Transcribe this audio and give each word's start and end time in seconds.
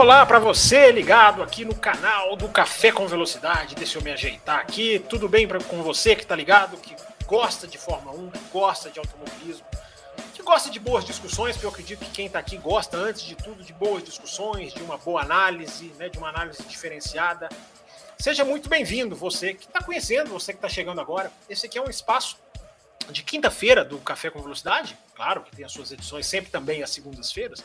Olá 0.00 0.24
para 0.24 0.38
você 0.38 0.90
ligado 0.90 1.42
aqui 1.42 1.62
no 1.62 1.74
canal 1.74 2.34
do 2.34 2.48
Café 2.48 2.90
com 2.90 3.06
Velocidade. 3.06 3.74
Deixa 3.74 3.98
eu 3.98 4.02
me 4.02 4.10
ajeitar 4.10 4.58
aqui. 4.58 4.98
Tudo 5.10 5.28
bem 5.28 5.46
pra, 5.46 5.62
com 5.62 5.82
você 5.82 6.16
que 6.16 6.22
está 6.22 6.34
ligado, 6.34 6.78
que 6.78 6.96
gosta 7.26 7.66
de 7.66 7.76
Fórmula 7.76 8.16
1, 8.16 8.30
que 8.30 8.40
gosta 8.50 8.88
de 8.88 8.98
automobilismo, 8.98 9.66
que 10.32 10.42
gosta 10.42 10.70
de 10.70 10.80
boas 10.80 11.04
discussões, 11.04 11.54
porque 11.54 11.66
eu 11.66 11.70
acredito 11.70 11.98
que 12.02 12.10
quem 12.12 12.26
está 12.28 12.38
aqui 12.38 12.56
gosta, 12.56 12.96
antes 12.96 13.24
de 13.24 13.34
tudo, 13.34 13.62
de 13.62 13.74
boas 13.74 14.02
discussões, 14.02 14.72
de 14.72 14.82
uma 14.82 14.96
boa 14.96 15.20
análise, 15.20 15.92
né, 15.98 16.08
de 16.08 16.16
uma 16.16 16.30
análise 16.30 16.62
diferenciada. 16.62 17.50
Seja 18.18 18.42
muito 18.42 18.70
bem-vindo, 18.70 19.14
você 19.14 19.52
que 19.52 19.66
está 19.66 19.82
conhecendo, 19.82 20.30
você 20.30 20.54
que 20.54 20.56
está 20.56 20.68
chegando 20.70 21.02
agora. 21.02 21.30
Esse 21.46 21.66
aqui 21.66 21.76
é 21.76 21.82
um 21.82 21.90
espaço 21.90 22.38
de 23.10 23.22
quinta-feira 23.22 23.84
do 23.84 23.98
Café 23.98 24.30
com 24.30 24.40
Velocidade, 24.40 24.96
claro 25.14 25.42
que 25.42 25.54
tem 25.54 25.62
as 25.62 25.72
suas 25.72 25.92
edições 25.92 26.26
sempre 26.26 26.50
também 26.50 26.82
às 26.82 26.88
segundas-feiras, 26.88 27.62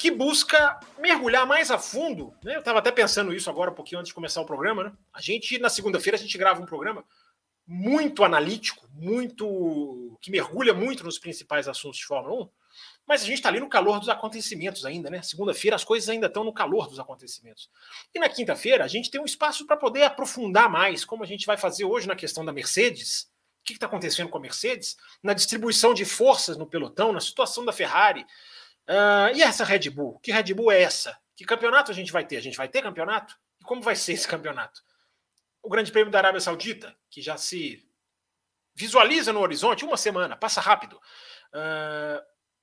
que 0.00 0.10
busca 0.10 0.80
mergulhar 0.98 1.46
mais 1.46 1.70
a 1.70 1.78
fundo. 1.78 2.32
Né? 2.42 2.54
Eu 2.54 2.60
estava 2.60 2.78
até 2.78 2.90
pensando 2.90 3.34
isso 3.34 3.50
agora 3.50 3.70
um 3.70 3.74
pouquinho 3.74 4.00
antes 4.00 4.08
de 4.08 4.14
começar 4.14 4.40
o 4.40 4.46
programa. 4.46 4.84
Né? 4.84 4.92
A 5.12 5.20
gente, 5.20 5.58
na 5.58 5.68
segunda-feira, 5.68 6.16
a 6.16 6.20
gente 6.20 6.38
grava 6.38 6.58
um 6.58 6.64
programa 6.64 7.04
muito 7.66 8.24
analítico, 8.24 8.88
muito 8.94 10.16
que 10.22 10.30
mergulha 10.30 10.72
muito 10.72 11.04
nos 11.04 11.18
principais 11.18 11.68
assuntos 11.68 11.98
de 11.98 12.06
Fórmula 12.06 12.44
1, 12.44 12.48
mas 13.06 13.20
a 13.20 13.26
gente 13.26 13.34
está 13.34 13.50
ali 13.50 13.60
no 13.60 13.68
calor 13.68 13.98
dos 14.00 14.08
acontecimentos 14.08 14.86
ainda, 14.86 15.10
né? 15.10 15.20
Segunda-feira 15.20 15.76
as 15.76 15.84
coisas 15.84 16.08
ainda 16.08 16.28
estão 16.28 16.44
no 16.44 16.52
calor 16.52 16.88
dos 16.88 16.98
acontecimentos. 16.98 17.68
E 18.14 18.18
na 18.18 18.28
quinta-feira 18.30 18.82
a 18.82 18.88
gente 18.88 19.10
tem 19.10 19.20
um 19.20 19.26
espaço 19.26 19.66
para 19.66 19.76
poder 19.76 20.04
aprofundar 20.04 20.70
mais, 20.70 21.04
como 21.04 21.22
a 21.22 21.26
gente 21.26 21.44
vai 21.44 21.58
fazer 21.58 21.84
hoje 21.84 22.08
na 22.08 22.16
questão 22.16 22.42
da 22.42 22.52
Mercedes. 22.52 23.30
O 23.60 23.64
que 23.64 23.74
está 23.74 23.84
acontecendo 23.84 24.30
com 24.30 24.38
a 24.38 24.40
Mercedes? 24.40 24.96
Na 25.22 25.34
distribuição 25.34 25.92
de 25.92 26.06
forças 26.06 26.56
no 26.56 26.66
pelotão, 26.66 27.12
na 27.12 27.20
situação 27.20 27.66
da 27.66 27.72
Ferrari. 27.72 28.24
Uh, 28.90 29.36
e 29.36 29.42
essa 29.42 29.64
Red 29.64 29.88
Bull? 29.90 30.18
Que 30.18 30.32
Red 30.32 30.52
Bull 30.52 30.72
é 30.72 30.82
essa? 30.82 31.16
Que 31.36 31.44
campeonato 31.44 31.92
a 31.92 31.94
gente 31.94 32.10
vai 32.10 32.26
ter? 32.26 32.36
A 32.36 32.42
gente 32.42 32.56
vai 32.56 32.68
ter 32.68 32.82
campeonato? 32.82 33.36
E 33.60 33.64
como 33.64 33.80
vai 33.80 33.94
ser 33.94 34.12
esse 34.12 34.26
campeonato? 34.26 34.82
o 35.62 35.68
Grande 35.68 35.92
Prêmio 35.92 36.10
da 36.10 36.18
Arábia 36.18 36.40
Saudita, 36.40 36.94
que 37.10 37.20
já 37.20 37.36
se 37.36 37.86
visualiza 38.74 39.32
no 39.32 39.40
horizonte, 39.40 39.84
uma 39.84 39.96
semana, 39.96 40.36
passa 40.36 40.60
rápido. 40.60 40.96
Uh, 40.96 42.22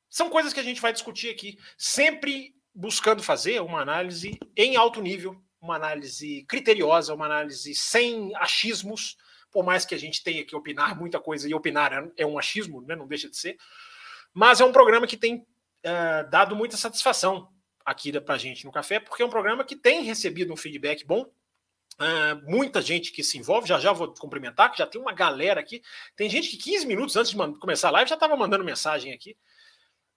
são 0.09 0.29
coisas 0.29 0.53
que 0.53 0.59
a 0.59 0.63
gente 0.63 0.81
vai 0.81 0.91
discutir 0.91 1.29
aqui, 1.29 1.57
sempre 1.77 2.55
buscando 2.73 3.21
fazer 3.21 3.61
uma 3.61 3.81
análise 3.81 4.39
em 4.55 4.75
alto 4.75 5.01
nível, 5.01 5.39
uma 5.61 5.75
análise 5.75 6.43
criteriosa, 6.47 7.13
uma 7.13 7.25
análise 7.25 7.73
sem 7.75 8.35
achismos, 8.35 9.17
por 9.51 9.63
mais 9.63 9.85
que 9.85 9.95
a 9.95 9.99
gente 9.99 10.23
tenha 10.23 10.45
que 10.45 10.55
opinar 10.55 10.97
muita 10.97 11.19
coisa, 11.19 11.47
e 11.47 11.53
opinar 11.53 12.11
é 12.15 12.25
um 12.25 12.37
achismo, 12.37 12.81
né, 12.81 12.95
não 12.95 13.07
deixa 13.07 13.29
de 13.29 13.37
ser, 13.37 13.57
mas 14.33 14.61
é 14.61 14.65
um 14.65 14.71
programa 14.71 15.07
que 15.07 15.17
tem 15.17 15.45
uh, 15.85 16.29
dado 16.29 16.55
muita 16.55 16.77
satisfação 16.77 17.49
aqui 17.85 18.19
para 18.19 18.35
a 18.35 18.37
gente 18.37 18.65
no 18.65 18.71
Café, 18.71 18.99
porque 18.99 19.23
é 19.23 19.25
um 19.25 19.29
programa 19.29 19.63
que 19.63 19.75
tem 19.75 20.03
recebido 20.03 20.53
um 20.53 20.57
feedback 20.57 21.05
bom, 21.05 21.25
Uh, 21.99 22.39
muita 22.45 22.79
gente 22.79 23.11
que 23.11 23.23
se 23.23 23.39
envolve, 23.39 23.67
já 23.67 23.79
já 23.79 23.91
vou 23.91 24.13
cumprimentar, 24.13 24.71
que 24.71 24.77
já 24.77 24.85
tem 24.85 25.01
uma 25.01 25.13
galera 25.13 25.59
aqui. 25.59 25.81
Tem 26.15 26.29
gente 26.29 26.49
que 26.49 26.57
15 26.57 26.85
minutos 26.85 27.15
antes 27.15 27.31
de 27.31 27.37
começar 27.57 27.87
a 27.87 27.91
live 27.91 28.07
já 28.07 28.13
estava 28.13 28.37
mandando 28.37 28.63
mensagem 28.63 29.11
aqui. 29.13 29.35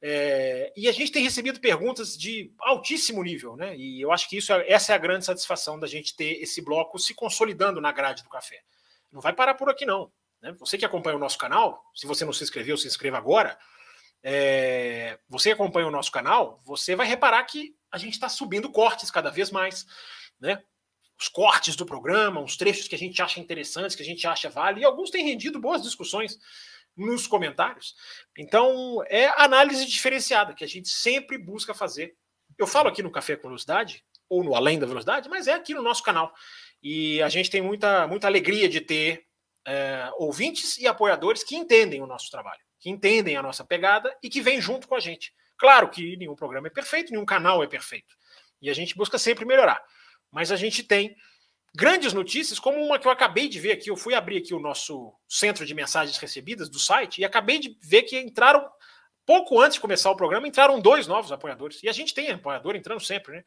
É, 0.02 0.72
e 0.76 0.88
a 0.88 0.92
gente 0.92 1.10
tem 1.10 1.22
recebido 1.22 1.58
perguntas 1.58 2.16
de 2.16 2.52
altíssimo 2.58 3.22
nível, 3.22 3.56
né? 3.56 3.76
E 3.76 4.00
eu 4.00 4.12
acho 4.12 4.28
que 4.28 4.36
isso 4.36 4.52
é, 4.52 4.70
essa 4.70 4.92
é 4.92 4.94
a 4.94 4.98
grande 4.98 5.24
satisfação 5.24 5.78
da 5.78 5.86
gente 5.86 6.14
ter 6.14 6.42
esse 6.42 6.62
bloco 6.62 6.98
se 6.98 7.14
consolidando 7.14 7.80
na 7.80 7.92
grade 7.92 8.22
do 8.22 8.28
café. 8.28 8.60
Não 9.10 9.20
vai 9.20 9.32
parar 9.32 9.54
por 9.54 9.70
aqui, 9.70 9.86
não. 9.86 10.12
Né? 10.42 10.54
Você 10.58 10.76
que 10.76 10.84
acompanha 10.84 11.16
o 11.16 11.20
nosso 11.20 11.38
canal, 11.38 11.82
se 11.94 12.06
você 12.06 12.26
não 12.26 12.32
se 12.32 12.44
inscreveu, 12.44 12.76
se 12.76 12.86
inscreva 12.86 13.16
agora. 13.16 13.58
É, 14.22 15.18
você 15.28 15.52
acompanha 15.52 15.86
o 15.86 15.90
nosso 15.90 16.12
canal, 16.12 16.60
você 16.64 16.94
vai 16.94 17.06
reparar 17.06 17.42
que 17.44 17.74
a 17.90 17.98
gente 17.98 18.12
está 18.12 18.28
subindo 18.28 18.70
cortes 18.70 19.10
cada 19.10 19.30
vez 19.30 19.50
mais. 19.50 19.86
Né? 20.38 20.62
os 21.20 21.28
cortes 21.28 21.76
do 21.76 21.84
programa, 21.84 22.40
uns 22.40 22.56
trechos 22.56 22.88
que 22.88 22.94
a 22.94 22.98
gente 22.98 23.20
acha 23.20 23.38
interessantes, 23.38 23.94
que 23.94 24.02
a 24.02 24.06
gente 24.06 24.26
acha 24.26 24.48
vale, 24.48 24.80
e 24.80 24.84
alguns 24.84 25.10
têm 25.10 25.22
rendido 25.22 25.60
boas 25.60 25.82
discussões 25.82 26.38
nos 26.96 27.26
comentários. 27.26 27.94
Então, 28.38 29.02
é 29.06 29.26
análise 29.36 29.84
diferenciada 29.84 30.54
que 30.54 30.64
a 30.64 30.66
gente 30.66 30.88
sempre 30.88 31.36
busca 31.36 31.74
fazer. 31.74 32.14
Eu 32.58 32.66
falo 32.66 32.88
aqui 32.88 33.02
no 33.02 33.12
Café 33.12 33.36
com 33.36 33.48
Velocidade, 33.48 34.02
ou 34.30 34.42
no 34.42 34.54
Além 34.54 34.78
da 34.78 34.86
Velocidade, 34.86 35.28
mas 35.28 35.46
é 35.46 35.52
aqui 35.52 35.74
no 35.74 35.82
nosso 35.82 36.02
canal. 36.02 36.32
E 36.82 37.20
a 37.20 37.28
gente 37.28 37.50
tem 37.50 37.60
muita, 37.60 38.06
muita 38.06 38.26
alegria 38.26 38.68
de 38.68 38.80
ter 38.80 39.26
é, 39.66 40.10
ouvintes 40.16 40.78
e 40.78 40.86
apoiadores 40.86 41.44
que 41.44 41.54
entendem 41.54 42.00
o 42.00 42.06
nosso 42.06 42.30
trabalho, 42.30 42.60
que 42.80 42.90
entendem 42.90 43.36
a 43.36 43.42
nossa 43.42 43.64
pegada 43.64 44.16
e 44.22 44.28
que 44.28 44.40
vêm 44.40 44.60
junto 44.60 44.88
com 44.88 44.94
a 44.94 45.00
gente. 45.00 45.32
Claro 45.56 45.90
que 45.90 46.16
nenhum 46.16 46.34
programa 46.34 46.66
é 46.66 46.70
perfeito, 46.70 47.12
nenhum 47.12 47.26
canal 47.26 47.62
é 47.62 47.66
perfeito. 47.66 48.16
E 48.60 48.70
a 48.70 48.74
gente 48.74 48.96
busca 48.96 49.18
sempre 49.18 49.44
melhorar. 49.44 49.84
Mas 50.32 50.50
a 50.50 50.56
gente 50.56 50.82
tem 50.82 51.14
grandes 51.74 52.12
notícias, 52.12 52.58
como 52.58 52.82
uma 52.82 52.98
que 52.98 53.06
eu 53.06 53.10
acabei 53.12 53.48
de 53.48 53.60
ver 53.60 53.72
aqui. 53.72 53.90
Eu 53.90 53.96
fui 53.96 54.14
abrir 54.14 54.38
aqui 54.38 54.54
o 54.54 54.58
nosso 54.58 55.14
centro 55.28 55.66
de 55.66 55.74
mensagens 55.74 56.16
recebidas 56.16 56.68
do 56.68 56.78
site 56.78 57.20
e 57.20 57.24
acabei 57.24 57.58
de 57.58 57.76
ver 57.82 58.02
que 58.02 58.18
entraram, 58.18 58.66
pouco 59.26 59.60
antes 59.60 59.74
de 59.74 59.80
começar 59.80 60.10
o 60.10 60.16
programa, 60.16 60.48
entraram 60.48 60.80
dois 60.80 61.06
novos 61.06 61.30
apoiadores. 61.30 61.82
E 61.82 61.88
a 61.88 61.92
gente 61.92 62.14
tem 62.14 62.30
apoiador 62.30 62.74
entrando 62.74 63.00
sempre, 63.00 63.36
né? 63.36 63.44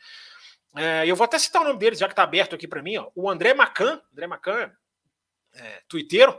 É, 0.75 1.03
eu 1.05 1.15
vou 1.15 1.25
até 1.25 1.37
citar 1.37 1.61
o 1.61 1.65
nome 1.65 1.79
deles, 1.79 1.99
já 1.99 2.07
que 2.07 2.13
está 2.13 2.23
aberto 2.23 2.55
aqui 2.55 2.67
para 2.67 2.81
mim. 2.81 2.97
Ó. 2.97 3.09
O 3.15 3.29
André 3.29 3.53
Macan, 3.53 4.01
André 4.11 4.25
Macan, 4.25 4.71
é, 5.53 5.81
twitteiro, 5.87 6.37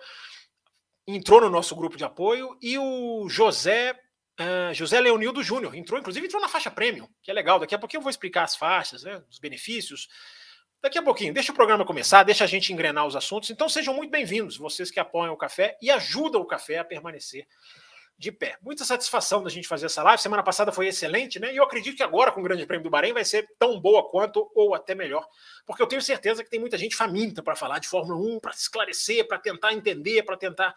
entrou 1.06 1.40
no 1.40 1.50
nosso 1.50 1.74
grupo 1.76 1.96
de 1.96 2.04
apoio, 2.04 2.56
e 2.60 2.78
o 2.78 3.28
José 3.28 3.98
Uh, 4.34 4.74
José 4.74 5.00
Leonildo 5.00 5.44
Júnior 5.44 5.76
entrou, 5.76 6.00
inclusive 6.00 6.26
entrou 6.26 6.42
na 6.42 6.48
faixa 6.48 6.68
premium, 6.68 7.08
que 7.22 7.30
é 7.30 7.34
legal. 7.34 7.60
Daqui 7.60 7.72
a 7.72 7.78
pouquinho 7.78 7.98
eu 8.00 8.02
vou 8.02 8.10
explicar 8.10 8.42
as 8.42 8.56
faixas, 8.56 9.04
né, 9.04 9.22
os 9.30 9.38
benefícios. 9.38 10.08
Daqui 10.82 10.98
a 10.98 11.02
pouquinho, 11.02 11.32
deixa 11.32 11.52
o 11.52 11.54
programa 11.54 11.84
começar, 11.84 12.24
deixa 12.24 12.42
a 12.42 12.46
gente 12.48 12.72
engrenar 12.72 13.06
os 13.06 13.14
assuntos. 13.14 13.48
Então 13.50 13.68
sejam 13.68 13.94
muito 13.94 14.10
bem-vindos, 14.10 14.56
vocês 14.56 14.90
que 14.90 14.98
apoiam 14.98 15.32
o 15.32 15.36
café 15.36 15.78
e 15.80 15.88
ajudam 15.88 16.40
o 16.40 16.44
café 16.44 16.78
a 16.78 16.84
permanecer 16.84 17.46
de 18.16 18.30
pé. 18.30 18.56
Muita 18.62 18.84
satisfação 18.84 19.42
da 19.42 19.50
gente 19.50 19.66
fazer 19.66 19.86
essa 19.86 20.02
live. 20.02 20.22
Semana 20.22 20.42
passada 20.42 20.70
foi 20.70 20.86
excelente, 20.86 21.40
né? 21.40 21.52
E 21.52 21.56
eu 21.56 21.64
acredito 21.64 21.96
que 21.96 22.02
agora, 22.02 22.30
com 22.30 22.40
o 22.40 22.44
Grande 22.44 22.64
Prêmio 22.64 22.84
do 22.84 22.90
Bahrein, 22.90 23.12
vai 23.12 23.24
ser 23.24 23.46
tão 23.58 23.80
boa 23.80 24.08
quanto 24.08 24.50
ou 24.54 24.74
até 24.74 24.94
melhor. 24.94 25.26
Porque 25.66 25.82
eu 25.82 25.86
tenho 25.86 26.00
certeza 26.00 26.44
que 26.44 26.50
tem 26.50 26.60
muita 26.60 26.78
gente 26.78 26.94
faminta 26.94 27.42
para 27.42 27.56
falar 27.56 27.80
de 27.80 27.88
Fórmula 27.88 28.18
1, 28.36 28.40
para 28.40 28.52
esclarecer, 28.52 29.26
para 29.26 29.38
tentar 29.38 29.72
entender, 29.72 30.22
para 30.22 30.36
tentar 30.36 30.74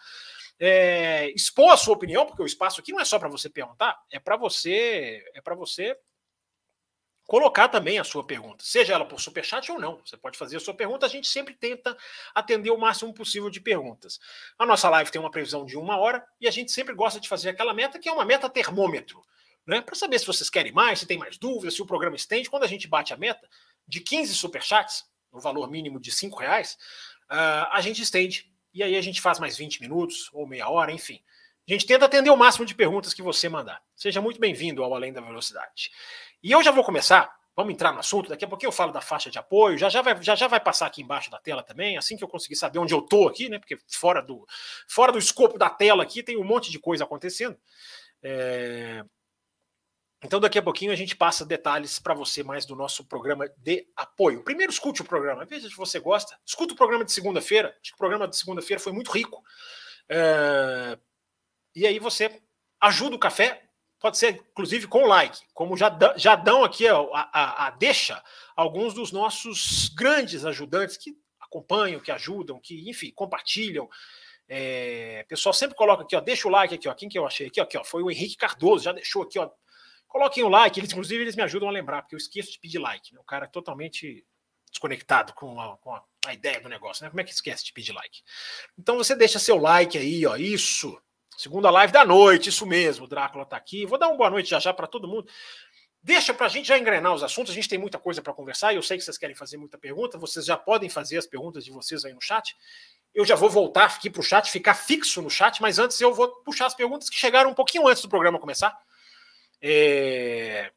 é, 0.59 1.30
expor 1.36 1.72
a 1.72 1.78
sua 1.78 1.94
opinião, 1.94 2.25
porque 2.25 2.42
o 2.42 2.46
espaço 2.46 2.81
aqui 2.81 2.92
não 2.92 3.00
é 3.00 3.06
só 3.06 3.20
para 3.20 3.30
você 3.30 3.50
perguntar, 3.50 3.98
é 4.12 4.19
para 4.19 4.36
você, 4.36 5.24
é 5.34 5.42
para 5.42 5.56
você 5.56 5.96
colocar 7.28 7.68
também 7.68 8.00
a 8.00 8.06
sua 8.06 8.26
pergunta, 8.26 8.64
seja 8.64 8.94
ela 8.94 9.06
por 9.06 9.20
superchat 9.20 9.70
ou 9.70 9.78
não. 9.78 10.02
Você 10.04 10.16
pode 10.16 10.38
fazer 10.38 10.56
a 10.56 10.60
sua 10.62 10.74
pergunta, 10.74 11.06
a 11.06 11.10
gente 11.10 11.28
sempre 11.28 11.54
tenta 11.54 11.96
atender 12.34 12.72
o 12.72 12.78
máximo 12.78 13.14
possível 13.14 13.50
de 13.50 13.60
perguntas. 13.60 14.18
A 14.58 14.66
nossa 14.66 14.90
live 14.90 15.12
tem 15.12 15.20
uma 15.20 15.30
previsão 15.30 15.66
de 15.66 15.78
uma 15.78 15.98
hora 15.98 16.26
e 16.40 16.48
a 16.48 16.52
gente 16.52 16.72
sempre 16.72 16.96
gosta 16.96 17.20
de 17.20 17.28
fazer 17.28 17.50
aquela 17.50 17.74
meta 17.74 18.00
que 18.00 18.08
é 18.08 18.12
uma 18.14 18.24
meta 18.24 18.50
termômetro, 18.50 19.22
né? 19.66 19.82
Para 19.82 19.94
saber 19.94 20.18
se 20.18 20.26
vocês 20.26 20.50
querem 20.50 20.72
mais, 20.72 21.00
se 21.00 21.06
tem 21.06 21.18
mais 21.18 21.38
dúvidas, 21.38 21.76
se 21.76 21.82
o 21.82 21.86
programa 21.86 22.16
estende. 22.16 22.50
Quando 22.50 22.64
a 22.64 22.68
gente 22.68 22.88
bate 22.88 23.14
a 23.14 23.18
meta 23.18 23.46
de 23.86 24.00
15 24.00 24.34
superchats, 24.34 25.04
no 25.32 25.42
valor 25.42 25.70
mínimo 25.70 26.00
de 26.00 26.12
5 26.12 26.40
reais, 26.40 26.78
uh, 27.30 27.68
a 27.72 27.82
gente 27.82 28.02
estende 28.02 28.50
e 28.74 28.82
aí 28.82 28.96
a 28.96 29.02
gente 29.02 29.20
faz 29.20 29.38
mais 29.38 29.58
20 29.58 29.82
minutos 29.82 30.30
ou 30.31 30.48
meia 30.48 30.69
hora, 30.69 30.94
enfim. 30.94 31.22
A 31.68 31.74
gente 31.74 31.86
tenta 31.86 32.06
atender 32.06 32.30
o 32.30 32.38
máximo 32.38 32.66
de 32.66 32.74
perguntas 32.74 33.13
que 33.13 33.22
você 33.22 33.50
mandar. 33.50 33.81
Seja 33.94 34.22
muito 34.22 34.40
bem-vindo 34.40 34.81
ao 34.81 34.94
Além 34.94 35.12
da 35.12 35.19
Velocidade. 35.19 35.92
E 36.44 36.51
eu 36.51 36.62
já 36.63 36.72
vou 36.72 36.84
começar, 36.84 37.34
vamos 37.56 37.74
entrar 37.74 37.92
no 37.92 38.00
assunto, 38.00 38.30
daqui 38.30 38.45
a 38.45 38.48
pouquinho 38.48 38.69
eu 38.69 38.74
falo 38.74 38.92
da 38.92 39.01
faixa 39.01 39.30
de 39.30 39.38
apoio, 39.38 39.78
já 39.78 39.89
já 39.89 40.01
vai, 40.01 40.22
já, 40.22 40.36
já 40.36 40.48
vai 40.48 40.60
passar 40.60 40.86
aqui 40.86 41.01
embaixo 41.01 41.31
da 41.31 41.39
tela 41.39 41.63
também, 41.63 41.98
assim 41.98 42.16
que 42.16 42.24
eu 42.24 42.28
conseguir 42.28 42.56
saber 42.56 42.80
onde 42.80 42.94
eu 42.94 43.01
tô 43.01 43.28
aqui, 43.28 43.50
né? 43.50 43.60
Porque 43.60 43.78
fora 43.88 44.22
do, 44.22 44.45
fora 44.88 45.12
do 45.12 45.18
escopo 45.18 45.57
da 45.57 45.69
tela 45.69 46.04
aqui 46.04 46.22
tem 46.22 46.38
um 46.38 46.44
monte 46.44 46.72
de 46.72 46.80
coisa 46.80 47.04
acontecendo. 47.04 47.57
É, 48.22 49.04
então, 50.24 50.39
daqui 50.39 50.57
a 50.57 50.63
pouquinho 50.63 50.92
a 50.92 50.95
gente 50.95 51.16
passa 51.16 51.45
detalhes 51.45 52.00
para 52.00 52.13
você 52.13 52.42
mais 52.44 52.66
do 52.66 52.75
nosso 52.75 53.06
programa 53.06 53.48
de 53.57 53.88
apoio. 53.95 54.44
Primeiro, 54.44 54.72
escute 54.72 55.01
o 55.01 55.06
programa, 55.06 55.45
veja 55.45 55.69
se 55.69 55.75
você 55.75 56.00
gosta. 56.00 56.38
Escuta 56.45 56.74
o 56.74 56.78
programa 56.78 57.06
de 57.06 57.12
segunda-feira. 57.12 57.69
Acho 57.81 57.92
que 57.92 57.95
o 57.95 57.98
programa 57.98 58.28
de 58.28 58.36
segunda-feira 58.36 58.81
foi 58.81 58.92
muito 58.92 59.12
rico. 59.12 59.44
É... 60.10 60.98
E 61.75 61.86
aí 61.86 62.00
você 62.00 62.42
ajuda 62.81 63.16
o 63.16 63.19
café, 63.19 63.67
pode 64.00 64.18
ser 64.18 64.44
inclusive 64.52 64.88
com 64.88 65.06
like, 65.06 65.40
como 65.54 65.76
já, 65.76 65.96
já 66.16 66.36
dão 66.36 66.64
aqui 66.64 66.88
a, 66.88 66.98
a, 66.98 67.68
a 67.68 67.70
deixa 67.72 68.24
alguns 68.56 68.94
dos 68.94 69.12
nossos 69.12 69.90
grandes 69.90 70.46
ajudantes 70.46 70.98
que 70.98 71.16
acompanham, 71.40 72.00
que 72.00 72.12
ajudam, 72.12 72.60
que, 72.60 72.90
enfim, 72.90 73.12
compartilham. 73.12 73.90
É, 74.50 75.26
pessoal 75.28 75.54
sempre 75.54 75.76
coloca 75.76 76.04
aqui, 76.04 76.16
ó, 76.16 76.22
deixa 76.22 76.48
o 76.48 76.52
like 76.52 76.74
aqui, 76.74 76.88
ó. 76.88 76.94
Quem 76.94 77.10
que 77.10 77.18
eu 77.18 77.26
achei 77.26 77.48
aqui, 77.48 77.60
ó, 77.60 77.64
aqui, 77.64 77.78
ó, 77.78 77.84
foi 77.84 78.04
o 78.04 78.12
Henrique 78.12 78.38
Cardoso, 78.38 78.84
já 78.84 78.92
deixou 78.92 79.24
aqui, 79.24 79.40
ó. 79.40 79.50
Coloquem 80.08 80.44
o 80.44 80.50
like, 80.50 80.80
eles, 80.80 80.92
inclusive 80.92 81.22
eles 81.22 81.36
me 81.36 81.44
ajudam 81.44 81.68
a 81.68 81.72
lembrar, 81.72 82.02
porque 82.02 82.16
eu 82.16 82.18
esqueço 82.18 82.52
de 82.52 82.60
pedir 82.60 82.80
like. 82.80 83.14
Né? 83.14 83.20
O 83.20 83.24
cara 83.24 83.46
é 83.46 83.50
totalmente 83.50 84.26
desconectado 84.72 85.34
com 85.34 85.60
a, 85.60 85.78
com 85.78 85.94
a, 85.94 86.34
ideia 86.34 86.60
do 86.62 86.70
negócio, 86.70 87.04
né? 87.04 87.10
Como 87.10 87.22
é 87.22 87.24
que 87.24 87.32
esquece 87.32 87.66
de 87.66 87.74
pedir 87.74 87.94
like? 87.94 88.22
Então 88.78 88.98
você 88.98 89.16
deixa 89.16 89.40
seu 89.40 89.58
like 89.58 89.98
aí, 89.98 90.26
ó, 90.26 90.36
isso. 90.36 90.98
Segunda 91.38 91.69
live 91.69 91.94
da 91.94 92.04
noite, 92.04 92.50
isso 92.50 92.66
mesmo. 92.66 93.06
O 93.06 93.07
Drácula 93.07 93.45
tá 93.45 93.56
aqui. 93.56 93.86
Vou 93.86 94.00
dar 94.00 94.07
uma 94.07 94.18
boa 94.18 94.30
noite 94.31 94.50
já 94.50 94.60
já 94.60 94.74
para 94.74 94.88
todo 94.88 95.07
mundo. 95.07 95.30
Deixa 96.01 96.34
para 96.34 96.48
a 96.48 96.50
gente 96.50 96.68
já 96.68 96.80
engrenar 96.80 97.13
os 97.13 97.22
assuntos. 97.22 97.51
A 97.51 97.54
gente 97.54 97.69
tem 97.69 97.78
muita 97.78 98.00
coisa 98.00 98.24
para 98.24 98.34
conversar 98.34 98.74
e 98.74 98.75
eu 98.75 98.81
sei 98.81 98.98
que 98.98 99.04
vocês 99.04 99.19
querem 99.19 99.36
fazer 99.36 99.56
muita 99.56 99.78
pergunta. 99.78 100.18
Vocês 100.18 100.48
já 100.48 100.57
podem 100.57 100.89
fazer 100.89 101.19
as 101.19 101.28
perguntas 101.28 101.63
de 101.63 101.69
vocês 101.69 102.04
aí 102.04 102.12
no 102.12 102.19
chat. 102.19 102.56
Eu 103.13 103.24
já 103.24 103.36
vou 103.36 103.51
voltar 103.51 103.86
aqui 103.86 104.10
para 104.10 104.19
o 104.19 104.24
chat, 104.24 104.50
ficar 104.50 104.74
fixo 104.74 105.22
no 105.22 105.30
chat, 105.30 105.62
mas 105.62 105.78
antes 105.78 106.01
eu 106.01 106.12
vou 106.12 106.28
puxar 106.44 106.66
as 106.66 106.74
perguntas 106.74 107.07
que 107.07 107.16
chegaram 107.16 107.51
um 107.51 107.54
pouquinho 107.54 107.88
antes 107.88 108.01
do 108.01 108.10
programa 108.10 108.39
começar. 108.39 108.75
É... 109.62 110.72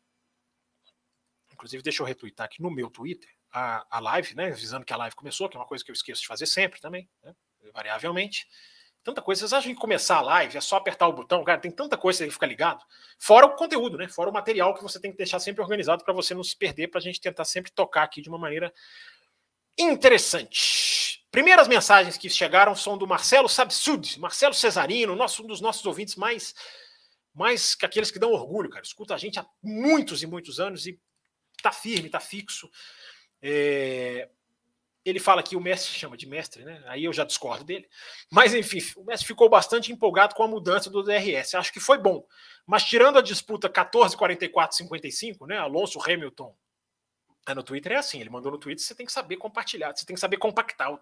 Inclusive, 1.54 1.82
deixa 1.82 2.02
eu 2.02 2.06
retweetar 2.06 2.44
aqui 2.44 2.60
no 2.60 2.70
meu 2.70 2.90
Twitter 2.90 3.30
a, 3.50 3.86
a 3.90 3.98
live, 3.98 4.34
né? 4.34 4.48
Avisando 4.48 4.84
que 4.84 4.92
a 4.92 4.96
live 4.98 5.16
começou, 5.16 5.48
que 5.48 5.56
é 5.56 5.60
uma 5.60 5.66
coisa 5.66 5.82
que 5.82 5.90
eu 5.90 5.94
esqueço 5.94 6.20
de 6.20 6.26
fazer 6.28 6.44
sempre 6.44 6.80
também, 6.82 7.08
né, 7.22 7.34
variavelmente 7.72 8.46
tanta 9.02 9.22
coisa. 9.22 9.40
Vocês 9.40 9.52
acham 9.52 9.72
que 9.72 9.80
começar 9.80 10.16
a 10.16 10.22
live 10.22 10.56
é 10.56 10.60
só 10.60 10.76
apertar 10.76 11.08
o 11.08 11.12
botão? 11.12 11.42
Cara, 11.44 11.60
tem 11.60 11.70
tanta 11.70 11.96
coisa 11.96 12.24
que 12.24 12.30
fica 12.30 12.46
ligado. 12.46 12.84
Fora 13.18 13.46
o 13.46 13.56
conteúdo, 13.56 13.96
né? 13.96 14.08
Fora 14.08 14.30
o 14.30 14.32
material 14.32 14.74
que 14.74 14.82
você 14.82 15.00
tem 15.00 15.10
que 15.10 15.18
deixar 15.18 15.38
sempre 15.38 15.62
organizado 15.62 16.04
para 16.04 16.14
você 16.14 16.34
não 16.34 16.44
se 16.44 16.56
perder, 16.56 16.88
para 16.88 16.98
a 16.98 17.02
gente 17.02 17.20
tentar 17.20 17.44
sempre 17.44 17.70
tocar 17.72 18.02
aqui 18.02 18.20
de 18.20 18.28
uma 18.28 18.38
maneira 18.38 18.72
interessante. 19.78 21.24
Primeiras 21.30 21.68
mensagens 21.68 22.16
que 22.16 22.28
chegaram 22.28 22.74
são 22.74 22.98
do 22.98 23.06
Marcelo 23.06 23.48
Sabsud, 23.48 24.18
Marcelo 24.18 24.52
Cesarino, 24.52 25.14
nosso, 25.14 25.44
um 25.44 25.46
dos 25.46 25.60
nossos 25.60 25.86
ouvintes 25.86 26.16
mais, 26.16 26.54
mais 27.32 27.74
que 27.74 27.86
aqueles 27.86 28.10
que 28.10 28.18
dão 28.18 28.32
orgulho, 28.32 28.68
cara. 28.68 28.84
Escuta 28.84 29.14
a 29.14 29.18
gente 29.18 29.38
há 29.38 29.46
muitos 29.62 30.22
e 30.22 30.26
muitos 30.26 30.58
anos 30.58 30.86
e 30.86 30.98
tá 31.62 31.70
firme, 31.70 32.10
tá 32.10 32.18
fixo. 32.18 32.68
É, 33.40 34.28
ele 35.04 35.18
fala 35.18 35.42
que 35.42 35.56
o 35.56 35.60
mestre 35.60 35.92
chama 35.92 36.16
de 36.16 36.26
mestre, 36.26 36.64
né? 36.64 36.82
Aí 36.86 37.04
eu 37.04 37.12
já 37.12 37.24
discordo 37.24 37.64
dele. 37.64 37.88
Mas 38.30 38.54
enfim, 38.54 38.80
o 38.96 39.04
mestre 39.04 39.26
ficou 39.26 39.48
bastante 39.48 39.92
empolgado 39.92 40.34
com 40.34 40.42
a 40.42 40.48
mudança 40.48 40.90
do 40.90 41.02
DRS. 41.02 41.54
Acho 41.54 41.72
que 41.72 41.80
foi 41.80 41.98
bom. 41.98 42.24
Mas 42.66 42.84
tirando 42.84 43.18
a 43.18 43.22
disputa 43.22 43.68
14, 43.68 44.16
44, 44.16 44.76
55, 44.76 45.46
né? 45.46 45.58
Alonso 45.58 45.98
Hamilton 46.00 46.54
é, 47.50 47.54
no 47.54 47.62
Twitter 47.62 47.92
é 47.92 47.96
assim, 47.96 48.20
ele 48.20 48.30
mandou 48.30 48.52
no 48.52 48.58
Twitter, 48.58 48.84
você 48.84 48.94
tem 48.94 49.04
que 49.04 49.12
saber 49.12 49.36
compartilhar, 49.36 49.94
você 49.94 50.06
tem 50.06 50.14
que 50.14 50.20
saber 50.20 50.36
compactar 50.36 50.92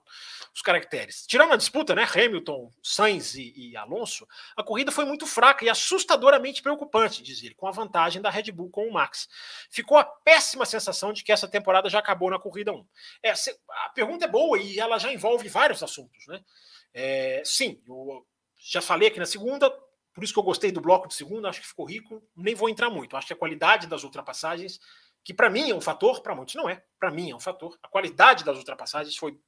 os 0.55 0.63
caracteres. 0.63 1.27
Tirando 1.27 1.53
a 1.53 1.57
disputa, 1.57 1.95
né, 1.95 2.05
Hamilton, 2.05 2.71
Sainz 2.83 3.35
e, 3.35 3.53
e, 3.57 3.77
Alonso, 3.77 4.27
a 4.57 4.63
corrida 4.63 4.91
foi 4.91 5.05
muito 5.05 5.27
fraca 5.27 5.65
e 5.65 5.69
assustadoramente 5.69 6.63
preocupante, 6.63 7.23
diz 7.23 7.43
ele, 7.43 7.55
com 7.55 7.67
a 7.67 7.71
vantagem 7.71 8.23
da 8.23 8.31
Red 8.31 8.51
Bull 8.53 8.71
com 8.71 8.87
o 8.87 8.93
Max. 8.93 9.29
Ficou 9.71 9.99
a 9.99 10.05
péssima 10.05 10.65
sensação 10.65 11.13
de 11.13 11.23
que 11.23 11.33
essa 11.33 11.47
temporada 11.47 11.89
já 11.89 11.99
acabou 11.99 12.31
na 12.31 12.39
corrida 12.39 12.73
1. 12.73 12.87
É, 13.23 13.33
a 13.33 13.89
pergunta 13.91 14.25
é 14.25 14.29
boa 14.29 14.59
e 14.59 14.79
ela 14.79 14.99
já 14.99 15.13
envolve 15.13 15.49
vários 15.49 15.83
assuntos, 15.83 16.27
né? 16.27 16.41
É, 16.95 17.43
sim, 17.45 17.81
eu 17.87 18.27
já 18.59 18.81
falei 18.81 19.09
aqui 19.09 19.19
na 19.19 19.27
segunda, 19.27 19.71
por 20.15 20.25
isso 20.25 20.33
que 20.33 20.39
eu 20.39 20.45
gostei 20.45 20.73
do 20.73 20.81
bloco 20.81 21.07
de 21.07 21.15
segunda, 21.15 21.49
acho 21.49 21.61
que 21.61 21.69
ficou 21.69 21.87
rico, 21.87 22.23
nem 22.35 22.55
vou 22.55 22.69
entrar 22.69 22.91
muito, 22.91 23.17
acho 23.17 23.27
que 23.27 23.33
a 23.33 23.37
qualidade 23.37 23.87
das 23.87 24.03
ultrapassagens 24.03 24.81
que 25.29 25.35
para 25.35 25.51
mim 25.51 25.69
é 25.69 25.75
um 25.75 25.81
fator, 25.83 26.23
para 26.23 26.35
muitos 26.35 26.55
não 26.55 26.71
é, 26.71 26.83
para 26.99 27.11
mim 27.11 27.31
é 27.31 27.37
um 27.37 27.39
fator. 27.39 27.79
A 27.83 27.89
qualidade 27.89 28.43
das 28.45 28.57
ultrapassagens 28.57 29.15
foi. 29.15 29.33
Uh, 29.33 29.41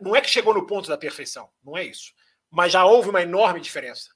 não 0.00 0.16
é 0.16 0.22
que 0.22 0.30
chegou 0.30 0.54
no 0.54 0.66
ponto 0.66 0.88
da 0.88 0.96
perfeição, 0.96 1.50
não 1.62 1.76
é 1.76 1.84
isso. 1.84 2.14
Mas 2.50 2.72
já 2.72 2.86
houve 2.86 3.10
uma 3.10 3.20
enorme 3.20 3.60
diferença 3.60 4.10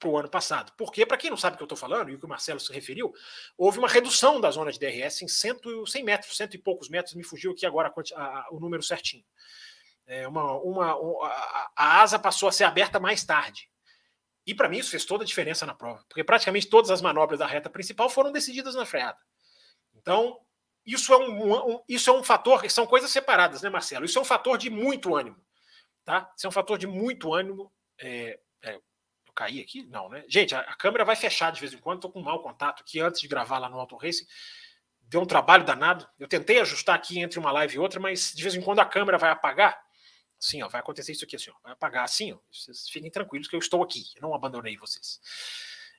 para 0.00 0.08
o 0.08 0.18
ano 0.18 0.28
passado. 0.28 0.72
Porque, 0.76 1.06
para 1.06 1.16
quem 1.16 1.30
não 1.30 1.36
sabe 1.36 1.54
o 1.54 1.56
que 1.58 1.62
eu 1.62 1.66
estou 1.66 1.78
falando, 1.78 2.10
e 2.10 2.16
o 2.16 2.18
que 2.18 2.24
o 2.24 2.28
Marcelo 2.28 2.58
se 2.58 2.72
referiu, 2.72 3.14
houve 3.56 3.78
uma 3.78 3.86
redução 3.86 4.40
da 4.40 4.50
zona 4.50 4.72
de 4.72 4.80
DRS 4.80 5.22
em 5.22 5.28
100, 5.28 5.86
100 5.86 6.02
metros, 6.02 6.36
cento 6.36 6.54
e 6.54 6.58
poucos 6.58 6.88
metros, 6.88 7.14
me 7.14 7.22
fugiu 7.22 7.52
aqui 7.52 7.64
agora 7.64 7.94
a, 8.16 8.20
a, 8.20 8.48
o 8.50 8.58
número 8.58 8.82
certinho. 8.82 9.24
É 10.08 10.26
uma, 10.26 10.54
uma 10.54 10.90
a, 11.24 11.70
a 11.76 12.02
asa 12.02 12.18
passou 12.18 12.48
a 12.48 12.52
ser 12.52 12.64
aberta 12.64 12.98
mais 12.98 13.22
tarde. 13.22 13.70
E 14.44 14.56
para 14.56 14.68
mim 14.68 14.78
isso 14.78 14.90
fez 14.90 15.04
toda 15.04 15.22
a 15.22 15.26
diferença 15.26 15.64
na 15.64 15.72
prova, 15.72 16.04
porque 16.08 16.24
praticamente 16.24 16.68
todas 16.68 16.90
as 16.90 17.00
manobras 17.00 17.38
da 17.38 17.46
reta 17.46 17.70
principal 17.70 18.10
foram 18.10 18.32
decididas 18.32 18.74
na 18.74 18.84
freada. 18.84 19.20
Então, 20.02 20.38
isso 20.84 21.12
é 21.12 21.16
um, 21.16 21.74
um, 21.74 21.82
isso 21.88 22.10
é 22.10 22.12
um 22.12 22.24
fator, 22.24 22.68
são 22.70 22.86
coisas 22.86 23.10
separadas, 23.10 23.62
né, 23.62 23.70
Marcelo? 23.70 24.04
Isso 24.04 24.18
é 24.18 24.22
um 24.22 24.24
fator 24.24 24.58
de 24.58 24.68
muito 24.68 25.14
ânimo. 25.14 25.36
Tá? 26.04 26.30
Isso 26.36 26.46
é 26.46 26.48
um 26.48 26.52
fator 26.52 26.76
de 26.76 26.86
muito 26.86 27.32
ânimo. 27.32 27.72
É, 27.98 28.38
é, 28.62 28.74
eu 28.74 29.32
caí 29.34 29.60
aqui? 29.60 29.84
Não, 29.86 30.08
né? 30.08 30.24
Gente, 30.28 30.54
a, 30.54 30.60
a, 30.60 30.74
câmera 30.74 31.04
vai 31.04 31.14
fechar 31.14 31.52
de 31.52 31.60
vez 31.60 31.72
em 31.72 31.78
quando, 31.78 31.98
estou 31.98 32.10
com 32.10 32.20
mau 32.20 32.42
contato 32.42 32.80
aqui 32.80 32.98
antes 33.00 33.20
de 33.20 33.28
gravar 33.28 33.58
lá 33.58 33.68
no 33.68 33.78
Auto 33.78 33.96
Racing. 33.96 34.26
Deu 35.02 35.20
um 35.20 35.26
trabalho 35.26 35.64
danado. 35.64 36.08
Eu 36.18 36.26
tentei 36.26 36.58
ajustar 36.58 36.96
aqui 36.96 37.20
entre 37.20 37.38
uma 37.38 37.52
live 37.52 37.76
e 37.76 37.78
outra, 37.78 38.00
mas 38.00 38.32
de 38.34 38.42
vez 38.42 38.54
em 38.54 38.60
quando 38.60 38.80
a 38.80 38.84
câmera 38.84 39.18
vai 39.18 39.30
apagar. 39.30 39.80
Sim, 40.38 40.60
ó, 40.62 40.68
vai 40.68 40.80
acontecer 40.80 41.12
isso 41.12 41.24
aqui 41.24 41.36
assim, 41.36 41.50
ó, 41.50 41.54
vai 41.62 41.72
apagar 41.72 42.02
assim, 42.02 42.32
ó. 42.32 42.38
Vocês 42.50 42.88
fiquem 42.88 43.08
tranquilos 43.08 43.46
que 43.46 43.54
eu 43.54 43.60
estou 43.60 43.80
aqui, 43.80 44.06
eu 44.16 44.22
não 44.22 44.34
abandonei 44.34 44.76
vocês. 44.76 45.20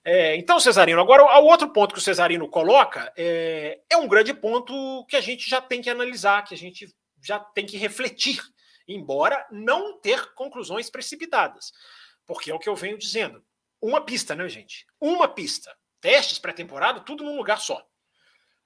É, 0.05 0.35
então, 0.35 0.59
Cesarino, 0.59 0.99
agora 0.99 1.23
o 1.23 1.45
outro 1.45 1.69
ponto 1.69 1.93
que 1.93 1.99
o 1.99 2.03
Cesarino 2.03 2.49
coloca 2.49 3.11
é, 3.15 3.81
é 3.89 3.95
um 3.95 4.07
grande 4.07 4.33
ponto 4.33 5.05
que 5.05 5.15
a 5.15 5.21
gente 5.21 5.49
já 5.49 5.61
tem 5.61 5.81
que 5.81 5.89
analisar, 5.89 6.43
que 6.43 6.53
a 6.53 6.57
gente 6.57 6.93
já 7.23 7.39
tem 7.39 7.65
que 7.65 7.77
refletir, 7.77 8.41
embora 8.85 9.47
não 9.49 9.99
ter 10.01 10.33
conclusões 10.33 10.89
precipitadas. 10.89 11.71
Porque 12.25 12.51
é 12.51 12.53
o 12.53 12.59
que 12.59 12.67
eu 12.67 12.75
venho 12.75 12.97
dizendo. 12.97 13.43
Uma 13.81 14.01
pista, 14.01 14.35
né, 14.35 14.47
gente? 14.49 14.85
Uma 14.99 15.27
pista. 15.27 15.73
Testes 16.01 16.37
pré-temporada, 16.37 16.99
tudo 16.99 17.23
num 17.23 17.37
lugar 17.37 17.59
só. 17.59 17.81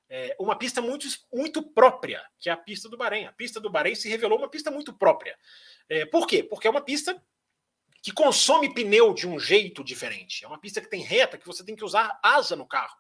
É 0.10 0.36
uma 0.40 0.56
pista 0.56 0.82
muito, 0.82 1.06
muito 1.32 1.62
própria, 1.62 2.26
que 2.40 2.50
é 2.50 2.54
a 2.54 2.58
pista 2.58 2.90
do 2.90 2.98
Bahrein. 2.98 3.26
A 3.26 3.32
pista 3.32 3.60
do 3.60 3.70
Bahrein 3.70 3.94
se 3.94 4.10
revelou 4.10 4.40
uma 4.40 4.50
pista 4.50 4.72
muito 4.72 4.94
própria. 4.94 5.38
É, 5.90 6.06
por 6.06 6.26
quê? 6.26 6.44
Porque 6.44 6.68
é 6.68 6.72
uma 6.72 6.82
pista 6.82 7.22
que 8.08 8.14
consome 8.14 8.74
pneu 8.74 9.14
de 9.14 9.28
um 9.28 9.38
jeito 9.38 9.84
diferente. 9.84 10.46
É 10.46 10.48
uma 10.48 10.58
pista 10.58 10.80
que 10.80 10.90
tem 10.90 11.04
reta 11.04 11.38
que 11.38 11.46
você 11.46 11.62
tem 11.62 11.76
que 11.76 11.84
usar 11.84 12.18
asa 12.24 12.56
no 12.56 12.66
carro 12.66 12.96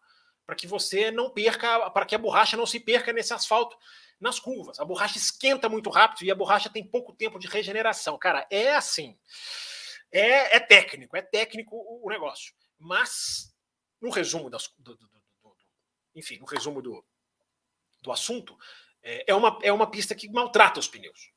para 0.46 0.54
que 0.54 0.68
você 0.68 1.12
não 1.12 1.30
perca, 1.30 1.90
para 1.92 2.06
que 2.06 2.14
a 2.14 2.18
borracha 2.18 2.58
não 2.58 2.66
se 2.66 2.78
perca 2.78 3.14
nesse 3.14 3.34
asfalto 3.34 3.78
nas 4.20 4.38
curvas. 4.38 4.82
A 4.82 4.84
borracha 4.84 5.18
esquenta 5.18 5.70
muito 5.70 5.90
rápido 5.90 6.26
e 6.26 6.30
a 6.30 6.36
borracha 6.36 6.70
tem 6.70 6.86
pouco 6.86 7.14
tempo 7.14 7.40
de 7.40 7.48
regeneração. 7.48 8.18
Cara, 8.18 8.46
é 8.52 8.76
assim. 8.76 9.18
É, 10.12 10.58
é 10.58 10.60
técnico, 10.60 11.16
é 11.16 11.22
técnico 11.22 11.78
o, 12.04 12.10
negócio. 12.10 12.54
Mas, 12.78 13.56
no 14.02 14.10
resumo 14.10 14.50
das, 14.50 14.68
do, 14.78 14.94
do, 14.94 15.08
do, 15.08 15.22
do, 15.42 15.56
enfim, 16.16 16.38
no 16.38 16.46
resumo 16.46 16.82
do, 16.82 17.02
do 18.02 18.12
assunto, 18.12 18.58
é, 19.02 19.32
é, 19.32 19.34
uma, 19.34 19.58
é 19.62 19.72
uma 19.72 19.90
pista 19.90 20.14
que 20.14 20.30
maltrata 20.30 20.82
os 20.82 20.88
pneus 20.90 21.32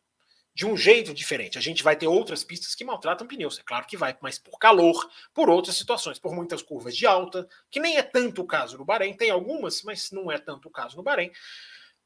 de 0.54 0.66
um 0.66 0.76
jeito 0.76 1.14
diferente. 1.14 1.59
A 1.59 1.61
gente 1.61 1.83
vai 1.83 1.97
ter 1.97 2.07
outras 2.07 2.42
pistas 2.42 2.75
que 2.75 2.85
maltratam 2.85 3.26
pneus, 3.26 3.59
é 3.59 3.62
claro 3.62 3.87
que 3.87 3.97
vai, 3.97 4.16
mas 4.21 4.38
por 4.38 4.59
calor, 4.59 5.09
por 5.33 5.49
outras 5.49 5.76
situações, 5.76 6.19
por 6.19 6.35
muitas 6.35 6.62
curvas 6.62 6.97
de 6.97 7.07
alta, 7.07 7.49
que 7.71 7.80
nem 7.80 7.97
é 7.97 8.02
tanto 8.02 8.42
o 8.42 8.47
caso 8.47 8.76
no 8.76 8.85
Bahrein, 8.85 9.16
tem 9.16 9.30
algumas, 9.30 9.83
mas 9.83 10.11
não 10.11 10.30
é 10.30 10.38
tanto 10.38 10.69
o 10.69 10.71
caso 10.71 10.97
no 10.97 11.02
Bahrein. 11.02 11.30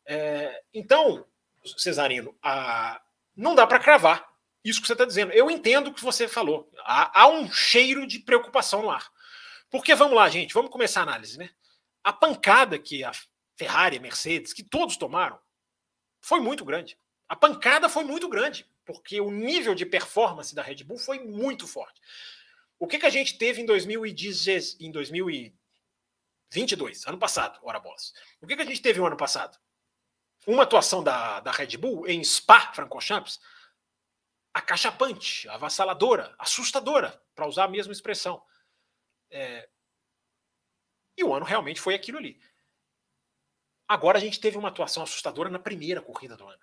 É, 0.06 0.62
então, 0.72 1.26
Cesarino, 1.76 2.36
a, 2.42 3.00
não 3.34 3.54
dá 3.54 3.66
para 3.66 3.78
cravar 3.78 4.28
isso 4.62 4.80
que 4.80 4.86
você 4.86 4.92
está 4.94 5.04
dizendo. 5.04 5.32
Eu 5.32 5.50
entendo 5.50 5.88
o 5.88 5.94
que 5.94 6.02
você 6.02 6.28
falou. 6.28 6.70
Há, 6.80 7.22
há 7.22 7.28
um 7.28 7.50
cheiro 7.50 8.06
de 8.06 8.18
preocupação 8.18 8.82
no 8.82 8.90
ar. 8.90 9.10
Porque 9.70 9.94
vamos 9.94 10.14
lá, 10.14 10.28
gente, 10.28 10.54
vamos 10.54 10.70
começar 10.70 11.00
a 11.00 11.02
análise, 11.02 11.38
né? 11.38 11.50
A 12.02 12.12
pancada 12.12 12.78
que 12.78 13.02
a 13.02 13.12
Ferrari, 13.56 13.96
a 13.96 14.00
Mercedes, 14.00 14.52
que 14.52 14.62
todos 14.62 14.96
tomaram, 14.96 15.38
foi 16.20 16.40
muito 16.40 16.64
grande 16.64 16.96
a 17.28 17.36
pancada 17.36 17.88
foi 17.88 18.04
muito 18.04 18.28
grande, 18.28 18.68
porque 18.84 19.20
o 19.20 19.30
nível 19.30 19.74
de 19.74 19.86
performance 19.86 20.54
da 20.54 20.62
Red 20.62 20.84
Bull 20.84 20.98
foi 20.98 21.18
muito 21.18 21.66
forte. 21.66 22.00
O 22.78 22.86
que, 22.86 22.98
que 22.98 23.06
a 23.06 23.10
gente 23.10 23.38
teve 23.38 23.62
em, 23.62 23.66
2010, 23.66 24.80
em 24.80 24.90
2022, 24.90 27.06
ano 27.06 27.18
passado, 27.18 27.58
ora 27.62 27.80
bolas? 27.80 28.12
O 28.40 28.46
que, 28.46 28.56
que 28.56 28.62
a 28.62 28.66
gente 28.66 28.82
teve 28.82 28.98
no 28.98 29.06
ano 29.06 29.16
passado? 29.16 29.58
Uma 30.46 30.64
atuação 30.64 31.02
da, 31.02 31.40
da 31.40 31.50
Red 31.50 31.78
Bull 31.78 32.06
em 32.06 32.22
Spa, 32.22 32.72
Francorchamps, 32.72 33.40
acachapante, 34.52 35.48
avassaladora, 35.48 36.34
assustadora, 36.38 37.22
para 37.34 37.46
usar 37.46 37.64
a 37.64 37.68
mesma 37.68 37.92
expressão. 37.92 38.44
É... 39.30 39.68
E 41.16 41.24
o 41.24 41.32
ano 41.32 41.46
realmente 41.46 41.80
foi 41.80 41.94
aquilo 41.94 42.18
ali. 42.18 42.38
Agora 43.88 44.18
a 44.18 44.20
gente 44.20 44.40
teve 44.40 44.58
uma 44.58 44.68
atuação 44.68 45.02
assustadora 45.02 45.48
na 45.48 45.58
primeira 45.58 46.02
corrida 46.02 46.36
do 46.36 46.46
ano. 46.46 46.62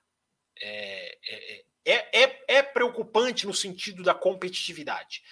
É, 0.62 1.18
é, 1.28 1.66
é, 1.86 2.24
é, 2.24 2.44
é 2.48 2.64
preocupante 2.64 3.48
no 3.48 3.54
sentido 3.54 4.04
da 4.04 4.14
competitividade. 4.14 5.24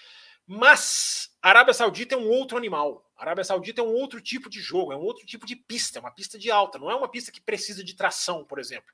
Mas 0.46 1.30
a 1.42 1.50
Arábia 1.50 1.74
Saudita 1.74 2.16
é 2.16 2.18
um 2.18 2.28
outro 2.28 2.58
animal. 2.58 3.08
A 3.16 3.22
Arábia 3.22 3.44
Saudita 3.44 3.82
é 3.82 3.84
um 3.84 3.94
outro 3.94 4.20
tipo 4.20 4.50
de 4.50 4.60
jogo, 4.60 4.92
é 4.92 4.96
um 4.98 5.02
outro 5.02 5.26
tipo 5.26 5.46
de 5.46 5.56
pista, 5.56 6.00
é 6.00 6.02
uma 6.02 6.10
pista 6.10 6.40
de 6.40 6.50
alta, 6.50 6.80
não 6.80 6.90
é 6.90 6.96
uma 6.96 7.08
pista 7.08 7.32
que 7.32 7.40
precisa 7.40 7.84
de 7.84 7.94
tração, 7.94 8.44
por 8.44 8.58
exemplo. 8.58 8.92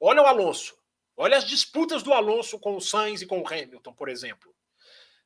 Olha 0.00 0.22
o 0.22 0.26
Alonso. 0.26 0.74
Olha 1.16 1.36
as 1.36 1.44
disputas 1.44 2.02
do 2.02 2.12
Alonso 2.12 2.58
com 2.58 2.74
o 2.76 2.80
Sainz 2.80 3.20
e 3.20 3.26
com 3.26 3.40
o 3.40 3.46
Hamilton, 3.46 3.92
por 3.92 4.08
exemplo. 4.08 4.53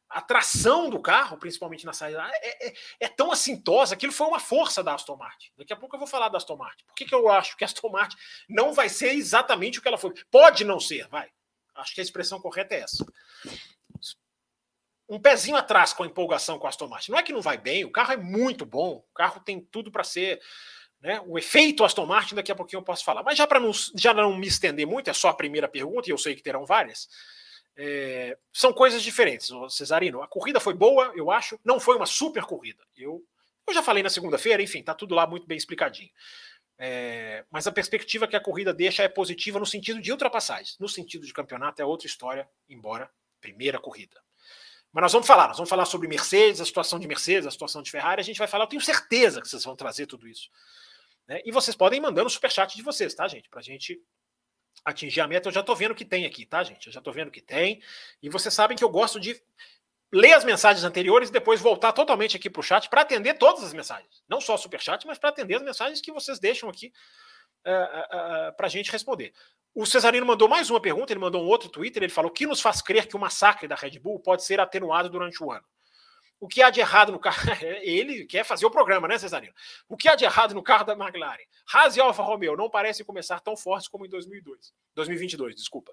A 0.09 0.23
tração 0.23 0.88
do 0.88 1.00
carro, 1.00 1.37
principalmente 1.37 1.85
na 1.85 1.93
saída, 1.93 2.27
é, 2.33 2.69
é, 2.69 2.75
é, 3.00 3.09
tão 3.09 3.31
assintosa. 3.31 3.95
Aquilo 3.95 4.12
foi 4.12 4.27
uma 4.27 4.41
força 4.41 4.83
da 4.83 4.95
Aston 4.95 5.17
Martin. 5.17 5.50
Daqui 5.57 5.73
a 5.73 5.77
pouco 5.77 5.95
eu 5.95 5.99
vou 5.99 6.09
falar 6.09 6.29
da 6.29 6.38
Aston 6.38 6.57
Martin. 6.57 6.85
Por 6.87 6.95
que, 6.95 7.05
que 7.05 7.15
eu 7.15 7.29
acho 7.29 7.57
que 7.57 7.65
a 7.65 7.67
Aston 7.67 7.91
Martin 7.91 8.17
não 8.49 8.73
vai 8.73 8.88
ser 8.88 9.12
exatamente 9.12 9.79
o 9.79 9.83
que 9.83 9.88
ela 9.88 9.99
foi? 9.99 10.15
Pode 10.31 10.65
não 10.65 10.81
ser, 10.81 11.07
vai. 11.09 11.29
Acho 11.75 11.95
que 11.95 12.00
a 12.00 12.05
expressão 12.05 12.41
correta 12.41 12.75
é 12.75 12.81
essa. 12.81 13.05
Um 15.09 15.21
pezinho 15.21 15.57
atrás 15.57 15.93
com 15.93 16.03
a 16.03 16.07
empolgação 16.07 16.59
com 16.59 16.67
a 16.67 16.71
Aston 16.71 16.88
Martin. 16.88 17.12
Não 17.12 17.19
é 17.19 17.23
que 17.23 17.33
não 17.33 17.43
vai 17.43 17.59
bem, 17.59 17.85
o 17.85 17.93
carro 17.93 18.12
é 18.12 18.17
muito 18.17 18.65
bom, 18.65 19.05
o 19.11 19.15
carro 19.15 19.41
tem 19.41 19.61
tudo 19.61 19.91
para 19.91 20.05
ser. 20.05 20.41
Né, 21.00 21.23
o 21.27 21.38
efeito 21.38 21.85
Aston 21.85 22.07
Martin, 22.07 22.35
daqui 22.35 22.50
a 22.50 22.57
pouquinho 22.57 22.81
eu 22.81 22.85
posso 22.85 23.05
falar. 23.05 23.23
Mas 23.23 23.38
já 23.38 23.47
para 23.47 23.61
não, 23.61 23.71
não 24.17 24.37
me 24.37 24.47
estender 24.47 24.87
muito, 24.87 25.09
é 25.09 25.12
só 25.12 25.29
a 25.29 25.35
primeira 25.35 25.69
pergunta, 25.69 26.09
e 26.09 26.12
eu 26.12 26.19
sei 26.19 26.35
que 26.35 26.43
terão 26.43 26.67
várias. 26.67 27.09
É, 27.80 28.37
são 28.52 28.73
coisas 28.73 29.00
diferentes, 29.00 29.49
Cesarino. 29.70 30.20
A 30.20 30.26
corrida 30.26 30.58
foi 30.58 30.75
boa, 30.75 31.12
eu 31.14 31.30
acho. 31.30 31.61
Não 31.64 31.78
foi 31.78 31.94
uma 31.94 32.06
super 32.06 32.42
corrida. 32.42 32.85
Eu, 32.97 33.25
eu 33.68 33.73
já 33.73 33.85
falei 33.85 34.02
na 34.02 34.11
segunda-feira, 34.11 34.61
enfim, 34.61 34.82
tá 34.82 34.94
tudo 34.94 35.14
lá 35.14 35.28
muito 35.28 35.47
bem 35.47 35.56
explicadinho. 35.56 36.11
É, 36.76 37.44
mas 37.50 37.68
a 37.68 37.73
perspectiva 37.73 38.26
que 38.26 38.35
a 38.35 38.40
corrida 38.40 38.75
deixa 38.75 39.04
é 39.04 39.08
positiva 39.08 39.61
no 39.61 39.66
sentido 39.66 40.00
de 40.00 40.11
ultrapassagens. 40.11 40.76
No 40.80 40.88
sentido 40.88 41.25
de 41.25 41.32
campeonato 41.32 41.80
é 41.80 41.85
outra 41.85 42.08
história, 42.08 42.49
embora 42.68 43.08
primeira 43.40 43.78
corrida. 43.78 44.20
Mas 44.92 45.02
nós 45.02 45.12
vamos 45.12 45.28
falar, 45.28 45.47
nós 45.47 45.56
vamos 45.56 45.70
falar 45.70 45.85
sobre 45.85 46.08
Mercedes, 46.08 46.61
a 46.61 46.64
situação 46.64 46.99
de 46.99 47.06
Mercedes, 47.06 47.47
a 47.47 47.50
situação 47.52 47.80
de 47.80 47.92
Ferrari. 47.92 48.20
A 48.20 48.25
gente 48.25 48.38
vai 48.38 48.49
falar, 48.49 48.64
eu 48.64 48.68
tenho 48.68 48.82
certeza 48.82 49.40
que 49.40 49.49
vocês 49.49 49.62
vão 49.62 49.76
trazer 49.76 50.06
tudo 50.06 50.26
isso. 50.26 50.50
Né? 51.28 51.40
E 51.44 51.52
vocês 51.52 51.76
podem 51.76 52.00
mandando 52.00 52.26
o 52.26 52.30
superchat 52.30 52.75
de 52.75 52.82
vocês, 52.82 53.14
tá, 53.14 53.28
gente? 53.28 53.49
Para 53.49 53.61
a 53.61 53.62
gente 53.62 54.02
atingir 54.85 55.20
a 55.20 55.28
meta, 55.28 55.49
eu 55.49 55.52
já 55.52 55.61
estou 55.61 55.76
vendo 55.76 55.94
que 55.94 56.04
tem 56.04 56.25
aqui, 56.25 56.47
tá, 56.47 56.62
gente? 56.62 56.87
Eu 56.87 56.92
já 56.92 57.00
estou 57.00 57.12
vendo 57.12 57.30
que 57.30 57.40
tem. 57.40 57.82
E 58.23 58.28
vocês 58.28 58.52
sabem 58.52 58.76
que 58.76 58.85
eu 58.85 58.88
gosto 58.88 59.18
de 59.20 59.40
ler 60.12 60.32
as 60.32 60.44
mensagens 60.44 60.85
anteriores 60.85 61.28
e 61.28 61.32
depois 61.32 61.61
voltar 61.61 61.92
totalmente 61.92 62.37
aqui 62.37 62.49
para 62.49 62.61
o 62.61 62.62
chat 62.62 62.88
para 62.88 63.02
atender 63.02 63.35
todas 63.35 63.62
as 63.62 63.73
mensagens. 63.73 64.23
Não 64.28 64.40
só 64.40 64.54
o 64.54 64.58
superchat, 64.58 65.06
mas 65.06 65.18
para 65.18 65.30
atender 65.30 65.56
as 65.56 65.62
mensagens 65.62 66.00
que 66.00 66.12
vocês 66.12 66.38
deixam 66.38 66.68
aqui 66.68 66.92
uh, 67.66 67.70
uh, 67.70 68.49
uh, 68.49 68.56
para 68.56 68.66
a 68.66 68.70
gente 68.70 68.90
responder. 68.90 69.32
O 69.75 69.87
Cesarino 69.87 70.26
mandou 70.26 70.49
mais 70.49 70.70
uma 70.70 70.80
pergunta, 70.80 71.12
ele 71.12 71.20
mandou 71.20 71.42
um 71.42 71.47
outro 71.47 71.68
Twitter, 71.68 72.02
ele 72.02 72.12
falou: 72.12 72.30
o 72.30 72.35
que 72.35 72.47
nos 72.47 72.61
faz 72.61 72.80
crer 72.80 73.06
que 73.06 73.16
o 73.16 73.18
massacre 73.18 73.68
da 73.68 73.75
Red 73.75 73.99
Bull 73.99 74.18
pode 74.18 74.44
ser 74.44 74.58
atenuado 74.61 75.08
durante 75.08 75.42
o 75.42 75.52
ano? 75.52 75.64
O 76.40 76.47
que 76.47 76.62
há 76.62 76.71
de 76.71 76.80
errado 76.80 77.11
no 77.11 77.18
carro? 77.18 77.37
Ele 77.83 78.25
quer 78.25 78.45
fazer 78.45 78.64
o 78.64 78.71
programa, 78.71 79.09
né, 79.09 79.18
Cesarino? 79.18 79.52
O 79.88 79.97
que 79.97 80.09
há 80.09 80.14
de 80.14 80.25
errado 80.25 80.54
no 80.54 80.62
carro 80.62 80.85
da 80.85 80.92
McLaren? 80.92 81.45
Haas 81.73 81.97
e 81.97 82.00
Alfa 82.00 82.23
Romeo 82.23 82.57
não 82.57 82.71
parecem 82.71 83.04
começar 83.04 83.40
tão 83.40 83.57
fortes 83.57 83.88
como 83.88 84.07
em 84.07 84.09
2002, 84.09 84.73
2022, 84.95 85.57
desculpa. 85.57 85.92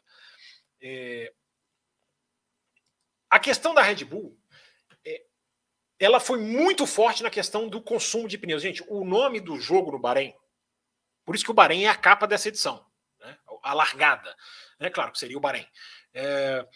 É... 0.79 1.33
A 3.29 3.39
questão 3.39 3.73
da 3.73 3.81
Red 3.81 4.05
Bull, 4.05 4.37
é... 5.03 5.25
ela 5.99 6.19
foi 6.19 6.39
muito 6.39 6.85
forte 6.85 7.23
na 7.23 7.29
questão 7.31 7.67
do 7.67 7.81
consumo 7.81 8.27
de 8.27 8.37
pneus. 8.37 8.61
Gente, 8.61 8.83
o 8.87 9.03
nome 9.03 9.39
do 9.39 9.59
jogo 9.59 9.91
no 9.91 9.99
Bahrein, 9.99 10.35
por 11.25 11.33
isso 11.33 11.43
que 11.43 11.51
o 11.51 11.55
Bahrein 11.55 11.85
é 11.85 11.89
a 11.89 11.95
capa 11.95 12.27
dessa 12.27 12.49
edição, 12.49 12.85
né? 13.19 13.35
a 13.63 13.73
largada. 13.73 14.35
Né? 14.79 14.91
Claro 14.91 15.11
que 15.11 15.17
seria 15.17 15.37
o 15.37 15.41
Bahrein. 15.41 15.67
É... 16.13 16.67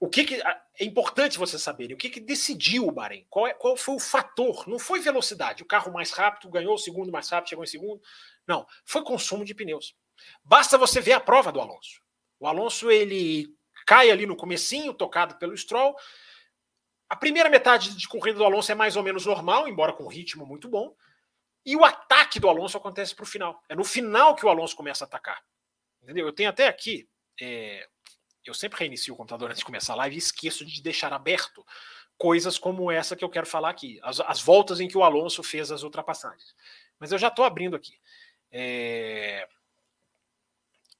O 0.00 0.08
que, 0.08 0.24
que, 0.24 0.42
é 0.42 0.84
importante 0.84 1.38
você 1.38 1.58
saberem 1.58 1.94
o 1.94 1.98
que, 1.98 2.10
que 2.10 2.20
decidiu 2.20 2.86
o 2.86 2.92
Bahrein, 2.92 3.26
qual, 3.30 3.46
é, 3.46 3.54
qual 3.54 3.76
foi 3.76 3.94
o 3.94 4.00
fator, 4.00 4.68
não 4.68 4.78
foi 4.78 5.00
velocidade, 5.00 5.62
o 5.62 5.66
carro 5.66 5.92
mais 5.92 6.10
rápido 6.10 6.50
ganhou 6.50 6.74
o 6.74 6.78
segundo 6.78 7.12
mais 7.12 7.28
rápido, 7.28 7.50
chegou 7.50 7.64
em 7.64 7.68
segundo, 7.68 8.02
não, 8.46 8.66
foi 8.84 9.02
consumo 9.02 9.44
de 9.44 9.54
pneus. 9.54 9.96
Basta 10.42 10.76
você 10.76 11.00
ver 11.00 11.12
a 11.12 11.20
prova 11.20 11.50
do 11.50 11.60
Alonso. 11.60 12.02
O 12.38 12.46
Alonso 12.46 12.90
ele 12.90 13.48
cai 13.86 14.10
ali 14.10 14.26
no 14.26 14.36
comecinho, 14.36 14.94
tocado 14.94 15.36
pelo 15.36 15.56
Stroll. 15.56 15.96
A 17.08 17.16
primeira 17.16 17.48
metade 17.48 17.96
de 17.96 18.08
corrida 18.08 18.38
do 18.38 18.44
Alonso 18.44 18.70
é 18.72 18.74
mais 18.74 18.96
ou 18.96 19.02
menos 19.02 19.26
normal, 19.26 19.68
embora 19.68 19.92
com 19.92 20.04
um 20.04 20.08
ritmo 20.08 20.44
muito 20.44 20.68
bom. 20.68 20.94
E 21.64 21.76
o 21.76 21.84
ataque 21.84 22.38
do 22.38 22.48
Alonso 22.48 22.76
acontece 22.76 23.14
para 23.14 23.22
o 23.22 23.26
final. 23.26 23.62
É 23.68 23.74
no 23.74 23.84
final 23.84 24.34
que 24.34 24.44
o 24.44 24.48
Alonso 24.48 24.76
começa 24.76 25.04
a 25.04 25.06
atacar. 25.06 25.42
Entendeu? 26.02 26.26
Eu 26.26 26.32
tenho 26.32 26.50
até 26.50 26.68
aqui 26.68 27.08
é, 27.40 27.88
eu 28.50 28.54
sempre 28.54 28.78
reinicio 28.78 29.14
o 29.14 29.16
computador 29.16 29.50
antes 29.50 29.60
de 29.60 29.64
começar 29.64 29.94
a 29.94 29.96
live 29.96 30.16
e 30.16 30.18
esqueço 30.18 30.64
de 30.64 30.82
deixar 30.82 31.12
aberto 31.12 31.64
coisas 32.16 32.58
como 32.58 32.90
essa 32.90 33.16
que 33.16 33.24
eu 33.24 33.28
quero 33.28 33.46
falar 33.46 33.70
aqui, 33.70 33.98
as, 34.02 34.20
as 34.20 34.40
voltas 34.40 34.80
em 34.80 34.88
que 34.88 34.96
o 34.96 35.02
Alonso 35.02 35.42
fez 35.42 35.72
as 35.72 35.82
ultrapassagens. 35.82 36.54
Mas 36.98 37.12
eu 37.12 37.18
já 37.18 37.28
estou 37.28 37.44
abrindo 37.44 37.74
aqui. 37.74 37.98
É... 38.50 39.48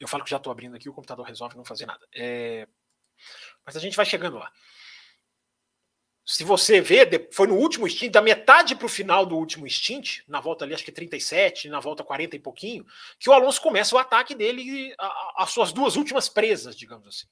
Eu 0.00 0.08
falo 0.08 0.24
que 0.24 0.30
já 0.30 0.38
estou 0.38 0.50
abrindo 0.50 0.74
aqui, 0.74 0.88
o 0.88 0.92
computador 0.92 1.24
resolve 1.24 1.56
não 1.56 1.64
fazer 1.64 1.86
nada. 1.86 2.06
É... 2.12 2.66
Mas 3.64 3.76
a 3.76 3.80
gente 3.80 3.96
vai 3.96 4.04
chegando 4.04 4.38
lá 4.38 4.50
se 6.26 6.42
você 6.42 6.80
vê, 6.80 7.28
foi 7.32 7.46
no 7.46 7.56
último 7.56 7.88
stint, 7.88 8.10
da 8.10 8.22
metade 8.22 8.74
para 8.74 8.86
o 8.86 8.88
final 8.88 9.26
do 9.26 9.36
último 9.36 9.68
stint, 9.68 10.20
na 10.26 10.40
volta 10.40 10.64
ali, 10.64 10.72
acho 10.72 10.84
que 10.84 10.90
37, 10.90 11.68
na 11.68 11.80
volta 11.80 12.02
40 12.02 12.36
e 12.36 12.38
pouquinho, 12.38 12.86
que 13.18 13.28
o 13.28 13.32
Alonso 13.32 13.60
começa 13.60 13.94
o 13.94 13.98
ataque 13.98 14.34
dele, 14.34 14.94
as 15.36 15.50
suas 15.50 15.72
duas 15.72 15.96
últimas 15.96 16.28
presas, 16.28 16.76
digamos 16.76 17.06
assim. 17.06 17.26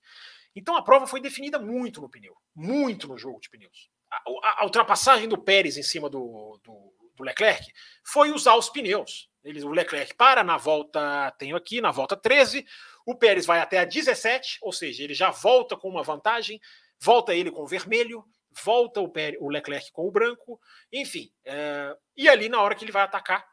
Então 0.55 0.77
a 0.77 0.83
prova 0.83 1.07
foi 1.07 1.21
definida 1.21 1.59
muito 1.59 2.03
no 2.03 2.09
pneu, 2.11 2.37
muito 2.55 3.09
no 3.09 3.17
jogo 3.17 3.41
de 3.41 3.49
pneus. 3.49 3.89
A, 4.11 4.17
a, 4.17 4.61
a 4.61 4.65
ultrapassagem 4.65 5.27
do 5.27 5.39
Pérez 5.39 5.79
em 5.79 5.83
cima 5.83 6.11
do, 6.11 6.61
do, 6.63 6.93
do, 7.17 7.25
Leclerc 7.25 7.65
foi 8.05 8.31
usar 8.31 8.57
os 8.57 8.69
pneus. 8.69 9.31
Ele, 9.43 9.63
o 9.65 9.71
Leclerc 9.71 10.15
para 10.15 10.45
na 10.45 10.59
volta, 10.59 11.31
tenho 11.39 11.57
aqui, 11.57 11.81
na 11.81 11.91
volta 11.91 12.15
13, 12.15 12.67
o 13.07 13.17
Pérez 13.17 13.47
vai 13.47 13.61
até 13.61 13.79
a 13.79 13.87
17, 13.87 14.59
ou 14.61 14.71
seja, 14.71 15.03
ele 15.03 15.15
já 15.15 15.31
volta 15.31 15.79
com 15.79 15.89
uma 15.89 16.03
vantagem, 16.03 16.61
volta 17.01 17.35
ele 17.35 17.51
com 17.51 17.67
vermelho, 17.67 18.23
volta 18.65 19.01
o, 19.01 19.13
o 19.41 19.49
Leclerc 19.49 19.93
com 19.93 20.07
o 20.07 20.11
branco, 20.11 20.61
enfim. 20.93 21.33
É, 21.45 21.97
e 22.17 22.29
ali, 22.29 22.49
na 22.49 22.61
hora 22.61 22.75
que 22.75 22.85
ele 22.85 22.93
vai 22.93 23.03
atacar, 23.03 23.47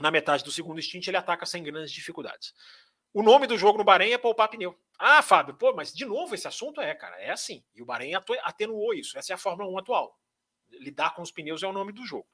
na 0.00 0.10
metade 0.10 0.44
do 0.44 0.50
segundo 0.50 0.80
stint, 0.80 1.06
ele 1.08 1.16
ataca 1.16 1.44
sem 1.44 1.62
grandes 1.62 1.92
dificuldades. 1.92 2.54
O 3.12 3.22
nome 3.22 3.46
do 3.46 3.58
jogo 3.58 3.78
no 3.78 3.84
Bahrein 3.84 4.12
é 4.12 4.18
poupar 4.18 4.48
pneu. 4.48 4.78
Ah, 4.98 5.22
Fábio, 5.22 5.54
pô, 5.54 5.72
mas 5.72 5.92
de 5.92 6.04
novo 6.04 6.34
esse 6.34 6.46
assunto 6.46 6.80
é, 6.80 6.94
cara, 6.94 7.16
é 7.20 7.30
assim. 7.30 7.64
E 7.74 7.82
o 7.82 7.86
Bahrein 7.86 8.12
atenuou 8.14 8.94
isso. 8.94 9.18
Essa 9.18 9.32
é 9.32 9.34
a 9.34 9.38
Fórmula 9.38 9.70
1 9.70 9.78
atual. 9.78 10.18
Lidar 10.70 11.14
com 11.14 11.22
os 11.22 11.32
pneus 11.32 11.62
é 11.62 11.66
o 11.66 11.72
nome 11.72 11.92
do 11.92 12.04
jogo. 12.04 12.26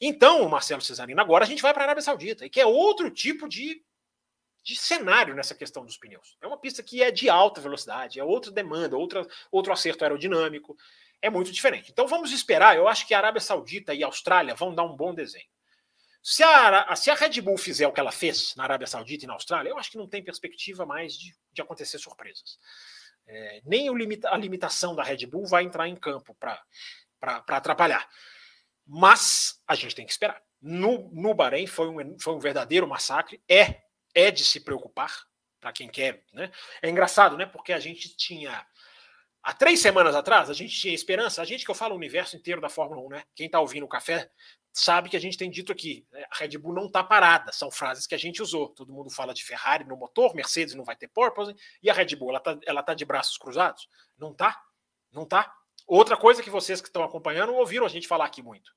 Então, 0.00 0.48
Marcelo 0.48 0.82
Cesarino, 0.82 1.20
agora 1.20 1.44
a 1.44 1.46
gente 1.46 1.62
vai 1.62 1.72
para 1.72 1.84
a 1.84 1.86
Arábia 1.86 2.02
Saudita, 2.02 2.48
que 2.48 2.60
é 2.60 2.66
outro 2.66 3.10
tipo 3.10 3.48
de, 3.48 3.82
de 4.64 4.74
cenário 4.74 5.34
nessa 5.34 5.54
questão 5.54 5.84
dos 5.84 5.96
pneus. 5.96 6.36
É 6.40 6.46
uma 6.46 6.58
pista 6.58 6.82
que 6.82 7.02
é 7.02 7.10
de 7.10 7.30
alta 7.30 7.60
velocidade, 7.60 8.18
é 8.18 8.24
outra 8.24 8.50
demanda, 8.50 8.96
outra, 8.96 9.26
outro 9.52 9.72
acerto 9.72 10.02
aerodinâmico 10.02 10.76
é 11.20 11.30
muito 11.30 11.52
diferente. 11.52 11.90
Então 11.90 12.06
vamos 12.06 12.32
esperar. 12.32 12.76
Eu 12.76 12.88
acho 12.88 13.06
que 13.06 13.14
a 13.14 13.18
Arábia 13.18 13.40
Saudita 13.40 13.94
e 13.94 14.02
a 14.02 14.06
Austrália 14.06 14.54
vão 14.54 14.74
dar 14.74 14.84
um 14.84 14.96
bom 14.96 15.14
desenho. 15.14 15.46
Se 16.22 16.42
a, 16.42 16.94
se 16.96 17.10
a 17.10 17.14
Red 17.14 17.40
Bull 17.40 17.56
fizer 17.56 17.86
o 17.86 17.92
que 17.92 18.00
ela 18.00 18.12
fez 18.12 18.54
na 18.56 18.64
Arábia 18.64 18.86
Saudita 18.86 19.24
e 19.24 19.28
na 19.28 19.34
Austrália, 19.34 19.70
eu 19.70 19.78
acho 19.78 19.90
que 19.90 19.96
não 19.96 20.08
tem 20.08 20.22
perspectiva 20.22 20.84
mais 20.84 21.14
de, 21.14 21.34
de 21.52 21.62
acontecer 21.62 21.98
surpresas. 21.98 22.58
É, 23.26 23.62
nem 23.64 23.94
limita, 23.94 24.30
a 24.30 24.36
limitação 24.36 24.94
da 24.94 25.02
Red 25.02 25.26
Bull 25.26 25.46
vai 25.46 25.62
entrar 25.62 25.88
em 25.88 25.96
campo 25.96 26.34
para 26.34 26.62
atrapalhar. 27.48 28.08
Mas 28.86 29.62
a 29.66 29.74
gente 29.74 29.94
tem 29.94 30.06
que 30.06 30.12
esperar. 30.12 30.42
No, 30.60 31.10
no 31.12 31.34
Bahrein 31.34 31.66
foi 31.66 31.88
um, 31.88 32.18
foi 32.18 32.34
um 32.34 32.38
verdadeiro 32.38 32.88
massacre. 32.88 33.42
É, 33.48 33.82
é 34.14 34.30
de 34.30 34.44
se 34.44 34.60
preocupar 34.60 35.14
para 35.60 35.72
quem 35.72 35.88
quer. 35.88 36.24
Né? 36.32 36.50
É 36.82 36.88
engraçado, 36.88 37.36
né? 37.36 37.46
Porque 37.46 37.72
a 37.72 37.78
gente 37.78 38.16
tinha 38.16 38.66
Há 39.48 39.54
três 39.54 39.80
semanas 39.80 40.14
atrás, 40.14 40.50
a 40.50 40.52
gente 40.52 40.78
tinha 40.78 40.94
esperança, 40.94 41.40
a 41.40 41.44
gente 41.46 41.64
que 41.64 41.70
eu 41.70 41.74
falo 41.74 41.94
o 41.94 41.96
universo 41.96 42.36
inteiro 42.36 42.60
da 42.60 42.68
Fórmula 42.68 43.00
1, 43.06 43.08
né? 43.08 43.22
Quem 43.34 43.46
está 43.46 43.58
ouvindo 43.58 43.84
o 43.84 43.88
café 43.88 44.30
sabe 44.74 45.08
que 45.08 45.16
a 45.16 45.18
gente 45.18 45.38
tem 45.38 45.50
dito 45.50 45.72
aqui. 45.72 46.06
Né? 46.12 46.22
A 46.30 46.36
Red 46.36 46.58
Bull 46.58 46.74
não 46.74 46.84
está 46.84 47.02
parada, 47.02 47.50
são 47.50 47.70
frases 47.70 48.06
que 48.06 48.14
a 48.14 48.18
gente 48.18 48.42
usou. 48.42 48.68
Todo 48.68 48.92
mundo 48.92 49.08
fala 49.08 49.32
de 49.32 49.42
Ferrari 49.42 49.84
no 49.84 49.96
motor, 49.96 50.34
Mercedes 50.34 50.74
não 50.74 50.84
vai 50.84 50.96
ter 50.96 51.08
porpoise, 51.08 51.54
e 51.82 51.88
a 51.88 51.94
Red 51.94 52.14
Bull, 52.14 52.28
ela 52.28 52.36
está 52.40 52.58
ela 52.66 52.82
tá 52.82 52.92
de 52.92 53.06
braços 53.06 53.38
cruzados? 53.38 53.88
Não 54.18 54.34
tá? 54.34 54.54
Não 55.10 55.24
tá? 55.24 55.50
Outra 55.86 56.14
coisa 56.14 56.42
que 56.42 56.50
vocês 56.50 56.82
que 56.82 56.88
estão 56.88 57.02
acompanhando 57.02 57.54
ouviram 57.54 57.86
a 57.86 57.88
gente 57.88 58.06
falar 58.06 58.26
aqui 58.26 58.42
muito 58.42 58.70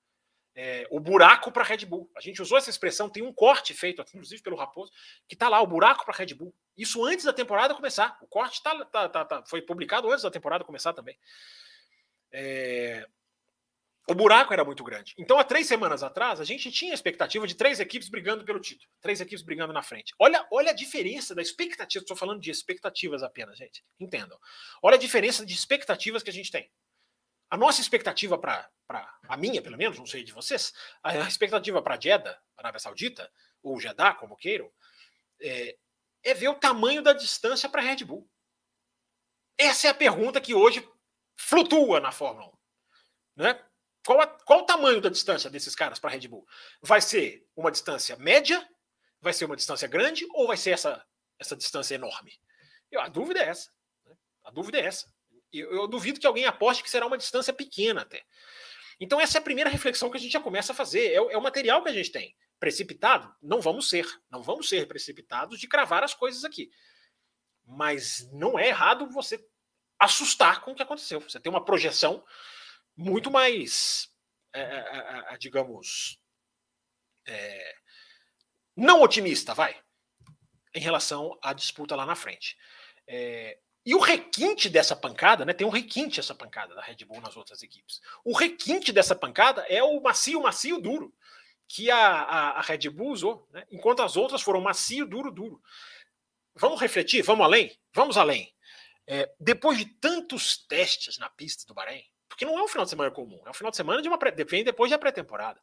é, 0.55 0.88
o 0.91 1.00
buraco 1.00 1.51
para 1.51 1.63
Red 1.63 1.86
Bull. 1.86 2.10
A 2.15 2.22
gente 2.22 2.41
usou 2.41 2.58
essa 2.58 2.70
expressão, 2.70 3.10
tem 3.10 3.24
um 3.24 3.34
corte 3.34 3.74
feito 3.74 4.01
inclusive 4.13 4.41
pelo 4.41 4.58
Raposo, 4.58 4.91
que 5.27 5.36
está 5.36 5.48
lá, 5.48 5.62
o 5.62 5.67
buraco 5.67 6.05
para 6.05 6.15
Red 6.15 6.34
Bull. 6.34 6.53
Isso 6.77 7.03
antes 7.05 7.25
da 7.25 7.34
temporada 7.34 7.75
começar. 7.75 8.17
O 8.22 8.27
corte 8.27 8.62
tá, 8.62 8.86
tá, 8.86 9.10
tá, 9.10 9.25
tá, 9.25 9.43
foi 9.48 9.62
publicado 9.62 10.10
antes 10.10 10.24
da 10.24 10.31
temporada 10.31 10.63
começar 10.63 10.93
também. 10.93 11.17
É, 12.31 13.05
o 14.10 14.15
buraco 14.15 14.51
era 14.51 14.65
muito 14.65 14.84
grande. 14.84 15.13
Então, 15.17 15.39
há 15.39 15.43
três 15.43 15.67
semanas 15.67 16.03
atrás, 16.03 16.41
a 16.41 16.43
gente 16.43 16.72
tinha 16.72 16.91
a 16.91 16.96
expectativa 16.96 17.46
de 17.46 17.55
três 17.55 17.79
equipes 17.79 18.10
brigando 18.10 18.43
pelo 18.43 18.60
título. 18.60 18.89
Três 19.00 19.22
equipes 19.22 19.43
brigando 19.43 19.72
na 19.72 19.84
frente. 19.84 20.13
Olha, 20.20 20.46
olha 20.51 20.72
a 20.72 20.75
diferença 20.75 21.36
da 21.36 21.41
expectativa. 21.41 22.03
Estou 22.03 22.17
falando 22.17 22.41
de 22.41 22.50
expectativas 22.50 23.22
apenas, 23.24 23.58
gente. 23.58 23.84
Entendam. 24.00 24.38
Olha 24.81 24.96
a 24.96 25.00
diferença 25.00 25.46
de 25.46 25.53
expectativas 25.53 26.24
que 26.24 26.29
a 26.29 26.34
gente 26.34 26.51
tem. 26.51 26.70
A 27.51 27.58
nossa 27.58 27.81
expectativa 27.81 28.38
para 28.38 28.72
a 29.27 29.36
minha, 29.36 29.62
pelo 29.62 29.77
menos, 29.77 30.00
não 30.00 30.05
sei 30.05 30.24
de 30.24 30.31
vocês, 30.31 30.72
a 31.03 31.17
expectativa 31.27 31.81
para 31.81 32.00
Jeddah, 32.00 32.41
Arábia 32.55 32.79
Saudita, 32.79 33.29
ou 33.62 33.77
Jeddah, 33.77 34.15
como 34.15 34.38
queiram, 34.38 34.72
é, 35.41 35.77
é 36.24 36.34
ver 36.34 36.48
o 36.48 36.55
tamanho 36.55 37.01
da 37.01 37.12
distância 37.12 37.67
para 37.67 37.81
Red 37.81 38.05
Bull. 38.05 38.25
Essa 39.58 39.88
é 39.88 39.91
a 39.91 39.93
pergunta 39.93 40.39
que 40.39 40.55
hoje 40.55 40.88
flutua 41.36 42.00
na 42.00 42.13
Fórmula 42.13 42.48
1. 42.48 43.43
Né? 43.43 43.65
Qual, 44.05 44.22
a, 44.22 44.27
qual 44.27 44.62
o 44.62 44.65
tamanho 44.65 45.01
da 45.01 45.10
distância 45.10 45.50
desses 45.50 45.75
caras 45.75 46.00
para 46.00 46.10
Red 46.10 46.29
Bull? 46.29 46.48
Vai 46.81 47.01
ser 47.01 47.46
uma 47.53 47.70
distância 47.70 48.15
média? 48.15 48.65
Vai 49.20 49.34
ser 49.34 49.43
uma 49.43 49.58
distância 49.58 49.89
grande? 49.89 50.25
Ou 50.31 50.48
vai 50.48 50.55
ser 50.55 50.72
essa, 50.72 51.05
essa 51.38 51.58
distância 51.58 51.96
enorme? 51.96 52.31
Eu, 52.89 53.01
a 53.01 53.10
dúvida 53.10 53.41
é 53.41 53.50
essa. 53.50 53.70
Né? 54.05 54.15
A 54.46 54.51
dúvida 54.51 54.79
é 54.79 54.86
essa. 54.86 55.11
Eu, 55.53 55.88
duvido 55.88 56.20
que 56.20 56.27
alguém 56.27 56.46
aposte 56.46 56.84
que 56.84 56.89
será 56.89 57.05
uma 57.05 57.17
distância 57.17 57.53
pequena 57.53 58.01
até. 58.01 58.24
Então, 59.00 59.20
essa 59.20 59.38
é 59.38 59.39
a 59.39 59.43
primeira 59.43 59.70
reflexão 59.70 60.10
que 60.10 60.17
a 60.17 60.20
gente 60.20 60.31
já 60.31 60.39
começa 60.39 60.72
a 60.72 60.75
fazer. 60.75 61.08
É, 61.08 61.15
é 61.15 61.38
o 61.38 61.41
material 61.41 61.84
que 61.84 61.89
a 61.89 61.93
gente 61.93 62.12
tem. 62.12 62.36
Precipitado? 62.60 63.34
Não 63.41 63.60
vamos 63.60 63.89
ser. 63.89 64.05
Não 64.29 64.41
vamos 64.41 64.70
ser 64.70 64.88
precipitados 64.88 65.60
de 65.60 65.67
cravar 65.67 66.03
as 66.03 66.13
coisas 66.13 66.43
aqui. 66.43 66.72
Mas 67.65 68.29
não 68.31 68.58
é 68.58 68.67
errado 68.67 69.10
você 69.10 69.43
assustar 70.00 70.62
com 70.62 70.72
o 70.72 70.75
que 70.75 70.84
aconteceu. 70.84 71.20
Você 71.22 71.39
tem 71.39 71.50
uma 71.51 71.65
projeção 71.65 72.24
muito 72.96 73.31
mais, 73.31 74.10
é, 74.53 74.62
é, 74.62 75.34
é, 75.34 75.38
digamos, 75.38 76.20
não 78.75 79.01
otimista, 79.01 79.53
vai, 79.53 79.79
em 80.74 80.79
relação 80.79 81.38
à 81.41 81.53
disputa 81.53 81.96
lá 81.96 82.05
na 82.05 82.15
frente. 82.15 82.58
E 83.86 83.96
o 83.96 84.00
requinte 84.00 84.70
dessa 84.70 84.96
pancada, 84.96 85.44
né? 85.44 85.54
Tem 85.54 85.66
um 85.66 85.72
requinte 85.72 86.20
essa 86.20 86.36
pancada 86.36 86.76
da 86.76 86.82
Red 86.82 87.04
Bull 87.06 87.20
nas 87.20 87.36
outras 87.36 87.64
equipes. 87.64 88.00
O 88.24 88.38
requinte 88.38 88.92
dessa 88.92 89.16
pancada 89.16 89.66
é 89.68 89.82
o 89.84 90.00
macio, 90.00 90.42
macio, 90.42 90.80
duro 90.80 91.14
que 91.74 91.90
a, 91.90 91.98
a, 91.98 92.50
a 92.60 92.62
Red 92.62 92.90
Bull 92.90 93.12
usou, 93.12 93.48
né? 93.52 93.66
enquanto 93.72 94.02
as 94.02 94.18
outras 94.18 94.42
foram 94.42 94.60
macio, 94.60 95.06
duro, 95.06 95.32
duro. 95.32 95.62
Vamos 96.54 96.82
refletir? 96.82 97.24
Vamos 97.24 97.46
além? 97.46 97.72
Vamos 97.94 98.18
além. 98.18 98.54
É, 99.08 99.32
depois 99.40 99.78
de 99.78 99.86
tantos 99.86 100.58
testes 100.68 101.18
na 101.18 101.30
pista 101.30 101.66
do 101.66 101.74
Bahrein, 101.74 102.04
porque 102.28 102.46
não 102.46 102.60
é 102.60 102.62
um 102.62 102.68
final 102.68 102.84
de 102.84 102.90
semana 102.90 103.10
comum, 103.10 103.42
é 103.46 103.50
um 103.50 103.54
final 103.54 103.72
de 103.72 103.78
semana 103.78 104.02
de 104.02 104.08
uma 104.10 104.18
pré, 104.18 104.32
depois 104.32 104.92
da 104.92 104.98
pré-temporada. 104.98 105.62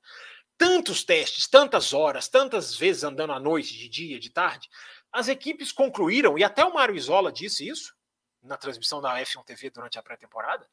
Tantos 0.57 1.05
testes, 1.05 1.47
tantas 1.47 1.93
horas, 1.93 2.27
tantas 2.27 2.75
vezes 2.75 3.05
andando 3.05 3.35
à 3.35 3.39
noite, 3.39 3.77
de 3.77 3.89
dia, 3.89 4.19
de 4.19 4.31
tarde, 4.31 4.67
as 5.13 5.29
equipes 5.29 5.73
concluíram, 5.73 6.39
e 6.39 6.45
até 6.45 6.65
o 6.65 6.73
Mário 6.73 6.97
Isola 6.97 7.31
disse 7.31 7.69
isso, 7.69 7.95
na 8.42 8.57
transmissão 8.57 9.00
da 9.00 9.21
F1 9.21 9.45
TV 9.45 9.71
durante 9.71 9.99
a 9.99 10.02
pré-temporada, 10.02 10.68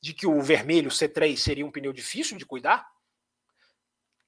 de 0.00 0.12
que 0.12 0.26
o 0.26 0.40
vermelho 0.40 0.90
C3 0.90 1.36
seria 1.36 1.66
um 1.66 1.70
pneu 1.70 1.92
difícil 1.92 2.36
de 2.38 2.46
cuidar. 2.46 2.90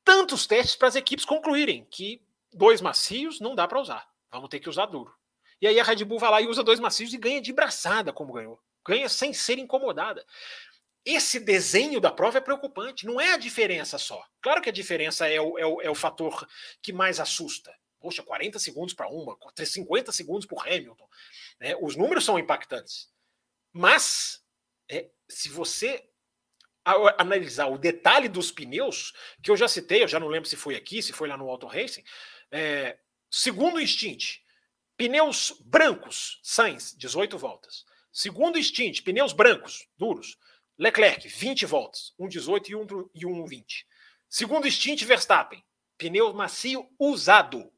Tantos 0.05 0.47
testes 0.47 0.77
para 0.77 0.89
as 0.89 0.97
equipes 0.97 1.25
concluírem 1.25 1.85
que 1.85 2.23
dois 2.53 2.81
macios 2.81 3.41
não 3.41 3.55
dá 3.55 3.69
para 3.69 3.81
usar. 3.81 4.09
Vamos 4.31 4.49
ter 4.49 4.61
que 4.61 4.69
usar 4.69 4.87
duro. 4.87 5.15
E 5.61 5.67
aí 5.67 5.79
a 5.79 5.85
Red 5.85 6.05
Bull 6.05 6.19
vai 6.19 6.31
lá 6.31 6.41
e 6.41 6.47
usa 6.47 6.65
dois 6.65 6.81
macios 6.81 7.13
e 7.13 7.19
ganha 7.19 7.41
de 7.41 7.53
braçada, 7.53 8.13
como 8.13 8.33
ganhou. 8.33 8.59
Ganha 8.87 9.09
sem 9.09 9.33
ser 9.33 9.59
incomodada. 9.59 10.27
Esse 11.05 11.39
desenho 11.39 12.01
da 12.01 12.11
prova 12.11 12.39
é 12.39 12.41
preocupante. 12.41 13.07
Não 13.07 13.21
é 13.21 13.33
a 13.33 13.37
diferença 13.37 13.99
só. 13.99 14.25
Claro 14.41 14.63
que 14.63 14.71
a 14.71 14.73
diferença 14.73 15.29
é 15.29 15.41
o, 15.41 15.59
é 15.59 15.67
o, 15.67 15.83
é 15.83 15.91
o 15.91 15.95
fator 15.95 16.47
que 16.83 16.93
mais 16.93 17.21
assusta. 17.21 17.75
Poxa, 18.01 18.23
40 18.23 18.59
segundos 18.59 18.95
para 18.95 19.09
uma, 19.09 19.37
50 19.55 20.11
segundos 20.13 20.47
para 20.47 20.57
o 20.57 20.61
Hamilton. 20.63 21.09
Né? 21.61 21.77
Os 21.81 21.97
números 21.97 22.25
são 22.25 22.39
impactantes. 22.39 23.09
Mas, 23.73 24.43
é, 24.91 25.11
se 25.29 25.49
você 25.49 26.09
analisar 27.19 27.67
o 27.67 27.79
detalhe 27.79 28.29
dos 28.29 28.51
pneus, 28.51 29.13
que 29.43 29.51
eu 29.51 29.57
já 29.57 29.69
citei, 29.69 30.03
eu 30.03 30.09
já 30.09 30.19
não 30.19 30.29
lembro 30.29 30.49
se 30.49 30.57
foi 30.57 30.75
aqui, 30.75 31.03
se 31.03 31.13
foi 31.13 31.29
lá 31.29 31.37
no 31.37 31.49
Auto 31.49 31.67
Racing, 31.67 32.03
é, 32.51 32.99
segundo 33.31 33.81
instinto, 33.81 34.25
pneus 34.97 35.55
brancos, 35.65 36.41
Sainz, 36.43 36.97
18 36.97 37.39
voltas. 37.39 37.85
Segundo 38.13 38.59
instinto, 38.59 39.05
pneus 39.05 39.33
brancos, 39.33 39.87
duros, 39.97 40.37
Leclerc, 40.77 41.29
20 41.29 41.67
voltas, 41.67 42.15
1,18 42.19 42.69
e 42.69 42.73
1,20. 42.73 43.11
E 43.15 43.27
1, 43.27 43.47
Segundo 44.29 44.67
instinto, 44.67 45.05
Verstappen, 45.05 45.63
pneu 45.99 46.33
macio 46.33 46.89
usado, 46.99 47.71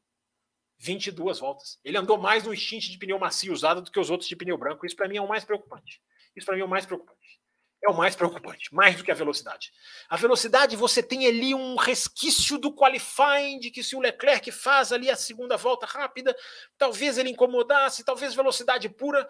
22 0.83 1.39
voltas. 1.39 1.79
Ele 1.83 1.97
andou 1.97 2.17
mais 2.17 2.43
no 2.43 2.53
instinto 2.53 2.91
de 2.91 2.97
pneu 2.97 3.17
macio 3.17 3.53
usado 3.53 3.81
do 3.81 3.89
que 3.89 3.99
os 3.99 4.09
outros 4.09 4.27
de 4.27 4.35
pneu 4.35 4.57
branco. 4.57 4.85
Isso 4.85 4.95
para 4.95 5.07
mim 5.07 5.17
é 5.17 5.21
o 5.21 5.27
mais 5.27 5.45
preocupante. 5.45 6.01
Isso 6.35 6.45
para 6.45 6.55
mim 6.55 6.61
é 6.61 6.65
o 6.65 6.69
mais 6.69 6.85
preocupante. 6.85 7.41
É 7.85 7.89
o 7.89 7.93
mais 7.93 8.15
preocupante, 8.15 8.73
mais 8.73 8.95
do 8.95 9.03
que 9.03 9.11
a 9.11 9.15
velocidade. 9.15 9.71
A 10.07 10.15
velocidade, 10.15 10.75
você 10.75 11.03
tem 11.03 11.27
ali 11.27 11.53
um 11.53 11.75
resquício 11.75 12.57
do 12.57 12.73
qualifying, 12.73 13.59
de 13.59 13.71
que 13.71 13.83
se 13.83 13.93
o 13.93 13.99
Leclerc 13.99 14.49
faz 14.51 14.93
ali 14.93 15.09
a 15.09 15.17
segunda 15.17 15.57
volta 15.57 15.85
rápida, 15.85 16.33
talvez 16.77 17.17
ele 17.17 17.29
incomodasse, 17.29 18.05
talvez 18.05 18.33
velocidade 18.33 18.87
pura, 18.87 19.27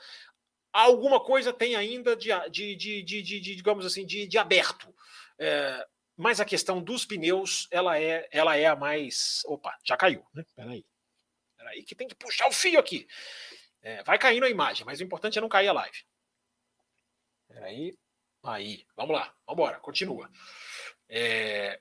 alguma 0.72 1.20
coisa 1.20 1.52
tem 1.52 1.76
ainda 1.76 2.16
de, 2.16 2.30
de, 2.52 2.76
de, 2.76 3.04
de, 3.04 3.22
de 3.24 3.56
digamos 3.56 3.88
assim, 3.88 4.06
de, 4.06 4.28
de 4.28 4.38
aberto. 4.38 4.94
É, 5.40 5.88
mas 6.16 6.40
a 6.40 6.46
questão 6.46 6.80
dos 6.82 7.06
pneus, 7.06 7.68
ela 7.72 8.00
é, 8.00 8.28
ela 8.32 8.56
é 8.56 8.68
a 8.68 8.76
mais. 8.76 9.42
Opa, 9.46 9.76
já 9.84 9.98
caiu, 9.98 10.24
né? 10.32 10.46
Peraí. 10.56 10.86
Peraí, 11.64 11.84
que 11.84 11.96
tem 11.96 12.08
que 12.08 12.16
puxar 12.16 12.48
o 12.48 12.52
fio 12.52 12.78
aqui. 12.78 13.08
É, 13.82 14.04
vai 14.04 14.18
caindo 14.20 14.46
a 14.46 14.50
imagem, 14.50 14.86
mas 14.86 15.00
o 15.00 15.04
importante 15.04 15.38
é 15.38 15.42
não 15.42 15.48
cair 15.48 15.70
a 15.70 15.74
live. 15.74 15.98
Peraí. 17.48 17.98
Aí, 18.44 18.86
vamos 18.98 19.16
lá, 19.16 19.34
vamos 19.48 19.62
embora, 19.62 19.80
continua. 19.80 20.30
É... 21.08 21.80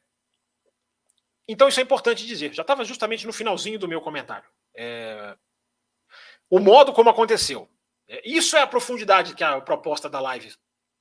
Então, 1.49 1.67
isso 1.67 1.81
é 1.81 1.83
importante 1.83 2.25
dizer. 2.25 2.55
Já 2.55 2.63
estava 2.63 2.85
justamente 2.85 3.27
no 3.27 3.33
finalzinho 3.33 3.79
do 3.79 3.89
meu 3.89 4.01
comentário. 4.01 4.49
É... 4.73 5.37
O 6.49 6.61
modo 6.61 6.93
como 6.93 7.11
aconteceu. 7.11 7.69
É, 8.07 8.23
isso 8.25 8.57
é 8.57 8.63
a 8.63 8.67
profundidade 8.67 9.35
que 9.35 9.43
a 9.43 9.61
proposta 9.61 10.09
da 10.09 10.21
live 10.21 10.55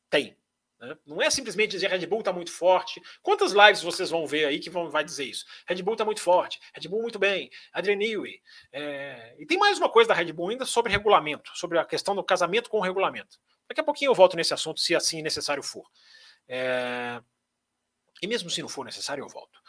tem. 0.10 0.36
Né? 0.82 0.98
Não 1.06 1.22
é 1.22 1.30
simplesmente 1.30 1.72
dizer 1.72 1.88
Red 1.88 2.08
Bull 2.08 2.20
está 2.20 2.34
muito 2.34 2.52
forte. 2.52 3.00
Quantas 3.22 3.52
lives 3.52 3.84
vocês 3.84 4.10
vão 4.10 4.26
ver 4.26 4.46
aí 4.46 4.60
que 4.60 4.70
vão, 4.70 4.90
vai 4.90 5.04
dizer 5.04 5.26
isso? 5.26 5.46
Red 5.68 5.82
Bull 5.84 5.94
está 5.94 6.04
muito 6.04 6.22
forte, 6.22 6.60
Red 6.74 6.90
Bull 6.90 7.04
muito 7.04 7.20
bem, 7.20 7.52
Adrian 7.72 7.98
Newey. 7.98 8.42
É... 8.74 9.36
E 9.38 9.46
tem 9.46 9.60
mais 9.60 9.78
uma 9.78 9.90
coisa 9.90 10.08
da 10.08 10.16
Red 10.16 10.34
Bull 10.34 10.50
ainda 10.50 10.66
sobre 10.66 10.92
regulamento, 10.92 11.52
sobre 11.56 11.78
a 11.78 11.86
questão 11.86 12.16
do 12.16 12.24
casamento 12.24 12.70
com 12.70 12.80
o 12.80 12.82
regulamento. 12.82 13.38
Daqui 13.70 13.80
a 13.80 13.84
pouquinho 13.84 14.10
eu 14.10 14.16
volto 14.16 14.36
nesse 14.36 14.54
assunto, 14.54 14.80
se 14.80 14.96
assim 14.96 15.22
necessário 15.22 15.62
for. 15.62 15.88
É... 16.48 17.22
E 18.22 18.28
mesmo 18.28 18.50
se 18.50 18.62
não 18.62 18.70
for 18.70 18.84
necessário, 18.84 19.24
eu 19.24 19.30
volto. 19.30 19.60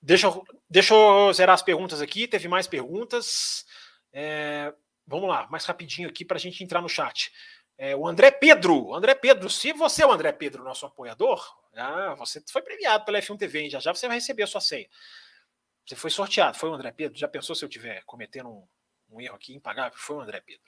Deixa 0.00 0.26
eu, 0.26 0.44
deixa 0.68 0.94
eu 0.94 1.32
zerar 1.32 1.54
as 1.54 1.62
perguntas 1.62 2.00
aqui. 2.00 2.26
Teve 2.26 2.48
mais 2.48 2.66
perguntas. 2.66 3.64
É... 4.12 4.72
Vamos 5.06 5.28
lá, 5.28 5.46
mais 5.50 5.66
rapidinho 5.66 6.08
aqui 6.08 6.24
para 6.24 6.38
a 6.38 6.40
gente 6.40 6.64
entrar 6.64 6.80
no 6.80 6.88
chat. 6.88 7.30
É, 7.76 7.96
o 7.96 8.06
André 8.06 8.30
Pedro, 8.30 8.94
André 8.94 9.14
Pedro, 9.14 9.50
se 9.50 9.72
você 9.72 10.02
é 10.02 10.06
o 10.06 10.12
André 10.12 10.30
Pedro, 10.32 10.62
nosso 10.62 10.86
apoiador, 10.86 11.44
ah, 11.74 12.14
você 12.14 12.42
foi 12.50 12.62
premiado 12.62 13.04
pela 13.04 13.18
F1 13.18 13.36
TV, 13.36 13.62
hein? 13.62 13.70
já 13.70 13.80
já 13.80 13.92
você 13.92 14.06
vai 14.06 14.16
receber 14.16 14.44
a 14.44 14.46
sua 14.46 14.60
senha. 14.60 14.88
Você 15.84 15.96
foi 15.96 16.10
sorteado, 16.10 16.56
foi 16.56 16.70
o 16.70 16.74
André 16.74 16.92
Pedro. 16.92 17.18
Já 17.18 17.28
pensou 17.28 17.54
se 17.54 17.64
eu 17.64 17.68
estiver 17.68 18.02
cometendo 18.04 18.48
um, 18.48 18.66
um, 19.10 19.20
erro 19.20 19.34
aqui 19.34 19.54
impagável? 19.54 19.98
Foi 19.98 20.16
o 20.16 20.20
André 20.20 20.40
Pedro. 20.40 20.64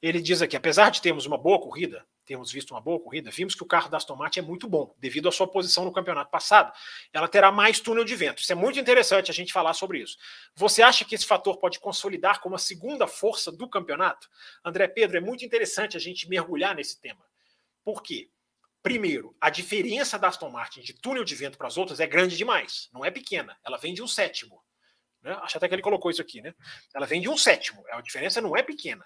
Ele 0.00 0.20
diz 0.20 0.40
aqui: 0.40 0.56
apesar 0.56 0.90
de 0.90 1.02
termos 1.02 1.26
uma 1.26 1.38
boa 1.38 1.60
corrida, 1.60 2.06
termos 2.32 2.50
visto 2.50 2.70
uma 2.70 2.80
boa 2.80 2.98
corrida, 2.98 3.30
vimos 3.30 3.54
que 3.54 3.62
o 3.62 3.66
carro 3.66 3.90
da 3.90 3.98
Aston 3.98 4.16
Martin 4.16 4.38
é 4.38 4.42
muito 4.42 4.66
bom, 4.66 4.94
devido 4.98 5.28
à 5.28 5.32
sua 5.32 5.46
posição 5.46 5.84
no 5.84 5.92
campeonato 5.92 6.30
passado. 6.30 6.72
Ela 7.12 7.28
terá 7.28 7.52
mais 7.52 7.78
túnel 7.78 8.04
de 8.04 8.16
vento. 8.16 8.40
Isso 8.40 8.50
é 8.50 8.54
muito 8.54 8.78
interessante 8.80 9.30
a 9.30 9.34
gente 9.34 9.52
falar 9.52 9.74
sobre 9.74 9.98
isso. 10.00 10.16
Você 10.54 10.80
acha 10.80 11.04
que 11.04 11.14
esse 11.14 11.26
fator 11.26 11.58
pode 11.58 11.78
consolidar 11.78 12.40
como 12.40 12.54
a 12.54 12.58
segunda 12.58 13.06
força 13.06 13.52
do 13.52 13.68
campeonato? 13.68 14.30
André 14.64 14.88
Pedro, 14.88 15.18
é 15.18 15.20
muito 15.20 15.44
interessante 15.44 15.94
a 15.94 16.00
gente 16.00 16.26
mergulhar 16.26 16.74
nesse 16.74 16.98
tema. 16.98 17.22
Por 17.84 18.02
quê? 18.02 18.30
Primeiro, 18.82 19.36
a 19.38 19.50
diferença 19.50 20.18
da 20.18 20.28
Aston 20.28 20.48
Martin 20.48 20.80
de 20.80 20.94
túnel 20.94 21.24
de 21.24 21.34
vento 21.34 21.58
para 21.58 21.68
as 21.68 21.76
outras 21.76 22.00
é 22.00 22.06
grande 22.06 22.34
demais, 22.34 22.88
não 22.94 23.04
é 23.04 23.10
pequena. 23.10 23.58
Ela 23.62 23.76
vem 23.76 23.92
de 23.92 24.02
um 24.02 24.08
sétimo. 24.08 24.62
Né? 25.20 25.38
Acho 25.42 25.58
até 25.58 25.68
que 25.68 25.74
ele 25.74 25.82
colocou 25.82 26.10
isso 26.10 26.22
aqui, 26.22 26.40
né? 26.40 26.54
Ela 26.94 27.06
vem 27.06 27.20
de 27.20 27.28
um 27.28 27.36
sétimo. 27.36 27.84
A 27.90 28.00
diferença 28.00 28.40
não 28.40 28.56
é 28.56 28.62
pequena. 28.62 29.04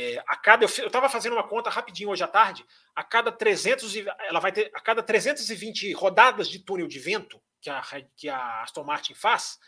É, 0.00 0.24
a 0.26 0.34
cada, 0.34 0.64
eu 0.64 0.86
estava 0.86 1.10
fazendo 1.10 1.34
uma 1.34 1.46
conta 1.46 1.68
rapidinho 1.68 2.08
hoje 2.08 2.24
à 2.24 2.26
tarde. 2.26 2.64
A 2.94 3.04
cada 3.04 3.30
300 3.30 3.94
ela 4.20 4.40
vai 4.40 4.50
ter 4.50 4.70
a 4.74 4.80
cada 4.80 5.02
320 5.02 5.92
rodadas 5.92 6.48
de 6.48 6.58
túnel 6.58 6.88
de 6.88 6.98
vento 6.98 7.38
que 7.60 7.68
a, 7.68 7.82
que 8.16 8.26
a 8.30 8.62
Aston 8.62 8.82
Martin 8.82 9.12
faz, 9.12 9.58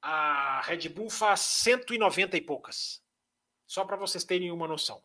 a 0.00 0.62
Red 0.62 0.88
Bull 0.88 1.10
faz 1.10 1.40
190 1.40 2.38
e 2.38 2.40
poucas. 2.40 3.02
Só 3.66 3.84
para 3.84 3.98
vocês 3.98 4.24
terem 4.24 4.50
uma 4.50 4.66
noção. 4.66 5.04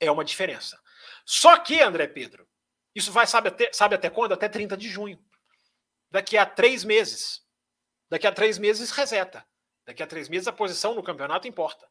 É 0.00 0.10
uma 0.10 0.24
diferença. 0.24 0.76
Só 1.24 1.56
que, 1.58 1.80
André 1.80 2.08
Pedro, 2.08 2.48
isso 2.92 3.12
vai, 3.12 3.26
sabe 3.26 3.50
até, 3.50 3.72
sabe 3.72 3.94
até 3.94 4.10
quando? 4.10 4.32
Até 4.32 4.48
30 4.48 4.76
de 4.76 4.88
junho. 4.88 5.24
Daqui 6.10 6.36
a 6.36 6.44
três 6.44 6.82
meses. 6.82 7.46
Daqui 8.10 8.26
a 8.26 8.32
três 8.32 8.58
meses 8.58 8.90
reseta. 8.90 9.46
Daqui 9.86 10.02
a 10.02 10.06
três 10.06 10.28
meses 10.28 10.48
a 10.48 10.52
posição 10.52 10.94
no 10.94 11.02
campeonato 11.02 11.46
importa. 11.46 11.86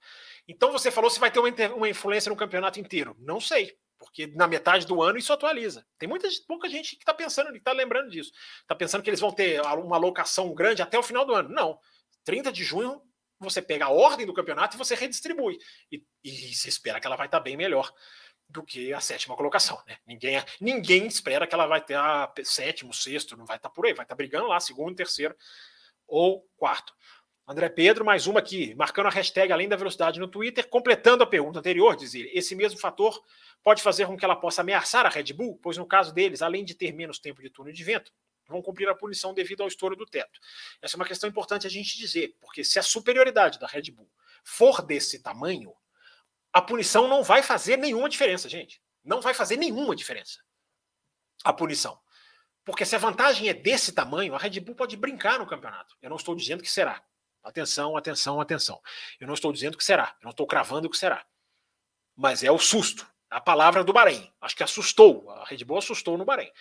Então 0.47 0.71
você 0.71 0.91
falou 0.91 1.09
se 1.09 1.19
vai 1.19 1.31
ter 1.31 1.39
uma, 1.39 1.49
uma 1.73 1.89
influência 1.89 2.29
no 2.29 2.35
campeonato 2.35 2.77
inteiro. 2.77 3.15
Não 3.17 3.39
sei, 3.39 3.77
porque 3.97 4.27
na 4.27 4.47
metade 4.47 4.85
do 4.85 5.01
ano 5.01 5.17
isso 5.17 5.31
atualiza. 5.31 5.85
Tem 5.97 6.07
muita 6.07 6.27
pouca 6.45 6.67
gente 6.67 6.97
que 6.97 7.03
está 7.03 7.13
pensando, 7.13 7.51
que 7.51 7.57
está 7.57 7.71
lembrando 7.71 8.09
disso. 8.09 8.31
Está 8.61 8.75
pensando 8.75 9.01
que 9.01 9.09
eles 9.09 9.21
vão 9.21 9.31
ter 9.31 9.61
uma 9.61 9.95
alocação 9.95 10.53
grande 10.53 10.81
até 10.81 10.99
o 10.99 11.03
final 11.03 11.25
do 11.25 11.33
ano. 11.33 11.49
Não. 11.49 11.79
30 12.25 12.51
de 12.51 12.63
junho 12.63 13.01
você 13.39 13.61
pega 13.61 13.85
a 13.85 13.89
ordem 13.89 14.25
do 14.25 14.33
campeonato 14.33 14.75
e 14.75 14.77
você 14.77 14.93
redistribui. 14.95 15.57
E, 15.91 16.03
e 16.23 16.53
se 16.53 16.67
espera 16.67 16.99
que 16.99 17.07
ela 17.07 17.15
vai 17.15 17.27
estar 17.27 17.37
tá 17.37 17.43
bem 17.43 17.55
melhor. 17.55 17.91
do 18.47 18.61
que 18.63 18.93
a 18.93 18.99
sétima 18.99 19.35
colocação. 19.35 19.81
Né? 19.87 19.97
Ninguém, 20.05 20.43
ninguém 20.61 21.07
espera 21.07 21.47
que 21.47 21.55
ela 21.55 21.65
vai 21.65 21.81
ter 21.81 21.95
a 21.95 22.31
sétimo, 22.43 22.93
sexto, 22.93 23.35
não 23.35 23.45
vai 23.45 23.57
estar 23.57 23.69
tá 23.69 23.73
por 23.73 23.85
aí, 23.85 23.93
vai 23.93 24.03
estar 24.05 24.13
tá 24.13 24.17
brigando 24.17 24.47
lá, 24.47 24.59
segundo, 24.59 24.95
terceiro 24.95 25.35
ou 26.07 26.47
quarto. 26.55 26.93
André 27.47 27.69
Pedro, 27.69 28.03
mais 28.03 28.25
uma 28.25 28.39
aqui, 28.39 28.73
marcando 28.73 29.05
a 29.05 29.11
hashtag 29.11 29.53
além 29.53 29.69
da 29.69 29.75
velocidade 29.75 30.19
no 30.19 30.27
Twitter, 30.27 30.67
completando 30.67 31.23
a 31.23 31.27
pergunta 31.27 31.59
anterior, 31.59 31.95
diz 31.95 32.15
ele, 32.15 32.31
esse 32.33 32.55
mesmo 32.55 32.79
fator 32.79 33.23
pode 33.63 33.83
fazer 33.83 34.07
com 34.07 34.17
que 34.17 34.25
ela 34.25 34.35
possa 34.35 34.61
ameaçar 34.61 35.05
a 35.05 35.09
Red 35.09 35.31
Bull, 35.31 35.59
pois 35.61 35.77
no 35.77 35.85
caso 35.85 36.11
deles, 36.11 36.41
além 36.41 36.65
de 36.65 36.73
ter 36.73 36.91
menos 36.91 37.19
tempo 37.19 37.43
de 37.43 37.51
túnel 37.51 37.71
de 37.71 37.83
vento, 37.83 38.11
vão 38.47 38.63
cumprir 38.63 38.89
a 38.89 38.95
punição 38.95 39.31
devido 39.31 39.61
ao 39.61 39.67
estouro 39.67 39.95
do 39.95 40.07
teto. 40.07 40.39
Essa 40.81 40.95
é 40.95 40.97
uma 40.97 41.05
questão 41.05 41.29
importante 41.29 41.67
a 41.67 41.69
gente 41.69 41.95
dizer, 41.99 42.35
porque 42.41 42.63
se 42.63 42.79
a 42.79 42.83
superioridade 42.83 43.59
da 43.59 43.67
Red 43.67 43.91
Bull 43.91 44.09
for 44.43 44.81
desse 44.81 45.21
tamanho, 45.21 45.71
a 46.51 46.63
punição 46.63 47.07
não 47.07 47.23
vai 47.23 47.43
fazer 47.43 47.77
nenhuma 47.77 48.09
diferença, 48.09 48.49
gente. 48.49 48.81
Não 49.03 49.21
vai 49.21 49.35
fazer 49.35 49.57
nenhuma 49.57 49.95
diferença. 49.95 50.39
A 51.43 51.53
punição. 51.53 51.99
Porque 52.63 52.85
se 52.85 52.95
a 52.95 52.99
vantagem 52.99 53.49
é 53.49 53.53
desse 53.53 53.91
tamanho, 53.91 54.33
a 54.33 54.39
Red 54.39 54.59
Bull 54.61 54.73
pode 54.73 54.97
brincar 54.97 55.37
no 55.37 55.45
campeonato. 55.45 55.95
Eu 56.01 56.09
não 56.09 56.17
estou 56.17 56.35
dizendo 56.35 56.63
que 56.63 56.71
será. 56.71 57.03
Atenção, 57.45 57.95
atenção, 57.95 58.41
atenção. 58.41 58.81
Eu 59.19 59.27
não 59.27 59.35
estou 59.35 59.53
dizendo 59.53 59.77
que 59.77 59.83
será. 59.83 60.15
Eu 60.19 60.25
não 60.25 60.31
estou 60.31 60.47
cravando 60.47 60.89
que 60.89 60.97
será. 60.97 61.23
Mas 62.15 62.43
é 62.43 62.51
o 62.51 62.57
susto. 62.57 63.07
A 63.29 63.39
palavra 63.39 63.83
do 63.83 63.93
Bahrein. 63.93 64.33
Acho 64.41 64.55
que 64.55 64.63
assustou. 64.63 65.29
A 65.29 65.45
Red 65.45 65.63
Bull 65.63 65.77
assustou 65.77 66.17
no 66.17 66.25
Bahrein. 66.25 66.51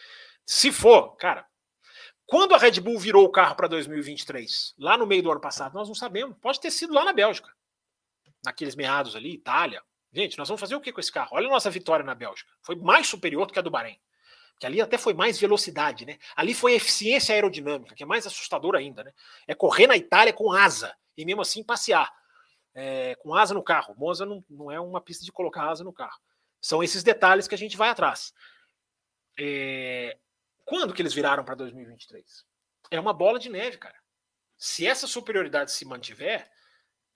Se 0.45 0.71
for, 0.71 1.17
cara, 1.17 1.47
quando 2.27 2.55
a 2.55 2.59
Red 2.59 2.81
Bull 2.81 2.99
virou 2.99 3.25
o 3.25 3.33
carro 3.33 3.57
para 3.57 3.67
2023, 3.67 4.75
lá 4.79 4.99
no 4.99 5.07
meio 5.07 5.23
do 5.23 5.31
ano 5.31 5.41
passado, 5.41 5.73
nós 5.73 5.89
não 5.89 5.95
sabemos. 5.95 6.37
Pode 6.39 6.61
ter 6.61 6.71
sido 6.71 6.93
lá 6.93 7.03
na 7.03 7.15
Bélgica. 7.15 7.51
Naqueles 8.45 8.75
meados 8.75 9.17
ali, 9.17 9.33
Itália. 9.33 9.83
Gente, 10.13 10.37
nós 10.37 10.49
vamos 10.49 10.61
fazer 10.61 10.77
o 10.77 10.81
que 10.81 10.93
com 10.93 11.01
esse 11.01 11.11
carro? 11.11 11.31
Olha 11.33 11.47
a 11.47 11.51
nossa 11.51 11.71
vitória 11.71 12.05
na 12.05 12.15
Bélgica. 12.15 12.53
Foi 12.61 12.77
mais 12.77 13.07
superior 13.09 13.47
do 13.47 13.55
que 13.55 13.59
a 13.59 13.63
do 13.63 13.71
Bahrein 13.71 13.99
que 14.59 14.67
ali 14.67 14.81
até 14.81 14.97
foi 14.97 15.15
mais 15.15 15.39
velocidade, 15.39 16.07
né? 16.07 16.19
Ali 16.37 16.55
foi 16.55 16.75
eficiência 16.75 17.35
aerodinâmica, 17.35 17.95
que 17.95 18.03
é 18.03 18.07
mais 18.07 18.27
assustador 18.27 18.75
ainda, 18.75 19.05
né? 19.05 19.13
É 19.47 19.55
correr 19.55 19.87
na 19.87 19.97
Itália 19.97 20.33
com 20.33 20.53
asa 20.53 20.97
e 21.17 21.25
mesmo 21.25 21.43
assim 21.43 21.63
passear 21.63 22.13
é, 22.75 23.15
com 23.17 23.35
asa 23.35 23.55
no 23.55 23.63
carro. 23.63 23.95
Monza 23.97 24.27
não, 24.27 24.45
não 24.51 24.71
é 24.71 24.81
uma 24.81 25.01
pista 25.01 25.25
de 25.25 25.33
colocar 25.33 25.71
asa 25.71 25.85
no 25.85 25.93
carro. 25.93 26.19
São 26.61 26.83
esses 26.83 27.03
detalhes 27.03 27.47
que 27.47 27.55
a 27.55 27.59
gente 27.59 27.77
vai 27.77 27.89
atrás. 27.89 28.33
É, 29.39 30.19
quando 30.65 30.95
que 30.95 31.03
eles 31.03 31.15
viraram 31.15 31.45
para 31.45 31.55
2023? 31.55 32.45
É 32.91 32.99
uma 32.99 33.13
bola 33.13 33.39
de 33.39 33.49
neve, 33.49 33.79
cara. 33.79 33.97
Se 34.57 34.87
essa 34.87 35.07
superioridade 35.07 35.73
se 35.73 35.85
mantiver, 35.85 36.51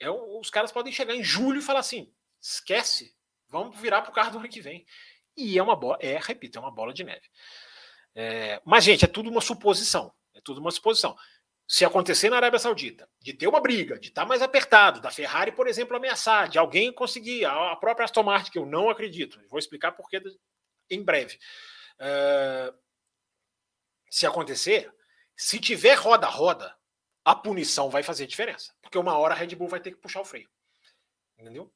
é, 0.01 0.11
os 0.11 0.51
caras 0.51 0.71
podem 0.71 0.93
chegar 0.93 1.15
em 1.15 1.25
julho 1.25 1.61
e 1.61 1.65
falar 1.65 1.81
assim: 1.81 2.13
esquece, 2.41 3.17
vamos 3.49 3.79
virar 3.81 4.03
para 4.03 4.11
o 4.11 4.15
carro 4.15 4.33
do 4.33 4.39
ano 4.39 4.49
que 4.49 4.61
vem. 4.61 4.87
E 5.39 5.57
é 5.57 5.63
uma 5.63 5.77
bola, 5.77 5.97
é, 6.01 6.19
repito, 6.19 6.59
é 6.59 6.61
uma 6.61 6.71
bola 6.71 6.93
de 6.93 7.05
neve. 7.05 7.31
É, 8.13 8.61
mas, 8.65 8.83
gente, 8.83 9.05
é 9.05 9.09
tudo 9.09 9.31
uma 9.31 9.41
suposição. 9.41 10.13
É 10.35 10.41
tudo 10.41 10.61
uma 10.61 10.73
suposição. 10.73 11.17
Se 11.67 11.85
acontecer 11.85 12.29
na 12.29 12.37
Arábia 12.37 12.59
Saudita, 12.59 13.09
de 13.21 13.33
ter 13.33 13.47
uma 13.47 13.61
briga, 13.61 14.01
de 14.01 14.09
estar 14.09 14.23
tá 14.23 14.29
mais 14.29 14.43
apertado, 14.43 15.01
da 15.01 15.13
Ferrari, 15.13 15.53
por 15.53 15.69
exemplo, 15.69 15.97
ameaçar, 15.97 16.49
de 16.49 16.59
alguém 16.59 16.93
conseguir, 16.93 17.45
a 17.45 17.77
própria 17.77 18.05
Aston 18.05 18.25
Martin, 18.25 18.51
que 18.51 18.59
eu 18.59 18.67
não 18.67 18.91
acredito, 18.91 19.41
vou 19.49 19.61
explicar 19.61 19.93
porquê 19.93 20.21
em 20.91 21.05
breve. 21.05 21.39
É, 22.01 22.75
se 24.11 24.27
acontecer, 24.27 24.93
se 25.37 25.61
tiver 25.61 25.95
roda-roda, 25.95 26.77
a 27.25 27.35
punição 27.37 27.91
vai 27.91 28.03
fazer 28.03 28.27
diferença. 28.27 28.75
Porque 28.83 28.99
uma 28.99 29.17
hora 29.17 29.35
a 29.35 29.37
Red 29.37 29.55
Bull 29.55 29.69
vai 29.69 29.79
ter 29.79 29.93
que 29.93 29.99
puxar 29.99 30.21
o 30.21 30.25
freio. 30.25 30.51
Entendeu? 31.39 31.73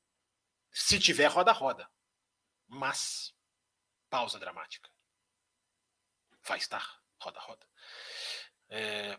Se 0.72 0.98
tiver 0.98 1.27
roda-roda. 1.27 1.88
Mas 2.66 3.33
Pausa 4.12 4.38
dramática. 4.38 4.90
Vai 6.46 6.59
estar. 6.59 7.01
Roda, 7.18 7.40
roda. 7.40 7.66
É... 8.68 9.18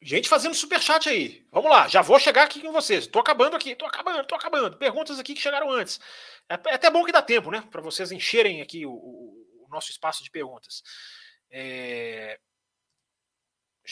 Gente 0.00 0.28
fazendo 0.28 0.52
super 0.52 0.82
chat 0.82 1.08
aí. 1.08 1.46
Vamos 1.52 1.70
lá, 1.70 1.86
já 1.86 2.02
vou 2.02 2.18
chegar 2.18 2.42
aqui 2.42 2.60
com 2.60 2.72
vocês. 2.72 3.06
Tô 3.06 3.20
acabando 3.20 3.54
aqui, 3.54 3.76
tô 3.76 3.86
acabando, 3.86 4.26
tô 4.26 4.34
acabando. 4.34 4.76
Perguntas 4.76 5.20
aqui 5.20 5.32
que 5.32 5.40
chegaram 5.40 5.70
antes. 5.70 6.00
É, 6.48 6.54
é 6.70 6.74
até 6.74 6.90
bom 6.90 7.04
que 7.04 7.12
dá 7.12 7.22
tempo, 7.22 7.52
né? 7.52 7.60
Para 7.70 7.80
vocês 7.80 8.10
encherem 8.10 8.60
aqui 8.60 8.84
o, 8.84 8.90
o, 8.90 9.64
o, 9.64 9.68
nosso 9.68 9.92
espaço 9.92 10.24
de 10.24 10.30
perguntas. 10.32 10.82
É... 11.48 12.40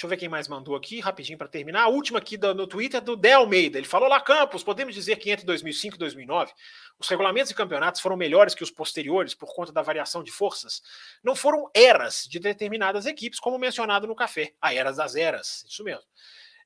Deixa 0.01 0.07
eu 0.07 0.09
ver 0.09 0.17
quem 0.17 0.31
mais 0.31 0.49
mandou 0.49 0.75
aqui, 0.75 0.99
rapidinho 0.99 1.37
para 1.37 1.47
terminar. 1.47 1.83
A 1.83 1.89
última 1.89 2.19
aqui 2.19 2.39
do, 2.39 2.55
no 2.55 2.67
Twitter 2.67 2.97
é 2.97 3.01
do 3.03 3.15
Del 3.15 3.41
Almeida. 3.41 3.77
Ele 3.77 3.87
falou 3.87 4.09
lá, 4.09 4.19
Campos, 4.19 4.63
podemos 4.63 4.95
dizer 4.95 5.17
que 5.17 5.31
entre 5.31 5.45
2005 5.45 5.97
e 5.97 5.99
2009, 5.99 6.55
os 6.99 7.07
regulamentos 7.07 7.51
de 7.51 7.55
campeonatos 7.55 8.01
foram 8.01 8.17
melhores 8.17 8.55
que 8.55 8.63
os 8.63 8.71
posteriores 8.71 9.35
por 9.35 9.55
conta 9.55 9.71
da 9.71 9.83
variação 9.83 10.23
de 10.23 10.33
forças. 10.33 10.81
Não 11.23 11.37
foram 11.37 11.71
eras 11.75 12.27
de 12.27 12.39
determinadas 12.39 13.05
equipes, 13.05 13.39
como 13.39 13.59
mencionado 13.59 14.07
no 14.07 14.17
café. 14.17 14.55
A 14.59 14.73
eras 14.73 14.97
das 14.97 15.17
eras, 15.17 15.67
isso 15.69 15.85
mesmo. 15.85 16.07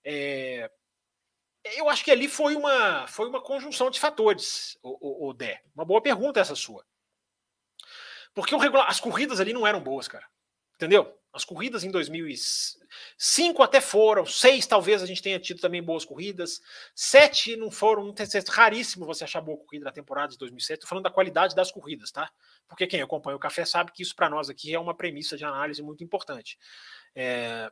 É... 0.05 0.71
Eu 1.75 1.91
acho 1.91 2.05
que 2.05 2.13
ali 2.13 2.29
foi 2.29 2.55
uma, 2.55 3.05
foi 3.09 3.29
uma 3.29 3.43
conjunção 3.43 3.91
de 3.91 3.99
fatores, 3.99 4.79
o, 4.81 5.27
o, 5.27 5.31
o 5.31 5.35
Dé. 5.35 5.61
Uma 5.75 5.85
boa 5.85 6.01
pergunta 6.01 6.39
essa 6.39 6.55
sua. 6.55 6.87
Porque 8.33 8.55
as 8.87 9.01
corridas 9.01 9.41
ali 9.41 9.53
não 9.53 9.67
eram 9.67 9.83
boas, 9.83 10.07
cara. 10.07 10.25
Entendeu? 10.77 11.19
As 11.35 11.45
corridas 11.45 11.83
em 11.83 11.91
2005 11.91 13.61
até 13.61 13.81
foram, 13.81 14.25
seis 14.25 14.69
talvez 14.69 15.03
a 15.03 15.07
gente 15.07 15.21
tenha 15.21 15.41
tido 15.41 15.61
também 15.61 15.83
boas 15.83 16.05
corridas, 16.05 16.63
sete 16.95 17.57
não 17.57 17.73
foram, 17.73 18.15
raríssimo 18.49 19.05
você 19.05 19.25
achar 19.25 19.41
boa 19.41 19.59
corrida 19.59 19.85
na 19.85 19.91
temporada 19.91 20.29
de 20.29 20.39
2007. 20.39 20.79
Estou 20.79 20.89
falando 20.89 21.03
da 21.03 21.11
qualidade 21.11 21.57
das 21.57 21.73
corridas, 21.73 22.13
tá? 22.13 22.31
Porque 22.69 22.87
quem 22.87 23.03
acompanha 23.03 23.37
o 23.37 23.41
café 23.41 23.65
sabe 23.65 23.91
que 23.91 24.01
isso 24.01 24.15
para 24.15 24.31
nós 24.31 24.49
aqui 24.49 24.73
é 24.73 24.79
uma 24.79 24.95
premissa 24.95 25.37
de 25.37 25.45
análise 25.45 25.83
muito 25.83 26.05
importante. 26.05 26.57
É... 27.17 27.69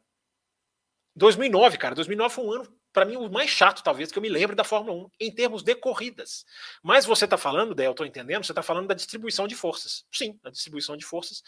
2009, 1.14 1.78
cara, 1.78 1.94
2009 1.94 2.34
foi 2.34 2.44
um 2.44 2.52
ano, 2.52 2.82
para 2.92 3.04
mim, 3.04 3.16
o 3.16 3.30
mais 3.30 3.48
chato, 3.48 3.82
talvez, 3.82 4.10
que 4.10 4.18
eu 4.18 4.22
me 4.22 4.28
lembre 4.28 4.56
da 4.56 4.64
Fórmula 4.64 5.06
1, 5.06 5.10
em 5.20 5.32
termos 5.32 5.62
de 5.62 5.74
corridas. 5.74 6.44
Mas 6.82 7.06
você 7.06 7.24
está 7.24 7.38
falando, 7.38 7.74
Del, 7.74 7.86
eu 7.86 7.90
estou 7.92 8.04
entendendo, 8.04 8.44
você 8.44 8.52
está 8.52 8.62
falando 8.62 8.88
da 8.88 8.94
distribuição 8.94 9.46
de 9.46 9.54
forças. 9.54 10.04
Sim, 10.12 10.38
da 10.42 10.50
distribuição 10.50 10.96
de 10.96 11.04
forças. 11.04 11.42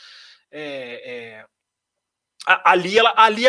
É, 0.50 1.40
é, 1.40 1.46
ali, 2.46 2.98
ela, 2.98 3.14
ali, 3.16 3.44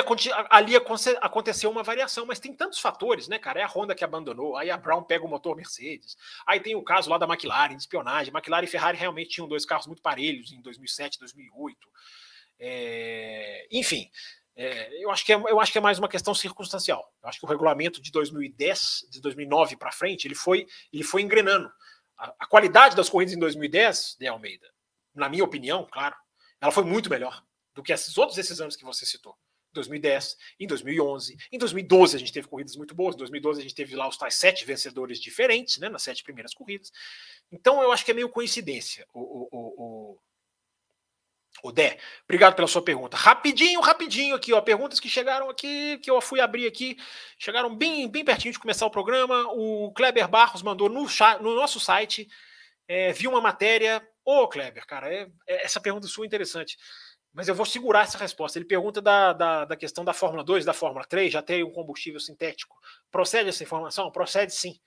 ali 0.49 0.75
aconteceu 1.21 1.69
uma 1.69 1.83
variação, 1.83 2.25
mas 2.25 2.39
tem 2.39 2.53
tantos 2.53 2.79
fatores, 2.79 3.27
né, 3.27 3.37
cara? 3.37 3.59
É 3.59 3.63
a 3.63 3.67
Honda 3.67 3.93
que 3.93 4.03
abandonou, 4.03 4.55
aí 4.55 4.71
a 4.71 4.77
Brown 4.77 5.03
pega 5.03 5.25
o 5.25 5.27
motor 5.27 5.55
Mercedes, 5.55 6.15
aí 6.47 6.61
tem 6.61 6.75
o 6.75 6.83
caso 6.83 7.09
lá 7.09 7.17
da 7.17 7.25
McLaren, 7.25 7.75
de 7.75 7.81
espionagem. 7.81 8.33
McLaren 8.33 8.63
e 8.63 8.67
Ferrari 8.67 8.97
realmente 8.97 9.31
tinham 9.31 9.47
dois 9.47 9.65
carros 9.65 9.85
muito 9.85 10.01
parelhos 10.01 10.53
em 10.53 10.61
2007, 10.61 11.19
2008. 11.19 11.77
É, 12.57 13.67
enfim, 13.69 14.09
é, 14.55 15.03
eu, 15.03 15.11
acho 15.11 15.25
que 15.25 15.33
é, 15.33 15.35
eu 15.35 15.59
acho 15.59 15.71
que 15.73 15.77
é 15.77 15.81
mais 15.81 15.99
uma 15.99 16.07
questão 16.07 16.33
circunstancial. 16.33 17.13
Eu 17.21 17.27
acho 17.27 17.39
que 17.39 17.45
o 17.45 17.49
regulamento 17.49 18.01
de 18.01 18.11
2010, 18.11 19.07
de 19.11 19.19
2009 19.19 19.75
para 19.75 19.91
frente, 19.91 20.25
ele 20.25 20.35
foi, 20.35 20.65
ele 20.93 21.03
foi 21.03 21.21
engrenando. 21.21 21.69
A, 22.17 22.33
a 22.39 22.45
qualidade 22.47 22.95
das 22.95 23.09
corridas 23.09 23.35
em 23.35 23.39
2010, 23.39 24.15
de 24.17 24.27
Almeida, 24.27 24.67
na 25.13 25.27
minha 25.27 25.43
opinião, 25.43 25.85
claro, 25.91 26.15
ela 26.61 26.71
foi 26.71 26.85
muito 26.85 27.09
melhor 27.09 27.43
do 27.75 27.83
que 27.83 27.93
esses 27.93 28.17
outros 28.17 28.37
esses 28.37 28.59
anos 28.59 28.75
que 28.75 28.85
você 28.85 29.05
citou. 29.05 29.37
2010, 29.73 30.37
em 30.59 30.65
2011, 30.65 31.37
em 31.51 31.57
2012 31.59 32.15
a 32.15 32.19
gente 32.19 32.31
teve 32.31 32.47
corridas 32.47 32.77
muito 32.77 32.95
boas, 32.95 33.13
em 33.13 33.17
2012 33.17 33.59
a 33.59 33.61
gente 33.61 33.75
teve 33.75 33.93
lá 33.93 34.07
os 34.07 34.17
tais 34.17 34.35
sete 34.35 34.65
vencedores 34.65 35.19
diferentes, 35.19 35.77
né, 35.77 35.89
nas 35.89 36.01
sete 36.01 36.23
primeiras 36.23 36.53
corridas. 36.53 36.91
Então 37.51 37.81
eu 37.83 37.91
acho 37.91 38.05
que 38.05 38.11
é 38.11 38.13
meio 38.13 38.29
coincidência 38.29 39.05
o, 39.13 39.19
o, 39.19 39.47
o, 39.51 40.17
o 41.63 41.71
Dé. 41.71 41.99
Obrigado 42.23 42.55
pela 42.55 42.67
sua 42.67 42.81
pergunta. 42.81 43.17
Rapidinho, 43.17 43.81
rapidinho 43.81 44.35
aqui, 44.35 44.53
ó, 44.53 44.61
perguntas 44.61 44.99
que 44.99 45.09
chegaram 45.09 45.49
aqui, 45.49 45.97
que 45.99 46.09
eu 46.09 46.19
fui 46.21 46.39
abrir 46.39 46.65
aqui, 46.65 46.97
chegaram 47.37 47.75
bem, 47.75 48.09
bem 48.09 48.23
pertinho 48.23 48.53
de 48.53 48.59
começar 48.59 48.85
o 48.85 48.91
programa. 48.91 49.51
O 49.51 49.91
Kleber 49.91 50.29
Barros 50.29 50.63
mandou 50.63 50.87
no, 50.87 51.05
no 51.41 51.55
nosso 51.55 51.79
site, 51.81 52.27
é, 52.87 53.11
viu 53.11 53.29
uma 53.29 53.41
matéria. 53.41 54.07
Ô, 54.23 54.47
Kleber, 54.47 54.85
cara, 54.87 55.13
é, 55.13 55.27
é, 55.47 55.65
essa 55.65 55.81
pergunta 55.81 56.07
sua 56.07 56.25
é 56.25 56.27
interessante 56.27 56.77
mas 57.35 57.49
eu 57.49 57.53
vou 57.53 57.65
segurar 57.65 58.03
essa 58.03 58.17
resposta. 58.17 58.57
Ele 58.57 58.65
pergunta 58.65 59.01
da, 59.01 59.33
da, 59.33 59.65
da, 59.65 59.75
questão 59.75 60.05
da 60.05 60.13
Fórmula 60.13 60.41
2, 60.41 60.63
da 60.63 60.73
Fórmula 60.73 61.03
3, 61.05 61.33
já 61.33 61.41
tem 61.41 61.65
um 61.65 61.71
combustível 61.71 62.19
sintético. 62.19 62.77
Procede 63.11 63.49
essa 63.49 63.61
informação? 63.61 64.09
Procede 64.09 64.53
sim. 64.53 64.79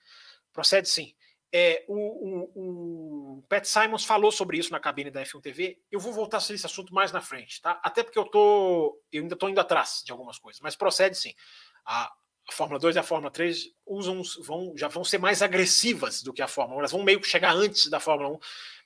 Procede 0.51 0.89
sim. 0.89 1.13
É, 1.51 1.85
o, 1.87 1.95
o, 1.95 3.37
o, 3.37 3.43
Pat 3.43 3.65
Simons 3.65 4.03
falou 4.03 4.31
sobre 4.31 4.57
isso 4.57 4.71
na 4.71 4.79
cabine 4.79 5.11
da 5.11 5.21
F1 5.21 5.41
TV. 5.41 5.79
Eu 5.91 5.99
vou 5.99 6.11
voltar 6.11 6.39
sobre 6.39 6.55
esse 6.55 6.65
assunto 6.65 6.91
mais 6.91 7.11
na 7.11 7.21
frente, 7.21 7.61
tá? 7.61 7.79
Até 7.83 8.01
porque 8.01 8.17
eu 8.17 8.25
tô, 8.25 8.99
eu 9.11 9.21
ainda 9.21 9.35
estou 9.35 9.47
indo 9.47 9.59
atrás 9.59 10.01
de 10.03 10.11
algumas 10.11 10.39
coisas, 10.39 10.59
mas 10.59 10.75
procede 10.75 11.17
sim. 11.17 11.35
A, 11.85 12.05
a 12.05 12.51
Fórmula 12.51 12.79
2 12.79 12.95
e 12.95 12.99
a 12.99 13.03
Fórmula 13.03 13.31
3 13.31 13.65
usam, 13.85 14.23
vão, 14.43 14.73
já 14.75 14.87
vão 14.87 15.03
ser 15.03 15.19
mais 15.19 15.43
agressivas 15.43 16.23
do 16.23 16.33
que 16.33 16.41
a 16.41 16.47
Fórmula 16.47 16.77
1. 16.77 16.79
Elas 16.79 16.91
vão 16.91 17.03
meio 17.03 17.21
que 17.21 17.27
chegar 17.27 17.55
antes 17.55 17.89
da 17.91 17.99
Fórmula 17.99 18.29
1 18.29 18.39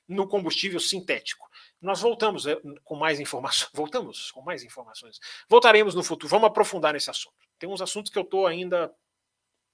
no 0.09 0.27
combustível 0.27 0.81
sintético. 0.81 1.47
Nós 1.83 1.99
voltamos 1.99 2.47
eh, 2.47 2.57
com 2.85 2.95
mais 2.95 3.19
informações. 3.19 3.69
Voltamos 3.75 4.31
com 4.31 4.41
mais 4.41 4.63
informações. 4.63 5.19
Voltaremos 5.49 5.93
no 5.93 6.01
futuro. 6.01 6.29
Vamos 6.29 6.47
aprofundar 6.47 6.93
nesse 6.93 7.09
assunto. 7.09 7.35
Tem 7.59 7.69
uns 7.69 7.81
assuntos 7.81 8.09
que 8.09 8.17
eu 8.17 8.23
estou 8.23 8.47
ainda 8.47 8.89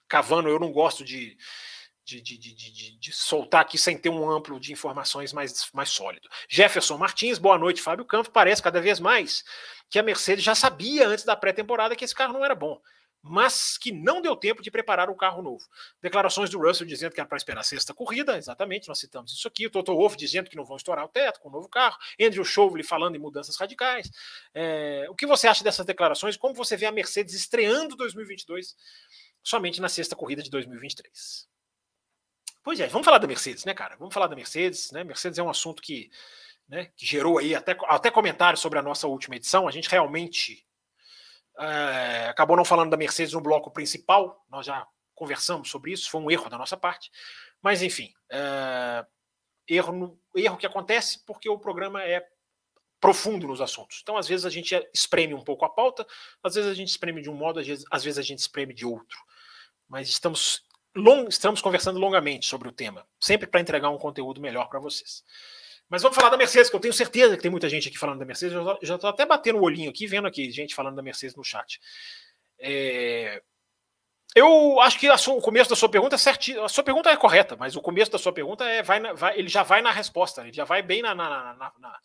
cavando. 0.08 0.50
Eu 0.50 0.60
não 0.60 0.72
gosto 0.72 1.06
de, 1.06 1.38
de, 2.04 2.20
de, 2.20 2.38
de, 2.38 2.98
de, 2.98 3.14
soltar 3.14 3.62
aqui 3.62 3.78
sem 3.78 3.96
ter 3.96 4.10
um 4.10 4.28
amplo 4.28 4.60
de 4.60 4.74
informações 4.74 5.32
mais, 5.32 5.70
mais 5.72 5.90
sólido. 5.90 6.28
Jefferson 6.50 6.98
Martins, 6.98 7.38
boa 7.38 7.60
noite, 7.60 7.82
Fábio 7.82 8.04
Campos. 8.06 8.32
Parece 8.34 8.64
cada 8.64 8.82
vez 8.82 9.00
mais 9.00 9.44
que 9.88 10.00
a 10.00 10.04
Mercedes 10.04 10.44
já 10.44 10.56
sabia 10.56 11.08
antes 11.08 11.24
da 11.24 11.36
pré-temporada 11.36 11.96
que 11.96 12.04
esse 12.04 12.16
carro 12.16 12.34
não 12.34 12.44
era 12.44 12.56
bom, 12.56 12.82
mas 13.22 13.78
que 13.78 13.92
não 13.92 14.22
deu 14.22 14.36
tempo 14.36 14.62
de 14.62 14.72
preparar 14.72 15.10
um 15.10 15.16
carro 15.16 15.42
novo. 15.42 15.68
Declarações 16.02 16.50
do 16.50 16.60
Russell 16.60 16.88
dizendo 16.88 17.14
que 17.14 17.20
era 17.20 17.28
para 17.28 17.38
esperar 17.38 17.62
a 17.62 17.64
sexta 17.64 17.94
corrida, 17.94 18.38
exatamente, 18.38 18.88
nós 18.88 19.00
citamos 19.00 19.34
isso 19.34 19.48
aqui. 19.48 19.68
O 19.68 19.70
Toto 19.70 19.94
Wolff 19.94 20.16
dizendo 20.16 20.50
que 20.50 20.56
não 20.56 20.66
vão 20.66 20.78
estourar 20.78 21.06
o 21.06 21.10
teto 21.10 21.40
com 21.40 21.50
o 21.50 21.52
novo 21.52 21.68
carro. 21.68 21.98
Andrew 22.20 22.46
Chauvelin 22.46 22.84
falando 22.84 23.16
em 23.16 23.20
mudanças 23.20 23.58
radicais. 23.58 24.10
É, 24.54 25.06
o 25.10 25.16
que 25.16 25.26
você 25.26 25.48
acha 25.48 25.64
dessas 25.64 25.86
declarações? 25.86 26.38
Como 26.38 26.54
você 26.54 26.78
vê 26.78 26.86
a 26.86 26.92
Mercedes 26.92 27.34
estreando 27.34 27.96
2022 27.96 28.76
somente 29.44 29.82
na 29.82 29.90
sexta 29.90 30.16
corrida 30.16 30.42
de 30.42 30.50
2023? 30.50 31.48
Pois 32.64 32.80
é, 32.80 32.88
vamos 32.88 33.06
falar 33.06 33.18
da 33.18 33.28
Mercedes, 33.28 33.66
né, 33.66 33.74
cara? 33.74 33.96
Vamos 33.98 34.14
falar 34.14 34.28
da 34.28 34.36
Mercedes, 34.36 34.92
né? 34.92 35.04
Mercedes 35.04 35.40
é 35.40 35.44
um 35.44 35.50
assunto 35.50 35.82
que, 35.82 36.10
né, 36.68 36.92
que 36.96 37.06
gerou 37.06 37.38
aí 37.38 37.56
até, 37.56 37.76
até 37.86 38.12
comentários 38.12 38.62
sobre 38.62 38.80
a 38.80 38.82
nossa 38.82 39.08
última 39.08 39.36
edição. 39.36 39.68
A 39.68 39.72
gente 39.72 39.90
realmente 39.90 40.66
é, 41.60 42.28
acabou 42.30 42.56
não 42.56 42.64
falando 42.64 42.90
da 42.90 42.98
Mercedes 42.98 43.34
no 43.34 43.42
bloco 43.42 43.72
principal, 43.72 44.46
nós 44.50 44.66
já 44.66 44.88
conversamos 45.14 45.70
sobre 45.70 45.92
isso, 45.92 46.10
foi 46.10 46.22
um 46.22 46.32
erro 46.32 46.50
da 46.50 46.58
nossa 46.58 46.78
parte. 46.78 47.12
Mas, 47.62 47.82
enfim, 47.82 48.14
é, 48.32 49.06
erro, 49.68 49.92
no, 49.92 50.20
erro 50.36 50.58
que 50.58 50.66
acontece 50.66 51.24
porque 51.26 51.50
o 51.50 51.60
programa 51.60 52.04
é 52.04 52.26
profundo 53.02 53.48
nos 53.48 53.62
assuntos. 53.62 54.00
Então, 54.02 54.18
às 54.18 54.28
vezes, 54.28 54.46
a 54.46 54.50
gente 54.50 54.76
espreme 54.94 55.34
um 55.34 55.44
pouco 55.44 55.66
a 55.66 55.70
pauta, 55.70 56.08
às 56.44 56.56
vezes 56.56 56.72
a 56.72 56.74
gente 56.74 56.90
espreme 56.90 57.22
de 57.22 57.30
um 57.30 57.36
modo, 57.36 57.60
às 57.60 57.68
vezes, 57.68 57.86
às 57.92 58.04
vezes 58.04 58.18
a 58.18 58.24
gente 58.24 58.40
espreme 58.40 58.74
de 58.74 58.86
outro. 58.86 59.18
Mas 59.88 60.08
estamos 60.08 60.64
long, 60.96 61.28
estamos 61.28 61.62
conversando 61.62 62.00
longamente 62.00 62.46
sobre 62.46 62.68
o 62.68 62.72
tema, 62.72 63.06
sempre 63.20 63.48
para 63.48 63.62
entregar 63.62 63.90
um 63.90 63.98
conteúdo 63.98 64.40
melhor 64.40 64.70
para 64.70 64.80
vocês. 64.80 65.24
Mas 65.90 66.04
vamos 66.04 66.16
falar 66.16 66.30
da 66.30 66.38
Mercedes, 66.38 66.70
que 66.70 66.76
eu 66.76 66.80
tenho 66.80 66.94
certeza 66.94 67.36
que 67.36 67.42
tem 67.42 67.50
muita 67.50 67.68
gente 67.68 67.88
aqui 67.90 67.98
falando 67.98 68.20
da 68.20 68.26
Mercedes. 68.26 68.56
Eu 68.56 68.78
já 68.82 68.96
estou 68.96 69.10
até 69.10 69.26
batendo 69.26 69.58
o 69.58 69.64
olhinho 69.64 69.90
aqui, 69.90 70.06
vendo 70.06 70.28
aqui 70.28 70.52
gente 70.52 70.76
falando 70.76 70.96
da 70.96 71.02
Mercedes 71.02 71.36
no 71.36 71.44
chat. 71.44 71.82
É... 72.60 73.42
Eu 74.36 74.80
acho 74.82 75.00
que 75.00 75.18
sua, 75.18 75.34
o 75.34 75.42
começo 75.42 75.70
da 75.70 75.76
sua 75.76 75.90
pergunta 75.90 76.16
é 76.16 76.18
certinho. 76.20 76.64
A 76.64 76.70
sua 76.70 76.84
pergunta 76.84 77.10
é 77.10 77.18
correta, 77.18 77.56
mas 77.58 77.76
o 77.76 77.82
começo 77.82 78.12
da 78.12 78.20
sua 78.20 78.32
pergunta 78.32 78.64
é 78.64 78.84
vai, 78.84 79.00
na, 79.00 79.14
vai 79.14 79.38
ele 79.40 79.48
já 79.48 79.64
vai 79.64 79.82
na 79.82 79.92
resposta, 79.92 80.42
ele 80.42 80.54
já 80.54 80.64
vai 80.64 80.84
bem 80.84 81.02
na, 81.02 81.16
na, 81.16 81.56
na, 81.56 82.00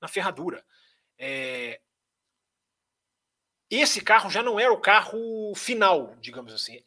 na, 0.00 0.08
ferradura. 0.08 0.64
É... 1.16 1.80
Esse 3.70 4.00
carro 4.00 4.28
já 4.28 4.42
não 4.42 4.58
era 4.58 4.72
o 4.72 4.80
carro 4.80 5.54
final, 5.54 6.16
digamos 6.20 6.52
assim 6.52 6.82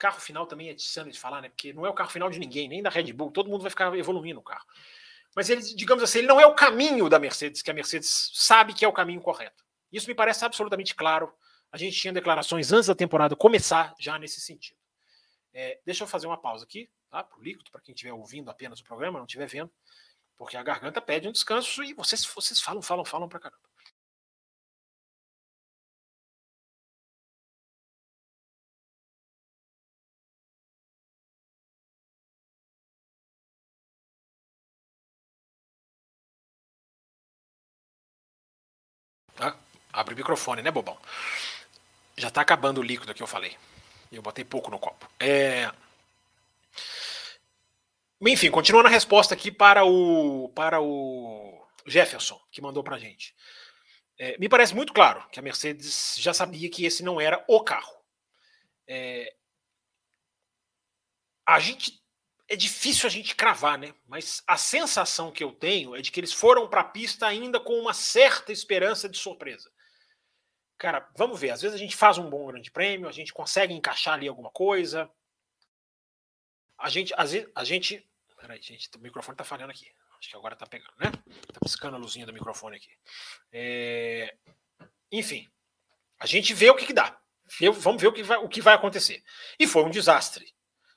carro 0.00 0.18
final 0.18 0.46
também 0.46 0.70
é 0.70 0.74
de 0.74 1.18
falar, 1.18 1.42
né? 1.42 1.50
Porque 1.50 1.74
não 1.74 1.84
é 1.84 1.90
o 1.90 1.94
carro 1.94 2.10
final 2.10 2.30
de 2.30 2.38
ninguém, 2.38 2.66
nem 2.66 2.82
da 2.82 2.88
Red 2.88 3.12
Bull, 3.12 3.30
todo 3.30 3.50
mundo 3.50 3.60
vai 3.60 3.70
ficar 3.70 3.94
evoluindo 3.96 4.40
o 4.40 4.42
carro. 4.42 4.64
Mas 5.34 5.48
ele, 5.48 5.62
digamos 5.62 6.02
assim, 6.02 6.18
ele 6.18 6.28
não 6.28 6.40
é 6.40 6.46
o 6.46 6.54
caminho 6.54 7.08
da 7.08 7.18
Mercedes, 7.18 7.62
que 7.62 7.70
a 7.70 7.74
Mercedes 7.74 8.30
sabe 8.34 8.74
que 8.74 8.84
é 8.84 8.88
o 8.88 8.92
caminho 8.92 9.20
correto. 9.20 9.64
Isso 9.92 10.08
me 10.08 10.14
parece 10.14 10.44
absolutamente 10.44 10.94
claro. 10.94 11.32
A 11.70 11.78
gente 11.78 11.96
tinha 11.96 12.12
declarações 12.12 12.72
antes 12.72 12.88
da 12.88 12.94
temporada 12.94 13.36
começar 13.36 13.94
já 13.98 14.18
nesse 14.18 14.40
sentido. 14.40 14.78
É, 15.52 15.80
deixa 15.84 16.04
eu 16.04 16.08
fazer 16.08 16.26
uma 16.26 16.40
pausa 16.40 16.64
aqui, 16.64 16.90
tá? 17.08 17.22
Para 17.22 17.38
o 17.38 17.42
líquido, 17.42 17.70
para 17.70 17.80
quem 17.80 17.94
estiver 17.94 18.12
ouvindo 18.12 18.50
apenas 18.50 18.80
o 18.80 18.84
programa, 18.84 19.18
não 19.18 19.26
estiver 19.26 19.46
vendo, 19.46 19.70
porque 20.36 20.56
a 20.56 20.62
garganta 20.62 21.00
pede 21.00 21.28
um 21.28 21.32
descanso 21.32 21.82
e 21.82 21.92
vocês, 21.94 22.24
vocês 22.24 22.60
falam, 22.60 22.82
falam, 22.82 23.04
falam 23.04 23.28
para 23.28 23.40
caramba. 23.40 23.69
Abre 40.00 40.14
o 40.14 40.16
microfone, 40.16 40.62
né, 40.62 40.70
bobão? 40.70 40.98
Já 42.16 42.28
está 42.28 42.40
acabando 42.40 42.78
o 42.78 42.82
líquido 42.82 43.12
que 43.12 43.22
eu 43.22 43.26
falei. 43.26 43.54
Eu 44.10 44.22
botei 44.22 44.42
pouco 44.42 44.70
no 44.70 44.78
copo. 44.78 45.06
É... 45.20 45.70
Enfim, 48.18 48.50
continuando 48.50 48.88
a 48.88 48.90
resposta 48.90 49.34
aqui 49.34 49.52
para 49.52 49.84
o, 49.84 50.48
para 50.54 50.80
o 50.80 51.66
Jefferson, 51.84 52.40
que 52.50 52.62
mandou 52.62 52.82
para 52.82 52.96
a 52.96 52.98
gente. 52.98 53.34
É, 54.18 54.38
me 54.38 54.48
parece 54.48 54.74
muito 54.74 54.94
claro 54.94 55.22
que 55.28 55.38
a 55.38 55.42
Mercedes 55.42 56.16
já 56.18 56.32
sabia 56.32 56.70
que 56.70 56.86
esse 56.86 57.02
não 57.02 57.20
era 57.20 57.44
o 57.46 57.62
carro. 57.62 57.94
É, 58.88 59.34
a 61.46 61.60
gente 61.60 62.02
é 62.48 62.56
difícil 62.56 63.06
a 63.06 63.10
gente 63.10 63.36
cravar, 63.36 63.76
né? 63.76 63.94
Mas 64.08 64.42
a 64.46 64.56
sensação 64.56 65.30
que 65.30 65.44
eu 65.44 65.52
tenho 65.52 65.94
é 65.94 66.00
de 66.00 66.10
que 66.10 66.18
eles 66.18 66.32
foram 66.32 66.66
para 66.66 66.80
a 66.80 66.84
pista 66.84 67.26
ainda 67.26 67.60
com 67.60 67.74
uma 67.74 67.92
certa 67.92 68.50
esperança 68.50 69.06
de 69.06 69.18
surpresa 69.18 69.70
cara, 70.80 71.06
vamos 71.14 71.38
ver. 71.38 71.50
Às 71.50 71.60
vezes 71.60 71.76
a 71.76 71.78
gente 71.78 71.94
faz 71.94 72.16
um 72.16 72.28
bom 72.28 72.46
grande 72.46 72.70
prêmio, 72.70 73.06
a 73.06 73.12
gente 73.12 73.34
consegue 73.34 73.74
encaixar 73.74 74.14
ali 74.14 74.26
alguma 74.26 74.50
coisa. 74.50 75.08
A 76.78 76.88
gente, 76.88 77.12
às 77.16 77.32
vezes, 77.32 77.48
a 77.54 77.62
gente. 77.62 78.08
Peraí, 78.40 78.60
gente, 78.62 78.88
o 78.96 79.00
microfone 79.00 79.36
tá 79.36 79.44
falhando 79.44 79.70
aqui. 79.70 79.86
Acho 80.18 80.30
que 80.30 80.36
agora 80.36 80.56
tá 80.56 80.66
pegando, 80.66 80.92
né? 80.98 81.12
Tá 81.52 81.60
piscando 81.62 81.96
a 81.96 81.98
luzinha 81.98 82.24
do 82.24 82.32
microfone 82.32 82.76
aqui. 82.76 82.90
É... 83.52 84.34
Enfim, 85.12 85.46
a 86.18 86.26
gente 86.26 86.54
vê 86.54 86.70
o 86.70 86.74
que, 86.74 86.86
que 86.86 86.94
dá. 86.94 87.20
Vamos 87.78 88.00
ver 88.00 88.08
o 88.08 88.12
que, 88.12 88.22
vai, 88.22 88.38
o 88.38 88.48
que 88.48 88.62
vai 88.62 88.74
acontecer. 88.74 89.22
E 89.58 89.66
foi 89.66 89.84
um 89.84 89.90
desastre. 89.90 90.54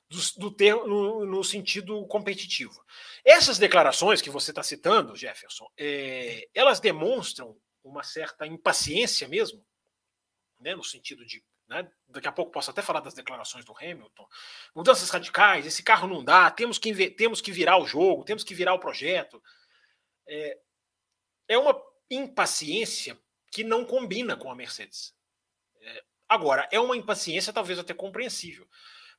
Do, 0.08 0.18
do 0.38 0.50
ter, 0.50 0.74
no, 0.74 1.26
no, 1.26 1.42
sentido 1.42 2.06
competitivo. 2.06 2.84
Essas 3.24 3.58
declarações 3.58 4.22
que 4.22 4.30
você 4.30 4.50
está 4.50 4.62
citando, 4.62 5.16
Jefferson, 5.16 5.66
é, 5.76 6.46
elas 6.54 6.78
demonstram 6.78 7.58
uma 7.82 8.02
certa 8.02 8.46
impaciência 8.46 9.26
mesmo 9.26 9.64
né, 10.64 10.74
no 10.74 10.82
sentido 10.82 11.24
de. 11.26 11.44
Né, 11.68 11.88
daqui 12.08 12.28
a 12.28 12.32
pouco 12.32 12.50
posso 12.50 12.70
até 12.70 12.82
falar 12.82 13.00
das 13.00 13.14
declarações 13.14 13.64
do 13.64 13.76
Hamilton. 13.76 14.26
Mudanças 14.74 15.08
radicais, 15.10 15.64
esse 15.66 15.82
carro 15.82 16.08
não 16.08 16.24
dá, 16.24 16.50
temos 16.50 16.78
que, 16.78 17.10
temos 17.10 17.40
que 17.40 17.52
virar 17.52 17.78
o 17.78 17.86
jogo, 17.86 18.24
temos 18.24 18.42
que 18.42 18.54
virar 18.54 18.74
o 18.74 18.80
projeto. 18.80 19.42
É, 20.26 20.58
é 21.48 21.58
uma 21.58 21.80
impaciência 22.10 23.18
que 23.50 23.62
não 23.62 23.84
combina 23.84 24.36
com 24.36 24.50
a 24.50 24.54
Mercedes. 24.54 25.14
É, 25.80 26.04
agora, 26.28 26.68
é 26.72 26.80
uma 26.80 26.96
impaciência 26.96 27.52
talvez 27.52 27.78
até 27.78 27.94
compreensível. 27.94 28.68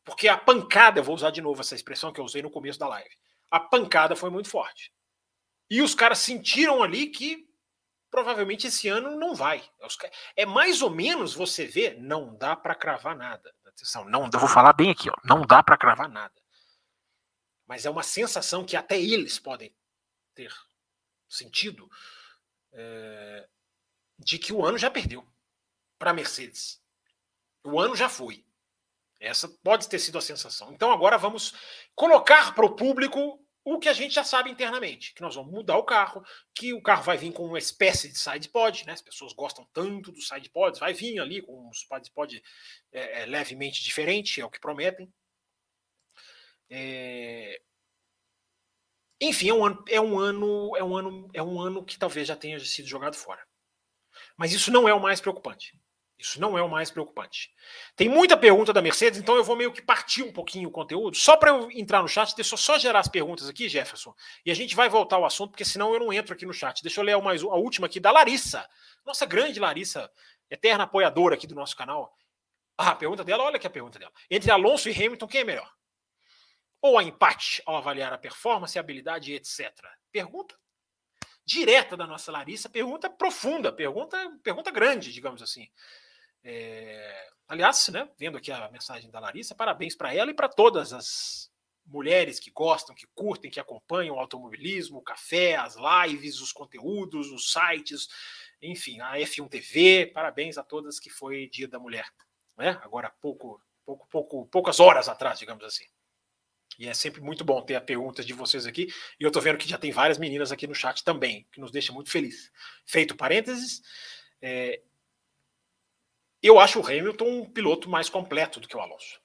Porque 0.03 0.27
a 0.27 0.37
pancada, 0.37 0.99
eu 0.99 1.03
vou 1.03 1.15
usar 1.15 1.31
de 1.31 1.41
novo 1.41 1.61
essa 1.61 1.75
expressão 1.75 2.11
que 2.11 2.19
eu 2.19 2.25
usei 2.25 2.41
no 2.41 2.51
começo 2.51 2.77
da 2.77 2.87
live, 2.87 3.15
a 3.49 3.59
pancada 3.59 4.15
foi 4.15 4.29
muito 4.29 4.49
forte. 4.49 4.91
E 5.69 5.81
os 5.81 5.95
caras 5.95 6.19
sentiram 6.19 6.83
ali 6.83 7.07
que 7.07 7.44
provavelmente 8.15 8.67
esse 8.67 8.87
ano 8.87 9.17
não 9.17 9.35
vai. 9.35 9.61
É 10.37 10.45
mais 10.45 10.81
ou 10.81 10.89
menos 10.89 11.33
você 11.33 11.65
vê, 11.65 11.95
não 11.95 12.33
dá 12.33 12.55
para 12.55 12.73
cravar 12.73 13.13
nada. 13.13 13.53
Atenção, 13.65 14.05
não, 14.05 14.29
eu 14.33 14.39
vou 14.39 14.47
falar 14.47 14.71
bem 14.71 14.91
aqui, 14.91 15.09
ó, 15.09 15.13
não 15.25 15.41
dá 15.41 15.61
para 15.61 15.77
cravar 15.77 16.07
nada. 16.07 16.33
Mas 17.67 17.85
é 17.85 17.89
uma 17.89 18.03
sensação 18.03 18.65
que 18.65 18.77
até 18.77 18.97
eles 18.97 19.37
podem 19.37 19.75
ter 20.33 20.49
sentido 21.27 21.91
é, 22.71 23.49
de 24.17 24.39
que 24.39 24.53
o 24.53 24.65
ano 24.65 24.77
já 24.77 24.89
perdeu 24.89 25.27
para 25.99 26.11
a 26.11 26.13
Mercedes. 26.13 26.81
O 27.65 27.77
ano 27.81 27.97
já 27.97 28.07
foi. 28.07 28.45
Essa 29.19 29.49
pode 29.61 29.89
ter 29.89 29.99
sido 29.99 30.17
a 30.17 30.21
sensação. 30.21 30.71
Então 30.71 30.89
agora 30.89 31.17
vamos 31.17 31.53
colocar 31.93 32.55
para 32.55 32.65
o 32.65 32.77
público 32.77 33.44
o 33.65 33.79
que 33.79 33.89
a 33.89 33.93
gente 33.93 34.13
já 34.13 34.23
sabe 34.23 34.51
internamente, 34.51 35.11
que 35.15 35.23
nós 35.23 35.33
vamos 35.33 35.51
mudar 35.51 35.75
o 35.75 35.83
carro, 35.83 36.23
que 36.53 36.71
o 36.71 36.81
carro 36.81 37.01
vai 37.01 37.17
vir 37.17 37.33
com 37.33 37.47
uma 37.47 37.57
espécie 37.57 38.07
de 38.07 38.17
side 38.17 38.47
pod, 38.49 38.85
né? 38.85 38.93
As 38.93 39.01
pessoas 39.01 39.33
gostam 39.33 39.67
tanto 39.73 40.11
dos 40.11 40.27
side 40.27 40.51
pods, 40.51 40.79
vai 40.79 40.93
vir 40.93 41.19
ali 41.19 41.41
com 41.41 41.67
um 41.67 41.73
side 41.73 42.11
pod 42.11 42.41
é, 42.91 43.23
é, 43.23 43.25
levemente 43.25 43.83
diferente, 43.83 44.39
é 44.39 44.45
o 44.45 44.51
que 44.51 44.59
prometem. 44.59 45.11
É... 46.69 47.59
Enfim, 49.19 49.49
é 49.49 49.53
um, 49.53 49.65
ano, 49.65 49.85
é 49.89 49.99
um 49.99 50.19
ano, 50.19 50.77
é 50.77 50.83
um 50.83 50.95
ano, 50.95 51.29
é 51.33 51.41
um 51.41 51.59
ano 51.59 51.83
que 51.83 51.97
talvez 51.97 52.27
já 52.27 52.35
tenha 52.35 52.59
sido 52.59 52.87
jogado 52.87 53.15
fora. 53.15 53.43
Mas 54.37 54.53
isso 54.53 54.71
não 54.71 54.87
é 54.87 54.93
o 54.93 55.01
mais 55.01 55.19
preocupante. 55.19 55.73
Isso 56.17 56.39
não 56.39 56.57
é 56.57 56.61
o 56.61 56.69
mais 56.69 56.89
preocupante. 56.89 57.53
Tem 57.95 58.07
muita 58.07 58.37
pergunta 58.37 58.71
da 58.71 58.81
Mercedes, 58.81 59.19
então 59.19 59.35
eu 59.35 59.43
vou 59.43 59.55
meio 59.55 59.71
que 59.71 59.81
partir 59.81 60.23
um 60.23 60.31
pouquinho 60.31 60.69
o 60.69 60.71
conteúdo, 60.71 61.17
só 61.17 61.35
para 61.35 61.51
eu 61.51 61.69
entrar 61.71 62.01
no 62.01 62.07
chat, 62.07 62.33
deixa 62.35 62.53
eu 62.53 62.57
só 62.57 62.77
gerar 62.77 62.99
as 62.99 63.07
perguntas 63.07 63.49
aqui, 63.49 63.67
Jefferson, 63.67 64.13
e 64.45 64.51
a 64.51 64.53
gente 64.53 64.75
vai 64.75 64.87
voltar 64.87 65.17
ao 65.17 65.25
assunto, 65.25 65.51
porque 65.51 65.65
senão 65.65 65.93
eu 65.93 65.99
não 65.99 66.13
entro 66.13 66.33
aqui 66.33 66.45
no 66.45 66.53
chat. 66.53 66.81
Deixa 66.81 67.01
eu 67.01 67.03
ler 67.03 67.21
mais 67.21 67.43
a 67.43 67.55
última 67.55 67.87
aqui 67.87 67.99
da 67.99 68.11
Larissa, 68.11 68.67
nossa 69.05 69.25
grande 69.25 69.59
Larissa, 69.59 70.09
eterna 70.49 70.85
apoiadora 70.85 71.35
aqui 71.35 71.45
do 71.47 71.55
nosso 71.55 71.75
canal. 71.75 72.15
Ah, 72.77 72.91
a 72.91 72.95
pergunta 72.95 73.23
dela, 73.23 73.43
olha 73.43 73.57
aqui 73.57 73.67
a 73.67 73.69
pergunta 73.69 73.99
dela. 73.99 74.11
Entre 74.29 74.49
Alonso 74.51 74.89
e 74.89 74.93
Hamilton, 74.93 75.27
quem 75.27 75.41
é 75.41 75.43
melhor? 75.43 75.69
Ou 76.81 76.97
a 76.97 77.03
empate 77.03 77.61
ao 77.65 77.75
avaliar 77.75 78.13
a 78.13 78.17
performance, 78.17 78.77
a 78.77 78.81
habilidade, 78.81 79.33
etc. 79.33 79.71
Pergunta 80.11 80.55
direta 81.45 81.95
da 81.95 82.07
nossa 82.07 82.31
Larissa, 82.31 82.67
pergunta 82.67 83.09
profunda, 83.09 83.71
pergunta, 83.71 84.17
pergunta 84.41 84.71
grande, 84.71 85.13
digamos 85.13 85.41
assim. 85.41 85.69
É, 86.47 87.27
aliás, 87.47 87.89
né, 87.89 88.07
vendo 88.19 88.37
aqui 88.37 88.51
a 88.51 88.69
mensagem 88.69 89.09
da 89.09 89.19
Larissa, 89.19 89.55
parabéns 89.55 89.95
para 89.95 90.13
ela 90.13 90.29
e 90.29 90.33
para 90.33 90.47
todas 90.47 90.93
as 90.93 91.51
mulheres 91.83 92.39
que 92.39 92.51
gostam, 92.51 92.95
que 92.95 93.07
curtem, 93.15 93.49
que 93.49 93.59
acompanham 93.59 94.15
o 94.15 94.19
automobilismo, 94.19 94.99
o 94.99 95.03
café, 95.03 95.55
as 95.55 95.75
lives, 95.75 96.39
os 96.39 96.51
conteúdos, 96.51 97.31
os 97.31 97.51
sites, 97.51 98.07
enfim, 98.61 99.01
a 99.01 99.17
F1 99.17 99.49
TV. 99.49 100.11
Parabéns 100.13 100.57
a 100.57 100.63
todas 100.63 100.99
que 100.99 101.09
foi 101.09 101.49
Dia 101.49 101.67
da 101.67 101.79
Mulher, 101.79 102.07
né? 102.57 102.79
Agora 102.83 103.09
pouco, 103.21 103.59
pouco, 103.83 104.07
pouco, 104.07 104.45
poucas 104.47 104.79
horas 104.79 105.09
atrás, 105.09 105.39
digamos 105.39 105.63
assim. 105.63 105.85
E 106.77 106.87
é 106.87 106.93
sempre 106.93 107.21
muito 107.21 107.43
bom 107.43 107.61
ter 107.61 107.75
a 107.75 107.81
perguntas 107.81 108.25
de 108.25 108.33
vocês 108.33 108.67
aqui. 108.67 108.87
E 109.19 109.23
eu 109.23 109.29
estou 109.29 109.41
vendo 109.41 109.57
que 109.57 109.67
já 109.67 109.77
tem 109.77 109.91
várias 109.91 110.19
meninas 110.19 110.51
aqui 110.51 110.67
no 110.67 110.75
chat 110.75 111.03
também, 111.03 111.47
que 111.51 111.59
nos 111.59 111.71
deixa 111.71 111.91
muito 111.91 112.11
feliz. 112.11 112.51
Feito 112.85 113.15
parênteses, 113.15 113.81
é... 114.41 114.81
eu 116.47 116.59
acho 116.59 116.79
o 116.79 116.85
Hamilton 116.85 117.25
um 117.25 117.45
piloto 117.45 117.89
mais 117.89 118.09
completo 118.09 118.59
do 118.59 118.67
que 118.67 118.75
o 118.75 118.79
Alonso. 118.79 119.19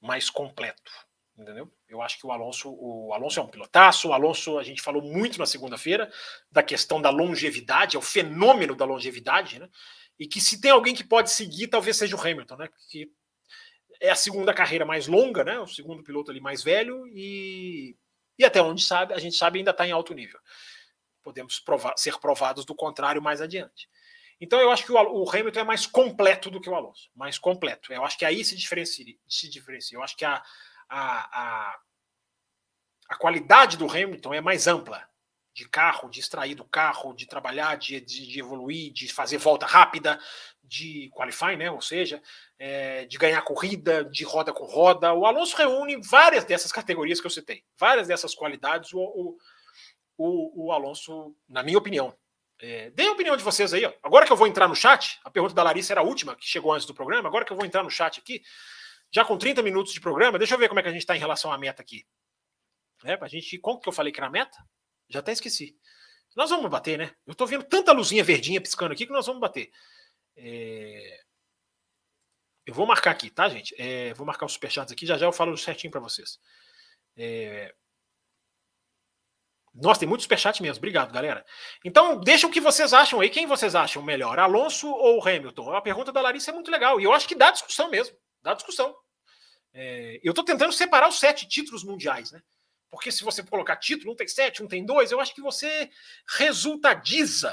Mais 0.00 0.28
completo. 0.30 0.90
Entendeu? 1.36 1.72
Eu 1.88 2.00
acho 2.00 2.18
que 2.18 2.26
o 2.26 2.30
Alonso, 2.30 2.70
o 2.70 3.12
Alonso 3.12 3.40
é 3.40 3.42
um 3.42 3.48
pilotaço. 3.48 4.08
O 4.08 4.12
Alonso, 4.12 4.56
a 4.58 4.62
gente 4.62 4.80
falou 4.80 5.02
muito 5.02 5.38
na 5.38 5.46
segunda-feira 5.46 6.10
da 6.50 6.62
questão 6.62 7.00
da 7.02 7.10
longevidade, 7.10 7.96
é 7.96 7.98
o 7.98 8.02
fenômeno 8.02 8.76
da 8.76 8.84
longevidade, 8.84 9.58
né? 9.58 9.68
E 10.18 10.28
que 10.28 10.40
se 10.40 10.60
tem 10.60 10.70
alguém 10.70 10.94
que 10.94 11.02
pode 11.02 11.30
seguir, 11.32 11.66
talvez 11.66 11.96
seja 11.96 12.14
o 12.14 12.20
Hamilton, 12.20 12.56
né? 12.56 12.68
Que 12.88 13.10
é 14.00 14.10
a 14.10 14.16
segunda 14.16 14.54
carreira 14.54 14.84
mais 14.84 15.08
longa, 15.08 15.42
né? 15.42 15.58
O 15.58 15.66
segundo 15.66 16.04
piloto 16.04 16.30
ali 16.30 16.40
mais 16.40 16.62
velho 16.62 17.04
e, 17.08 17.96
e 18.38 18.44
até 18.44 18.62
onde 18.62 18.84
sabe, 18.84 19.12
a 19.12 19.18
gente 19.18 19.36
sabe 19.36 19.58
ainda 19.58 19.72
está 19.72 19.86
em 19.86 19.92
alto 19.92 20.14
nível. 20.14 20.38
Podemos 21.20 21.58
provar, 21.58 21.94
ser 21.96 22.18
provados 22.20 22.64
do 22.64 22.76
contrário 22.76 23.20
mais 23.20 23.40
adiante. 23.40 23.88
Então 24.44 24.60
eu 24.60 24.70
acho 24.70 24.84
que 24.84 24.92
o, 24.92 24.96
o, 24.96 25.30
Hamilton 25.30 25.60
é 25.60 25.64
mais 25.64 25.86
completo 25.86 26.50
do 26.50 26.60
que 26.60 26.68
o 26.68 26.74
Alonso, 26.74 27.10
mais 27.16 27.38
completo. 27.38 27.90
Eu 27.90 28.04
acho 28.04 28.18
que 28.18 28.26
aí 28.26 28.44
se 28.44 28.54
diferencia. 28.54 29.16
Se 29.26 29.48
diferencia. 29.48 29.96
Eu 29.96 30.02
acho 30.02 30.14
que 30.14 30.24
a, 30.24 30.42
a, 30.86 31.70
a, 31.70 31.78
a 33.08 33.16
qualidade 33.16 33.78
do 33.78 33.90
Hamilton 33.90 34.34
é 34.34 34.42
mais 34.42 34.66
ampla 34.66 35.08
de 35.54 35.66
carro, 35.66 36.10
de 36.10 36.20
extrair 36.20 36.54
do 36.54 36.64
carro, 36.64 37.14
de 37.14 37.26
trabalhar, 37.26 37.76
de, 37.76 37.98
de, 38.02 38.26
de 38.26 38.38
evoluir, 38.38 38.92
de 38.92 39.10
fazer 39.10 39.38
volta 39.38 39.64
rápida, 39.64 40.20
de 40.62 41.08
qualify, 41.14 41.56
né? 41.56 41.70
Ou 41.70 41.80
seja, 41.80 42.22
é, 42.58 43.06
de 43.06 43.16
ganhar 43.16 43.40
corrida, 43.40 44.04
de 44.04 44.24
roda 44.24 44.52
com 44.52 44.66
roda. 44.66 45.14
O 45.14 45.24
Alonso 45.24 45.56
reúne 45.56 45.96
várias 46.02 46.44
dessas 46.44 46.70
categorias 46.70 47.18
que 47.18 47.26
eu 47.26 47.30
citei, 47.30 47.64
várias 47.78 48.08
dessas 48.08 48.34
qualidades. 48.34 48.92
O, 48.92 49.00
o, 49.00 49.38
o, 50.18 50.66
o 50.66 50.72
Alonso, 50.72 51.34
na 51.48 51.62
minha 51.62 51.78
opinião, 51.78 52.14
é, 52.96 53.06
a 53.06 53.12
opinião 53.12 53.36
de 53.36 53.42
vocês 53.42 53.72
aí. 53.72 53.84
Ó. 53.84 53.92
Agora 54.02 54.26
que 54.26 54.32
eu 54.32 54.36
vou 54.36 54.46
entrar 54.46 54.68
no 54.68 54.74
chat, 54.74 55.20
a 55.24 55.30
pergunta 55.30 55.54
da 55.54 55.62
Larissa 55.62 55.92
era 55.92 56.00
a 56.00 56.04
última, 56.04 56.36
que 56.36 56.46
chegou 56.46 56.72
antes 56.72 56.86
do 56.86 56.94
programa. 56.94 57.28
Agora 57.28 57.44
que 57.44 57.52
eu 57.52 57.56
vou 57.56 57.66
entrar 57.66 57.82
no 57.82 57.90
chat 57.90 58.18
aqui, 58.18 58.42
já 59.12 59.24
com 59.24 59.36
30 59.36 59.62
minutos 59.62 59.92
de 59.92 60.00
programa, 60.00 60.38
deixa 60.38 60.54
eu 60.54 60.58
ver 60.58 60.68
como 60.68 60.80
é 60.80 60.82
que 60.82 60.88
a 60.88 60.92
gente 60.92 61.02
está 61.02 61.16
em 61.16 61.20
relação 61.20 61.52
à 61.52 61.58
meta 61.58 61.82
aqui. 61.82 62.06
É, 63.04 63.16
pra 63.16 63.28
gente. 63.28 63.58
Como 63.58 63.78
que 63.78 63.88
eu 63.88 63.92
falei 63.92 64.12
que 64.12 64.18
era 64.18 64.28
a 64.28 64.30
meta? 64.30 64.56
Já 65.08 65.20
até 65.20 65.32
esqueci. 65.32 65.76
Nós 66.34 66.50
vamos 66.50 66.70
bater, 66.70 66.98
né? 66.98 67.14
Eu 67.26 67.34
tô 67.34 67.46
vendo 67.46 67.64
tanta 67.64 67.92
luzinha 67.92 68.24
verdinha 68.24 68.60
piscando 68.60 68.92
aqui 68.92 69.06
que 69.06 69.12
nós 69.12 69.26
vamos 69.26 69.40
bater. 69.40 69.70
É... 70.36 71.20
Eu 72.66 72.74
vou 72.74 72.86
marcar 72.86 73.10
aqui, 73.10 73.30
tá, 73.30 73.48
gente? 73.48 73.74
É... 73.78 74.14
Vou 74.14 74.26
marcar 74.26 74.46
os 74.46 74.52
superchats 74.52 74.92
aqui, 74.92 75.06
já 75.06 75.16
já 75.16 75.26
eu 75.26 75.32
falo 75.32 75.56
certinho 75.56 75.90
para 75.90 76.00
vocês. 76.00 76.40
É... 77.16 77.74
Nossa, 79.74 80.00
tem 80.00 80.08
muito 80.08 80.22
superchat 80.22 80.62
mesmo. 80.62 80.78
Obrigado, 80.78 81.12
galera. 81.12 81.44
Então, 81.84 82.20
deixa 82.20 82.46
o 82.46 82.50
que 82.50 82.60
vocês 82.60 82.92
acham 82.92 83.20
aí. 83.20 83.28
Quem 83.28 83.46
vocês 83.46 83.74
acham 83.74 84.02
melhor, 84.02 84.38
Alonso 84.38 84.88
ou 84.88 85.20
Hamilton? 85.26 85.74
A 85.74 85.82
pergunta 85.82 86.12
da 86.12 86.20
Larissa 86.20 86.52
é 86.52 86.54
muito 86.54 86.70
legal. 86.70 87.00
E 87.00 87.04
eu 87.04 87.12
acho 87.12 87.26
que 87.26 87.34
dá 87.34 87.50
discussão 87.50 87.90
mesmo. 87.90 88.16
Dá 88.40 88.54
discussão. 88.54 88.94
É... 89.72 90.20
Eu 90.22 90.30
estou 90.30 90.44
tentando 90.44 90.72
separar 90.72 91.08
os 91.08 91.18
sete 91.18 91.48
títulos 91.48 91.82
mundiais, 91.82 92.30
né? 92.30 92.40
Porque 92.88 93.10
se 93.10 93.24
você 93.24 93.42
colocar 93.42 93.76
título, 93.76 94.12
um 94.12 94.16
tem 94.16 94.28
sete, 94.28 94.62
um 94.62 94.68
tem 94.68 94.86
dois, 94.86 95.10
eu 95.10 95.18
acho 95.18 95.34
que 95.34 95.42
você 95.42 95.90
resultadiza 96.38 97.52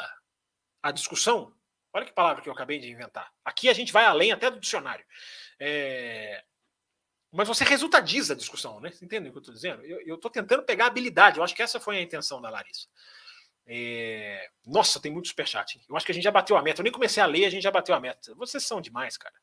a 0.84 0.91
discussão. 0.91 1.51
Olha 1.91 2.05
que 2.05 2.13
palavra 2.13 2.43
que 2.43 2.47
eu 2.47 2.53
acabei 2.53 2.77
de 2.77 2.89
inventar. 2.89 3.31
Aqui 3.43 3.67
a 3.67 3.73
gente 3.73 3.91
vai 3.91 4.05
além 4.05 4.31
até 4.31 4.51
do 4.51 4.60
dicionário. 4.60 5.03
É... 5.60 6.43
Mas 7.32 7.48
você 7.48 7.63
resultadiza 7.63 8.34
a 8.34 8.36
discussão, 8.36 8.80
né? 8.82 8.91
Você 8.91 9.06
entende 9.06 9.30
o 9.30 9.32
que 9.32 9.38
eu 9.38 9.41
estou 9.41 9.54
dizendo? 9.54 9.84
Eu 9.84 10.15
estou 10.15 10.30
tentando 10.30 10.63
pegar 10.63 10.88
habilidade. 10.88 11.38
Eu 11.38 11.44
acho 11.44 11.56
que 11.56 11.63
essa 11.63 11.80
foi 11.80 11.98
a 11.98 12.02
intenção 12.02 12.41
da 12.41 12.50
Larissa. 12.50 12.88
É... 13.65 14.50
Nossa, 14.65 15.00
tem 15.00 15.12
muito 15.12 15.30
superchat. 15.30 15.78
Hein? 15.78 15.86
Eu 15.88 15.96
acho 15.96 16.06
que 16.06 16.12
a 16.12 16.15
gente 16.15 16.26
já 16.26 16.32
bateu 16.32 16.58
a 16.58 16.62
meta. 16.62 16.82
Eu 16.82 16.84
nem 16.84 16.91
comecei 16.91 17.24
a 17.24 17.26
ler, 17.26 17.46
a 17.46 17.50
gente 17.50 17.63
já 17.63 17.72
bateu 17.72 17.96
a 17.96 18.00
meta. 18.00 18.36
Vocês 18.36 18.65
são 18.65 18.82
demais, 18.82 19.17
cara. 19.17 19.36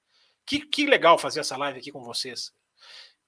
Que, 0.44 0.60
que 0.60 0.86
legal 0.86 1.18
fazer 1.18 1.40
essa 1.40 1.56
live 1.56 1.78
aqui 1.78 1.90
com 1.90 2.02
vocês. 2.02 2.52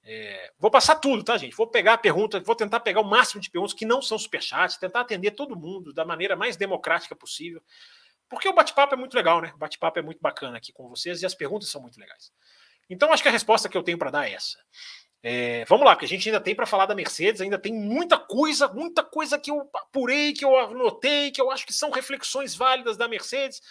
É, 0.02 0.52
vou 0.58 0.70
passar 0.70 0.96
tudo, 0.96 1.22
tá, 1.22 1.36
gente? 1.36 1.54
Vou 1.56 1.66
pegar 1.66 1.94
a 1.94 1.98
pergunta, 1.98 2.40
vou 2.40 2.54
tentar 2.54 2.80
pegar 2.80 3.00
o 3.00 3.04
máximo 3.04 3.40
de 3.40 3.50
perguntas 3.50 3.74
que 3.74 3.84
não 3.84 4.00
são 4.00 4.18
superchats, 4.18 4.78
tentar 4.78 5.00
atender 5.00 5.32
todo 5.32 5.56
mundo 5.56 5.92
da 5.92 6.04
maneira 6.04 6.36
mais 6.36 6.56
democrática 6.56 7.14
possível. 7.14 7.62
Porque 8.28 8.48
o 8.48 8.54
bate-papo 8.54 8.94
é 8.94 8.96
muito 8.96 9.14
legal, 9.14 9.40
né? 9.40 9.52
O 9.54 9.58
bate-papo 9.58 9.98
é 9.98 10.02
muito 10.02 10.20
bacana 10.20 10.56
aqui 10.56 10.72
com 10.72 10.88
vocês 10.88 11.20
e 11.22 11.26
as 11.26 11.34
perguntas 11.34 11.68
são 11.68 11.80
muito 11.80 11.98
legais. 11.98 12.32
Então, 12.90 13.12
acho 13.12 13.22
que 13.22 13.28
a 13.28 13.32
resposta 13.32 13.68
que 13.68 13.76
eu 13.78 13.82
tenho 13.82 13.96
para 13.96 14.10
dar 14.10 14.28
é 14.28 14.34
essa. 14.34 14.58
É, 15.22 15.64
vamos 15.66 15.84
lá, 15.84 15.92
porque 15.92 16.06
a 16.06 16.08
gente 16.08 16.28
ainda 16.28 16.40
tem 16.40 16.54
para 16.54 16.66
falar 16.66 16.86
da 16.86 16.94
Mercedes, 16.94 17.40
ainda 17.40 17.58
tem 17.58 17.72
muita 17.72 18.18
coisa, 18.18 18.68
muita 18.68 19.04
coisa 19.04 19.38
que 19.38 19.50
eu 19.50 19.70
apurei, 19.74 20.32
que 20.32 20.44
eu 20.44 20.58
anotei, 20.58 21.30
que 21.30 21.40
eu 21.40 21.50
acho 21.50 21.66
que 21.66 21.72
são 21.72 21.90
reflexões 21.90 22.54
válidas 22.54 22.96
da 22.96 23.06
Mercedes. 23.06 23.62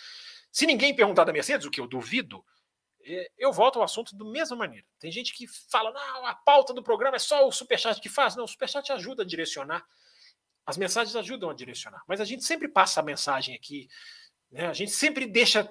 Se 0.51 0.65
ninguém 0.65 0.95
perguntar 0.95 1.23
da 1.23 1.34
Mercedes, 1.34 1.65
o 1.65 1.71
que 1.71 1.82
eu 1.82 1.88
duvido, 1.88 2.43
é, 3.03 3.32
eu 3.38 3.51
volto 3.51 3.79
ao 3.79 3.84
assunto 3.84 4.15
da 4.15 4.25
mesma 4.25 4.55
maneira. 4.55 4.86
Tem 4.99 5.12
gente 5.12 5.34
que 5.34 5.47
fala, 5.71 5.91
não, 5.91 6.25
a 6.27 6.36
pauta 6.36 6.73
do 6.73 6.84
programa 6.84 7.15
é 7.15 7.19
só 7.19 7.47
o 7.47 7.51
superchat 7.51 7.99
que 7.99 8.10
faz. 8.10 8.36
Não, 8.36 8.43
o 8.43 8.47
superchat 8.47 8.91
ajuda 8.91 9.23
a 9.23 9.25
direcionar. 9.25 9.84
As 10.65 10.77
mensagens 10.77 11.15
ajudam 11.15 11.49
a 11.49 11.53
direcionar. 11.53 12.03
Mas 12.08 12.21
a 12.21 12.25
gente 12.25 12.43
sempre 12.43 12.67
passa 12.67 12.99
a 12.99 13.03
mensagem 13.03 13.55
aqui. 13.55 13.88
Né? 14.51 14.67
A 14.67 14.73
gente 14.73 14.91
sempre 14.91 15.25
deixa 15.25 15.67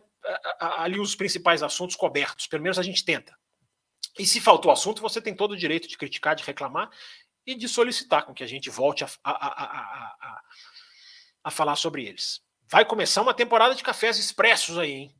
ali 0.58 0.98
os 0.98 1.14
principais 1.14 1.62
assuntos 1.62 1.94
cobertos. 1.94 2.48
Pelo 2.48 2.64
menos 2.64 2.78
a 2.78 2.82
gente 2.82 3.04
tenta. 3.04 3.37
E 4.18 4.26
se 4.26 4.40
faltou 4.40 4.70
assunto, 4.70 5.00
você 5.00 5.20
tem 5.20 5.34
todo 5.34 5.52
o 5.52 5.56
direito 5.56 5.86
de 5.88 5.96
criticar, 5.96 6.34
de 6.34 6.42
reclamar 6.42 6.90
e 7.46 7.54
de 7.54 7.68
solicitar 7.68 8.24
com 8.24 8.34
que 8.34 8.42
a 8.42 8.46
gente 8.46 8.68
volte 8.68 9.04
a, 9.04 9.08
a, 9.24 9.32
a, 9.32 10.42
a 11.44 11.50
falar 11.50 11.76
sobre 11.76 12.04
eles. 12.04 12.42
Vai 12.70 12.84
começar 12.84 13.22
uma 13.22 13.32
temporada 13.32 13.74
de 13.74 13.82
cafés 13.82 14.18
expressos 14.18 14.76
aí, 14.76 14.90
hein? 14.92 15.14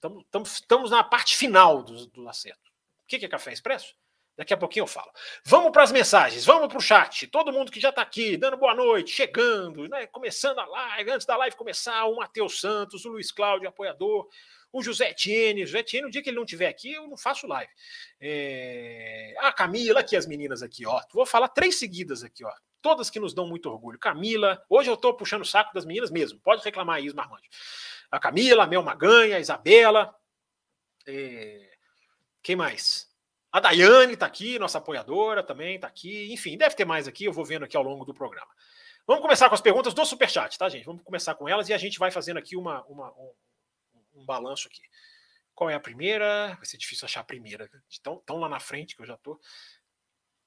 Estamos 0.45 0.91
na 0.91 1.03
parte 1.03 1.37
final 1.37 1.83
do, 1.83 2.07
do 2.09 2.29
acerto. 2.29 2.71
O 3.03 3.07
que 3.07 3.25
é 3.25 3.29
café 3.29 3.53
expresso? 3.53 3.95
Daqui 4.37 4.53
a 4.53 4.57
pouquinho 4.57 4.85
eu 4.85 4.87
falo. 4.87 5.11
Vamos 5.45 5.73
para 5.73 5.83
as 5.83 5.91
mensagens, 5.91 6.45
vamos 6.45 6.69
para 6.69 6.79
o 6.79 6.81
chat. 6.81 7.27
Todo 7.27 7.53
mundo 7.53 7.73
que 7.73 7.81
já 7.81 7.89
está 7.89 8.03
aqui, 8.03 8.37
dando 8.37 8.57
boa 8.57 8.73
noite, 8.73 9.11
chegando, 9.11 9.89
né? 9.89 10.07
começando 10.07 10.61
a 10.61 10.67
live, 10.67 11.11
antes 11.11 11.27
da 11.27 11.37
live 11.37 11.57
começar, 11.57 12.05
o 12.05 12.17
Matheus 12.17 12.61
Santos, 12.61 13.05
o 13.05 13.09
Luiz 13.09 13.33
Cláudio, 13.33 13.69
apoiador, 13.69 14.29
o 14.73 14.83
José 14.83 15.11
Etienne. 15.11 15.67
José 15.67 15.81
Etienne, 15.81 16.07
o 16.07 16.11
dia 16.11 16.23
que 16.23 16.31
ele 16.31 16.37
não 16.37 16.45
estiver 16.45 16.69
aqui, 16.69 16.93
eu 16.93 17.07
não 17.09 17.17
faço 17.17 17.47
live. 17.47 17.71
É... 18.21 19.35
A 19.39 19.53
Camila, 19.53 20.01
aqui 20.01 20.17
as 20.17 20.27
meninas 20.27 20.63
aqui, 20.63 20.87
ó. 20.87 21.01
Vou 21.13 21.27
falar 21.27 21.49
três 21.49 21.79
seguidas 21.79 22.23
aqui, 22.23 22.45
ó 22.45 22.53
todas 22.81 23.11
que 23.11 23.21
nos 23.21 23.35
dão 23.35 23.47
muito 23.47 23.69
orgulho. 23.69 23.99
Camila, 23.99 24.63
hoje 24.69 24.91
eu 24.91 24.95
estou 24.95 25.15
puxando 25.15 25.43
o 25.43 25.47
saco 25.47 25.75
das 25.75 25.85
meninas 25.85 26.11
mesmo, 26.11 26.41
pode 26.41 26.63
reclamar 26.65 26.97
aí, 26.97 27.13
Marmanjo. 27.13 27.49
A 28.11 28.19
Camila, 28.19 28.65
a 28.65 28.67
Mel 28.67 28.83
Maganha, 28.83 29.37
a 29.37 29.41
Isabela, 29.41 30.15
é... 31.07 31.71
quem 32.43 32.57
mais? 32.57 33.09
A 33.51 33.61
Daiane 33.61 34.13
está 34.13 34.27
aqui, 34.27 34.59
nossa 34.59 34.79
apoiadora 34.79 35.43
também 35.43 35.77
está 35.77 35.87
aqui. 35.87 36.33
Enfim, 36.33 36.57
deve 36.57 36.75
ter 36.75 36.85
mais 36.85 37.09
aqui, 37.09 37.25
eu 37.25 37.33
vou 37.33 37.45
vendo 37.45 37.65
aqui 37.65 37.77
ao 37.77 37.83
longo 37.83 38.05
do 38.05 38.15
programa. 38.15 38.51
Vamos 39.07 39.23
começar 39.23 39.49
com 39.49 39.55
as 39.55 39.61
perguntas 39.61 39.95
do 39.95 40.05
Superchat, 40.05 40.59
tá, 40.59 40.69
gente? 40.69 40.85
Vamos 40.85 41.03
começar 41.03 41.35
com 41.35 41.49
elas 41.49 41.69
e 41.69 41.73
a 41.73 41.79
gente 41.79 41.99
vai 41.99 42.11
fazendo 42.11 42.37
aqui 42.37 42.57
uma, 42.57 42.85
uma 42.85 43.11
um, 44.15 44.25
balanço 44.25 44.69
aqui. 44.69 44.83
Qual 45.55 45.69
é 45.69 45.75
a 45.75 45.81
primeira? 45.81 46.55
Vai 46.57 46.67
ser 46.67 46.77
difícil 46.77 47.05
achar 47.05 47.21
a 47.21 47.25
primeira. 47.25 47.69
Estão, 47.89 48.19
estão 48.19 48.37
lá 48.37 48.49
na 48.49 48.61
frente, 48.61 48.95
que 48.95 49.03
eu 49.03 49.07
já 49.07 49.15
estou. 49.15 49.41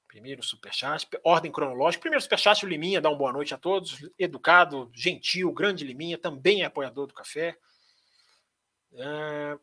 Primeiro 0.07 0.43
superchat, 0.43 1.07
ordem 1.23 1.51
cronológica. 1.51 2.01
Primeiro 2.01 2.21
superchat, 2.21 2.65
o 2.65 2.69
Liminha 2.69 2.99
dá 2.99 3.09
uma 3.09 3.17
boa 3.17 3.31
noite 3.31 3.53
a 3.53 3.57
todos. 3.57 3.97
Educado, 4.19 4.91
gentil, 4.93 5.51
grande 5.53 5.86
Liminha, 5.86 6.17
também 6.17 6.63
é 6.63 6.65
apoiador 6.65 7.07
do 7.07 7.13
café. 7.13 7.57
É... 8.93 9.57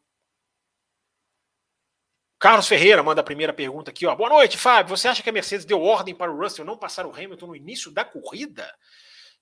Carlos 2.38 2.68
Ferreira 2.68 3.02
manda 3.02 3.20
a 3.20 3.24
primeira 3.24 3.52
pergunta 3.52 3.90
aqui. 3.90 4.06
Ó. 4.06 4.14
Boa 4.14 4.30
noite, 4.30 4.56
Fábio. 4.56 4.96
Você 4.96 5.08
acha 5.08 5.22
que 5.22 5.28
a 5.28 5.32
Mercedes 5.32 5.66
deu 5.66 5.82
ordem 5.82 6.14
para 6.14 6.32
o 6.32 6.38
Russell 6.38 6.64
não 6.64 6.78
passar 6.78 7.04
o 7.04 7.12
Hamilton 7.12 7.48
no 7.48 7.56
início 7.56 7.90
da 7.90 8.04
corrida? 8.04 8.72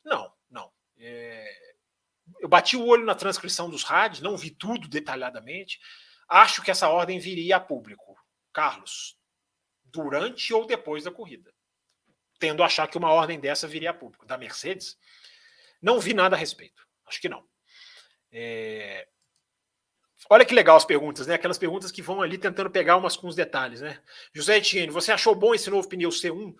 Não, 0.03 0.33
não. 0.51 0.73
É... 0.99 1.66
Eu 2.41 2.49
bati 2.49 2.77
o 2.77 2.85
olho 2.85 3.05
na 3.05 3.15
transcrição 3.15 3.71
dos 3.71 3.83
rádios, 3.83 4.21
não 4.21 4.37
vi 4.37 4.51
tudo 4.51 4.89
detalhadamente. 4.89 5.79
Acho 6.29 6.63
que 6.63 6.71
essa 6.71 6.89
ordem 6.89 7.19
viria 7.19 7.57
a 7.57 7.61
público. 7.61 8.17
Carlos, 8.53 9.17
durante 9.85 10.53
ou 10.53 10.67
depois 10.67 11.05
da 11.05 11.11
corrida, 11.11 11.53
tendo 12.39 12.63
a 12.63 12.67
achar 12.67 12.89
que 12.89 12.99
uma 12.99 13.13
ordem 13.13 13.39
dessa 13.39 13.69
viria 13.69 13.91
a 13.91 13.95
público. 13.95 14.27
Da 14.27 14.37
Mercedes, 14.37 14.97
não 15.81 16.01
vi 16.01 16.15
nada 16.15 16.37
a 16.37 16.39
respeito. 16.39 16.87
Acho 17.07 17.21
que 17.21 17.29
não. 17.29 17.47
É... 18.33 19.07
Olha 20.29 20.45
que 20.45 20.55
legal 20.55 20.77
as 20.77 20.85
perguntas, 20.85 21.27
né? 21.27 21.35
Aquelas 21.35 21.59
perguntas 21.59 21.93
que 21.93 22.03
vão 22.03 22.21
ali 22.21 22.37
tentando 22.37 22.71
pegar 22.71 22.97
umas 22.97 23.17
com 23.17 23.29
os 23.29 23.37
detalhes, 23.37 23.81
né? 23.81 24.03
José 24.35 24.57
Etienne, 24.57 24.91
você 24.91 25.13
achou 25.13 25.35
bom 25.35 25.55
esse 25.55 25.71
novo 25.71 25.89
pneu 25.89 26.09
C1? 26.09 26.55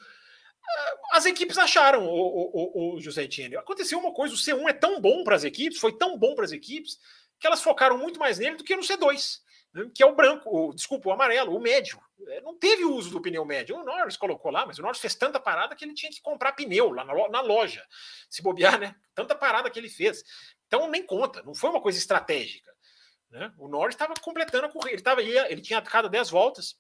As 1.13 1.25
equipes 1.27 1.59
acharam, 1.59 2.07
o, 2.07 2.13
o, 2.13 2.97
o, 2.97 3.01
José 3.01 3.25
Etienne. 3.25 3.57
Aconteceu 3.57 3.99
uma 3.99 4.13
coisa: 4.13 4.35
o 4.35 4.39
C1 4.39 4.69
é 4.69 4.73
tão 4.73 5.01
bom 5.01 5.25
para 5.25 5.37
as 5.37 5.45
equipes, 5.45 5.79
foi 5.79 5.97
tão 5.97 6.19
bom 6.19 6.35
para 6.35 6.45
as 6.45 6.53
equipes, 6.53 6.99
que 7.39 7.47
elas 7.47 7.63
focaram 7.63 7.99
muito 7.99 8.19
mais 8.19 8.39
nele 8.39 8.57
do 8.57 8.65
que 8.65 8.77
no 8.77 8.83
C2, 8.83 9.41
né, 9.73 9.91
que 9.95 10.03
é 10.03 10.07
o 10.07 10.15
branco, 10.15 10.49
o, 10.51 10.75
desculpa, 10.75 11.09
o 11.09 11.13
amarelo, 11.13 11.57
o 11.57 11.61
médio. 11.61 12.01
É, 12.29 12.41
não 12.41 12.59
teve 12.59 12.85
uso 12.85 13.11
do 13.11 13.21
pneu 13.21 13.45
médio. 13.45 13.77
O 13.77 13.85
Norris 13.85 14.17
colocou 14.17 14.51
lá, 14.51 14.65
mas 14.65 14.79
o 14.79 14.83
Norris 14.83 15.01
fez 15.01 15.15
tanta 15.15 15.39
parada 15.39 15.77
que 15.77 15.85
ele 15.85 15.95
tinha 15.95 16.11
que 16.11 16.21
comprar 16.21 16.53
pneu 16.53 16.91
lá 16.91 17.05
na, 17.05 17.41
loja, 17.41 17.85
se 18.29 18.43
bobear, 18.43 18.79
né? 18.79 18.95
Tanta 19.15 19.35
parada 19.35 19.71
que 19.71 19.79
ele 19.79 19.91
fez. 19.91 20.23
Então 20.67 20.91
nem 20.91 21.05
conta, 21.05 21.43
não 21.43 21.55
foi 21.55 21.71
uma 21.71 21.81
coisa 21.81 21.99
estratégica. 21.99 22.75
Né? 23.31 23.53
O 23.59 23.69
Norris 23.69 23.95
estava 23.95 24.15
completando 24.21 24.67
a 24.67 24.69
corrida, 24.69 24.95
ele, 24.95 25.03
tava, 25.03 25.23
ele 25.23 25.61
tinha 25.61 25.83
cada 25.83 26.09
10 26.09 26.31
voltas, 26.31 26.77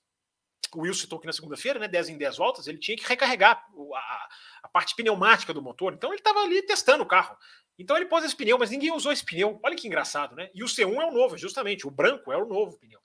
o 0.74 0.80
Wilson 0.80 1.02
citou 1.02 1.18
aqui 1.18 1.26
na 1.26 1.32
segunda-feira, 1.32 1.78
né, 1.78 1.88
10 1.88 2.10
em 2.10 2.18
10 2.18 2.36
voltas, 2.36 2.66
ele 2.66 2.78
tinha 2.78 2.96
que 2.96 3.06
recarregar 3.06 3.64
a, 3.94 4.28
a 4.64 4.68
parte 4.68 4.94
pneumática 4.94 5.54
do 5.54 5.62
motor. 5.62 5.92
Então 5.92 6.10
ele 6.10 6.20
estava 6.20 6.40
ali 6.40 6.62
testando 6.62 7.02
o 7.02 7.06
carro. 7.06 7.36
Então 7.78 7.96
ele 7.96 8.06
pôs 8.06 8.24
esse 8.24 8.34
pneu, 8.34 8.58
mas 8.58 8.70
ninguém 8.70 8.92
usou 8.92 9.12
esse 9.12 9.24
pneu. 9.24 9.60
Olha 9.62 9.76
que 9.76 9.86
engraçado, 9.86 10.34
né? 10.34 10.50
E 10.54 10.62
o 10.62 10.66
C1 10.66 11.00
é 11.00 11.06
o 11.06 11.12
novo, 11.12 11.36
justamente. 11.36 11.86
O 11.86 11.90
branco 11.90 12.32
é 12.32 12.36
o 12.36 12.46
novo 12.46 12.78
pneu. 12.78 13.00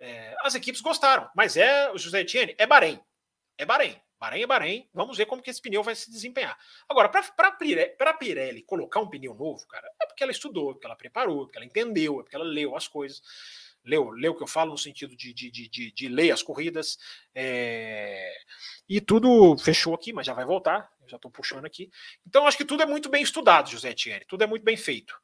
É, 0.00 0.36
as 0.42 0.54
equipes 0.54 0.80
gostaram, 0.80 1.28
mas 1.34 1.56
é 1.56 1.90
o 1.90 1.98
José 1.98 2.20
Etienne, 2.20 2.54
é 2.58 2.66
Bahrein. 2.66 3.00
É 3.56 3.64
Bahrein. 3.64 4.00
Bahrein 4.18 4.42
é 4.42 4.46
Bahrein. 4.46 4.88
Vamos 4.92 5.16
ver 5.16 5.26
como 5.26 5.42
que 5.42 5.50
esse 5.50 5.62
pneu 5.62 5.82
vai 5.82 5.94
se 5.94 6.10
desempenhar. 6.10 6.58
Agora, 6.88 7.08
para 7.08 7.48
a 7.48 8.14
Pirelli 8.14 8.62
colocar 8.62 9.00
um 9.00 9.08
pneu 9.08 9.34
novo, 9.34 9.66
cara, 9.66 9.88
é 10.02 10.06
porque 10.06 10.22
ela 10.22 10.32
estudou, 10.32 10.74
porque 10.74 10.86
ela 10.86 10.96
preparou, 10.96 11.44
porque 11.44 11.58
ela 11.58 11.66
entendeu, 11.66 12.20
é 12.20 12.22
porque 12.22 12.36
ela 12.36 12.44
leu 12.44 12.76
as 12.76 12.88
coisas 12.88 13.22
leu, 13.88 14.10
leu 14.10 14.32
o 14.32 14.36
que 14.36 14.42
eu 14.42 14.46
falo 14.46 14.72
no 14.72 14.78
sentido 14.78 15.16
de, 15.16 15.32
de, 15.32 15.50
de, 15.50 15.92
de, 15.92 16.08
ler 16.08 16.30
as 16.30 16.42
corridas. 16.42 16.98
É, 17.34 18.32
e 18.88 19.00
tudo 19.00 19.56
fechou 19.58 19.94
aqui, 19.94 20.12
mas 20.12 20.26
já 20.26 20.34
vai 20.34 20.44
voltar. 20.44 20.88
Já 21.06 21.16
estou 21.16 21.30
puxando 21.30 21.64
aqui. 21.64 21.90
Então, 22.26 22.46
acho 22.46 22.56
que 22.56 22.64
tudo 22.64 22.82
é 22.82 22.86
muito 22.86 23.08
bem 23.08 23.22
estudado, 23.22 23.70
José 23.70 23.90
Etienne. 23.90 24.24
Tudo 24.28 24.44
é 24.44 24.46
muito 24.46 24.64
bem 24.64 24.76
feito. 24.76 25.14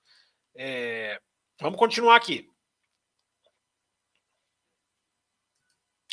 É, 0.56 1.20
vamos 1.60 1.78
continuar 1.78 2.16
aqui. 2.16 2.48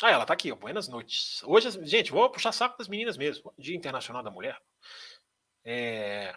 Ah, 0.02 0.10
ela 0.10 0.24
está 0.24 0.34
aqui, 0.34 0.50
ó. 0.50 0.56
Buenas 0.56 0.88
noites. 0.88 1.42
Hoje, 1.44 1.70
gente, 1.86 2.10
vou 2.10 2.28
puxar 2.28 2.50
saco 2.52 2.76
das 2.76 2.88
meninas 2.88 3.16
mesmo. 3.16 3.52
Dia 3.56 3.76
Internacional 3.76 4.22
da 4.22 4.30
Mulher. 4.32 4.60
É... 5.64 6.34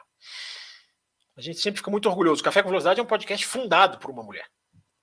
A 1.35 1.41
gente 1.41 1.59
sempre 1.59 1.79
fica 1.79 1.91
muito 1.91 2.07
orgulhoso. 2.07 2.43
Café 2.43 2.61
com 2.61 2.69
Velocidade 2.69 2.99
é 2.99 3.03
um 3.03 3.07
podcast 3.07 3.45
fundado 3.45 3.97
por 3.97 4.11
uma 4.11 4.23
mulher. 4.23 4.47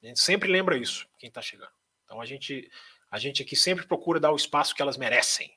A 0.02 0.06
gente 0.06 0.20
sempre 0.20 0.50
lembra 0.50 0.76
isso, 0.76 1.06
quem 1.18 1.28
está 1.28 1.40
chegando. 1.40 1.70
Então 2.04 2.20
a 2.20 2.26
gente, 2.26 2.70
a 3.10 3.18
gente 3.18 3.42
aqui 3.42 3.54
sempre 3.54 3.86
procura 3.86 4.18
dar 4.18 4.32
o 4.32 4.36
espaço 4.36 4.74
que 4.74 4.82
elas 4.82 4.96
merecem. 4.96 5.50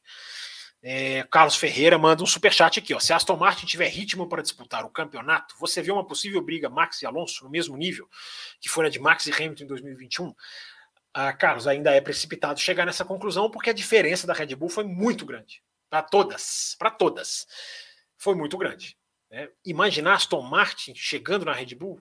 É, 0.87 1.23
Carlos 1.31 1.55
Ferreira 1.55 1.97
manda 1.97 2.21
um 2.21 2.27
superchat 2.27 2.77
aqui. 2.77 2.93
Ó. 2.93 2.99
Se 2.99 3.11
Aston 3.11 3.35
Martin 3.35 3.65
tiver 3.65 3.87
ritmo 3.87 4.29
para 4.29 4.43
disputar 4.43 4.85
o 4.85 4.89
campeonato, 4.89 5.55
você 5.59 5.81
vê 5.81 5.91
uma 5.91 6.05
possível 6.05 6.41
briga 6.41 6.69
Max 6.69 7.01
e 7.01 7.07
Alonso 7.07 7.43
no 7.43 7.49
mesmo 7.49 7.75
nível 7.75 8.07
que 8.59 8.69
foi 8.69 8.85
a 8.85 8.89
de 8.89 8.99
Max 8.99 9.25
e 9.25 9.31
Hamilton 9.31 9.63
em 9.63 9.67
2021? 9.67 10.35
Ah, 11.11 11.33
Carlos, 11.33 11.65
ainda 11.65 11.91
é 11.91 11.99
precipitado 11.99 12.59
chegar 12.59 12.85
nessa 12.85 13.03
conclusão 13.03 13.49
porque 13.49 13.71
a 13.71 13.73
diferença 13.73 14.27
da 14.27 14.33
Red 14.33 14.55
Bull 14.55 14.69
foi 14.69 14.83
muito 14.83 15.25
grande. 15.25 15.63
Para 15.89 16.03
todas, 16.03 16.75
para 16.77 16.91
todas. 16.91 17.47
Foi 18.17 18.35
muito 18.35 18.55
grande. 18.55 18.95
Né? 19.31 19.49
Imaginar 19.65 20.13
Aston 20.13 20.41
Martin 20.41 20.93
chegando 20.93 21.45
na 21.45 21.53
Red 21.53 21.73
Bull 21.73 21.99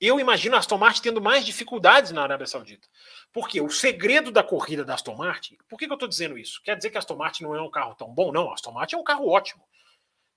eu 0.00 0.20
imagino 0.20 0.56
a 0.56 0.58
Aston 0.58 0.78
Martin 0.78 1.02
tendo 1.02 1.20
mais 1.20 1.44
dificuldades 1.44 2.12
na 2.12 2.22
Arábia 2.22 2.46
Saudita. 2.46 2.86
Porque 3.32 3.60
o 3.60 3.70
segredo 3.70 4.30
da 4.30 4.42
corrida 4.42 4.84
da 4.84 4.94
Aston 4.94 5.14
Martin. 5.14 5.56
Por 5.68 5.78
que, 5.78 5.86
que 5.86 5.92
eu 5.92 5.96
estou 5.96 6.08
dizendo 6.08 6.36
isso? 6.36 6.60
Quer 6.62 6.76
dizer 6.76 6.90
que 6.90 6.96
a 6.96 7.00
Aston 7.00 7.16
Martin 7.16 7.44
não 7.44 7.54
é 7.54 7.62
um 7.62 7.70
carro 7.70 7.94
tão 7.94 8.12
bom? 8.12 8.30
Não, 8.32 8.50
a 8.50 8.54
Aston 8.54 8.72
Martin 8.72 8.96
é 8.96 8.98
um 8.98 9.04
carro 9.04 9.28
ótimo. 9.28 9.64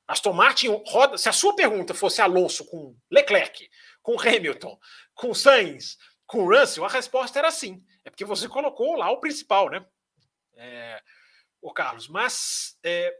A 0.07 0.14
Aston 0.14 0.34
Martin 0.34 0.68
roda. 0.88 1.18
Se 1.18 1.28
a 1.28 1.34
sua 1.34 1.55
pergunta 1.55 1.93
fosse 1.93 2.22
Alonso 2.22 2.66
com 2.66 2.95
Leclerc, 3.12 3.70
com 4.01 4.20
Hamilton, 4.20 4.80
com 5.14 5.34
Sainz, 5.34 5.97
com 6.26 6.45
Russell, 6.47 6.86
a 6.86 6.89
resposta 6.89 7.38
era 7.38 7.51
sim. 7.51 7.84
É 8.05 8.10
porque 8.10 8.26
você 8.26 8.47
colocou 8.47 8.95
lá 8.95 9.12
o 9.12 9.20
principal, 9.20 9.70
né? 9.70 9.86
É, 10.55 11.01
o 11.62 11.74
Carlos. 11.74 12.07
Mas 12.07 12.78
é, 12.84 13.14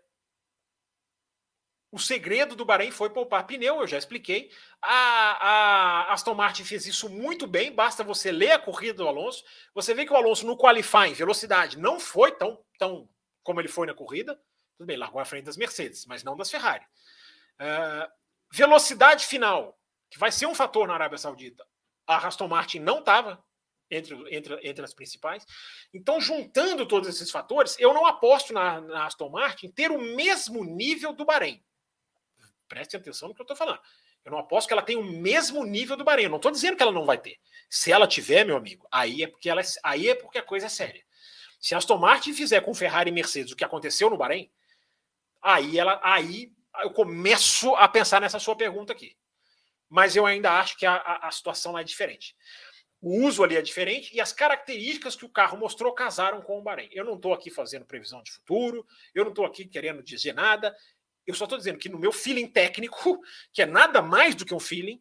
o 1.92 1.98
segredo 1.98 2.56
do 2.56 2.66
Bahrein 2.66 2.92
foi 2.92 3.10
poupar 3.10 3.48
pneu, 3.48 3.82
eu 3.82 3.88
já 3.88 3.98
expliquei. 3.98 4.52
A, 4.82 4.92
a, 4.92 6.14
Aston 6.14 6.36
Martin 6.36 6.64
fez 6.64 6.86
isso 6.86 7.10
muito 7.10 7.48
bem, 7.48 7.72
basta 7.72 8.04
você 8.04 8.32
ler 8.32 8.52
a 8.52 8.60
corrida 8.60 9.00
do 9.00 9.08
Alonso. 9.08 9.44
Você 9.74 9.94
vê 9.94 10.06
que 10.06 10.14
o 10.14 10.16
Alonso 10.16 10.46
no 10.46 10.58
qualifying, 10.58 11.14
velocidade, 11.14 11.80
não 11.80 12.00
foi 12.00 12.32
tão, 12.34 12.64
tão 12.78 13.10
como 13.44 13.60
ele 13.60 13.68
foi 13.68 13.88
na 13.88 13.94
corrida. 13.94 14.40
Tudo 14.78 14.86
bem, 14.86 14.98
largou 14.98 15.20
à 15.20 15.26
frente 15.26 15.46
das 15.46 15.58
Mercedes, 15.58 16.06
mas 16.06 16.24
não 16.24 16.38
das 16.38 16.52
Ferrari. 16.52 16.86
Uh, 17.60 18.10
velocidade 18.52 19.26
final, 19.26 19.78
que 20.10 20.20
vai 20.20 20.32
ser 20.32 20.46
um 20.46 20.56
fator 20.56 20.88
na 20.88 20.94
Arábia 20.94 21.18
Saudita. 21.18 21.66
A 22.06 22.28
Aston 22.28 22.48
Martin 22.48 22.80
não 22.80 23.00
estava 23.00 23.44
entre, 23.90 24.16
entre, 24.36 24.60
entre 24.68 24.86
as 24.86 24.94
principais. 24.94 25.44
Então, 25.94 26.22
juntando 26.22 26.88
todos 26.88 27.10
esses 27.10 27.32
fatores, 27.32 27.76
eu 27.80 27.94
não 27.94 28.06
aposto 28.06 28.54
na, 28.54 28.80
na 28.80 29.06
Aston 29.06 29.30
Martin 29.30 29.70
ter 29.70 29.92
o 29.92 30.00
mesmo 30.00 30.64
nível 30.64 31.14
do 31.14 31.26
Bahrein. 31.26 31.64
Preste 32.70 32.96
atenção 32.96 33.28
no 33.28 33.36
que 33.36 33.42
eu 33.42 33.44
estou 33.44 33.58
falando. 33.58 33.82
Eu 34.24 34.32
não 34.32 34.40
aposto 34.40 34.68
que 34.68 34.74
ela 34.74 34.82
tem 34.82 34.96
o 34.96 35.04
mesmo 35.04 35.66
nível 35.66 35.98
do 35.98 36.04
Bahrein. 36.04 36.26
Eu 36.26 36.30
não 36.30 36.38
estou 36.38 36.52
dizendo 36.52 36.78
que 36.78 36.84
ela 36.84 36.92
não 36.92 37.04
vai 37.04 37.18
ter. 37.18 37.38
Se 37.68 37.92
ela 37.92 38.08
tiver, 38.08 38.46
meu 38.46 38.56
amigo, 38.56 38.88
aí 38.92 39.24
é 39.24 39.28
porque 39.28 39.50
ela, 39.50 39.60
é, 39.60 39.66
aí 39.84 40.08
é 40.08 40.16
porque 40.16 40.38
a 40.38 40.44
coisa 40.44 40.68
é 40.68 40.70
séria. 40.70 41.04
Se 41.60 41.76
Aston 41.76 41.98
Martin 41.98 42.34
fizer 42.34 42.62
com 42.62 42.74
Ferrari 42.74 43.10
e 43.10 43.14
Mercedes 43.14 43.52
o 43.52 43.56
que 43.56 43.66
aconteceu 43.66 44.10
no 44.10 44.18
Bahrein, 44.18 44.50
aí 45.42 45.78
ela, 45.80 46.00
aí 46.04 46.54
eu 46.82 46.92
começo 46.92 47.76
a 47.76 47.88
pensar 47.88 48.22
nessa 48.22 48.40
sua 48.40 48.56
pergunta 48.56 48.94
aqui. 48.94 49.18
Mas 49.90 50.16
eu 50.16 50.26
ainda 50.26 50.54
acho 50.60 50.78
que 50.78 50.86
a, 50.86 50.94
a, 50.94 51.28
a 51.28 51.32
situação 51.32 51.78
é 51.78 51.84
diferente. 51.84 52.36
O 53.02 53.26
uso 53.26 53.44
ali 53.44 53.56
é 53.56 53.62
diferente 53.62 54.14
e 54.14 54.20
as 54.20 54.34
características 54.34 55.16
que 55.16 55.26
o 55.26 55.30
carro 55.30 55.58
mostrou 55.58 55.94
casaram 55.94 56.42
com 56.42 56.60
o 56.60 56.62
Bahrein. 56.62 56.90
Eu 56.92 57.06
não 57.06 57.16
estou 57.16 57.34
aqui 57.34 57.50
fazendo 57.50 57.86
previsão 57.86 58.22
de 58.22 58.32
futuro, 58.32 58.86
eu 59.16 59.24
não 59.24 59.32
estou 59.32 59.46
aqui 59.46 59.66
querendo 59.66 60.04
dizer 60.04 60.34
nada. 60.34 60.76
Eu 61.30 61.36
só 61.36 61.44
estou 61.44 61.60
dizendo 61.60 61.78
que 61.78 61.90
no 61.90 62.00
meu 62.00 62.12
feeling 62.12 62.48
técnico, 62.48 63.22
que 63.54 63.62
é 63.62 63.66
nada 63.68 64.02
mais 64.02 64.34
do 64.34 64.44
que 64.44 64.54
um 64.54 64.60
feeling, 64.60 65.00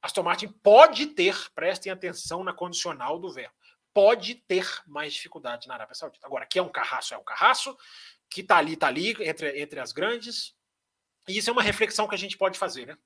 Aston 0.00 0.22
Martin 0.22 0.46
pode 0.46 1.06
ter, 1.06 1.50
prestem 1.50 1.90
atenção 1.90 2.44
na 2.44 2.52
condicional 2.52 3.18
do 3.18 3.32
verbo, 3.32 3.52
pode 3.92 4.36
ter 4.36 4.64
mais 4.86 5.12
dificuldade 5.12 5.66
na 5.66 5.74
Arábia 5.74 5.96
Saudita. 5.96 6.24
Agora, 6.24 6.46
que 6.46 6.60
é 6.60 6.62
um 6.62 6.68
carraço, 6.68 7.12
é 7.12 7.18
um 7.18 7.24
carraço, 7.24 7.76
que 8.30 8.40
está 8.40 8.56
ali, 8.56 8.74
está 8.74 8.86
ali, 8.86 9.16
entre, 9.20 9.60
entre 9.60 9.80
as 9.80 9.90
grandes. 9.90 10.54
E 11.26 11.36
isso 11.36 11.50
é 11.50 11.52
uma 11.52 11.62
reflexão 11.62 12.06
que 12.06 12.14
a 12.14 12.18
gente 12.18 12.38
pode 12.38 12.56
fazer, 12.56 12.86
né? 12.86 12.96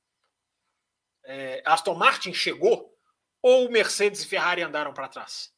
É, 1.24 1.62
Aston 1.64 1.94
Martin 1.94 2.34
chegou 2.34 2.94
ou 3.40 3.70
Mercedes 3.70 4.22
e 4.22 4.26
Ferrari 4.26 4.62
andaram 4.62 4.92
para 4.92 5.08
trás? 5.08 5.54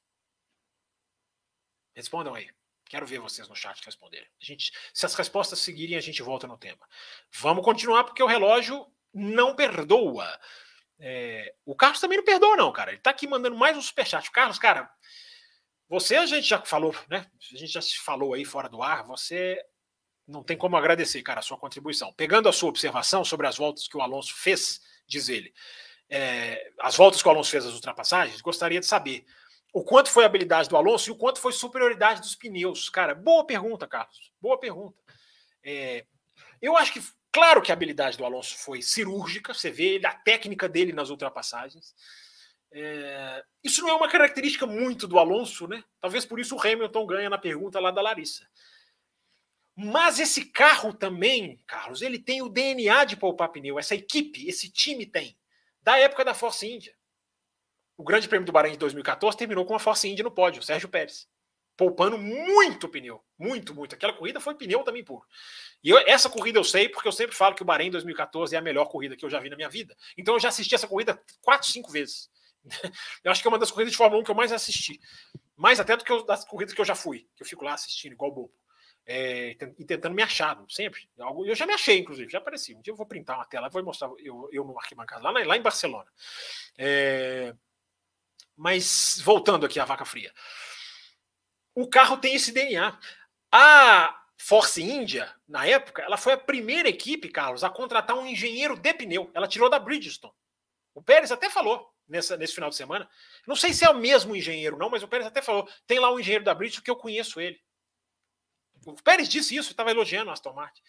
Respondam 1.92 2.36
aí. 2.36 2.48
Quero 2.88 3.06
ver 3.06 3.18
vocês 3.18 3.48
no 3.48 3.54
chat 3.54 3.84
responderem. 3.84 4.28
A 4.40 4.44
gente, 4.44 4.72
se 4.92 5.06
as 5.06 5.14
respostas 5.14 5.58
seguirem, 5.58 5.96
a 5.96 6.00
gente 6.00 6.22
volta 6.22 6.46
no 6.46 6.56
tema. 6.56 6.88
Vamos 7.32 7.64
continuar, 7.64 8.04
porque 8.04 8.22
o 8.22 8.26
relógio 8.26 8.86
não 9.12 9.54
perdoa. 9.54 10.26
É, 10.98 11.54
o 11.64 11.76
Carlos 11.76 12.00
também 12.00 12.18
não 12.18 12.24
perdoa, 12.24 12.56
não, 12.56 12.72
cara. 12.72 12.92
Ele 12.92 13.00
tá 13.00 13.10
aqui 13.10 13.26
mandando 13.26 13.56
mais 13.56 13.76
um 13.76 13.82
superchat. 13.82 14.30
Carlos, 14.30 14.58
cara, 14.58 14.90
você 15.88 16.16
a 16.16 16.26
gente 16.26 16.48
já 16.48 16.60
falou, 16.60 16.94
né? 17.08 17.30
A 17.52 17.56
gente 17.56 17.72
já 17.72 17.80
se 17.80 17.98
falou 17.98 18.34
aí 18.34 18.44
fora 18.44 18.68
do 18.68 18.82
ar. 18.82 19.04
Você 19.04 19.62
não 20.26 20.42
tem 20.42 20.56
como 20.56 20.76
agradecer, 20.76 21.22
cara, 21.22 21.40
a 21.40 21.42
sua 21.42 21.56
contribuição. 21.56 22.12
Pegando 22.12 22.48
a 22.48 22.52
sua 22.52 22.68
observação 22.68 23.24
sobre 23.24 23.46
as 23.46 23.56
voltas 23.56 23.88
que 23.88 23.96
o 23.96 24.02
Alonso 24.02 24.34
fez, 24.34 24.80
diz 25.06 25.28
ele, 25.28 25.54
é, 26.08 26.70
as 26.80 26.96
voltas 26.96 27.22
que 27.22 27.28
o 27.28 27.30
Alonso 27.30 27.50
fez 27.50 27.64
as 27.64 27.74
ultrapassagens, 27.74 28.40
gostaria 28.40 28.80
de 28.80 28.86
saber 28.86 29.24
o 29.72 29.84
quanto 29.84 30.10
foi 30.10 30.24
a 30.24 30.26
habilidade 30.26 30.68
do 30.68 30.76
Alonso 30.76 31.10
e 31.10 31.12
o 31.12 31.16
quanto 31.16 31.40
foi 31.40 31.52
superioridade 31.52 32.20
dos 32.20 32.34
pneus. 32.34 32.88
Cara, 32.88 33.14
boa 33.14 33.44
pergunta, 33.44 33.86
Carlos. 33.86 34.32
Boa 34.40 34.58
pergunta. 34.58 34.96
É, 35.62 36.04
eu 36.60 36.76
acho 36.76 36.92
que, 36.92 37.02
claro 37.30 37.60
que 37.62 37.70
a 37.70 37.74
habilidade 37.74 38.16
do 38.16 38.24
Alonso 38.24 38.56
foi 38.58 38.82
cirúrgica, 38.82 39.52
você 39.52 39.70
vê 39.70 40.00
a 40.04 40.14
técnica 40.14 40.68
dele 40.68 40.92
nas 40.92 41.10
ultrapassagens. 41.10 41.94
É, 42.70 43.42
isso 43.62 43.82
não 43.82 43.90
é 43.90 43.94
uma 43.94 44.08
característica 44.08 44.66
muito 44.66 45.06
do 45.06 45.18
Alonso, 45.18 45.66
né? 45.66 45.82
Talvez 46.00 46.24
por 46.24 46.38
isso 46.38 46.56
o 46.56 46.60
Hamilton 46.60 47.06
ganha 47.06 47.30
na 47.30 47.38
pergunta 47.38 47.80
lá 47.80 47.90
da 47.90 48.02
Larissa. 48.02 48.46
Mas 49.76 50.18
esse 50.18 50.46
carro 50.46 50.92
também, 50.92 51.56
Carlos, 51.66 52.02
ele 52.02 52.18
tem 52.18 52.42
o 52.42 52.48
DNA 52.48 53.04
de 53.04 53.16
poupar 53.16 53.50
pneu. 53.50 53.78
Essa 53.78 53.94
equipe, 53.94 54.48
esse 54.48 54.70
time 54.70 55.06
tem. 55.06 55.38
Da 55.80 55.96
época 55.96 56.24
da 56.24 56.34
Force 56.34 56.66
India. 56.66 56.97
O 57.98 58.04
Grande 58.04 58.28
Prêmio 58.28 58.46
do 58.46 58.52
Bahrein 58.52 58.72
de 58.72 58.78
2014 58.78 59.36
terminou 59.36 59.66
com 59.66 59.72
uma 59.72 59.80
Force 59.80 60.08
India 60.08 60.22
no 60.22 60.30
pódio, 60.30 60.62
Sérgio 60.62 60.88
Pérez. 60.88 61.28
Poupando 61.76 62.16
muito 62.16 62.88
pneu. 62.88 63.20
Muito, 63.36 63.74
muito. 63.74 63.96
Aquela 63.96 64.12
corrida 64.12 64.40
foi 64.40 64.54
pneu 64.54 64.84
também 64.84 65.04
puro. 65.04 65.26
E 65.82 65.90
eu, 65.90 65.98
essa 66.06 66.30
corrida 66.30 66.60
eu 66.60 66.64
sei, 66.64 66.88
porque 66.88 67.08
eu 67.08 67.12
sempre 67.12 67.34
falo 67.34 67.56
que 67.56 67.62
o 67.62 67.64
Bahrein 67.64 67.90
2014 67.90 68.54
é 68.54 68.58
a 68.58 68.62
melhor 68.62 68.84
corrida 68.86 69.16
que 69.16 69.24
eu 69.24 69.30
já 69.30 69.40
vi 69.40 69.50
na 69.50 69.56
minha 69.56 69.68
vida. 69.68 69.96
Então 70.16 70.34
eu 70.34 70.40
já 70.40 70.48
assisti 70.48 70.76
essa 70.76 70.86
corrida 70.86 71.20
quatro, 71.42 71.68
cinco 71.68 71.90
vezes. 71.90 72.30
Eu 73.24 73.32
acho 73.32 73.40
que 73.40 73.48
é 73.48 73.50
uma 73.50 73.58
das 73.58 73.70
corridas 73.70 73.92
de 73.92 73.96
Fórmula 73.96 74.20
1 74.20 74.24
que 74.24 74.30
eu 74.30 74.34
mais 74.34 74.52
assisti. 74.52 75.00
Mais 75.56 75.80
até 75.80 75.96
do 75.96 76.04
que 76.04 76.24
das 76.24 76.44
corridas 76.44 76.74
que 76.74 76.80
eu 76.80 76.84
já 76.84 76.94
fui, 76.94 77.26
que 77.34 77.42
eu 77.42 77.46
fico 77.46 77.64
lá 77.64 77.74
assistindo, 77.74 78.12
igual 78.12 78.32
bobo. 78.32 78.52
é, 79.06 79.56
e 79.78 79.84
tentando 79.84 80.14
me 80.14 80.22
achar, 80.22 80.62
sempre. 80.68 81.08
Eu 81.16 81.54
já 81.54 81.66
me 81.66 81.72
achei, 81.72 81.98
inclusive, 81.98 82.30
já 82.30 82.38
apareci. 82.38 82.74
Um 82.74 82.82
dia 82.82 82.92
eu 82.92 82.96
vou 82.96 83.06
printar 83.06 83.38
uma 83.38 83.46
tela, 83.46 83.68
vou 83.70 83.82
mostrar 83.82 84.10
eu, 84.18 84.48
eu 84.52 84.64
no 84.64 84.78
arquibancada, 84.78 85.22
lá, 85.22 85.30
lá 85.30 85.56
em 85.56 85.62
Barcelona. 85.62 86.10
É, 86.76 87.54
mas 88.58 89.20
voltando 89.24 89.64
aqui 89.64 89.78
à 89.78 89.84
vaca 89.84 90.04
fria. 90.04 90.34
O 91.74 91.88
carro 91.88 92.16
tem 92.16 92.34
esse 92.34 92.50
DNA. 92.50 92.98
A 93.52 94.20
Force 94.36 94.82
India, 94.82 95.32
na 95.46 95.64
época, 95.64 96.02
ela 96.02 96.16
foi 96.16 96.32
a 96.32 96.38
primeira 96.38 96.88
equipe, 96.88 97.28
Carlos, 97.28 97.62
a 97.62 97.70
contratar 97.70 98.18
um 98.18 98.26
engenheiro 98.26 98.76
de 98.76 98.92
pneu. 98.92 99.30
Ela 99.32 99.46
tirou 99.46 99.70
da 99.70 99.78
Bridgestone. 99.78 100.34
O 100.92 101.00
Pérez 101.00 101.30
até 101.30 101.48
falou 101.48 101.88
nessa, 102.08 102.36
nesse 102.36 102.54
final 102.54 102.68
de 102.68 102.76
semana. 102.76 103.08
Não 103.46 103.54
sei 103.54 103.72
se 103.72 103.84
é 103.84 103.90
o 103.90 103.96
mesmo 103.96 104.34
engenheiro, 104.34 104.76
não, 104.76 104.90
mas 104.90 105.04
o 105.04 105.08
Pérez 105.08 105.28
até 105.28 105.40
falou: 105.40 105.68
tem 105.86 106.00
lá 106.00 106.12
um 106.12 106.18
engenheiro 106.18 106.44
da 106.44 106.52
Bridgestone 106.52 106.84
que 106.84 106.90
eu 106.90 106.96
conheço 106.96 107.40
ele. 107.40 107.60
O 108.84 108.94
Pérez 108.94 109.28
disse 109.28 109.54
isso, 109.54 109.70
estava 109.70 109.92
elogiando 109.92 110.30
o 110.30 110.32
Aston 110.32 110.52
Martin. 110.52 110.82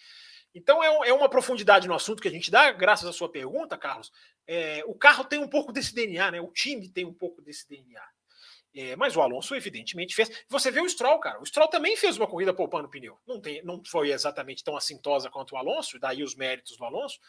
Então 0.53 0.83
é, 0.83 1.09
é, 1.09 1.13
uma 1.13 1.29
profundidade 1.29 1.87
no 1.87 1.93
assunto 1.93 2.21
que 2.21 2.27
a 2.27 2.31
gente 2.31 2.49
dá, 2.49 2.71
graças 2.71 3.07
à 3.07 3.13
sua 3.13 3.29
pergunta, 3.29 3.77
Carlos. 3.77 4.11
É, 4.47 4.83
o 4.85 4.95
carro 4.95 5.23
tem 5.23 5.39
um 5.39 5.47
pouco 5.47 5.71
desse 5.71 5.93
DNA, 5.93 6.31
né? 6.31 6.41
O 6.41 6.51
time 6.51 6.89
tem 6.89 7.05
um 7.05 7.13
pouco 7.13 7.41
desse 7.41 7.67
DNA. 7.67 8.01
É, 8.73 8.95
mas 8.95 9.15
o 9.15 9.21
Alonso, 9.21 9.55
evidentemente, 9.55 10.15
fez. 10.15 10.29
Você 10.47 10.69
vê 10.69 10.79
o 10.79 10.89
Stroll, 10.89 11.19
cara. 11.19 11.41
O 11.41 11.45
Stroll 11.45 11.67
também 11.67 11.97
fez 11.97 12.17
uma 12.17 12.27
corrida 12.27 12.53
poupando 12.53 12.89
pneu. 12.89 13.19
Não, 13.25 13.39
tem, 13.39 13.63
não 13.63 13.83
foi 13.83 14.11
exatamente 14.11 14.63
tão 14.63 14.77
assintosa 14.77 15.29
quanto 15.29 15.53
o 15.53 15.57
Alonso, 15.57 15.99
daí 15.99 16.23
os 16.23 16.35
méritos 16.35 16.77
do 16.77 16.85
Alonso. 16.85 17.19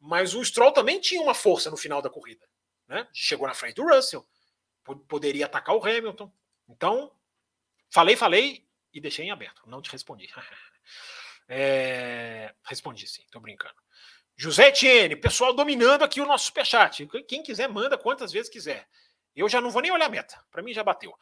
Mas 0.00 0.34
o 0.34 0.44
Stroll 0.44 0.72
também 0.72 1.00
tinha 1.00 1.20
uma 1.20 1.34
força 1.34 1.70
no 1.70 1.76
final 1.76 2.02
da 2.02 2.10
corrida. 2.10 2.46
Né? 2.86 3.06
Chegou 3.12 3.46
na 3.46 3.54
frente 3.54 3.76
do 3.76 3.86
Russell. 3.86 4.26
Poderia 5.06 5.46
atacar 5.46 5.76
o 5.76 5.84
Hamilton. 5.84 6.32
Então, 6.68 7.12
falei, 7.90 8.16
falei 8.16 8.66
e 8.92 9.00
deixei 9.00 9.26
em 9.26 9.30
aberto. 9.30 9.62
Não 9.66 9.82
te 9.82 9.90
respondi. 9.90 10.28
É... 11.48 12.54
Respondi 12.64 13.06
sim, 13.06 13.24
tô 13.30 13.40
brincando. 13.40 13.74
José 14.36 14.68
Etienne, 14.68 15.16
pessoal 15.16 15.52
dominando 15.52 16.04
aqui 16.04 16.20
o 16.20 16.26
nosso 16.26 16.46
superchat. 16.46 17.08
Quem 17.26 17.42
quiser, 17.42 17.68
manda 17.68 17.98
quantas 17.98 18.30
vezes 18.30 18.48
quiser. 18.48 18.86
Eu 19.34 19.48
já 19.48 19.60
não 19.60 19.70
vou 19.70 19.82
nem 19.82 19.90
olhar 19.90 20.06
a 20.06 20.10
meta. 20.10 20.40
Para 20.50 20.62
mim 20.62 20.72
já 20.72 20.84
bateu. 20.84 21.12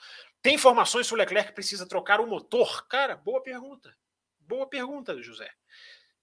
Tem 0.43 0.55
informações 0.55 1.07
se 1.07 1.15
o 1.15 1.17
Leclerc 1.17 1.53
precisa 1.53 1.89
trocar 1.89 2.21
o 2.21 2.27
motor? 2.27 2.87
Cara, 2.89 3.17
boa 3.17 3.43
pergunta. 3.43 3.97
Boa 4.41 4.67
pergunta, 4.67 5.21
José. 5.23 5.51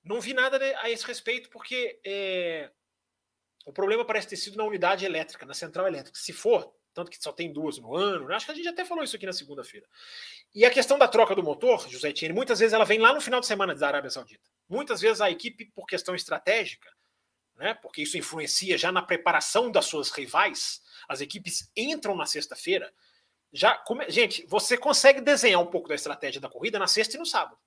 Não 0.04 0.20
vi 0.20 0.34
nada 0.34 0.58
a 0.82 0.90
esse 0.90 1.06
respeito, 1.06 1.50
porque 1.50 2.00
é... 2.06 2.72
o 3.66 3.72
problema 3.72 4.06
parece 4.06 4.28
ter 4.28 4.38
sido 4.38 4.58
na 4.58 4.64
unidade 4.64 5.06
elétrica, 5.06 5.46
na 5.46 5.54
central 5.54 5.88
elétrica. 5.88 6.18
Se 6.18 6.34
for, 6.34 6.76
tanto 6.94 7.10
que 7.10 7.22
só 7.22 7.32
tem 7.32 7.52
duas 7.52 7.78
no 7.78 7.96
ano, 7.96 8.28
né? 8.28 8.36
acho 8.36 8.46
que 8.46 8.52
a 8.52 8.56
gente 8.56 8.68
até 8.68 8.86
falou 8.86 9.04
isso 9.04 9.16
aqui 9.16 9.26
na 9.26 9.34
segunda-feira. 9.34 9.88
E 10.54 10.66
a 10.66 10.70
questão 10.70 10.98
da 10.98 11.08
troca 11.08 11.36
do 11.36 11.44
motor, 11.44 11.88
José 11.90 12.10
Etienne, 12.10 12.34
muitas 12.34 12.60
vezes 12.60 12.74
ela 12.74 12.86
vem 12.86 13.00
lá 13.00 13.14
no 13.14 13.22
final 13.22 13.40
de 13.40 13.48
semana 13.48 13.74
da 13.74 13.88
Arábia 13.88 14.10
Saudita. 14.10 14.50
Muitas 14.70 15.02
vezes 15.02 15.22
a 15.22 15.30
equipe, 15.30 15.66
por 15.74 15.86
questão 15.86 16.16
estratégica, 16.16 16.90
né, 17.56 17.74
porque 17.76 18.02
isso 18.02 18.18
influencia 18.18 18.78
já 18.78 18.92
na 18.92 19.02
preparação 19.02 19.72
das 19.72 19.86
suas 19.86 20.10
rivais, 20.10 20.82
as 21.08 21.22
equipes 21.22 21.72
entram 21.76 22.16
na 22.16 22.26
sexta-feira. 22.26 22.94
Já, 23.52 23.76
come... 23.76 24.10
Gente, 24.10 24.46
você 24.48 24.78
consegue 24.78 25.22
desenhar 25.22 25.62
um 25.62 25.68
pouco 25.68 25.88
da 25.88 25.96
estratégia 25.96 26.42
da 26.42 26.50
corrida 26.50 26.80
na 26.80 26.88
sexta 26.88 27.16
e 27.16 27.20
no 27.20 27.26
sábado. 27.26 27.58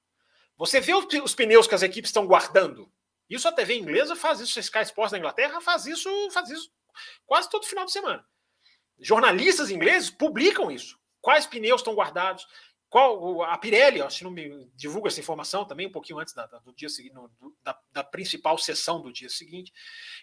Você 0.57 0.81
vê 0.81 0.93
os 0.95 1.35
pneus 1.35 1.67
que 1.67 1.75
as 1.75 1.83
equipes 1.83 2.09
estão 2.09 2.27
guardando. 2.27 2.91
Isso 3.29 3.47
a 3.47 3.53
TV 3.53 3.77
inglesa 3.77 4.17
faz 4.17 4.41
isso, 4.41 4.59
a 4.59 4.61
Sky 4.61 4.83
Sports 4.83 5.13
da 5.13 5.19
Inglaterra 5.19 5.61
faz 5.61 5.85
isso, 5.87 6.09
faz 6.31 6.49
isso 6.49 6.71
quase 7.27 7.51
todo 7.51 7.67
final 7.67 7.85
de 7.85 7.93
semana. 7.93 8.25
Jornalistas 8.99 9.71
ingleses 9.71 10.11
publicam 10.11 10.71
isso. 10.71 10.99
Quais 11.21 11.47
pneus 11.47 11.81
estão 11.81 11.95
guardados? 11.95 12.47
Qual 12.89 13.43
a 13.43 13.59
Pirelli, 13.59 14.01
que 14.09 14.23
não 14.23 14.31
me 14.31 14.71
divulga 14.75 15.09
essa 15.09 15.19
informação 15.19 15.65
também 15.65 15.89
um 15.89 15.93
pouquinho 15.93 16.21
antes 16.21 16.33
da, 16.33 16.47
do 16.47 16.73
dia 16.73 16.89
seguinte, 16.89 17.15
da, 17.63 17.79
da, 17.93 18.05
principal 18.05 18.57
sessão 18.57 19.03
do 19.03 19.13
dia 19.13 19.29
seguinte. 19.29 19.73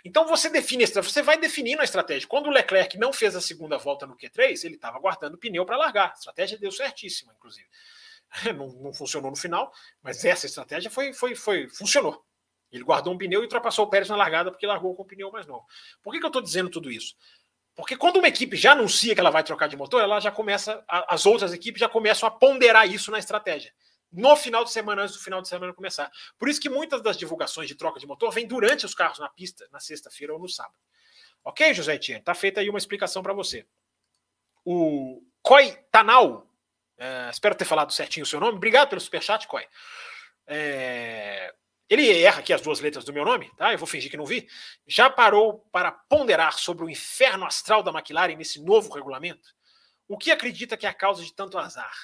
Então 0.04 0.26
você 0.26 0.50
define, 0.50 0.86
você 0.86 1.22
vai 1.22 1.38
definindo 1.38 1.82
a 1.82 1.84
estratégia. 1.84 2.28
Quando 2.28 2.48
o 2.48 2.50
Leclerc 2.50 2.98
não 2.98 3.12
fez 3.12 3.36
a 3.36 3.42
segunda 3.42 3.78
volta 3.78 4.08
no 4.08 4.16
Q3, 4.16 4.64
ele 4.64 4.76
estava 4.76 4.98
guardando 4.98 5.38
pneu 5.38 5.66
para 5.66 5.76
largar. 5.76 6.12
A 6.12 6.14
estratégia 6.14 6.58
deu 6.58 6.72
certíssima, 6.72 7.34
inclusive. 7.38 7.68
Não, 8.58 8.68
não, 8.82 8.92
funcionou 8.92 9.30
no 9.30 9.38
final, 9.38 9.72
mas 10.02 10.26
essa 10.26 10.48
estratégia 10.48 10.90
foi, 10.90 11.14
foi, 11.14 11.36
foi 11.36 11.70
funcionou. 11.70 12.26
Ele 12.72 12.84
guardou 12.84 13.14
um 13.14 13.18
pneu 13.18 13.42
e 13.42 13.44
ultrapassou 13.44 13.86
o 13.86 13.90
Pérez 13.92 14.10
na 14.10 14.16
largada 14.16 14.50
porque 14.50 14.66
largou 14.66 14.96
com 14.96 15.04
o 15.04 15.06
pneu 15.06 15.32
mais 15.32 15.46
novo. 15.46 15.64
Por 16.02 16.12
que, 16.12 16.20
que 16.20 16.26
eu 16.26 16.30
estou 16.30 16.42
dizendo 16.42 16.68
tudo 16.72 16.90
isso? 16.90 17.16
Porque 17.76 17.98
quando 17.98 18.18
uma 18.18 18.28
equipe 18.28 18.56
já 18.56 18.74
anuncia 18.74 19.16
que 19.16 19.20
ela 19.20 19.32
vai 19.32 19.44
trocar 19.44 19.68
de 19.68 19.76
motor, 19.76 20.02
ela 20.02 20.20
já 20.20 20.32
começa, 20.32 20.84
as 20.88 21.26
outras 21.26 21.54
equipes 21.54 21.80
já 21.80 21.90
começam 21.90 22.28
a 22.28 22.32
ponderar 22.32 22.88
isso 22.88 23.10
na 23.10 23.18
estratégia. 23.18 23.74
No 24.12 24.36
final 24.36 24.64
de 24.64 24.72
semana, 24.72 25.02
antes 25.02 25.16
do 25.16 25.24
final 25.24 25.42
de 25.42 25.48
semana 25.48 25.74
começar. 25.74 26.12
Por 26.38 26.48
isso 26.48 26.62
que 26.62 26.70
muitas 26.70 27.02
das 27.02 27.18
divulgações 27.18 27.68
de 27.68 27.74
troca 27.74 28.00
de 28.00 28.06
motor 28.06 28.32
vêm 28.32 28.46
durante 28.46 28.86
os 28.86 28.94
carros 28.94 29.18
na 29.18 29.28
pista, 29.28 29.68
na 29.72 29.80
sexta-feira 29.80 30.34
ou 30.34 30.40
no 30.40 30.48
sábado. 30.48 30.76
Ok, 31.44 31.74
José 31.74 31.96
Etienne? 31.96 32.24
Tá 32.24 32.36
feita 32.36 32.62
aí 32.62 32.70
uma 32.70 32.78
explicação 32.78 33.24
para 33.24 33.34
você. 33.34 33.66
O 34.64 35.22
Koi 35.42 35.76
Tanal, 35.92 36.48
é, 36.96 37.30
espero 37.32 37.56
ter 37.56 37.66
falado 37.66 37.92
certinho 37.92 38.24
o 38.24 38.28
seu 38.28 38.40
nome. 38.40 38.56
Obrigado 38.56 38.90
pelo 38.90 39.02
superchat, 39.02 39.48
Koi. 39.48 39.66
É, 40.46 41.54
ele 41.94 42.22
erra 42.22 42.40
aqui 42.40 42.52
as 42.52 42.62
duas 42.62 42.80
letras 42.80 43.06
do 43.06 43.14
meu 43.14 43.24
nome, 43.24 43.52
tá? 43.56 43.72
Eu 43.72 43.78
vou 43.78 43.88
fingir 43.88 44.10
que 44.10 44.18
não 44.18 44.26
vi. 44.26 44.48
Já 44.88 45.10
parou 45.10 45.60
para 45.72 45.92
ponderar 45.92 46.54
sobre 46.54 46.84
o 46.84 46.90
inferno 46.90 47.46
astral 47.46 47.84
da 47.84 47.92
McLaren 47.92 48.36
nesse 48.36 48.62
novo 48.62 48.92
regulamento? 48.94 49.54
O 50.08 50.18
que 50.18 50.32
acredita 50.32 50.76
que 50.76 50.86
é 50.86 50.90
a 50.90 50.94
causa 50.94 51.24
de 51.24 51.34
tanto 51.34 51.58
azar? 51.58 51.96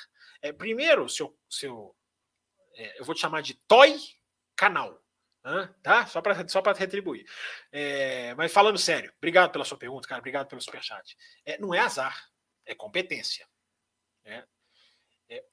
É, 0.42 0.54
primeiro, 0.54 1.10
seu, 1.10 1.38
seu 1.50 1.96
é, 2.76 3.00
eu 3.00 3.06
vou 3.06 3.14
te 3.14 3.22
chamar 3.22 3.42
de 3.42 3.56
Toy 3.68 4.00
Canal, 4.56 5.02
tá? 5.84 6.06
Só 6.08 6.22
para 6.22 6.48
só 6.48 6.62
retribuir. 6.62 7.26
É, 7.72 8.34
mas 8.36 8.52
falando 8.52 8.78
sério, 8.78 9.14
obrigado 9.18 9.52
pela 9.52 9.66
sua 9.66 9.78
pergunta, 9.78 10.08
cara. 10.08 10.20
Obrigado 10.20 10.48
pelo 10.48 10.62
superchat. 10.62 11.18
É, 11.46 11.58
não 11.58 11.74
é 11.74 11.80
azar, 11.80 12.30
é 12.66 12.74
competência. 12.74 13.48
É, 14.24 14.46
é, 15.30 15.44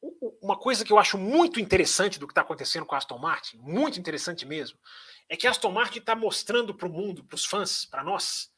uma 0.40 0.56
coisa 0.58 0.84
que 0.84 0.92
eu 0.92 0.98
acho 0.98 1.18
muito 1.18 1.60
interessante 1.60 2.18
do 2.18 2.26
que 2.26 2.32
está 2.32 2.40
acontecendo 2.40 2.86
com 2.86 2.94
a 2.94 2.98
Aston 2.98 3.18
Martin, 3.18 3.58
muito 3.58 4.00
interessante 4.00 4.46
mesmo, 4.46 4.78
é 5.28 5.36
que 5.36 5.46
a 5.46 5.50
Aston 5.50 5.70
Martin 5.70 5.98
está 5.98 6.14
mostrando 6.14 6.74
para 6.74 6.88
o 6.88 6.90
mundo, 6.90 7.22
para 7.24 7.34
os 7.34 7.44
fãs, 7.44 7.84
para 7.84 8.02
nós, 8.02 8.50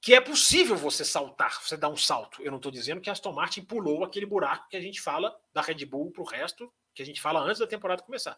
que 0.00 0.14
é 0.14 0.20
possível 0.20 0.76
você 0.76 1.04
saltar, 1.04 1.60
você 1.60 1.76
dar 1.76 1.88
um 1.88 1.96
salto. 1.96 2.40
Eu 2.42 2.50
não 2.50 2.58
estou 2.58 2.70
dizendo 2.70 3.00
que 3.00 3.10
a 3.10 3.12
Aston 3.12 3.32
Martin 3.32 3.62
pulou 3.62 4.04
aquele 4.04 4.26
buraco 4.26 4.68
que 4.68 4.76
a 4.76 4.80
gente 4.80 5.00
fala 5.00 5.36
da 5.52 5.60
Red 5.60 5.84
Bull 5.86 6.12
para 6.12 6.22
o 6.22 6.26
resto, 6.26 6.72
que 6.94 7.02
a 7.02 7.06
gente 7.06 7.20
fala 7.20 7.40
antes 7.40 7.58
da 7.58 7.66
temporada 7.66 8.02
começar. 8.02 8.36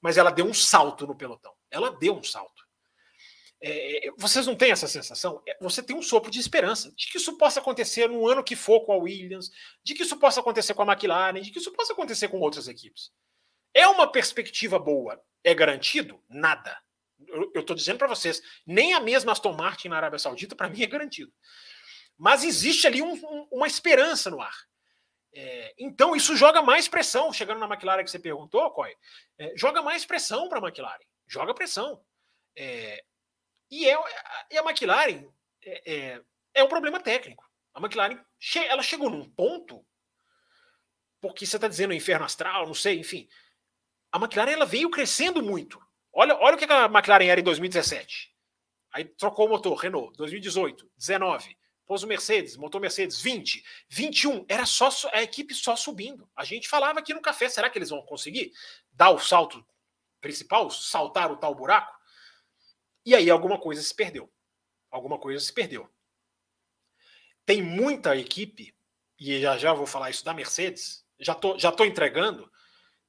Mas 0.00 0.16
ela 0.16 0.30
deu 0.30 0.46
um 0.46 0.54
salto 0.54 1.06
no 1.06 1.16
pelotão. 1.16 1.52
Ela 1.70 1.90
deu 1.90 2.16
um 2.16 2.22
salto. 2.22 2.64
É, 3.62 4.08
é, 4.08 4.10
vocês 4.16 4.46
não 4.46 4.56
têm 4.56 4.72
essa 4.72 4.88
sensação? 4.88 5.42
É, 5.46 5.56
você 5.60 5.82
tem 5.82 5.94
um 5.94 6.02
sopro 6.02 6.30
de 6.30 6.40
esperança 6.40 6.90
de 6.96 7.08
que 7.08 7.18
isso 7.18 7.36
possa 7.36 7.60
acontecer 7.60 8.08
no 8.08 8.26
ano 8.26 8.42
que 8.42 8.56
for 8.56 8.80
com 8.86 8.92
a 8.92 8.96
Williams, 8.96 9.50
de 9.84 9.94
que 9.94 10.02
isso 10.02 10.18
possa 10.18 10.40
acontecer 10.40 10.72
com 10.72 10.82
a 10.82 10.92
McLaren, 10.92 11.40
de 11.40 11.50
que 11.50 11.58
isso 11.58 11.72
possa 11.72 11.92
acontecer 11.92 12.28
com 12.28 12.40
outras 12.40 12.68
equipes. 12.68 13.12
É 13.74 13.86
uma 13.86 14.10
perspectiva 14.10 14.78
boa. 14.78 15.22
É 15.44 15.54
garantido? 15.54 16.22
Nada. 16.28 16.76
Eu 17.54 17.60
estou 17.60 17.76
dizendo 17.76 17.98
para 17.98 18.08
vocês, 18.08 18.42
nem 18.66 18.94
a 18.94 19.00
mesma 19.00 19.32
Aston 19.32 19.52
Martin 19.52 19.88
na 19.88 19.96
Arábia 19.96 20.18
Saudita, 20.18 20.56
para 20.56 20.68
mim, 20.70 20.82
é 20.82 20.86
garantido. 20.86 21.32
Mas 22.16 22.44
existe 22.44 22.86
ali 22.86 23.02
um, 23.02 23.12
um, 23.12 23.48
uma 23.52 23.66
esperança 23.66 24.30
no 24.30 24.40
ar. 24.40 24.54
É, 25.32 25.74
então, 25.78 26.16
isso 26.16 26.34
joga 26.34 26.60
mais 26.62 26.88
pressão, 26.88 27.32
chegando 27.32 27.60
na 27.60 27.66
McLaren 27.66 28.02
que 28.02 28.10
você 28.10 28.18
perguntou, 28.18 28.70
Coy, 28.72 28.92
é, 29.38 29.52
joga 29.56 29.82
mais 29.82 30.04
pressão 30.04 30.48
para 30.48 30.58
a 30.58 30.62
McLaren. 30.62 31.04
Joga 31.28 31.54
pressão. 31.54 32.02
É, 32.56 33.04
e, 33.70 33.88
é, 33.88 33.96
e 34.50 34.58
a 34.58 34.62
McLaren 34.62 35.24
é, 35.62 35.94
é, 35.94 36.22
é, 36.54 36.64
um 36.64 36.68
problema 36.68 37.00
técnico. 37.00 37.48
A 37.72 37.80
McLaren 37.80 38.20
che 38.38 38.58
ela 38.58 38.82
chegou 38.82 39.08
num 39.08 39.30
ponto, 39.30 39.84
porque 41.20 41.46
você 41.46 41.56
está 41.56 41.68
dizendo 41.68 41.94
inferno 41.94 42.24
astral, 42.24 42.66
não 42.66 42.74
sei, 42.74 42.98
enfim. 42.98 43.28
A 44.10 44.18
McLaren 44.18 44.52
ela 44.52 44.66
veio 44.66 44.90
crescendo 44.90 45.42
muito. 45.42 45.80
Olha, 46.12 46.34
olha 46.36 46.56
o 46.56 46.58
que 46.58 46.64
a 46.64 46.86
McLaren 46.86 47.26
era 47.26 47.40
em 47.40 47.44
2017. 47.44 48.34
Aí 48.92 49.04
trocou 49.04 49.46
o 49.46 49.50
motor, 49.50 49.76
Renault, 49.76 50.16
2018, 50.16 50.90
19. 50.96 51.56
Pôs 51.86 52.02
o 52.02 52.06
Mercedes, 52.06 52.56
motor 52.56 52.80
Mercedes, 52.80 53.20
20, 53.20 53.64
21. 53.88 54.44
Era 54.48 54.66
só 54.66 54.88
a 55.12 55.22
equipe 55.22 55.54
só 55.54 55.76
subindo. 55.76 56.28
A 56.34 56.44
gente 56.44 56.68
falava 56.68 56.98
aqui 56.98 57.14
no 57.14 57.20
café, 57.20 57.48
será 57.48 57.70
que 57.70 57.78
eles 57.78 57.90
vão 57.90 58.02
conseguir 58.02 58.52
dar 58.92 59.10
o 59.10 59.18
salto 59.18 59.64
principal, 60.20 60.70
saltar 60.70 61.30
o 61.30 61.36
tal 61.36 61.54
buraco? 61.54 61.99
E 63.04 63.14
aí 63.14 63.30
alguma 63.30 63.58
coisa 63.58 63.82
se 63.82 63.94
perdeu. 63.94 64.30
Alguma 64.90 65.18
coisa 65.18 65.44
se 65.44 65.52
perdeu. 65.52 65.88
Tem 67.46 67.62
muita 67.62 68.16
equipe, 68.16 68.74
e 69.18 69.40
já 69.40 69.56
já 69.56 69.72
vou 69.72 69.86
falar 69.86 70.10
isso 70.10 70.24
da 70.24 70.34
Mercedes, 70.34 71.04
já 71.18 71.34
tô, 71.34 71.58
já 71.58 71.72
tô 71.72 71.84
entregando. 71.84 72.50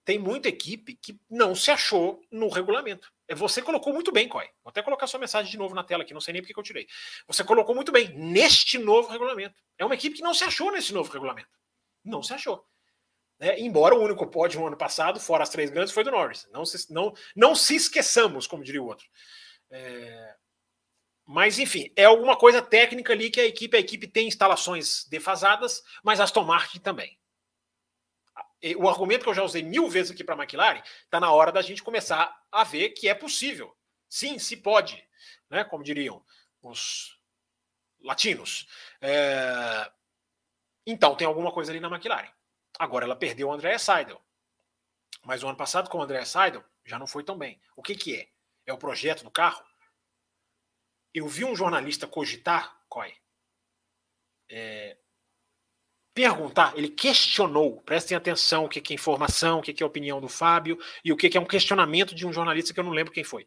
Tem 0.03 0.17
muita 0.17 0.49
equipe 0.49 0.95
que 0.95 1.19
não 1.29 1.53
se 1.53 1.69
achou 1.69 2.21
no 2.31 2.49
regulamento. 2.49 3.11
É, 3.27 3.35
você 3.35 3.61
colocou 3.61 3.93
muito 3.93 4.11
bem, 4.11 4.27
Coy. 4.27 4.45
Vou 4.63 4.71
até 4.71 4.81
colocar 4.81 5.05
sua 5.05 5.19
mensagem 5.19 5.51
de 5.51 5.57
novo 5.57 5.75
na 5.75 5.83
tela 5.83 6.03
aqui, 6.03 6.13
não 6.13 6.19
sei 6.19 6.33
nem 6.33 6.41
porque 6.41 6.53
que 6.53 6.59
eu 6.59 6.63
tirei. 6.63 6.87
Você 7.27 7.43
colocou 7.43 7.75
muito 7.75 7.91
bem 7.91 8.09
neste 8.15 8.77
novo 8.77 9.09
regulamento. 9.09 9.55
É 9.77 9.85
uma 9.85 9.93
equipe 9.93 10.17
que 10.17 10.23
não 10.23 10.33
se 10.33 10.43
achou 10.43 10.71
nesse 10.71 10.91
novo 10.91 11.11
regulamento. 11.11 11.49
Não 12.03 12.23
se 12.23 12.33
achou. 12.33 12.65
Né? 13.39 13.59
Embora 13.59 13.95
o 13.95 14.03
único 14.03 14.27
pódio 14.27 14.59
no 14.59 14.67
ano 14.67 14.77
passado, 14.77 15.19
fora 15.19 15.43
as 15.43 15.49
três 15.49 15.69
grandes, 15.69 15.93
foi 15.93 16.03
do 16.03 16.11
Norris. 16.11 16.47
Não 16.51 16.65
se, 16.65 16.91
não, 16.91 17.13
não 17.35 17.55
se 17.55 17.75
esqueçamos, 17.75 18.47
como 18.47 18.63
diria 18.63 18.81
o 18.81 18.87
outro. 18.87 19.07
É... 19.71 20.35
Mas, 21.25 21.57
enfim, 21.59 21.91
é 21.95 22.05
alguma 22.05 22.37
coisa 22.37 22.61
técnica 22.61 23.13
ali 23.13 23.31
que 23.31 23.39
a 23.39 23.45
equipe, 23.45 23.77
a 23.77 23.79
equipe 23.79 24.07
tem 24.07 24.27
instalações 24.27 25.05
defasadas, 25.05 25.81
mas 26.03 26.19
Aston 26.19 26.43
Martin 26.43 26.79
também. 26.79 27.17
O 28.77 28.87
argumento 28.87 29.23
que 29.23 29.29
eu 29.29 29.33
já 29.33 29.43
usei 29.43 29.63
mil 29.63 29.89
vezes 29.89 30.11
aqui 30.11 30.23
para 30.23 30.35
a 30.35 30.37
McLaren 30.37 30.81
está 31.03 31.19
na 31.19 31.31
hora 31.31 31.51
da 31.51 31.61
gente 31.61 31.81
começar 31.81 32.37
a 32.51 32.63
ver 32.63 32.89
que 32.89 33.07
é 33.07 33.15
possível. 33.15 33.75
Sim, 34.07 34.37
se 34.37 34.57
pode, 34.57 35.03
né? 35.49 35.63
como 35.63 35.83
diriam 35.83 36.23
os 36.61 37.17
latinos. 38.01 38.67
É... 38.99 39.89
Então, 40.85 41.15
tem 41.15 41.25
alguma 41.25 41.51
coisa 41.51 41.71
ali 41.71 41.79
na 41.79 41.87
McLaren. 41.87 42.31
Agora 42.77 43.05
ela 43.05 43.15
perdeu 43.15 43.47
o 43.47 43.53
André 43.53 43.77
Seidel. 43.77 44.21
Mas 45.23 45.43
o 45.43 45.47
ano 45.47 45.57
passado 45.57 45.89
com 45.89 45.97
o 45.97 46.01
André 46.01 46.25
Seidel 46.25 46.63
já 46.83 46.99
não 46.99 47.07
foi 47.07 47.23
tão 47.23 47.37
bem. 47.37 47.61
O 47.75 47.81
que, 47.81 47.95
que 47.95 48.19
é? 48.19 48.29
É 48.71 48.73
o 48.73 48.77
projeto 48.77 49.25
do 49.25 49.29
carro? 49.29 49.61
Eu 51.13 51.27
vi 51.27 51.43
um 51.43 51.53
jornalista 51.53 52.07
cogitar, 52.07 52.73
Coy, 52.87 53.13
é, 54.49 54.97
perguntar, 56.13 56.77
ele 56.77 56.87
questionou, 56.87 57.81
prestem 57.81 58.15
atenção 58.15 58.63
o 58.63 58.69
que 58.69 58.79
é 58.79 58.95
informação, 58.95 59.59
o 59.59 59.61
que 59.61 59.83
é 59.83 59.85
opinião 59.85 60.21
do 60.21 60.29
Fábio 60.29 60.79
e 61.03 61.11
o 61.11 61.17
que 61.17 61.37
é 61.37 61.41
um 61.41 61.45
questionamento 61.45 62.15
de 62.15 62.25
um 62.25 62.31
jornalista 62.31 62.73
que 62.73 62.79
eu 62.79 62.83
não 62.85 62.93
lembro 62.93 63.11
quem 63.11 63.25
foi. 63.25 63.45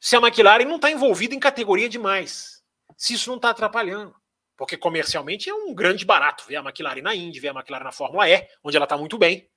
Se 0.00 0.16
a 0.16 0.18
McLaren 0.18 0.64
não 0.64 0.76
está 0.76 0.90
envolvida 0.90 1.34
em 1.34 1.38
categoria 1.38 1.90
demais, 1.90 2.64
se 2.96 3.12
isso 3.12 3.28
não 3.28 3.36
está 3.36 3.50
atrapalhando. 3.50 4.16
Porque 4.56 4.78
comercialmente 4.78 5.50
é 5.50 5.54
um 5.54 5.74
grande 5.74 6.06
barato 6.06 6.46
ver 6.46 6.56
a 6.56 6.60
McLaren 6.60 7.02
na 7.02 7.14
Indy, 7.14 7.38
ver 7.38 7.48
a 7.48 7.52
McLaren 7.52 7.84
na 7.84 7.92
Fórmula 7.92 8.26
E, 8.30 8.48
onde 8.64 8.76
ela 8.78 8.84
está 8.84 8.96
muito 8.96 9.18
bem. 9.18 9.51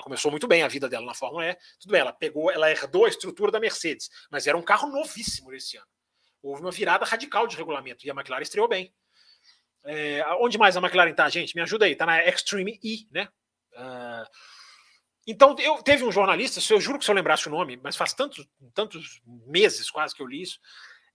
Começou 0.00 0.30
muito 0.30 0.48
bem 0.48 0.62
a 0.62 0.68
vida 0.68 0.88
dela 0.88 1.06
na 1.06 1.14
Fórmula 1.14 1.46
E. 1.46 1.56
Tudo 1.78 1.92
bem, 1.92 2.00
ela 2.00 2.12
pegou, 2.12 2.50
ela 2.50 2.70
herdou 2.70 3.04
a 3.04 3.08
estrutura 3.08 3.52
da 3.52 3.60
Mercedes, 3.60 4.10
mas 4.30 4.46
era 4.46 4.56
um 4.56 4.62
carro 4.62 4.88
novíssimo 4.88 5.52
esse 5.52 5.76
ano. 5.76 5.86
Houve 6.42 6.62
uma 6.62 6.70
virada 6.70 7.04
radical 7.04 7.46
de 7.46 7.56
regulamento 7.56 8.06
e 8.06 8.10
a 8.10 8.14
McLaren 8.14 8.42
estreou 8.42 8.68
bem. 8.68 8.92
É, 9.84 10.24
onde 10.40 10.58
mais 10.58 10.76
a 10.76 10.80
McLaren 10.80 11.14
tá, 11.14 11.28
gente? 11.28 11.54
Me 11.54 11.62
ajuda 11.62 11.86
aí, 11.86 11.94
tá 11.94 12.06
na 12.06 12.24
Extreme 12.24 12.78
E, 12.82 13.06
né? 13.10 13.28
Uh, 13.72 14.26
então, 15.26 15.54
eu 15.58 15.82
teve 15.82 16.04
um 16.04 16.10
jornalista, 16.10 16.60
eu 16.72 16.80
juro 16.80 16.98
que 16.98 17.04
se 17.04 17.10
eu 17.10 17.14
lembrasse 17.14 17.46
o 17.46 17.50
nome, 17.50 17.78
mas 17.82 17.96
faz 17.96 18.12
tantos, 18.12 18.46
tantos 18.74 19.22
meses 19.46 19.90
quase 19.90 20.14
que 20.14 20.22
eu 20.22 20.26
li 20.26 20.42
isso. 20.42 20.58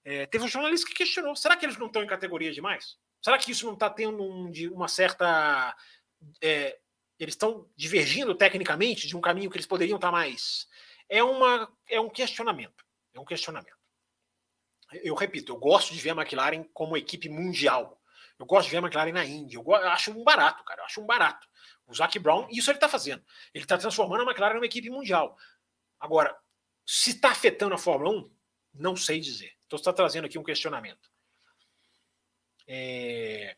É, 0.04 0.26
teve 0.28 0.46
um 0.46 0.48
jornalista 0.48 0.88
que 0.88 0.94
questionou: 0.94 1.36
será 1.36 1.58
que 1.58 1.66
eles 1.66 1.78
não 1.78 1.88
estão 1.88 2.04
em 2.04 2.08
categoria 2.08 2.52
demais? 2.52 2.98
Será 3.22 3.38
que 3.38 3.52
isso 3.52 3.66
não 3.66 3.74
está 3.74 3.90
tendo 3.90 4.24
um, 4.24 4.50
de 4.52 4.70
uma 4.70 4.88
certa. 4.88 5.76
É, 6.42 6.78
eles 7.20 7.34
estão 7.34 7.70
divergindo 7.76 8.36
tecnicamente 8.36 9.08
de 9.08 9.16
um 9.16 9.22
caminho 9.22 9.50
que 9.50 9.58
eles 9.58 9.68
poderiam 9.68 9.96
estar 9.96 10.12
mais? 10.12 10.68
É, 11.10 11.24
uma, 11.24 11.72
é 11.88 12.00
um 12.00 12.10
questionamento. 12.10 12.86
É 13.14 13.20
um 13.20 13.26
questionamento. 13.26 13.76
Eu 15.04 15.16
repito, 15.16 15.52
eu 15.52 15.58
gosto 15.58 15.94
de 15.94 16.00
ver 16.00 16.12
a 16.12 16.14
McLaren 16.14 16.64
como 16.74 16.98
equipe 16.98 17.30
mundial. 17.30 18.02
Eu 18.38 18.46
gosto 18.46 18.66
de 18.66 18.72
ver 18.72 18.78
a 18.78 18.82
McLaren 18.82 19.12
na 19.12 19.26
Indy. 19.26 19.56
Eu, 19.56 19.74
acho 19.74 20.12
um 20.12 20.24
barato, 20.24 20.64
cara. 20.64 20.82
Eu 20.82 20.86
acho 20.86 21.02
um 21.02 21.06
barato. 21.06 21.48
O 21.88 21.94
Zac 21.94 22.18
Brown, 22.20 22.48
isso 22.52 22.70
ele 22.70 22.78
está 22.78 22.90
fazendo. 22.90 23.24
Ele 23.54 23.64
está 23.64 23.78
transformando 23.78 24.22
a 24.22 24.26
McLaren 24.26 24.56
numa 24.56 24.66
equipe 24.66 24.90
mundial. 24.90 25.38
Agora, 26.00 26.38
se 26.86 27.12
está 27.12 27.32
afetando 27.32 27.76
a 27.76 27.78
Fórmula 27.78 28.12
1, 28.12 28.36
não 28.74 28.96
sei 28.96 29.20
dizer. 29.20 29.54
Então, 29.66 29.78
está 29.78 29.94
trazendo 29.94 30.26
aqui 30.26 30.38
um 30.38 30.44
questionamento. 30.44 31.10
É... 32.68 33.58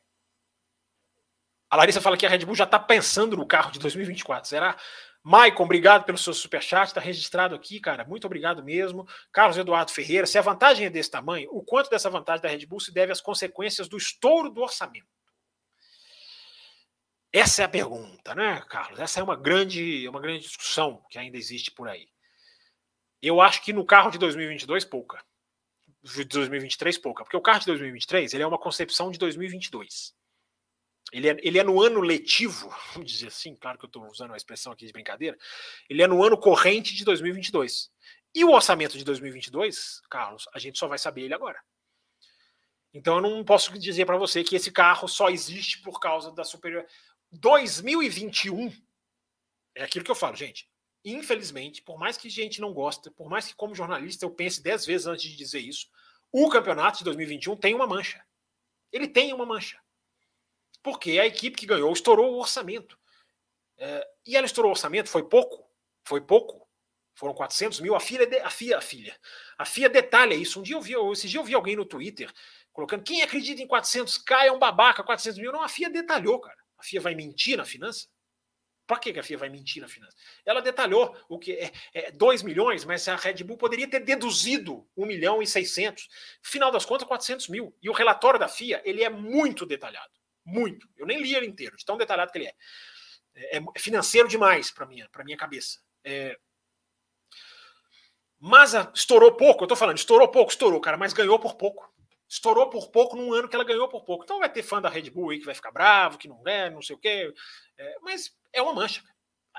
A 1.70 1.76
Larissa 1.76 2.02
fala 2.02 2.18
que 2.18 2.26
a 2.26 2.30
Red 2.30 2.46
Bull 2.46 2.56
já 2.56 2.64
está 2.64 2.80
pensando 2.80 3.36
no 3.36 3.46
carro 3.46 3.72
de 3.72 3.80
2024. 3.80 4.50
Será? 4.50 4.78
Maicon, 5.24 5.64
obrigado 5.64 6.06
pelo 6.06 6.18
seu 6.18 6.34
superchat, 6.34 6.88
está 6.88 7.02
registrado 7.02 7.54
aqui, 7.54 7.82
cara. 7.82 8.06
Muito 8.06 8.26
obrigado 8.26 8.64
mesmo. 8.64 9.06
Carlos 9.32 9.58
Eduardo 9.58 9.92
Ferreira, 9.92 10.26
se 10.26 10.38
a 10.38 10.42
vantagem 10.42 10.86
é 10.86 10.90
desse 10.90 11.12
tamanho, 11.12 11.50
o 11.52 11.62
quanto 11.62 11.90
dessa 11.90 12.10
vantagem 12.10 12.42
da 12.42 12.48
Red 12.48 12.66
Bull 12.66 12.80
se 12.80 12.94
deve 12.94 13.12
às 13.12 13.20
consequências 13.20 13.90
do 13.90 13.98
estouro 13.98 14.50
do 14.50 14.62
orçamento? 14.62 15.06
Essa 17.34 17.64
é 17.64 17.66
a 17.66 17.70
pergunta, 17.70 18.34
né, 18.34 18.64
Carlos? 18.70 19.00
Essa 19.00 19.20
é 19.20 19.24
uma 19.24 19.36
grande, 19.36 20.08
uma 20.08 20.22
grande 20.22 20.46
discussão 20.46 21.04
que 21.10 21.20
ainda 21.20 21.38
existe 21.38 21.72
por 21.72 21.90
aí. 21.90 22.08
Eu 23.22 23.42
acho 23.42 23.62
que 23.62 23.74
no 23.74 23.86
carro 23.86 24.10
de 24.10 24.18
2022, 24.18 24.86
pouca. 24.86 25.22
De 26.02 26.24
2023, 26.24 26.98
pouca. 27.00 27.24
Porque 27.26 27.36
o 27.36 27.42
carro 27.42 27.60
de 27.60 27.66
2023 27.66 28.34
ele 28.34 28.44
é 28.44 28.48
uma 28.48 28.58
concepção 28.58 29.12
de 29.12 29.20
2022. 29.20 30.16
Ele 31.12 31.30
é, 31.30 31.38
ele 31.42 31.58
é 31.58 31.64
no 31.64 31.82
ano 31.82 32.02
letivo, 32.02 32.70
vamos 32.94 33.12
dizer 33.12 33.28
assim, 33.28 33.56
claro 33.56 33.78
que 33.78 33.86
eu 33.86 33.88
estou 33.88 34.06
usando 34.10 34.32
uma 34.32 34.38
expressão 34.38 34.72
aqui 34.72 34.86
de 34.86 34.92
brincadeira, 34.92 35.38
ele 35.90 36.02
é 36.02 36.08
no 36.08 36.24
ano 36.24 36.38
corrente 36.38 36.94
de 36.94 37.06
2022. 37.06 37.90
E 38.36 38.44
o 38.44 38.52
orçamento 38.52 38.98
de 38.98 39.04
2022, 39.04 40.02
Carlos, 40.10 40.48
a 40.54 40.60
gente 40.60 40.78
só 40.78 40.88
vai 40.88 40.98
saber 40.98 41.24
ele 41.24 41.34
agora. 41.34 41.60
Então 42.94 43.16
eu 43.16 43.22
não 43.22 43.44
posso 43.44 43.78
dizer 43.78 44.06
para 44.06 44.18
você 44.18 44.44
que 44.44 44.56
esse 44.56 44.72
carro 44.72 45.08
só 45.08 45.30
existe 45.30 45.82
por 45.82 46.00
causa 46.00 46.32
da 46.32 46.44
superior. 46.44 46.86
2021 47.32 48.72
é 49.76 49.84
aquilo 49.84 50.04
que 50.04 50.12
eu 50.12 50.16
falo, 50.16 50.36
gente. 50.36 50.70
Infelizmente, 51.06 51.82
por 51.82 51.98
mais 51.98 52.18
que 52.18 52.28
a 52.28 52.32
gente 52.32 52.60
não 52.60 52.74
gosta, 52.74 53.10
por 53.12 53.30
mais 53.30 53.48
que 53.48 53.56
como 53.56 53.76
jornalista 53.76 54.26
eu 54.26 54.32
pense 54.32 54.62
dez 54.62 54.86
vezes 54.86 55.08
antes 55.08 55.30
de 55.30 55.38
dizer 55.38 55.60
isso, 55.60 55.88
o 56.32 56.50
campeonato 56.50 57.00
de 57.00 57.04
2021 57.06 57.56
tem 57.56 57.74
uma 57.74 57.88
mancha. 57.88 58.24
Ele 58.92 59.08
tem 59.08 59.34
uma 59.34 59.46
mancha 59.46 59.80
porque 60.88 61.20
a 61.20 61.26
equipe 61.26 61.58
que 61.58 61.66
ganhou 61.66 61.92
estourou 61.92 62.34
o 62.34 62.40
orçamento. 62.40 62.98
É, 63.78 64.08
e 64.26 64.38
ela 64.38 64.46
estourou 64.46 64.70
o 64.70 64.74
orçamento, 64.74 65.10
foi 65.10 65.28
pouco, 65.28 65.70
foi 66.06 66.22
pouco. 66.22 66.66
Foram 67.14 67.34
400 67.34 67.82
mil. 67.82 67.94
A 67.94 68.00
FIA, 68.00 68.22
a 68.42 68.50
FIA, 68.50 68.78
a 68.78 68.82
FIA, 68.82 69.20
a 69.58 69.66
FIA 69.66 69.90
detalha 69.90 70.34
isso. 70.34 70.62
Um 70.62 70.64
dia 70.64 70.78
eu 70.78 70.82
vi, 70.82 70.94
esse 71.12 71.28
dia 71.28 71.42
eu 71.42 71.44
vi 71.44 71.54
alguém 71.54 71.76
no 71.76 71.84
Twitter 71.84 72.32
colocando 72.72 73.04
quem 73.04 73.22
acredita 73.22 73.62
em 73.62 73.68
400k 73.68 74.46
é 74.46 74.52
um 74.52 74.58
babaca, 74.58 75.04
400 75.04 75.38
mil. 75.42 75.52
Não, 75.52 75.62
a 75.62 75.68
FIA 75.68 75.90
detalhou, 75.90 76.40
cara. 76.40 76.58
A 76.78 76.84
FIA 76.84 77.02
vai 77.02 77.16
mentir 77.16 77.58
na 77.58 77.66
finança? 77.66 78.08
Por 78.88 79.02
que 79.02 79.20
a 79.20 79.24
FIA 79.24 79.38
vai 79.38 79.50
mentir 79.50 79.82
na 79.82 79.90
finança? 79.90 80.16
Ela 80.46 80.62
detalhou 80.62 81.18
o 81.28 81.38
que 81.38 81.52
é, 81.52 81.74
é 81.94 82.12
2 82.12 82.44
milhões, 82.44 82.86
mas 82.86 83.06
a 83.10 83.18
Red 83.18 83.44
Bull 83.44 83.58
poderia 83.58 83.90
ter 83.90 84.00
deduzido 84.00 84.88
1 84.96 85.06
milhão 85.06 85.42
e 85.42 85.48
600. 85.48 86.08
Final 86.42 86.72
das 86.72 86.86
contas, 86.86 87.06
400 87.06 87.50
mil. 87.50 87.76
E 87.82 87.90
o 87.90 87.94
relatório 87.94 88.40
da 88.40 88.48
FIA 88.48 88.82
ele 88.86 89.04
é 89.04 89.10
muito 89.10 89.66
detalhado. 89.66 90.17
Muito. 90.48 90.88
Eu 90.96 91.06
nem 91.06 91.22
li 91.22 91.36
ele 91.36 91.46
inteiro, 91.46 91.76
de 91.76 91.84
tão 91.84 91.98
detalhado 91.98 92.32
que 92.32 92.38
ele 92.38 92.48
é. 92.48 92.56
É, 93.36 93.58
é 93.58 93.80
financeiro 93.80 94.30
demais 94.30 94.72
para 94.72 94.86
minha, 94.86 95.10
para 95.10 95.26
minha 95.26 95.36
cabeça. 95.36 95.82
É... 96.06 96.40
Mas 98.40 98.74
a, 98.74 98.90
estourou 98.96 99.36
pouco, 99.36 99.66
eu 99.66 99.68
tô 99.68 99.76
falando, 99.76 99.98
estourou 99.98 100.30
pouco, 100.30 100.50
estourou, 100.50 100.80
cara, 100.80 100.96
mas 100.96 101.12
ganhou 101.12 101.38
por 101.38 101.56
pouco. 101.56 101.94
Estourou 102.30 102.70
por 102.70 102.90
pouco 102.90 103.18
num 103.18 103.34
ano 103.34 103.50
que 103.50 103.56
ela 103.56 103.66
ganhou 103.66 103.90
por 103.90 104.06
pouco. 104.06 104.24
Então 104.24 104.40
vai 104.40 104.50
ter 104.50 104.64
fã 104.64 104.82
da 104.82 104.88
Red 104.88 105.10
Bull 105.10 105.32
aí 105.32 105.40
que 105.40 105.46
vai 105.46 105.56
ficar 105.56 105.72
bravo, 105.72 106.18
que 106.18 106.30
não 106.30 106.42
é, 106.46 106.70
não 106.70 106.82
sei 106.82 106.96
o 106.96 107.00
quê. 107.00 107.34
É, 107.78 108.00
mas 108.02 108.34
é 108.54 108.62
uma 108.62 108.74
mancha. 108.74 109.04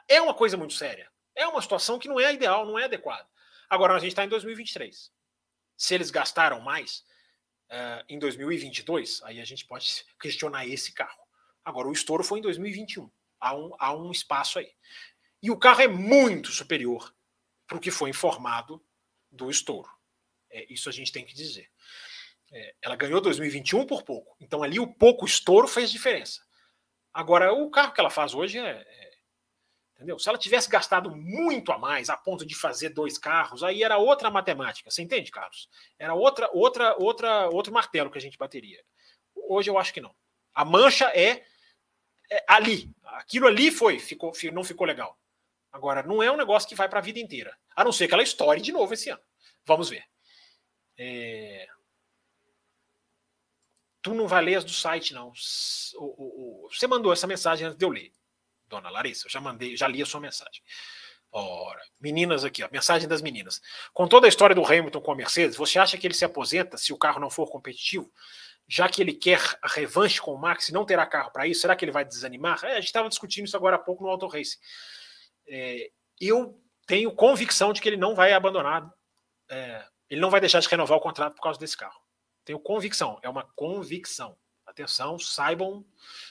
É 0.07 0.23
uma 0.23 0.33
coisa 0.33 0.57
muito 0.57 0.73
séria. 0.73 1.11
É 1.35 1.47
uma 1.47 1.61
situação 1.61 1.99
que 1.99 2.09
não 2.09 2.19
é 2.19 2.33
ideal, 2.33 2.65
não 2.65 2.79
é 2.79 2.85
adequada. 2.85 3.29
Agora 3.69 3.95
a 3.95 3.99
gente 3.99 4.13
está 4.13 4.25
em 4.25 4.29
2023. 4.29 5.13
Se 5.77 5.95
eles 5.95 6.11
gastaram 6.11 6.61
mais, 6.61 7.05
uh, 7.71 8.05
em 8.09 8.19
2022, 8.19 9.23
aí 9.23 9.41
a 9.41 9.45
gente 9.45 9.65
pode 9.67 10.05
questionar 10.21 10.67
esse 10.67 10.93
carro. 10.93 11.23
Agora, 11.65 11.89
o 11.89 11.93
estouro 11.93 12.25
foi 12.25 12.39
em 12.39 12.43
2021. 12.43 13.11
Há 13.41 13.57
um, 13.57 13.71
há 13.79 13.95
um 13.95 14.11
espaço 14.11 14.59
aí. 14.59 14.73
E 15.43 15.51
o 15.51 15.57
carro 15.57 15.83
é 15.83 15.89
muito 15.89 16.51
superior 16.51 17.15
para 17.67 17.77
o 17.77 17.81
que 17.81 17.91
foi 17.91 18.11
informado 18.11 18.83
do 19.31 19.51
estouro. 19.51 19.89
É, 20.51 20.67
isso 20.73 20.89
a 20.89 20.93
gente 20.93 21.13
tem 21.13 21.25
que 21.25 21.35
dizer. 21.35 21.71
É, 22.51 22.75
ela 22.83 22.97
ganhou 22.97 23.21
2021 23.21 23.87
por 23.87 24.03
pouco. 24.03 24.37
Então, 24.41 24.63
ali 24.63 24.81
o 24.81 24.87
pouco 24.87 25.27
estouro 25.27 25.69
fez 25.69 25.91
diferença. 25.91 26.43
Agora, 27.13 27.53
o 27.53 27.71
carro 27.71 27.93
que 27.93 28.01
ela 28.01 28.11
faz 28.11 28.35
hoje 28.35 28.59
é, 28.59 28.71
é 28.71 29.08
Entendeu? 29.99 30.17
Se 30.17 30.29
ela 30.29 30.39
tivesse 30.39 30.69
gastado 30.69 31.11
muito 31.11 31.73
a 31.73 31.79
mais, 31.79 32.09
a 32.09 32.17
ponto 32.17 32.47
de 32.47 32.55
fazer 32.55 32.91
dois 32.91 33.19
carros, 33.19 33.65
aí 33.65 33.83
era 33.83 33.99
outra 33.99 34.31
matemática. 34.31 34.89
Você 34.89 35.03
entende, 35.03 35.29
Carlos? 35.33 35.69
Era 35.99 36.15
outra, 36.15 36.49
outra, 36.53 36.95
outra, 36.97 37.49
outro 37.49 37.73
martelo 37.73 38.09
que 38.09 38.17
a 38.17 38.21
gente 38.21 38.39
bateria. 38.39 38.81
Hoje 39.35 39.69
eu 39.69 39.77
acho 39.77 39.93
que 39.93 40.01
não. 40.01 40.15
A 40.55 40.65
mancha 40.65 41.07
é, 41.07 41.45
é 42.31 42.45
ali. 42.47 42.95
Aquilo 43.07 43.49
ali 43.49 43.73
foi, 43.73 43.99
ficou, 43.99 44.33
não 44.53 44.63
ficou 44.63 44.87
legal. 44.87 45.19
Agora, 45.73 46.05
não 46.05 46.23
é 46.23 46.31
um 46.31 46.37
negócio 46.37 46.69
que 46.69 46.77
vai 46.77 46.89
para 46.89 47.01
a 47.01 47.03
vida 47.03 47.19
inteira. 47.19 47.59
A 47.75 47.83
não 47.83 47.91
ser 47.91 48.07
que 48.07 48.15
ela 48.15 48.23
estoure 48.23 48.61
de 48.61 48.71
novo 48.71 48.95
esse 48.95 49.11
ano. 49.11 49.23
Vamos 49.67 49.91
ver. 49.91 50.05
É... 50.97 51.67
Tu 54.01 54.15
não 54.15 54.29
vai 54.29 54.45
ler 54.45 54.55
as 54.55 54.65
do 54.65 54.71
site, 54.71 55.13
não. 55.13 55.33
Você 55.35 56.87
mandou 56.87 57.13
essa 57.13 57.27
mensagem 57.27 57.67
antes 57.67 57.77
de 57.77 57.85
eu 57.85 57.91
ler 57.91 58.13
dona 58.69 58.91
Larissa. 58.91 59.27
Eu 59.27 59.31
já 59.31 59.41
mandei, 59.41 59.77
já 59.77 59.89
li 59.89 60.03
a 60.03 60.07
sua 60.07 60.21
mensagem. 60.21 60.63
Ora, 61.31 61.81
meninas 62.01 62.45
aqui, 62.45 62.63
ó, 62.63 62.69
mensagem 62.73 63.07
das 63.07 63.21
meninas. 63.21 63.61
Com 63.93 64.09
toda 64.09 64.27
a 64.27 64.29
história 64.29 64.55
do 64.55 64.65
Hamilton 64.65 65.01
com 65.01 65.13
a 65.13 65.17
Mercedes, 65.17 65.57
você 65.57 65.79
acha 65.79 65.99
que 65.99 66.07
ele 66.07 66.15
se 66.15 66.25
aposenta 66.25 66.79
se 66.79 66.93
o 66.93 66.97
carro 66.97 67.21
não 67.21 67.31
for 67.31 67.51
competitivo? 67.51 68.11
já 68.69 68.87
que 68.87 69.01
ele 69.01 69.15
quer 69.15 69.41
a 69.63 69.67
revanche 69.67 70.21
com 70.21 70.35
o 70.35 70.39
Max 70.39 70.69
e 70.69 70.73
não 70.73 70.85
terá 70.85 71.07
carro 71.07 71.31
para 71.31 71.47
isso, 71.47 71.63
será 71.63 71.75
que 71.75 71.85
ele 71.85 71.91
vai 71.91 72.05
desanimar? 72.05 72.63
É, 72.63 72.73
a 72.73 72.75
gente 72.75 72.85
estava 72.85 73.09
discutindo 73.09 73.47
isso 73.47 73.57
agora 73.57 73.77
há 73.77 73.79
pouco 73.79 74.05
no 74.05 74.11
Auto 74.11 74.27
Racing. 74.27 74.59
É, 75.49 75.91
eu 76.21 76.61
tenho 76.87 77.11
convicção 77.11 77.73
de 77.73 77.81
que 77.81 77.89
ele 77.89 77.97
não 77.97 78.15
vai 78.15 78.35
abandonar, 78.35 78.87
é, 79.49 79.83
ele 80.11 80.21
não 80.21 80.29
vai 80.29 80.39
deixar 80.39 80.61
de 80.61 80.69
renovar 80.69 80.99
o 80.99 81.01
contrato 81.01 81.35
por 81.35 81.43
causa 81.43 81.59
desse 81.59 81.77
carro. 81.77 81.99
Tenho 82.45 82.61
convicção, 82.61 83.19
é 83.23 83.29
uma 83.29 83.45
convicção. 83.57 84.37
Atenção, 84.67 85.19
saibam, 85.19 85.83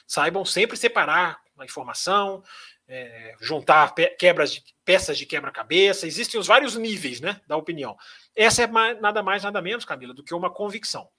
saibam 0.05 0.45
sempre 0.45 0.77
separar 0.77 1.41
a 1.61 1.65
informação, 1.65 2.43
é, 2.87 3.35
juntar 3.39 3.93
pe 3.93 4.07
quebras 4.17 4.53
de, 4.53 4.63
peças 4.85 5.17
de 5.17 5.25
quebra-cabeça. 5.25 6.07
Existem 6.07 6.39
os 6.39 6.47
vários 6.47 6.75
níveis 6.75 7.19
né, 7.19 7.41
da 7.47 7.57
opinião. 7.57 7.95
Essa 8.35 8.63
é 8.63 8.67
mais, 8.67 8.99
nada 9.01 9.21
mais, 9.21 9.43
nada 9.43 9.61
menos, 9.61 9.85
Camila, 9.85 10.13
do 10.13 10.23
que 10.23 10.33
uma 10.33 10.53
convicção. 10.53 11.09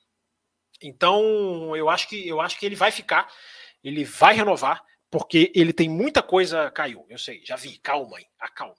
Então, 0.82 1.76
eu 1.76 1.88
acho 1.88 2.08
que 2.08 2.26
eu 2.26 2.40
acho 2.40 2.58
que 2.58 2.64
ele 2.64 2.76
vai 2.76 2.90
ficar, 2.90 3.28
ele 3.82 4.04
vai 4.04 4.34
renovar, 4.34 4.82
porque 5.10 5.50
ele 5.54 5.72
tem 5.72 5.88
muita 5.88 6.22
coisa. 6.22 6.70
Caiu, 6.70 7.04
eu 7.08 7.18
sei, 7.18 7.42
já 7.44 7.56
vi, 7.56 7.78
calmem, 7.78 8.26
acalmem. 8.38 8.76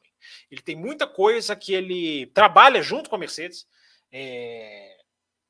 Ele 0.50 0.62
tem 0.62 0.76
muita 0.76 1.08
coisa 1.08 1.56
que 1.56 1.74
ele 1.74 2.28
trabalha 2.28 2.82
junto 2.82 3.10
com 3.10 3.16
a 3.16 3.20
Mercedes. 3.20 3.68
É, 4.12 4.99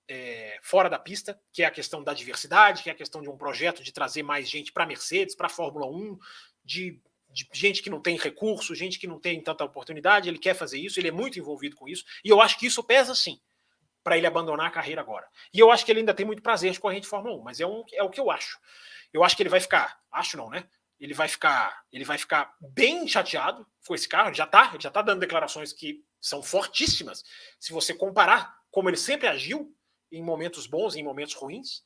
é, 0.10 0.57
fora 0.64 0.89
da 0.89 0.97
pista, 0.97 1.39
que 1.53 1.62
é 1.62 1.68
a 1.68 1.72
questão 1.72 2.03
da 2.03 2.16
diversidade, 2.16 2.82
que 2.82 2.89
é 2.89 2.93
a 2.93 2.95
questão 2.95 3.22
de 3.22 3.30
um 3.30 3.38
projeto 3.38 3.84
de 3.84 3.93
trazer 3.93 4.24
mais 4.24 4.49
gente 4.49 4.72
para 4.74 4.84
a 4.84 4.88
Mercedes, 4.88 5.36
para 5.36 5.45
a 5.45 5.51
Fórmula 5.51 5.86
1, 5.86 6.18
de, 6.66 6.99
de, 7.30 7.47
gente 7.53 7.84
que 7.84 7.91
não 7.91 8.01
tem 8.01 8.18
recurso, 8.18 8.74
gente 8.74 8.97
que 8.97 9.05
não 9.05 9.20
tem 9.20 9.39
tanta 9.39 9.64
oportunidade, 9.64 10.28
ele 10.28 10.39
quer 10.39 10.55
fazer 10.55 10.80
isso, 10.80 10.99
ele 10.99 11.10
é 11.10 11.12
muito 11.12 11.38
envolvido 11.38 11.76
com 11.76 11.88
isso, 11.88 12.03
e 12.26 12.30
eu 12.30 12.41
acho 12.41 12.57
que 12.57 12.66
isso 12.66 12.84
pesa 12.84 13.14
sim 13.14 13.39
para 14.03 14.18
ele 14.18 14.26
abandonar 14.26 14.66
a 14.66 14.72
carreira 14.72 15.01
agora. 15.01 15.28
E 15.53 15.60
eu 15.60 15.72
acho 15.72 15.86
que 15.86 15.91
ele 15.91 15.99
ainda 15.99 16.14
tem 16.14 16.26
muito 16.26 16.41
prazer 16.41 16.72
de 16.72 16.80
correr 16.80 16.99
de 16.99 17.07
Fórmula 17.07 17.36
1, 17.38 17.43
mas 17.43 17.60
é, 17.60 17.68
um, 17.68 17.84
é 17.93 18.01
o 18.01 18.10
que 18.10 18.20
eu 18.20 18.32
acho. 18.32 18.57
Eu 19.14 19.24
acho 19.24 19.36
que 19.36 19.43
ele 19.43 19.49
vai 19.49 19.60
ficar, 19.60 19.99
acho 20.12 20.38
não, 20.38 20.49
né? 20.49 20.68
Ele 20.99 21.14
vai 21.14 21.28
ficar, 21.28 21.84
ele 21.93 22.03
vai 22.03 22.18
ficar 22.18 22.55
bem 22.60 23.07
chateado 23.07 23.66
com 23.86 23.93
esse 23.93 24.10
carro, 24.10 24.30
ele 24.30 24.38
já 24.38 24.47
tá, 24.47 24.70
ele 24.74 24.82
já 24.82 24.89
tá 24.89 25.01
dando 25.01 25.20
declarações 25.20 25.72
que 25.72 26.03
são 26.20 26.41
fortíssimas. 26.41 27.24
Se 27.60 27.72
você 27.72 27.93
comparar 27.93 28.57
como 28.72 28.89
ele 28.89 28.97
sempre 28.97 29.28
agiu 29.28 29.74
em 30.12 30.24
momentos 30.24 30.68
bons 30.68 30.95
e 30.95 30.99
em 30.99 31.03
momentos 31.03 31.34
ruins, 31.34 31.84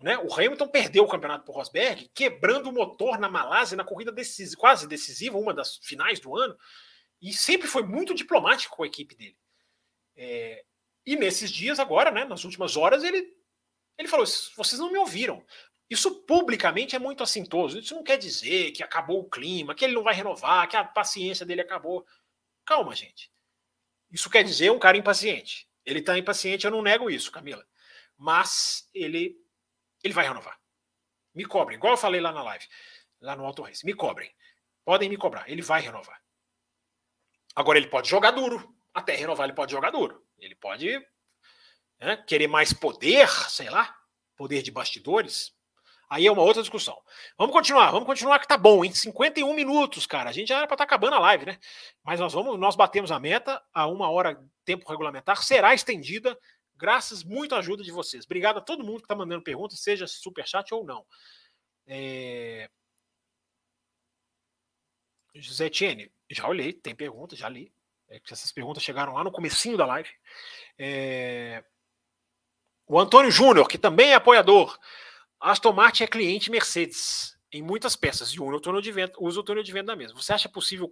né? 0.00 0.16
O 0.18 0.32
Hamilton 0.32 0.68
perdeu 0.68 1.04
o 1.04 1.08
campeonato 1.08 1.44
para 1.44 1.54
Rosberg, 1.54 2.10
quebrando 2.14 2.68
o 2.68 2.72
motor 2.72 3.18
na 3.18 3.28
Malásia 3.28 3.76
na 3.76 3.84
corrida 3.84 4.12
decisiva, 4.12 4.60
quase 4.60 4.86
decisiva, 4.86 5.36
uma 5.36 5.52
das 5.52 5.76
finais 5.82 6.20
do 6.20 6.36
ano, 6.36 6.56
e 7.20 7.32
sempre 7.32 7.66
foi 7.66 7.82
muito 7.82 8.14
diplomático 8.14 8.76
com 8.76 8.84
a 8.84 8.86
equipe 8.86 9.14
dele. 9.16 9.36
É, 10.16 10.64
e 11.04 11.16
nesses 11.16 11.50
dias, 11.50 11.80
agora, 11.80 12.10
né, 12.10 12.24
nas 12.24 12.44
últimas 12.44 12.76
horas, 12.76 13.02
ele, 13.02 13.26
ele 13.96 14.08
falou: 14.08 14.26
vocês 14.26 14.78
não 14.78 14.92
me 14.92 14.98
ouviram. 14.98 15.44
Isso 15.90 16.22
publicamente 16.26 16.94
é 16.94 16.98
muito 16.98 17.22
assintoso. 17.22 17.78
Isso 17.78 17.94
não 17.94 18.02
quer 18.02 18.18
dizer 18.18 18.72
que 18.72 18.82
acabou 18.82 19.20
o 19.20 19.28
clima, 19.28 19.74
que 19.74 19.84
ele 19.84 19.94
não 19.94 20.02
vai 20.02 20.14
renovar, 20.14 20.68
que 20.68 20.76
a 20.76 20.84
paciência 20.84 21.46
dele 21.46 21.62
acabou. 21.62 22.06
Calma, 22.64 22.94
gente. 22.94 23.32
Isso 24.10 24.28
quer 24.28 24.44
dizer 24.44 24.70
um 24.70 24.78
cara 24.78 24.98
impaciente. 24.98 25.67
Ele 25.88 26.00
está 26.00 26.18
impaciente, 26.18 26.66
eu 26.66 26.70
não 26.70 26.82
nego 26.82 27.08
isso, 27.08 27.32
Camila. 27.32 27.66
Mas 28.14 28.90
ele, 28.92 29.34
ele 30.04 30.12
vai 30.12 30.26
renovar. 30.28 30.60
Me 31.34 31.46
cobrem, 31.46 31.78
igual 31.78 31.94
eu 31.94 31.98
falei 31.98 32.20
lá 32.20 32.30
na 32.30 32.42
live, 32.42 32.66
lá 33.22 33.34
no 33.34 33.46
Auto 33.46 33.62
Race. 33.62 33.86
Me 33.86 33.94
cobrem. 33.94 34.30
Podem 34.84 35.08
me 35.08 35.16
cobrar. 35.16 35.48
Ele 35.48 35.62
vai 35.62 35.80
renovar. 35.80 36.22
Agora 37.56 37.78
ele 37.78 37.88
pode 37.88 38.06
jogar 38.06 38.32
duro. 38.32 38.76
Até 38.92 39.14
renovar, 39.14 39.46
ele 39.46 39.56
pode 39.56 39.72
jogar 39.72 39.90
duro. 39.90 40.22
Ele 40.38 40.54
pode 40.54 41.00
né, 41.98 42.18
querer 42.18 42.48
mais 42.48 42.70
poder, 42.74 43.26
sei 43.48 43.70
lá, 43.70 43.96
poder 44.36 44.60
de 44.60 44.70
bastidores. 44.70 45.56
Aí 46.10 46.26
é 46.26 46.32
uma 46.32 46.42
outra 46.42 46.62
discussão. 46.62 46.98
Vamos 47.36 47.52
continuar, 47.52 47.90
vamos 47.90 48.06
continuar 48.06 48.38
que 48.38 48.48
tá 48.48 48.56
bom, 48.56 48.84
em 48.84 48.92
51 48.92 49.52
minutos, 49.52 50.06
cara. 50.06 50.30
A 50.30 50.32
gente 50.32 50.48
já 50.48 50.58
era 50.58 50.66
para 50.66 50.74
estar 50.74 50.86
tá 50.86 50.94
acabando 50.94 51.16
a 51.16 51.20
live, 51.20 51.44
né? 51.46 51.58
Mas 52.02 52.18
nós 52.18 52.32
vamos, 52.32 52.58
nós 52.58 52.76
batemos 52.76 53.12
a 53.12 53.20
meta 53.20 53.62
a 53.74 53.86
uma 53.86 54.10
hora 54.10 54.42
tempo 54.64 54.88
regulamentar, 54.88 55.42
será 55.42 55.74
estendida, 55.74 56.38
graças 56.76 57.22
muito 57.22 57.54
à 57.54 57.58
ajuda 57.58 57.82
de 57.82 57.90
vocês. 57.90 58.24
Obrigado 58.24 58.58
a 58.58 58.62
todo 58.62 58.84
mundo 58.84 58.98
que 58.98 59.04
está 59.04 59.14
mandando 59.14 59.42
perguntas, 59.42 59.80
seja 59.80 60.06
super 60.06 60.46
chat 60.46 60.72
ou 60.72 60.84
não. 60.84 61.04
É... 61.86 62.70
José 65.34 65.68
Tiene, 65.68 66.10
já 66.30 66.48
olhei, 66.48 66.72
tem 66.72 66.94
perguntas, 66.94 67.38
já 67.38 67.48
li. 67.48 67.72
É, 68.08 68.20
essas 68.30 68.50
perguntas 68.50 68.82
chegaram 68.82 69.12
lá 69.12 69.22
no 69.22 69.32
comecinho 69.32 69.76
da 69.76 69.84
live. 69.84 70.08
É... 70.78 71.62
O 72.86 72.98
Antônio 72.98 73.30
Júnior, 73.30 73.68
que 73.68 73.76
também 73.76 74.12
é 74.12 74.14
apoiador. 74.14 74.78
Aston 75.40 75.72
Martin 75.72 76.04
é 76.04 76.06
cliente 76.06 76.50
Mercedes 76.50 77.36
em 77.50 77.62
muitas 77.62 77.96
peças 77.96 78.30
e 78.30 78.40
o 78.40 78.60
túnel 78.60 78.80
de 78.80 78.92
vento, 78.92 79.22
usa 79.22 79.40
o 79.40 79.42
túnel 79.42 79.62
de 79.62 79.72
vento 79.72 79.86
da 79.86 79.96
mesma. 79.96 80.20
Você 80.20 80.32
acha 80.32 80.48
possível 80.48 80.90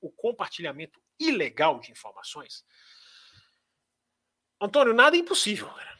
o 0.00 0.10
compartilhamento 0.10 1.00
ilegal 1.18 1.78
de 1.78 1.90
informações? 1.90 2.64
Antônio, 4.60 4.94
nada 4.94 5.16
é 5.16 5.20
impossível. 5.20 5.68
Cara. 5.68 5.98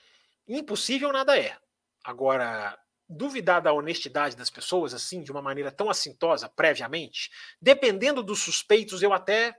Impossível 0.48 1.12
nada 1.12 1.38
é. 1.38 1.56
Agora, 2.02 2.78
duvidar 3.08 3.60
da 3.60 3.72
honestidade 3.72 4.36
das 4.36 4.48
pessoas 4.48 4.94
assim, 4.94 5.22
de 5.22 5.30
uma 5.30 5.42
maneira 5.42 5.70
tão 5.70 5.90
assintosa 5.90 6.48
previamente, 6.48 7.30
dependendo 7.60 8.22
dos 8.22 8.40
suspeitos, 8.40 9.02
eu 9.02 9.12
até 9.12 9.54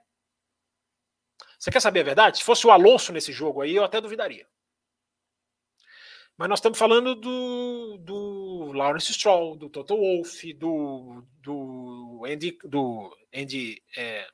você 1.58 1.70
quer 1.70 1.80
saber 1.80 2.00
a 2.00 2.04
verdade? 2.04 2.40
Se 2.40 2.44
fosse 2.44 2.66
o 2.66 2.72
Alonso 2.72 3.14
nesse 3.14 3.32
jogo 3.32 3.62
aí, 3.62 3.76
eu 3.76 3.84
até 3.84 4.02
duvidaria. 4.02 4.48
Mas 6.38 6.50
nós 6.50 6.60
estamos 6.60 6.80
falando 6.80 7.14
do, 7.16 7.98
do 8.00 8.72
Lawrence 8.74 9.14
Stroll, 9.14 9.56
do 9.56 9.70
Toto 9.70 9.96
Wolff, 9.96 10.54
do, 10.54 11.24
do 11.42 12.24
Andy, 12.26 12.58
do, 12.64 13.16
Andy 13.34 13.84
é, 13.96 14.28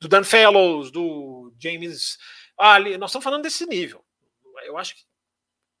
do 0.00 0.08
Dan 0.08 0.24
Fellows, 0.24 0.90
do 0.90 1.54
James 1.58 2.18
Ali. 2.56 2.96
Nós 2.96 3.10
estamos 3.10 3.24
falando 3.24 3.42
desse 3.42 3.66
nível. 3.66 4.04
Eu 4.64 4.78
acho 4.78 4.94
que 4.94 5.02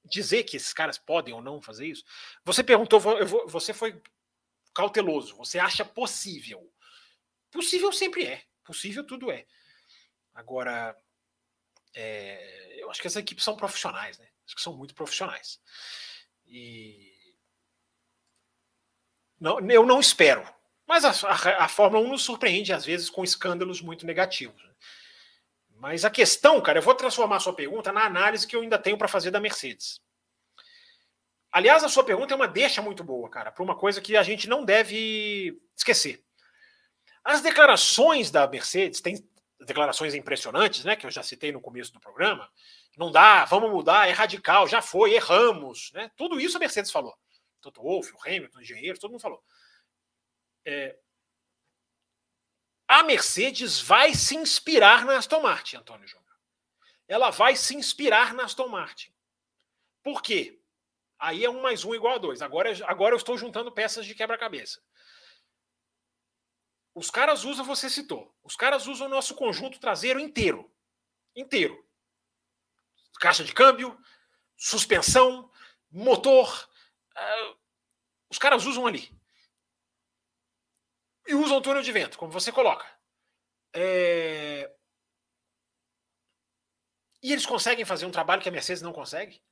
dizer 0.04 0.44
que 0.44 0.56
esses 0.56 0.72
caras 0.72 0.98
podem 0.98 1.32
ou 1.32 1.42
não 1.42 1.62
fazer 1.62 1.86
isso. 1.86 2.04
Você 2.44 2.62
perguntou, 2.62 3.00
você 3.46 3.72
foi 3.72 4.02
cauteloso. 4.74 5.36
Você 5.36 5.58
acha 5.58 5.84
possível? 5.84 6.70
Possível 7.50 7.92
sempre 7.92 8.26
é. 8.26 8.42
Possível 8.64 9.04
tudo 9.06 9.30
é. 9.30 9.46
Agora, 10.34 10.96
é, 11.94 12.80
eu 12.80 12.90
acho 12.90 13.00
que 13.00 13.06
essas 13.06 13.22
equipes 13.22 13.44
são 13.44 13.56
profissionais, 13.56 14.18
né? 14.18 14.29
Que 14.54 14.62
são 14.62 14.76
muito 14.76 14.94
profissionais. 14.94 15.60
E 16.46 17.10
não, 19.40 19.58
eu 19.70 19.86
não 19.86 19.98
espero. 19.98 20.46
Mas 20.86 21.04
a, 21.04 21.28
a, 21.28 21.64
a, 21.64 21.68
Fórmula 21.68 22.04
1 22.04 22.10
nos 22.10 22.22
surpreende, 22.22 22.72
às 22.72 22.84
vezes, 22.84 23.08
com 23.08 23.24
escândalos 23.24 23.80
muito 23.80 24.04
negativos. 24.04 24.62
Né? 24.62 24.70
Mas 25.76 26.04
a 26.04 26.10
questão, 26.10 26.60
cara, 26.60 26.78
eu 26.78 26.82
vou 26.82 26.94
transformar 26.94 27.36
a 27.36 27.40
sua 27.40 27.54
pergunta 27.54 27.90
na 27.90 28.04
análise 28.04 28.46
que 28.46 28.54
eu 28.54 28.60
ainda 28.60 28.78
tenho 28.78 28.98
para 28.98 29.08
fazer 29.08 29.30
da 29.30 29.40
Mercedes. 29.40 30.00
Aliás, 31.50 31.82
a 31.82 31.88
sua 31.88 32.04
pergunta 32.04 32.34
é 32.34 32.36
uma 32.36 32.46
deixa 32.46 32.82
muito 32.82 33.02
boa, 33.02 33.28
cara, 33.30 33.50
para 33.50 33.62
uma 33.62 33.76
coisa 33.76 34.00
que 34.00 34.16
a 34.16 34.22
gente 34.22 34.48
não 34.48 34.64
deve 34.64 35.58
esquecer. 35.76 36.22
As 37.24 37.40
declarações 37.40 38.30
da 38.30 38.46
Mercedes 38.46 39.00
têm 39.00 39.26
declarações 39.60 40.14
impressionantes, 40.14 40.84
né, 40.84 40.96
que 40.96 41.06
eu 41.06 41.10
já 41.10 41.22
citei 41.22 41.50
no 41.50 41.60
começo 41.60 41.92
do 41.92 42.00
programa. 42.00 42.48
Não 42.96 43.10
dá, 43.10 43.44
vamos 43.44 43.70
mudar, 43.70 44.08
é 44.08 44.12
radical, 44.12 44.66
já 44.66 44.82
foi, 44.82 45.14
erramos, 45.14 45.90
né? 45.92 46.10
Tudo 46.16 46.40
isso 46.40 46.56
a 46.56 46.60
Mercedes 46.60 46.90
falou. 46.90 47.16
Toto 47.60 47.82
Wolff, 47.82 48.12
o 48.12 48.18
Hamilton, 48.26 48.58
o 48.58 48.62
engenheiro, 48.62 48.98
todo 48.98 49.10
mundo 49.10 49.20
falou. 49.20 49.42
É, 50.64 50.98
a 52.90 53.04
Mercedes 53.04 53.80
vai 53.80 54.14
se 54.14 54.34
inspirar 54.34 55.04
na 55.04 55.16
Aston 55.16 55.40
Martin, 55.40 55.76
Antônio 55.76 56.08
Júnior. 56.08 56.36
Ela 57.06 57.30
vai 57.30 57.54
se 57.54 57.76
inspirar 57.76 58.34
na 58.34 58.42
Aston 58.42 58.66
Martin. 58.66 59.14
Por 60.02 60.20
quê? 60.20 60.60
Aí 61.16 61.44
é 61.44 61.48
um 61.48 61.60
mais 61.60 61.84
um 61.84 61.94
igual 61.94 62.16
a 62.16 62.18
dois. 62.18 62.42
Agora, 62.42 62.70
agora 62.88 63.14
eu 63.14 63.16
estou 63.16 63.38
juntando 63.38 63.70
peças 63.70 64.04
de 64.04 64.12
quebra-cabeça. 64.12 64.82
Os 66.92 67.12
caras 67.12 67.44
usam, 67.44 67.64
você 67.64 67.88
citou, 67.88 68.34
os 68.42 68.56
caras 68.56 68.88
usam 68.88 69.06
o 69.06 69.10
nosso 69.10 69.36
conjunto 69.36 69.78
traseiro 69.78 70.18
inteiro. 70.18 70.68
Inteiro. 71.36 71.88
Caixa 73.20 73.44
de 73.44 73.52
câmbio, 73.52 73.96
suspensão, 74.56 75.50
motor. 75.90 76.68
Uh, 77.16 77.56
os 78.30 78.38
caras 78.38 78.64
usam 78.64 78.86
ali. 78.86 79.14
E 81.26 81.34
usam 81.34 81.58
o 81.58 81.60
túnel 81.60 81.82
de 81.82 81.92
vento, 81.92 82.18
como 82.18 82.32
você 82.32 82.50
coloca. 82.50 82.86
É... 83.74 84.72
E 87.22 87.30
eles 87.30 87.44
conseguem 87.44 87.84
fazer 87.84 88.06
um 88.06 88.10
trabalho 88.10 88.40
que 88.40 88.48
a 88.48 88.52
Mercedes 88.52 88.82
não 88.82 88.92
consegue? 88.92 89.42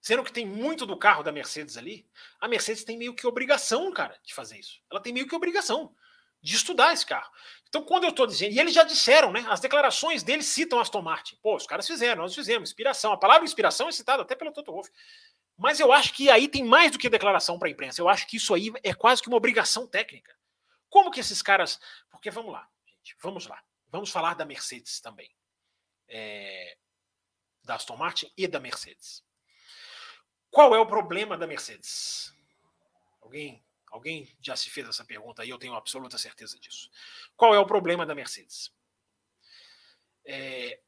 Sendo 0.00 0.24
que 0.24 0.32
tem 0.32 0.46
muito 0.46 0.86
do 0.86 0.96
carro 0.96 1.22
da 1.22 1.30
Mercedes 1.30 1.76
ali, 1.76 2.08
a 2.40 2.48
Mercedes 2.48 2.84
tem 2.84 2.96
meio 2.96 3.14
que 3.14 3.26
obrigação, 3.26 3.92
cara, 3.92 4.18
de 4.24 4.32
fazer 4.32 4.58
isso. 4.58 4.80
Ela 4.90 5.00
tem 5.00 5.12
meio 5.12 5.28
que 5.28 5.36
obrigação 5.36 5.94
de 6.40 6.54
estudar 6.54 6.92
esse 6.92 7.04
carro. 7.04 7.30
Então, 7.68 7.82
quando 7.82 8.04
eu 8.04 8.10
estou 8.10 8.26
dizendo, 8.26 8.52
e 8.52 8.58
eles 8.58 8.72
já 8.72 8.82
disseram, 8.82 9.30
né? 9.30 9.44
As 9.48 9.60
declarações 9.60 10.22
deles 10.22 10.46
citam 10.46 10.80
Aston 10.80 11.02
Martin. 11.02 11.36
Pô, 11.42 11.54
os 11.54 11.66
caras 11.66 11.86
fizeram, 11.86 12.22
nós 12.22 12.34
fizemos, 12.34 12.70
inspiração. 12.70 13.12
A 13.12 13.18
palavra 13.18 13.44
inspiração 13.44 13.88
é 13.88 13.92
citada 13.92 14.22
até 14.22 14.34
pelo 14.34 14.52
Toto 14.52 14.72
Wolff. 14.72 14.90
Mas 15.56 15.78
eu 15.78 15.92
acho 15.92 16.14
que 16.14 16.30
aí 16.30 16.48
tem 16.48 16.64
mais 16.64 16.92
do 16.92 16.98
que 16.98 17.10
declaração 17.10 17.58
para 17.58 17.68
a 17.68 17.70
imprensa. 17.70 18.00
Eu 18.00 18.08
acho 18.08 18.26
que 18.26 18.36
isso 18.36 18.54
aí 18.54 18.72
é 18.82 18.94
quase 18.94 19.20
que 19.20 19.28
uma 19.28 19.36
obrigação 19.36 19.86
técnica. 19.86 20.34
Como 20.88 21.10
que 21.10 21.20
esses 21.20 21.42
caras. 21.42 21.78
Porque 22.10 22.30
vamos 22.30 22.52
lá, 22.52 22.66
gente, 22.86 23.16
vamos 23.20 23.46
lá. 23.46 23.62
Vamos 23.88 24.10
falar 24.10 24.34
da 24.34 24.46
Mercedes 24.46 25.00
também. 25.00 25.30
É... 26.08 26.78
Da 27.64 27.74
Aston 27.74 27.96
Martin 27.96 28.32
e 28.36 28.46
da 28.46 28.60
Mercedes. 28.60 29.22
Qual 30.50 30.74
é 30.74 30.78
o 30.78 30.86
problema 30.86 31.36
da 31.36 31.46
Mercedes? 31.46 32.32
Alguém, 33.20 33.62
alguém 33.90 34.36
já 34.40 34.56
se 34.56 34.70
fez 34.70 34.88
essa 34.88 35.04
pergunta 35.04 35.42
aí, 35.42 35.50
eu 35.50 35.58
tenho 35.58 35.74
absoluta 35.74 36.18
certeza 36.18 36.58
disso. 36.58 36.90
Qual 37.36 37.54
é 37.54 37.58
o 37.58 37.66
problema 37.66 38.04
da 38.04 38.14
Mercedes? 38.14 38.72
É... 40.24 40.80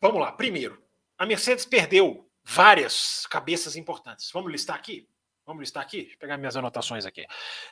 Vamos 0.00 0.20
lá. 0.20 0.32
Primeiro, 0.32 0.82
a 1.16 1.26
Mercedes 1.26 1.64
perdeu 1.64 2.30
várias 2.44 3.26
cabeças 3.26 3.76
importantes. 3.76 4.30
Vamos 4.30 4.50
listar 4.50 4.76
aqui? 4.76 5.08
Vamos 5.44 5.60
listar 5.60 5.82
aqui? 5.82 6.02
Deixa 6.02 6.14
eu 6.14 6.18
pegar 6.18 6.36
minhas 6.36 6.56
anotações 6.56 7.04
aqui. 7.04 7.22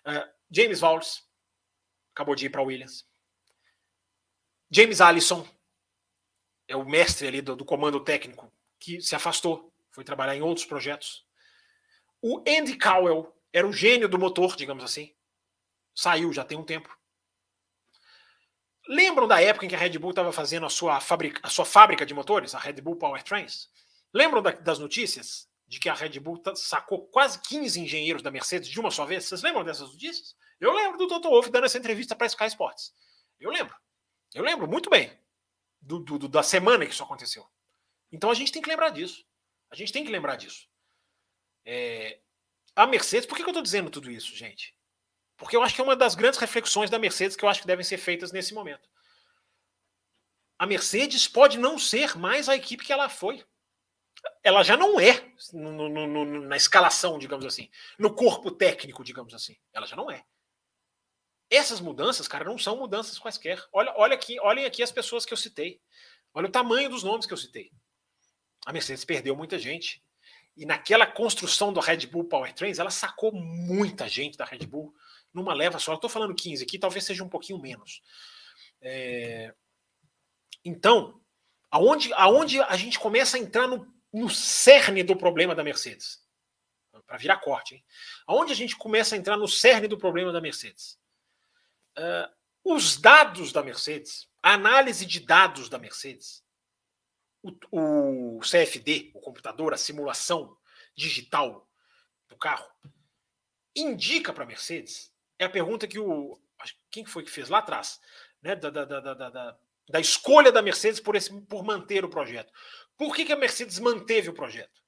Uh, 0.04 0.28
James 0.50 0.82
Wallace 0.82 1.22
acabou 2.12 2.34
de 2.34 2.46
ir 2.46 2.50
para 2.50 2.62
Williams. 2.62 3.06
James 4.70 5.00
Allison 5.00 5.46
é 6.66 6.74
o 6.74 6.84
mestre 6.84 7.28
ali 7.28 7.40
do, 7.40 7.54
do, 7.54 7.64
comando 7.64 8.00
técnico 8.00 8.50
que 8.78 9.00
se 9.00 9.14
afastou, 9.14 9.72
foi 9.90 10.02
trabalhar 10.04 10.34
em 10.34 10.42
outros 10.42 10.66
projetos. 10.66 11.24
O 12.20 12.42
Andy 12.48 12.78
Cowell 12.78 13.36
era 13.53 13.66
o 13.66 13.72
gênio 13.72 14.09
do 14.09 14.18
motor, 14.18 14.57
digamos 14.57 14.84
assim. 14.84 15.14
Saiu 15.94 16.32
já 16.32 16.44
tem 16.44 16.59
um 16.59 16.64
tempo. 16.64 16.97
Lembram 18.88 19.26
da 19.26 19.42
época 19.42 19.66
em 19.66 19.68
que 19.68 19.74
a 19.74 19.78
Red 19.78 19.99
Bull 19.99 20.11
estava 20.11 20.32
fazendo 20.32 20.66
a 20.66 20.70
sua, 20.70 21.01
fábrica, 21.01 21.40
a 21.42 21.51
sua 21.51 21.64
fábrica 21.64 22.07
de 22.07 22.14
motores, 22.14 22.55
a 22.55 22.59
Red 22.59 22.74
Bull 22.74 22.97
Powertrains? 22.97 23.68
Lembram 24.12 24.40
da, 24.40 24.53
das 24.53 24.78
notícias 24.78 25.49
de 25.66 25.80
que 25.80 25.88
a 25.88 25.94
Red 25.94 26.20
Bull 26.20 26.40
sacou 26.55 27.07
quase 27.09 27.40
15 27.40 27.80
engenheiros 27.80 28.22
da 28.22 28.30
Mercedes 28.30 28.68
de 28.68 28.78
uma 28.78 28.90
só 28.90 29.05
vez? 29.05 29.24
Vocês 29.24 29.42
lembram 29.42 29.64
dessas 29.64 29.90
notícias? 29.90 30.36
Eu 30.61 30.72
lembro 30.72 30.99
do 30.99 31.09
Toto 31.09 31.28
Wolff 31.28 31.51
dando 31.51 31.66
essa 31.66 31.78
entrevista 31.78 32.14
para 32.14 32.26
Sky 32.28 32.47
Sports. 32.47 32.94
Eu 33.40 33.51
lembro. 33.51 33.74
Eu 34.34 34.44
lembro 34.44 34.68
muito 34.68 34.88
bem 34.88 35.18
do, 35.80 35.99
do, 35.99 36.28
da 36.28 36.42
semana 36.42 36.86
que 36.86 36.92
isso 36.92 37.03
aconteceu. 37.03 37.47
Então 38.12 38.30
a 38.30 38.34
gente 38.34 38.53
tem 38.53 38.62
que 38.62 38.68
lembrar 38.68 38.90
disso. 38.90 39.24
A 39.70 39.74
gente 39.74 39.92
tem 39.92 40.05
que 40.05 40.12
lembrar 40.12 40.36
disso. 40.36 40.68
É, 41.64 42.20
a 42.77 42.87
Mercedes, 42.87 43.27
por 43.27 43.37
que, 43.37 43.43
eu 43.43 43.49
estou 43.49 43.62
dizendo 43.62 43.91
tudo 43.91 44.11
isso, 44.11 44.37
gente? 44.37 44.74
Porque 45.37 45.57
eu 45.57 45.62
acho 45.62 45.74
que 45.74 45.81
é 45.81 45.85
uma 45.85 45.97
das 45.97 46.14
grandes 46.14 46.39
reflexões 46.39 46.91
da 46.91 46.99
Mercedes 46.99 47.37
que 47.37 47.45
eu 47.45 47.49
acho 47.49 47.61
que 47.61 47.66
devem 47.66 47.85
ser 47.85 47.99
feitas 47.99 48.31
nesse 48.31 48.55
momento. 48.55 48.89
A 50.59 50.66
Mercedes 50.66 51.27
pode 51.27 51.59
não 51.59 51.79
ser 51.79 52.16
mais 52.16 52.49
a 52.49 52.57
equipe 52.57 52.85
que 52.85 52.93
ela 52.93 53.09
foi 53.09 53.45
ela 54.43 54.62
já 54.62 54.77
não 54.77 54.99
é 55.01 55.24
no, 55.53 55.89
no, 55.89 56.07
no, 56.07 56.41
na 56.43 56.57
escalação, 56.57 57.18
digamos 57.18 57.45
assim, 57.45 57.70
no 57.99 58.14
corpo 58.14 58.51
técnico, 58.51 59.05
digamos 59.05 59.35
assim. 59.35 59.57
Ela 59.72 59.87
já 59.87 59.97
não 59.97 60.11
é. 60.11 60.24
Essas 61.51 61.81
mudanças, 61.81 62.27
cara, 62.27 62.45
não 62.45 62.59
são 62.59 62.77
mudanças 62.77 63.18
quaisquer. 63.18 63.64
Olha, 63.72 63.93
olha 63.97 64.14
aqui, 64.14 64.39
olhem 64.41 64.64
aqui 64.64 64.83
as 64.83 64.91
pessoas 64.93 65.24
que 65.24 65.33
eu 65.33 65.37
citei. 65.37 65.81
Olha 66.35 66.49
o 66.49 66.53
tamanho 66.53 66.91
dos 66.91 67.03
nomes 67.03 67.27
que 67.27 67.33
eu 67.33 67.37
citei. 67.37 67.70
A 68.64 68.72
Mercedes 68.72 69.05
perdeu 69.05 69.37
muita 69.37 69.59
gente. 69.59 70.05
E 70.57 70.64
naquela 70.64 71.07
construção 71.07 71.72
do 71.72 71.80
Red 71.80 72.07
Bull 72.07 72.24
Powertrains, 72.24 72.78
ela 72.78 72.90
sacou 72.90 73.32
muita 73.32 74.09
gente 74.09 74.38
da 74.38 74.44
Red 74.44 74.66
Bull 74.66 74.94
numa 75.32 75.52
leva 75.52 75.78
só. 75.78 75.92
Eu 75.92 75.96
estou 75.96 76.09
falando 76.09 76.34
15 76.34 76.64
aqui, 76.64 76.78
talvez 76.78 77.04
seja 77.04 77.22
um 77.22 77.28
pouquinho 77.28 77.61
menos. 77.61 78.00
É... 78.80 79.54
Então, 80.64 81.20
aonde, 81.70 82.12
aonde 82.14 82.61
a 82.61 82.76
gente 82.76 82.98
começa 82.98 83.36
a 83.36 83.40
entrar 83.40 83.66
no 83.66 83.86
no 84.16 84.30
cerne 84.30 85.02
do 85.02 85.14
problema 85.14 85.54
da 85.54 85.62
Mercedes. 85.62 86.24
Para 87.07 87.18
virar 87.18 87.36
corte, 87.36 87.74
hein? 87.74 87.84
Aonde 88.26 88.50
a 88.50 88.57
gente 88.57 88.74
começa 88.74 89.14
a 89.14 89.18
entrar 89.18 89.36
no 89.36 89.46
cerne 89.46 89.86
do 89.86 89.98
problema 89.98 90.32
da 90.32 90.40
Mercedes? 90.40 90.98
Uh, 91.98 92.74
os 92.74 92.96
dados 92.96 93.52
da 93.52 93.62
Mercedes, 93.62 94.26
a 94.42 94.54
análise 94.54 95.04
de 95.04 95.20
dados 95.20 95.68
da 95.68 95.78
Mercedes, 95.78 96.42
o, 97.70 98.36
o 98.36 98.40
CFD, 98.40 99.12
o 99.14 99.20
computador, 99.20 99.72
a 99.72 99.78
simulação 99.78 100.57
digital 100.94 101.68
do 102.28 102.36
carro, 102.36 102.66
indica 103.74 104.32
para 104.32 104.44
a 104.44 104.47
Mercedes, 104.47 105.12
é 105.38 105.44
a 105.44 105.51
pergunta 105.51 105.86
que 105.86 105.99
o. 105.99 106.38
Quem 106.90 107.05
foi 107.05 107.22
que 107.22 107.30
fez 107.30 107.49
lá 107.49 107.59
atrás? 107.59 108.01
Né, 108.42 108.57
da, 108.57 108.70
da, 108.70 108.84
da, 108.84 109.14
da, 109.14 109.59
da 109.88 110.01
escolha 110.01 110.51
da 110.51 110.62
Mercedes 110.62 111.01
por, 111.01 111.14
esse, 111.14 111.40
por 111.42 111.64
manter 111.64 112.05
o 112.05 112.09
projeto. 112.09 112.53
Por 112.97 113.14
que, 113.14 113.24
que 113.24 113.32
a 113.32 113.36
Mercedes 113.36 113.78
manteve 113.78 114.30
o 114.30 114.34
projeto? 114.34 114.82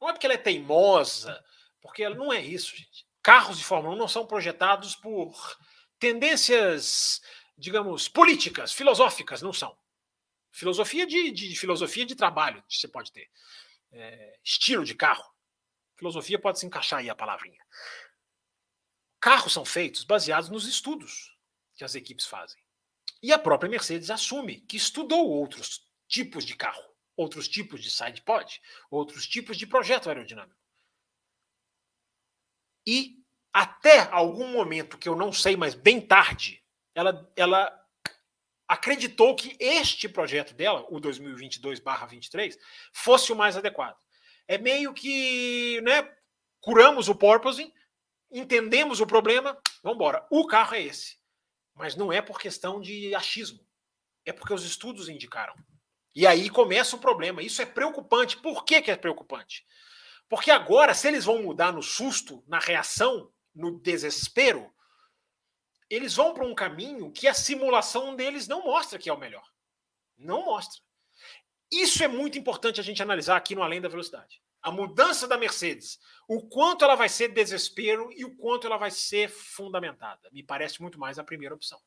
Não 0.00 0.08
é 0.08 0.12
porque 0.12 0.26
ela 0.26 0.34
é 0.34 0.38
teimosa, 0.38 1.44
porque 1.80 2.02
ela 2.02 2.14
não 2.14 2.32
é 2.32 2.40
isso, 2.40 2.76
gente. 2.76 3.06
Carros 3.22 3.58
de 3.58 3.64
Fórmula 3.64 3.94
1 3.94 3.98
não 3.98 4.08
são 4.08 4.26
projetados 4.26 4.96
por 4.96 5.56
tendências, 5.98 7.20
digamos, 7.56 8.08
políticas, 8.08 8.72
filosóficas, 8.72 9.42
não 9.42 9.52
são. 9.52 9.76
Filosofia 10.52 11.06
de, 11.06 11.30
de 11.30 11.56
filosofia 11.56 12.06
de 12.06 12.14
trabalho 12.14 12.62
você 12.68 12.86
pode 12.86 13.10
ter. 13.10 13.28
É, 13.90 14.38
estilo 14.44 14.84
de 14.84 14.94
carro. 14.94 15.24
Filosofia 15.96 16.38
pode 16.38 16.58
se 16.58 16.66
encaixar 16.66 17.00
aí 17.00 17.10
a 17.10 17.14
palavrinha. 17.14 17.64
Carros 19.20 19.52
são 19.52 19.64
feitos 19.64 20.04
baseados 20.04 20.48
nos 20.48 20.66
estudos 20.66 21.36
que 21.74 21.84
as 21.84 21.94
equipes 21.94 22.26
fazem. 22.26 22.62
E 23.22 23.32
a 23.32 23.38
própria 23.38 23.70
Mercedes 23.70 24.10
assume 24.10 24.60
que 24.62 24.76
estudou 24.76 25.28
outros 25.28 25.88
tipos 26.08 26.44
de 26.44 26.56
carro 26.56 26.92
outros 27.16 27.48
tipos 27.48 27.82
de 27.82 27.90
side 27.90 28.22
pod, 28.22 28.60
outros 28.90 29.26
tipos 29.26 29.56
de 29.56 29.66
projeto 29.66 30.08
aerodinâmico. 30.08 30.60
E 32.86 33.22
até 33.52 34.00
algum 34.10 34.48
momento 34.48 34.98
que 34.98 35.08
eu 35.08 35.14
não 35.14 35.32
sei, 35.32 35.56
mas 35.56 35.74
bem 35.74 36.00
tarde, 36.00 36.62
ela, 36.94 37.30
ela 37.36 37.81
acreditou 38.72 39.36
que 39.36 39.54
este 39.60 40.08
projeto 40.08 40.54
dela, 40.54 40.86
o 40.88 40.98
2022/23, 40.98 42.58
fosse 42.90 43.30
o 43.30 43.36
mais 43.36 43.54
adequado. 43.54 43.98
É 44.48 44.56
meio 44.56 44.94
que, 44.94 45.80
né, 45.82 46.10
curamos 46.58 47.08
o 47.08 47.14
porpoising, 47.14 47.70
entendemos 48.30 48.98
o 48.98 49.06
problema, 49.06 49.58
vamos 49.82 49.96
embora. 49.96 50.26
O 50.30 50.46
carro 50.46 50.74
é 50.74 50.80
esse. 50.80 51.18
Mas 51.74 51.96
não 51.96 52.10
é 52.10 52.22
por 52.22 52.40
questão 52.40 52.80
de 52.80 53.14
achismo. 53.14 53.60
É 54.24 54.32
porque 54.32 54.54
os 54.54 54.64
estudos 54.64 55.08
indicaram. 55.08 55.54
E 56.14 56.26
aí 56.26 56.48
começa 56.48 56.96
o 56.96 57.00
problema. 57.00 57.42
Isso 57.42 57.60
é 57.60 57.66
preocupante. 57.66 58.38
Por 58.38 58.64
que, 58.64 58.80
que 58.80 58.90
é 58.90 58.96
preocupante? 58.96 59.66
Porque 60.28 60.50
agora, 60.50 60.94
se 60.94 61.08
eles 61.08 61.26
vão 61.26 61.42
mudar 61.42 61.72
no 61.72 61.82
susto, 61.82 62.42
na 62.46 62.58
reação, 62.58 63.30
no 63.54 63.78
desespero, 63.78 64.72
eles 65.94 66.16
vão 66.16 66.32
para 66.32 66.46
um 66.46 66.54
caminho 66.54 67.12
que 67.12 67.28
a 67.28 67.34
simulação 67.34 68.16
deles 68.16 68.48
não 68.48 68.64
mostra 68.64 68.98
que 68.98 69.10
é 69.10 69.12
o 69.12 69.18
melhor. 69.18 69.46
Não 70.16 70.42
mostra. 70.42 70.80
Isso 71.70 72.02
é 72.02 72.08
muito 72.08 72.38
importante 72.38 72.80
a 72.80 72.82
gente 72.82 73.02
analisar 73.02 73.36
aqui 73.36 73.54
no 73.54 73.62
Além 73.62 73.78
da 73.78 73.90
Velocidade. 73.90 74.42
A 74.62 74.70
mudança 74.70 75.28
da 75.28 75.36
Mercedes, 75.36 75.98
o 76.26 76.48
quanto 76.48 76.82
ela 76.82 76.94
vai 76.94 77.10
ser 77.10 77.28
desespero 77.28 78.10
e 78.12 78.24
o 78.24 78.34
quanto 78.36 78.66
ela 78.66 78.78
vai 78.78 78.90
ser 78.90 79.28
fundamentada. 79.28 80.30
Me 80.32 80.42
parece 80.42 80.80
muito 80.80 80.98
mais 80.98 81.18
a 81.18 81.24
primeira 81.24 81.54
opção. 81.54 81.78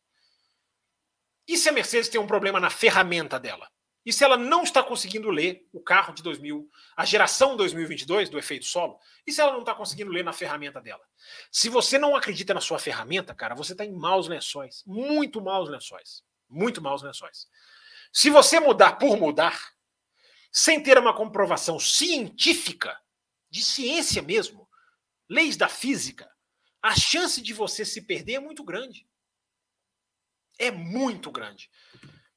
E 1.48 1.58
se 1.58 1.68
a 1.68 1.72
Mercedes 1.72 2.08
tem 2.08 2.22
um 2.22 2.28
problema 2.28 2.60
na 2.60 2.70
ferramenta 2.70 3.40
dela? 3.40 3.68
E 4.06 4.14
se 4.14 4.24
ela 4.24 4.38
não 4.38 4.62
está 4.62 4.84
conseguindo 4.84 5.32
ler 5.32 5.68
o 5.74 5.82
carro 5.82 6.14
de 6.14 6.22
2000, 6.22 6.70
a 6.96 7.04
geração 7.04 7.58
2022 7.58 8.30
do 8.30 8.38
efeito 8.38 8.66
solo, 8.66 9.00
e 9.26 9.32
se 9.32 9.42
ela 9.42 9.52
não 9.52 9.62
está 9.62 9.74
conseguindo 9.74 10.12
ler 10.12 10.24
na 10.24 10.32
ferramenta 10.32 10.80
dela? 10.80 11.04
Se 11.52 11.70
você 11.70 11.98
não 11.98 12.16
acredita 12.16 12.54
na 12.54 12.62
sua 12.62 12.78
ferramenta, 12.78 13.34
cara, 13.34 13.56
você 13.56 13.72
está 13.72 13.84
em 13.84 13.92
maus 13.92 14.28
lençóis. 14.28 14.84
Muito 14.86 15.42
maus 15.42 15.70
lençóis. 15.70 16.24
Muito 16.48 16.82
maus 16.82 17.02
lençóis. 17.02 17.48
Se 18.14 18.30
você 18.30 18.60
mudar 18.60 19.00
por 19.00 19.18
mudar, 19.18 19.74
sem 20.52 20.82
ter 20.82 20.98
uma 21.00 21.16
comprovação 21.16 21.80
científica, 21.80 22.96
de 23.50 23.64
ciência 23.64 24.22
mesmo, 24.22 24.70
leis 25.28 25.58
da 25.58 25.68
física, 25.68 26.30
a 26.82 26.96
chance 26.96 27.42
de 27.42 27.54
você 27.54 27.84
se 27.84 28.02
perder 28.04 28.36
é 28.36 28.40
muito 28.40 28.64
grande. 28.64 29.08
É 30.60 30.70
muito 30.70 31.32
grande. 31.32 31.72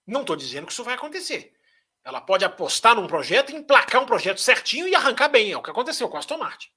Não 0.06 0.22
estou 0.22 0.34
dizendo 0.34 0.66
que 0.66 0.72
isso 0.72 0.82
vai 0.82 0.94
acontecer. 0.94 1.57
Ela 2.04 2.20
pode 2.20 2.44
apostar 2.44 2.94
num 2.94 3.06
projeto, 3.06 3.52
emplacar 3.52 4.02
um 4.02 4.06
projeto 4.06 4.40
certinho 4.40 4.88
e 4.88 4.94
arrancar 4.94 5.28
bem. 5.28 5.52
É 5.52 5.56
o 5.56 5.62
que 5.62 5.70
aconteceu 5.70 6.08
com 6.08 6.16
a 6.16 6.20
Aston 6.20 6.38
Martin. 6.38 6.68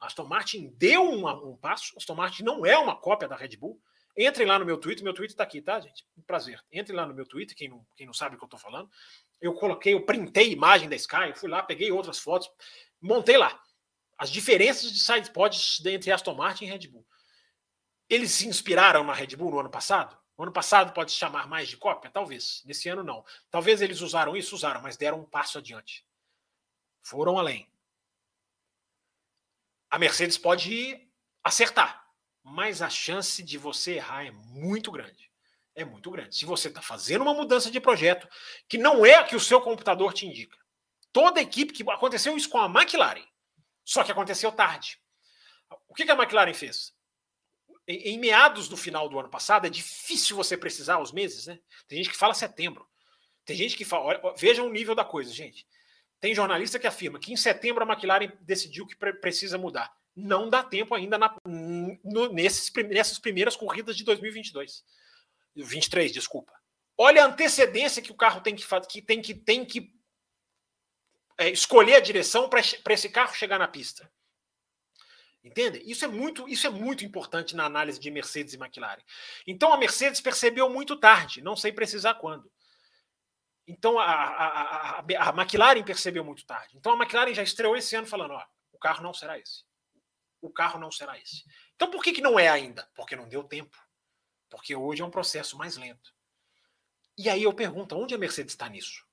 A 0.00 0.06
Aston 0.06 0.24
Martin 0.24 0.74
deu 0.76 1.02
um, 1.02 1.26
um 1.50 1.56
passo. 1.56 1.94
A 1.94 1.98
Aston 1.98 2.14
Martin 2.14 2.42
não 2.42 2.66
é 2.66 2.76
uma 2.76 2.96
cópia 2.96 3.28
da 3.28 3.36
Red 3.36 3.56
Bull. 3.56 3.80
Entrem 4.16 4.46
lá 4.46 4.58
no 4.58 4.64
meu 4.64 4.78
Twitter. 4.78 5.04
Meu 5.04 5.14
Twitter 5.14 5.32
está 5.32 5.44
aqui, 5.44 5.60
tá, 5.60 5.78
gente? 5.80 6.06
Um 6.16 6.22
prazer. 6.22 6.62
Entrem 6.72 6.96
lá 6.96 7.06
no 7.06 7.14
meu 7.14 7.26
Twitter, 7.26 7.56
quem 7.56 7.68
não, 7.68 7.86
quem 7.94 8.06
não 8.06 8.14
sabe 8.14 8.34
o 8.34 8.38
que 8.38 8.44
eu 8.44 8.46
estou 8.46 8.60
falando. 8.60 8.90
Eu 9.40 9.52
coloquei, 9.54 9.92
eu 9.92 10.04
printei 10.04 10.52
imagem 10.52 10.88
da 10.88 10.96
Sky, 10.96 11.34
fui 11.34 11.48
lá, 11.48 11.62
peguei 11.62 11.92
outras 11.92 12.18
fotos, 12.18 12.50
montei 13.00 13.36
lá. 13.36 13.60
As 14.16 14.30
diferenças 14.30 14.90
de 14.90 14.98
side 14.98 15.30
pods 15.30 15.84
entre 15.84 16.10
Aston 16.10 16.34
Martin 16.34 16.64
e 16.64 16.68
Red 16.68 16.88
Bull. 16.88 17.06
Eles 18.08 18.30
se 18.32 18.48
inspiraram 18.48 19.04
na 19.04 19.12
Red 19.12 19.36
Bull 19.36 19.50
no 19.50 19.60
ano 19.60 19.70
passado? 19.70 20.16
O 20.36 20.42
ano 20.42 20.52
passado 20.52 20.92
pode 20.92 21.12
se 21.12 21.18
chamar 21.18 21.48
mais 21.48 21.68
de 21.68 21.76
cópia? 21.76 22.10
Talvez. 22.10 22.62
Nesse 22.66 22.88
ano, 22.88 23.02
não. 23.02 23.24
Talvez 23.50 23.80
eles 23.80 24.00
usaram 24.00 24.36
isso, 24.36 24.54
usaram, 24.54 24.82
mas 24.82 24.96
deram 24.96 25.20
um 25.20 25.24
passo 25.24 25.58
adiante. 25.58 26.06
Foram 27.02 27.38
além. 27.38 27.70
a 29.90 29.98
Mercedes 29.98 30.36
pode 30.36 31.08
acertar, 31.42 32.06
mas 32.42 32.82
a 32.82 32.90
chance 32.90 33.42
de 33.42 33.56
você 33.56 33.94
errar 33.94 34.26
é 34.26 34.30
muito 34.30 34.90
grande. 34.90 35.30
É 35.74 35.84
muito 35.84 36.10
grande. 36.10 36.36
Se 36.36 36.44
você 36.44 36.68
está 36.68 36.82
fazendo 36.82 37.22
uma 37.22 37.34
mudança 37.34 37.70
de 37.70 37.80
projeto 37.80 38.28
que 38.68 38.78
não 38.78 39.04
é 39.04 39.14
a 39.14 39.24
que 39.24 39.36
o 39.36 39.40
seu 39.40 39.60
computador 39.60 40.12
te 40.12 40.26
indica. 40.26 40.56
Toda 41.12 41.40
equipe 41.40 41.72
que 41.72 41.88
aconteceu 41.90 42.36
isso 42.36 42.48
com 42.48 42.58
a 42.58 42.66
McLaren, 42.66 43.24
só 43.84 44.02
que 44.02 44.12
aconteceu 44.12 44.50
tarde. 44.52 45.00
O 45.88 45.94
que 45.94 46.10
a 46.10 46.14
McLaren 46.14 46.54
fez? 46.54 46.95
Em, 47.86 48.14
em, 48.14 48.18
meados 48.18 48.68
do 48.68 48.76
final 48.76 49.08
do 49.08 49.18
ano 49.18 49.28
passado, 49.28 49.66
é 49.66 49.70
difícil 49.70 50.36
você 50.36 50.56
precisar 50.56 50.98
os 50.98 51.12
meses, 51.12 51.46
né? 51.46 51.58
Tem 51.86 51.98
gente 51.98 52.10
que 52.10 52.16
fala 52.16 52.34
setembro. 52.34 52.86
Tem 53.44 53.56
gente 53.56 53.76
que 53.76 53.84
fala. 53.84 54.04
Olha, 54.04 54.34
veja 54.36 54.62
o 54.62 54.70
nível 54.70 54.94
da 54.94 55.04
coisa, 55.04 55.32
gente. 55.32 55.66
Tem 56.20 56.34
jornalista 56.34 56.78
que 56.78 56.86
afirma 56.86 57.18
que 57.18 57.32
em 57.32 57.36
setembro 57.36 57.84
a 57.84 57.92
McLaren 57.92 58.32
decidiu 58.40 58.86
que 58.86 58.96
pre 58.96 59.12
precisa 59.12 59.56
mudar. 59.56 59.94
Não 60.16 60.48
dá 60.48 60.64
tempo 60.64 60.94
ainda 60.94 61.18
na, 61.18 61.36
no, 61.44 62.32
nesses, 62.32 62.72
nessas 62.88 63.18
primeiras 63.18 63.54
corridas 63.54 63.96
de 63.96 64.02
2022. 64.02 64.82
23, 65.54 66.10
desculpa. 66.10 66.52
Olha 66.98 67.22
a 67.22 67.26
antecedência 67.26 68.02
que 68.02 68.10
o 68.10 68.16
carro 68.16 68.40
tem 68.40 68.56
que, 68.56 68.64
que 68.88 69.02
tem 69.02 69.22
que, 69.22 69.34
tem 69.34 69.64
que 69.64 69.94
é, 71.38 71.50
escolher 71.50 71.96
a 71.96 72.00
direção 72.00 72.48
para 72.48 72.94
esse 72.94 73.08
carro 73.10 73.34
chegar 73.34 73.58
na 73.58 73.68
pista. 73.68 74.10
Entende? 75.46 75.80
Isso 75.86 76.04
é 76.04 76.08
muito, 76.08 76.48
isso 76.48 76.66
é 76.66 76.70
muito 76.70 77.04
importante 77.04 77.54
na 77.54 77.64
análise 77.64 78.00
de 78.00 78.10
Mercedes 78.10 78.54
e 78.54 78.56
McLaren. 78.56 79.00
Então 79.46 79.72
a 79.72 79.76
Mercedes 79.76 80.20
percebeu 80.20 80.68
muito 80.68 80.96
tarde, 80.96 81.40
não 81.40 81.54
sei 81.54 81.70
precisar 81.70 82.14
quando. 82.14 82.50
Então 83.64 83.96
a, 83.96 84.04
a, 84.04 84.98
a, 84.98 84.98
a, 84.98 85.40
McLaren 85.40 85.84
percebeu 85.84 86.24
muito 86.24 86.44
tarde. 86.44 86.76
Então 86.76 86.92
a 86.92 86.96
McLaren 86.96 87.32
já 87.32 87.44
estreou 87.44 87.76
esse 87.76 87.94
ano 87.94 88.08
falando: 88.08 88.32
ó, 88.32 88.44
o 88.72 88.78
carro 88.78 89.04
não 89.04 89.14
será 89.14 89.38
esse. 89.38 89.62
O 90.40 90.50
carro 90.50 90.80
não 90.80 90.90
será 90.90 91.16
esse. 91.16 91.44
Então 91.76 91.92
por 91.92 92.02
que, 92.02 92.12
que 92.12 92.20
não 92.20 92.36
é 92.36 92.48
ainda? 92.48 92.90
Porque 92.96 93.14
não 93.14 93.28
deu 93.28 93.44
tempo. 93.44 93.78
Porque 94.50 94.74
hoje 94.74 95.00
é 95.00 95.04
um 95.04 95.10
processo 95.10 95.56
mais 95.56 95.76
lento. 95.76 96.12
E 97.16 97.30
aí 97.30 97.44
eu 97.44 97.52
pergunto: 97.52 97.96
onde 97.96 98.16
a 98.16 98.18
Mercedes 98.18 98.52
está 98.52 98.68
nisso? 98.68 99.06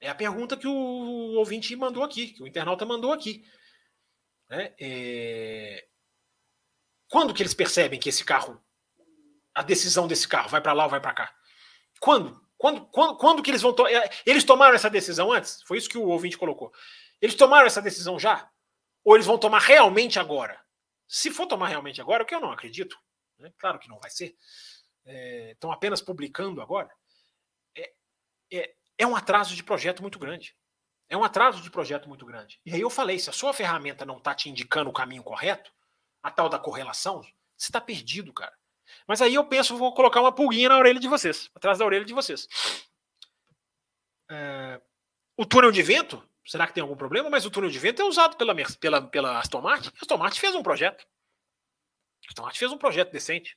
É 0.00 0.08
a 0.08 0.14
pergunta 0.14 0.56
que 0.56 0.68
o 0.68 1.34
ouvinte 1.34 1.74
mandou 1.74 2.04
aqui, 2.04 2.28
que 2.28 2.42
o 2.44 2.46
internauta 2.46 2.86
mandou 2.86 3.12
aqui. 3.12 3.44
Né? 4.52 4.74
É... 4.78 5.86
Quando 7.08 7.32
que 7.32 7.42
eles 7.42 7.54
percebem 7.54 7.98
que 7.98 8.10
esse 8.10 8.22
carro, 8.22 8.62
a 9.54 9.62
decisão 9.62 10.06
desse 10.06 10.28
carro 10.28 10.50
vai 10.50 10.60
para 10.60 10.74
lá 10.74 10.84
ou 10.84 10.90
vai 10.90 11.00
para 11.00 11.14
cá? 11.14 11.34
Quando? 11.98 12.38
Quando, 12.58 12.84
quando, 12.88 13.16
quando 13.16 13.42
que 13.42 13.50
eles 13.50 13.62
vão. 13.62 13.72
To... 13.72 13.86
É, 13.86 14.10
eles 14.26 14.44
tomaram 14.44 14.74
essa 14.74 14.90
decisão 14.90 15.32
antes? 15.32 15.62
Foi 15.62 15.78
isso 15.78 15.88
que 15.88 15.96
o 15.96 16.06
ouvinte 16.06 16.36
colocou. 16.36 16.70
Eles 17.18 17.34
tomaram 17.34 17.66
essa 17.66 17.80
decisão 17.80 18.18
já? 18.18 18.46
Ou 19.02 19.16
eles 19.16 19.26
vão 19.26 19.38
tomar 19.38 19.60
realmente 19.60 20.18
agora? 20.18 20.62
Se 21.08 21.30
for 21.30 21.46
tomar 21.46 21.68
realmente 21.68 22.02
agora, 22.02 22.22
o 22.22 22.26
que 22.26 22.34
eu 22.34 22.40
não 22.40 22.52
acredito, 22.52 22.98
né? 23.38 23.50
claro 23.56 23.78
que 23.78 23.88
não 23.88 23.98
vai 23.98 24.10
ser, 24.10 24.36
é, 25.06 25.52
estão 25.52 25.72
apenas 25.72 26.02
publicando 26.02 26.60
agora, 26.60 26.90
é, 27.74 27.92
é, 28.52 28.74
é 28.98 29.06
um 29.06 29.16
atraso 29.16 29.56
de 29.56 29.64
projeto 29.64 30.02
muito 30.02 30.18
grande. 30.18 30.54
É 31.08 31.16
um 31.16 31.24
atraso 31.24 31.60
de 31.60 31.70
projeto 31.70 32.08
muito 32.08 32.24
grande. 32.24 32.60
E 32.64 32.72
aí 32.72 32.80
eu 32.80 32.90
falei: 32.90 33.18
se 33.18 33.30
a 33.30 33.32
sua 33.32 33.52
ferramenta 33.52 34.04
não 34.04 34.18
está 34.18 34.34
te 34.34 34.48
indicando 34.48 34.90
o 34.90 34.92
caminho 34.92 35.22
correto, 35.22 35.70
a 36.22 36.30
tal 36.30 36.48
da 36.48 36.58
correlação, 36.58 37.22
você 37.56 37.68
está 37.68 37.80
perdido, 37.80 38.32
cara. 38.32 38.52
Mas 39.06 39.20
aí 39.22 39.34
eu 39.34 39.44
penso, 39.44 39.76
vou 39.76 39.94
colocar 39.94 40.20
uma 40.20 40.32
pulguinha 40.32 40.68
na 40.68 40.78
orelha 40.78 41.00
de 41.00 41.08
vocês, 41.08 41.50
atrás 41.54 41.78
da 41.78 41.84
orelha 41.84 42.04
de 42.04 42.12
vocês. 42.12 42.46
É, 44.30 44.80
o 45.36 45.44
túnel 45.44 45.72
de 45.72 45.82
vento, 45.82 46.22
será 46.46 46.66
que 46.66 46.74
tem 46.74 46.82
algum 46.82 46.96
problema? 46.96 47.28
Mas 47.28 47.44
o 47.44 47.50
túnel 47.50 47.70
de 47.70 47.78
vento 47.78 48.02
é 48.02 48.04
usado 48.04 48.36
pela, 48.36 48.54
pela, 48.78 49.02
pela 49.02 49.38
Aston 49.38 49.60
Martin. 49.60 49.88
A 49.88 50.02
Aston 50.02 50.16
Martin 50.16 50.40
fez 50.40 50.54
um 50.54 50.62
projeto. 50.62 51.06
A 52.24 52.28
Aston 52.28 52.42
Martin 52.42 52.58
fez 52.58 52.72
um 52.72 52.78
projeto 52.78 53.12
decente. 53.12 53.56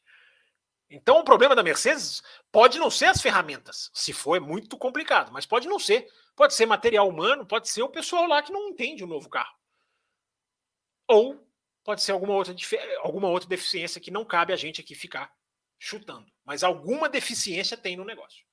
Então 0.90 1.20
o 1.20 1.24
problema 1.24 1.56
da 1.56 1.64
Mercedes 1.64 2.22
pode 2.52 2.78
não 2.78 2.90
ser 2.90 3.06
as 3.06 3.22
ferramentas. 3.22 3.90
Se 3.94 4.14
for, 4.14 4.36
é 4.36 4.40
muito 4.40 4.78
complicado, 4.78 5.32
mas 5.32 5.46
pode 5.46 5.68
não 5.68 5.80
ser. 5.80 6.08
Pode 6.36 6.54
ser 6.54 6.66
material 6.66 7.08
humano, 7.08 7.46
pode 7.46 7.70
ser 7.70 7.82
o 7.82 7.90
pessoal 7.90 8.28
lá 8.28 8.42
que 8.42 8.52
não 8.52 8.70
entende 8.70 9.04
o 9.04 9.08
novo 9.08 9.30
carro. 9.30 9.56
Ou 11.08 11.48
pode 11.84 12.04
ser 12.04 12.12
alguma 12.12 12.34
outra, 12.34 12.54
alguma 13.00 13.30
outra 13.30 13.48
deficiência 13.48 14.02
que 14.02 14.12
não 14.12 14.26
cabe 14.26 14.52
a 14.52 14.56
gente 14.56 14.82
aqui 14.82 14.94
ficar 14.94 15.34
chutando. 15.80 16.32
Mas 16.44 16.64
alguma 16.64 17.08
deficiência 17.08 17.78
tem 17.78 17.96
no 17.96 18.06
negócio. 18.06 18.46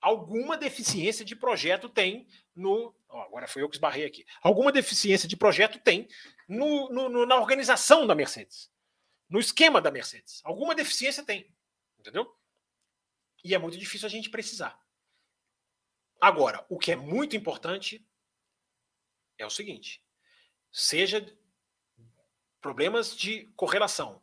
Alguma 0.00 0.56
deficiência 0.56 1.24
de 1.24 1.36
projeto 1.36 1.88
tem 1.88 2.26
no. 2.56 2.92
Oh, 3.08 3.20
agora 3.20 3.46
foi 3.46 3.62
eu 3.62 3.68
que 3.68 3.76
esbarrei 3.76 4.04
aqui. 4.04 4.24
Alguma 4.42 4.72
deficiência 4.72 5.28
de 5.28 5.36
projeto 5.36 5.78
tem 5.78 6.08
no, 6.48 6.90
no, 6.90 7.08
no, 7.08 7.26
na 7.26 7.36
organização 7.36 8.04
da 8.04 8.14
Mercedes. 8.14 8.71
No 9.32 9.40
esquema 9.40 9.80
da 9.80 9.90
Mercedes. 9.90 10.42
Alguma 10.44 10.74
deficiência 10.74 11.24
tem. 11.24 11.50
Entendeu? 11.98 12.36
E 13.42 13.54
é 13.54 13.58
muito 13.58 13.78
difícil 13.78 14.06
a 14.06 14.10
gente 14.10 14.28
precisar. 14.28 14.78
Agora, 16.20 16.66
o 16.68 16.78
que 16.78 16.92
é 16.92 16.96
muito 16.96 17.34
importante 17.34 18.06
é 19.38 19.46
o 19.46 19.50
seguinte: 19.50 20.04
seja 20.70 21.26
problemas 22.60 23.16
de 23.16 23.46
correlação, 23.56 24.22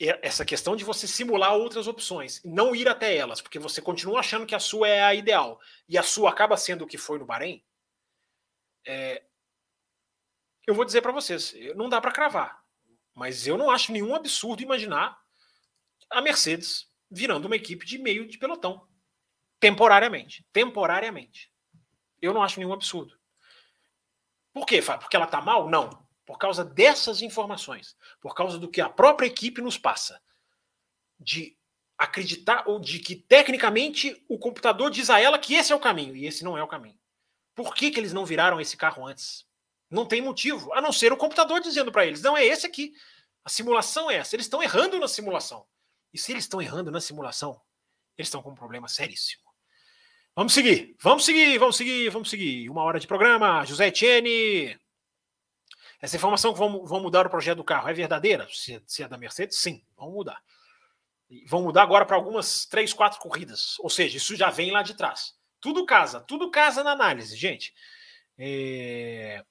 essa 0.00 0.44
questão 0.44 0.74
de 0.74 0.82
você 0.82 1.06
simular 1.06 1.54
outras 1.54 1.86
opções, 1.86 2.42
não 2.44 2.74
ir 2.74 2.88
até 2.88 3.16
elas, 3.16 3.40
porque 3.40 3.60
você 3.60 3.80
continua 3.80 4.18
achando 4.18 4.44
que 4.44 4.56
a 4.56 4.60
sua 4.60 4.88
é 4.88 5.02
a 5.04 5.14
ideal 5.14 5.60
e 5.88 5.96
a 5.96 6.02
sua 6.02 6.30
acaba 6.30 6.56
sendo 6.56 6.82
o 6.82 6.86
que 6.86 6.98
foi 6.98 7.18
no 7.18 7.26
Bahrein, 7.26 7.64
é, 8.84 9.22
eu 10.66 10.74
vou 10.74 10.84
dizer 10.84 11.00
para 11.00 11.12
vocês, 11.12 11.54
não 11.76 11.88
dá 11.88 12.00
para 12.00 12.12
cravar, 12.12 12.59
mas 13.20 13.46
eu 13.46 13.58
não 13.58 13.68
acho 13.70 13.92
nenhum 13.92 14.14
absurdo 14.14 14.62
imaginar 14.62 15.14
a 16.08 16.22
Mercedes 16.22 16.90
virando 17.10 17.44
uma 17.44 17.54
equipe 17.54 17.84
de 17.84 17.98
meio 17.98 18.26
de 18.26 18.38
pelotão. 18.38 18.88
Temporariamente. 19.60 20.42
Temporariamente. 20.54 21.52
Eu 22.18 22.32
não 22.32 22.42
acho 22.42 22.58
nenhum 22.58 22.72
absurdo. 22.72 23.14
Por 24.54 24.64
quê, 24.64 24.80
Fábio? 24.80 25.02
Porque 25.02 25.16
ela 25.16 25.26
está 25.26 25.38
mal? 25.38 25.68
Não. 25.68 25.90
Por 26.24 26.38
causa 26.38 26.64
dessas 26.64 27.20
informações. 27.20 27.94
Por 28.22 28.34
causa 28.34 28.58
do 28.58 28.70
que 28.70 28.80
a 28.80 28.88
própria 28.88 29.26
equipe 29.26 29.60
nos 29.60 29.76
passa. 29.76 30.18
De 31.18 31.58
acreditar, 31.98 32.66
ou 32.66 32.80
de 32.80 33.00
que 33.00 33.14
tecnicamente 33.14 34.24
o 34.30 34.38
computador 34.38 34.90
diz 34.90 35.10
a 35.10 35.20
ela 35.20 35.38
que 35.38 35.52
esse 35.52 35.74
é 35.74 35.76
o 35.76 35.80
caminho. 35.80 36.16
E 36.16 36.24
esse 36.24 36.42
não 36.42 36.56
é 36.56 36.62
o 36.62 36.68
caminho. 36.68 36.98
Por 37.54 37.74
que, 37.74 37.90
que 37.90 38.00
eles 38.00 38.14
não 38.14 38.24
viraram 38.24 38.58
esse 38.58 38.78
carro 38.78 39.06
antes? 39.06 39.46
Não 39.90 40.06
tem 40.06 40.22
motivo, 40.22 40.72
a 40.72 40.80
não 40.80 40.92
ser 40.92 41.12
o 41.12 41.16
computador 41.16 41.60
dizendo 41.60 41.90
para 41.90 42.06
eles: 42.06 42.22
não, 42.22 42.36
é 42.36 42.44
esse 42.44 42.66
aqui. 42.66 42.92
A 43.44 43.48
simulação 43.48 44.10
é 44.10 44.16
essa. 44.16 44.36
Eles 44.36 44.46
estão 44.46 44.62
errando 44.62 44.98
na 44.98 45.08
simulação. 45.08 45.66
E 46.12 46.18
se 46.18 46.32
eles 46.32 46.44
estão 46.44 46.62
errando 46.62 46.90
na 46.90 47.00
simulação, 47.00 47.60
eles 48.16 48.28
estão 48.28 48.42
com 48.42 48.50
um 48.50 48.54
problema 48.54 48.86
seríssimo. 48.86 49.42
Vamos 50.36 50.52
seguir, 50.52 50.96
vamos 51.00 51.24
seguir, 51.24 51.58
vamos 51.58 51.76
seguir, 51.76 52.08
vamos 52.10 52.30
seguir. 52.30 52.70
Uma 52.70 52.82
hora 52.82 53.00
de 53.00 53.06
programa. 53.06 53.64
José 53.64 53.88
Etienne. 53.88 54.78
Essa 56.00 56.16
informação 56.16 56.52
que 56.52 56.58
vão, 56.58 56.86
vão 56.86 57.00
mudar 57.00 57.26
o 57.26 57.30
projeto 57.30 57.58
do 57.58 57.64
carro 57.64 57.88
é 57.88 57.92
verdadeira? 57.92 58.48
Se, 58.50 58.82
se 58.86 59.02
é 59.02 59.08
da 59.08 59.18
Mercedes, 59.18 59.58
sim, 59.58 59.84
vão 59.96 60.10
mudar. 60.10 60.40
E 61.28 61.44
vão 61.46 61.62
mudar 61.62 61.82
agora 61.82 62.06
para 62.06 62.16
algumas 62.16 62.64
três, 62.64 62.92
quatro 62.92 63.20
corridas. 63.20 63.78
Ou 63.80 63.90
seja, 63.90 64.16
isso 64.16 64.34
já 64.34 64.50
vem 64.50 64.70
lá 64.70 64.82
de 64.82 64.94
trás. 64.94 65.34
Tudo 65.60 65.84
casa, 65.84 66.20
tudo 66.20 66.50
casa 66.50 66.82
na 66.82 66.92
análise, 66.92 67.36
gente. 67.36 67.74
É... 68.38 69.44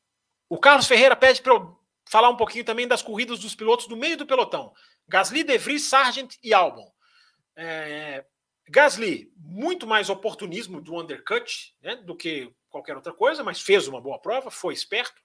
O 0.50 0.58
Carlos 0.58 0.88
Ferreira 0.88 1.16
pede 1.16 1.42
para 1.42 1.54
eu 1.54 1.80
falar 2.10 2.30
um 2.30 2.36
pouquinho 2.36 2.66
também 2.66 2.88
das 2.88 3.04
corridas 3.04 3.40
dos 3.40 3.54
pilotos 3.54 3.88
do 3.88 3.96
meio 3.96 4.18
do 4.18 4.26
pelotão. 4.26 4.74
Gasly, 5.08 5.44
De 5.44 5.58
Vries, 5.58 5.88
Sargent 5.88 6.36
e 6.44 6.54
Albon. 6.54 6.92
É... 7.56 8.26
Gasly, 8.68 9.32
muito 9.38 9.86
mais 9.86 10.10
oportunismo 10.10 10.82
do 10.82 11.00
undercut 11.00 11.76
né, 11.82 11.96
do 11.98 12.16
que 12.16 12.52
qualquer 12.70 12.96
outra 12.96 13.14
coisa, 13.14 13.44
mas 13.44 13.62
fez 13.62 13.88
uma 13.88 14.02
boa 14.02 14.20
prova, 14.20 14.52
foi 14.52 14.74
esperto, 14.74 15.20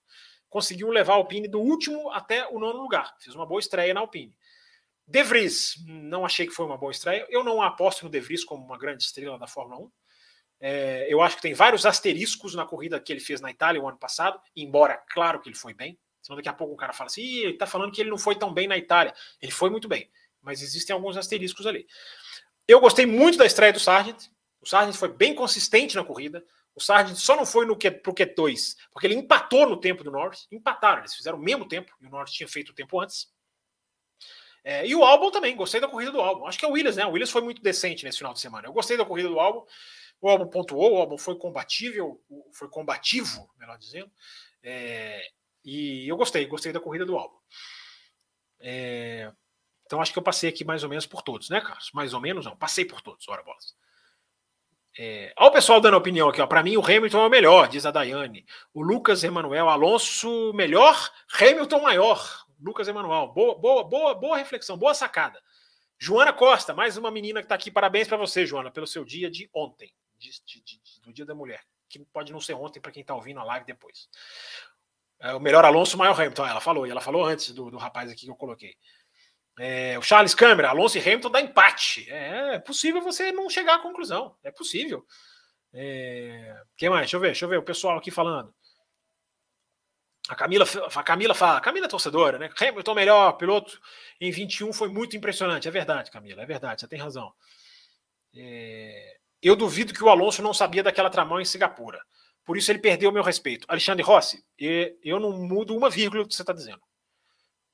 conseguiu 0.48 0.88
levar 0.88 1.14
a 1.14 1.16
Alpine 1.16 1.48
do 1.48 1.60
último 1.60 2.10
até 2.10 2.46
o 2.48 2.58
nono 2.58 2.80
lugar. 2.80 3.14
Fez 3.20 3.34
uma 3.34 3.46
boa 3.46 3.60
estreia 3.60 3.92
na 3.92 4.00
Alpine. 4.00 4.34
De 5.06 5.22
Vries, 5.22 5.74
não 5.86 6.24
achei 6.24 6.46
que 6.46 6.54
foi 6.54 6.64
uma 6.64 6.78
boa 6.78 6.92
estreia. 6.92 7.26
Eu 7.28 7.44
não 7.44 7.60
aposto 7.60 8.04
no 8.04 8.10
De 8.10 8.20
Vries 8.20 8.44
como 8.44 8.64
uma 8.64 8.78
grande 8.78 9.04
estrela 9.04 9.38
da 9.38 9.46
Fórmula 9.46 9.82
1. 9.82 9.90
É, 10.60 11.06
eu 11.12 11.20
acho 11.20 11.36
que 11.36 11.42
tem 11.42 11.54
vários 11.54 11.84
asteriscos 11.84 12.54
na 12.54 12.64
corrida 12.64 13.00
que 13.00 13.12
ele 13.12 13.20
fez 13.20 13.40
na 13.40 13.50
Itália 13.50 13.80
o 13.80 13.88
ano 13.88 13.98
passado, 13.98 14.40
embora, 14.56 14.96
claro 15.10 15.40
que 15.40 15.48
ele 15.48 15.56
foi 15.56 15.74
bem. 15.74 15.98
Senão 16.22 16.36
daqui 16.36 16.48
a 16.48 16.54
pouco 16.54 16.72
o 16.72 16.76
cara 16.76 16.92
fala 16.92 17.08
assim, 17.08 17.22
ele 17.22 17.52
está 17.52 17.66
falando 17.66 17.92
que 17.92 18.00
ele 18.00 18.08
não 18.08 18.16
foi 18.16 18.34
tão 18.34 18.52
bem 18.52 18.66
na 18.66 18.78
Itália. 18.78 19.14
Ele 19.42 19.52
foi 19.52 19.68
muito 19.68 19.86
bem, 19.86 20.10
mas 20.40 20.62
existem 20.62 20.94
alguns 20.94 21.16
asteriscos 21.16 21.66
ali. 21.66 21.86
Eu 22.66 22.80
gostei 22.80 23.04
muito 23.04 23.36
da 23.36 23.44
estreia 23.44 23.72
do 23.72 23.78
Sargent. 23.78 24.28
O 24.58 24.66
Sargent 24.66 24.96
foi 24.96 25.08
bem 25.08 25.34
consistente 25.34 25.96
na 25.96 26.04
corrida. 26.04 26.42
O 26.74 26.80
Sargent 26.80 27.16
só 27.16 27.36
não 27.36 27.44
foi 27.44 27.66
no 27.66 27.76
Q, 27.76 27.90
pro 27.90 28.14
Q2, 28.14 28.74
porque 28.90 29.06
ele 29.06 29.14
empatou 29.14 29.68
no 29.68 29.78
tempo 29.78 30.02
do 30.02 30.10
Norris. 30.10 30.48
Empataram, 30.50 31.00
eles 31.00 31.14
fizeram 31.14 31.38
o 31.38 31.42
mesmo 31.42 31.68
tempo, 31.68 31.92
e 32.00 32.06
o 32.06 32.10
Norris 32.10 32.32
tinha 32.32 32.48
feito 32.48 32.70
o 32.70 32.74
tempo 32.74 32.98
antes. 33.00 33.28
É, 34.64 34.86
e 34.86 34.94
o 34.94 35.04
Albon 35.04 35.30
também, 35.30 35.54
gostei 35.54 35.78
da 35.78 35.86
corrida 35.86 36.10
do 36.10 36.20
Albon. 36.20 36.46
Acho 36.46 36.58
que 36.58 36.64
é 36.64 36.68
o 36.68 36.72
Williams, 36.72 36.96
né? 36.96 37.04
O 37.04 37.10
Williams 37.10 37.30
foi 37.30 37.42
muito 37.42 37.62
decente 37.62 38.02
nesse 38.02 38.16
final 38.18 38.32
de 38.32 38.40
semana. 38.40 38.66
Eu 38.66 38.72
gostei 38.72 38.96
da 38.96 39.04
corrida 39.04 39.28
do 39.28 39.38
Albon. 39.38 39.66
O 40.20 40.28
Albon 40.28 40.48
pontuou, 40.48 40.94
o 40.94 41.00
Albon 41.00 41.18
foi 41.18 41.36
combatível, 41.36 42.20
foi 42.52 42.68
combativo, 42.68 43.48
melhor 43.58 43.76
dizendo. 43.78 44.10
É, 44.62 45.22
e 45.64 46.08
eu 46.08 46.16
gostei, 46.16 46.46
gostei 46.46 46.72
da 46.72 46.80
corrida 46.80 47.04
do 47.04 47.16
álbum. 47.16 47.36
É, 48.60 49.30
então 49.84 50.00
acho 50.00 50.12
que 50.12 50.18
eu 50.18 50.22
passei 50.22 50.48
aqui 50.48 50.64
mais 50.64 50.82
ou 50.82 50.88
menos 50.88 51.06
por 51.06 51.22
todos, 51.22 51.50
né, 51.50 51.60
Carlos? 51.60 51.90
Mais 51.92 52.14
ou 52.14 52.20
menos, 52.20 52.46
não. 52.46 52.56
Passei 52.56 52.84
por 52.84 53.00
todos, 53.02 53.28
ora 53.28 53.42
bolas. 53.42 53.74
É, 54.96 55.34
olha 55.36 55.48
o 55.48 55.52
pessoal 55.52 55.80
dando 55.80 55.96
opinião 55.96 56.28
aqui, 56.28 56.40
ó. 56.40 56.46
Para 56.46 56.62
mim, 56.62 56.76
o 56.76 56.84
Hamilton 56.84 57.24
é 57.24 57.26
o 57.26 57.30
melhor, 57.30 57.68
diz 57.68 57.84
a 57.84 57.90
Daiane. 57.90 58.46
O 58.72 58.80
Lucas 58.80 59.24
Emanuel 59.24 59.68
Alonso, 59.68 60.52
melhor, 60.54 61.10
Hamilton 61.40 61.80
maior. 61.80 62.44
Lucas 62.60 62.88
Emanuel, 62.88 63.28
boa, 63.28 63.58
boa, 63.58 63.84
boa, 63.84 64.14
boa 64.14 64.36
reflexão, 64.36 64.78
boa 64.78 64.94
sacada. 64.94 65.42
Joana 65.98 66.32
Costa, 66.32 66.72
mais 66.72 66.96
uma 66.96 67.10
menina 67.10 67.40
que 67.40 67.46
está 67.46 67.54
aqui. 67.54 67.70
Parabéns 67.70 68.06
para 68.06 68.16
você, 68.16 68.46
Joana, 68.46 68.70
pelo 68.70 68.86
seu 68.86 69.04
dia 69.04 69.30
de 69.30 69.50
ontem, 69.52 69.92
de, 70.30 70.62
de, 70.62 70.80
do 71.02 71.12
Dia 71.12 71.24
da 71.24 71.34
Mulher, 71.34 71.62
que 71.88 71.98
pode 72.12 72.32
não 72.32 72.40
ser 72.40 72.54
ontem 72.54 72.80
para 72.80 72.92
quem 72.92 73.02
está 73.02 73.14
ouvindo 73.14 73.40
a 73.40 73.44
live 73.44 73.66
depois. 73.66 74.08
É, 75.20 75.32
o 75.34 75.40
melhor 75.40 75.64
Alonso, 75.64 75.96
maior 75.96 76.18
Hamilton. 76.18 76.46
Ela 76.46 76.60
falou, 76.60 76.86
e 76.86 76.90
ela 76.90 77.00
falou 77.00 77.24
antes 77.24 77.50
do, 77.52 77.70
do 77.70 77.78
rapaz 77.78 78.10
aqui 78.10 78.26
que 78.26 78.30
eu 78.30 78.36
coloquei. 78.36 78.76
É, 79.58 79.96
o 79.98 80.02
Charles 80.02 80.34
Câmara, 80.34 80.70
Alonso 80.70 80.98
e 80.98 81.00
Hamilton 81.00 81.30
dá 81.30 81.40
empate. 81.40 82.10
É, 82.10 82.54
é, 82.54 82.58
possível 82.58 83.00
você 83.00 83.30
não 83.32 83.48
chegar 83.48 83.76
à 83.76 83.78
conclusão. 83.78 84.36
É 84.42 84.50
possível. 84.50 85.06
É, 85.72 86.62
quem 86.76 86.90
mais? 86.90 87.02
Deixa 87.02 87.16
eu 87.16 87.20
ver, 87.20 87.26
deixa 87.28 87.44
eu 87.44 87.48
ver 87.48 87.58
o 87.58 87.62
pessoal 87.62 87.98
aqui 87.98 88.10
falando. 88.10 88.52
A 90.28 90.34
Camila, 90.34 90.64
a 90.94 91.02
Camila 91.02 91.34
fala, 91.34 91.60
Camila 91.60 91.86
é 91.86 91.88
torcedora, 91.88 92.38
né? 92.38 92.48
Hamilton 92.58 92.94
melhor, 92.94 93.32
piloto 93.32 93.78
em 94.18 94.30
21 94.30 94.72
foi 94.72 94.88
muito 94.88 95.16
impressionante. 95.16 95.68
É 95.68 95.70
verdade, 95.70 96.10
Camila, 96.10 96.42
é 96.42 96.46
verdade, 96.46 96.80
você 96.80 96.88
tem 96.88 96.98
razão. 96.98 97.32
É, 98.34 99.18
eu 99.46 99.56
duvido 99.56 99.92
que 99.92 100.02
o 100.02 100.08
Alonso 100.08 100.42
não 100.42 100.54
sabia 100.54 100.82
daquela 100.82 101.10
tramão 101.10 101.40
em 101.40 101.44
Singapura. 101.44 102.00
Por 102.44 102.56
isso 102.56 102.70
ele 102.70 102.78
perdeu 102.78 103.10
o 103.10 103.12
meu 103.12 103.22
respeito. 103.22 103.66
Alexandre 103.68 104.02
Rossi, 104.02 104.44
eu 104.58 105.20
não 105.20 105.32
mudo 105.32 105.76
uma 105.76 105.88
vírgula 105.88 106.22
do 106.22 106.28
que 106.28 106.34
você 106.34 106.42
está 106.42 106.52
dizendo. 106.52 106.80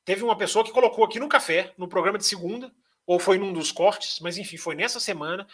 Teve 0.04 0.22
uma 0.22 0.36
pessoa 0.36 0.64
que 0.64 0.72
colocou 0.72 1.04
aqui 1.04 1.18
no 1.18 1.28
café, 1.28 1.72
no 1.76 1.88
programa 1.88 2.18
de 2.18 2.26
segunda, 2.26 2.72
ou 3.06 3.18
foi 3.18 3.38
num 3.38 3.52
dos 3.52 3.72
cortes, 3.72 4.20
mas 4.20 4.38
enfim, 4.38 4.56
foi 4.56 4.74
nessa 4.74 5.00
semana, 5.00 5.46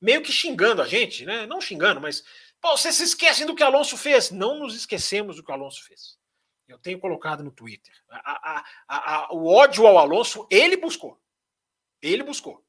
meio 0.00 0.22
que 0.22 0.32
xingando 0.32 0.82
a 0.82 0.86
gente, 0.86 1.24
né? 1.24 1.46
Não 1.46 1.60
xingando, 1.60 2.00
mas 2.00 2.24
Pô, 2.62 2.76
vocês 2.76 2.94
se 2.94 3.02
esquecem 3.02 3.44
do 3.44 3.56
que 3.56 3.62
Alonso 3.64 3.98
fez. 3.98 4.30
Não 4.30 4.60
nos 4.60 4.76
esquecemos 4.76 5.34
do 5.34 5.42
que 5.42 5.50
Alonso 5.50 5.84
fez. 5.84 6.16
Eu 6.68 6.78
tenho 6.78 7.00
colocado 7.00 7.42
no 7.42 7.50
Twitter. 7.50 7.92
A, 8.08 8.62
a, 8.86 9.16
a, 9.26 9.34
o 9.34 9.48
ódio 9.48 9.84
ao 9.84 9.98
Alonso, 9.98 10.46
ele 10.48 10.76
buscou. 10.76 11.20
Ele 12.00 12.22
buscou. 12.22 12.64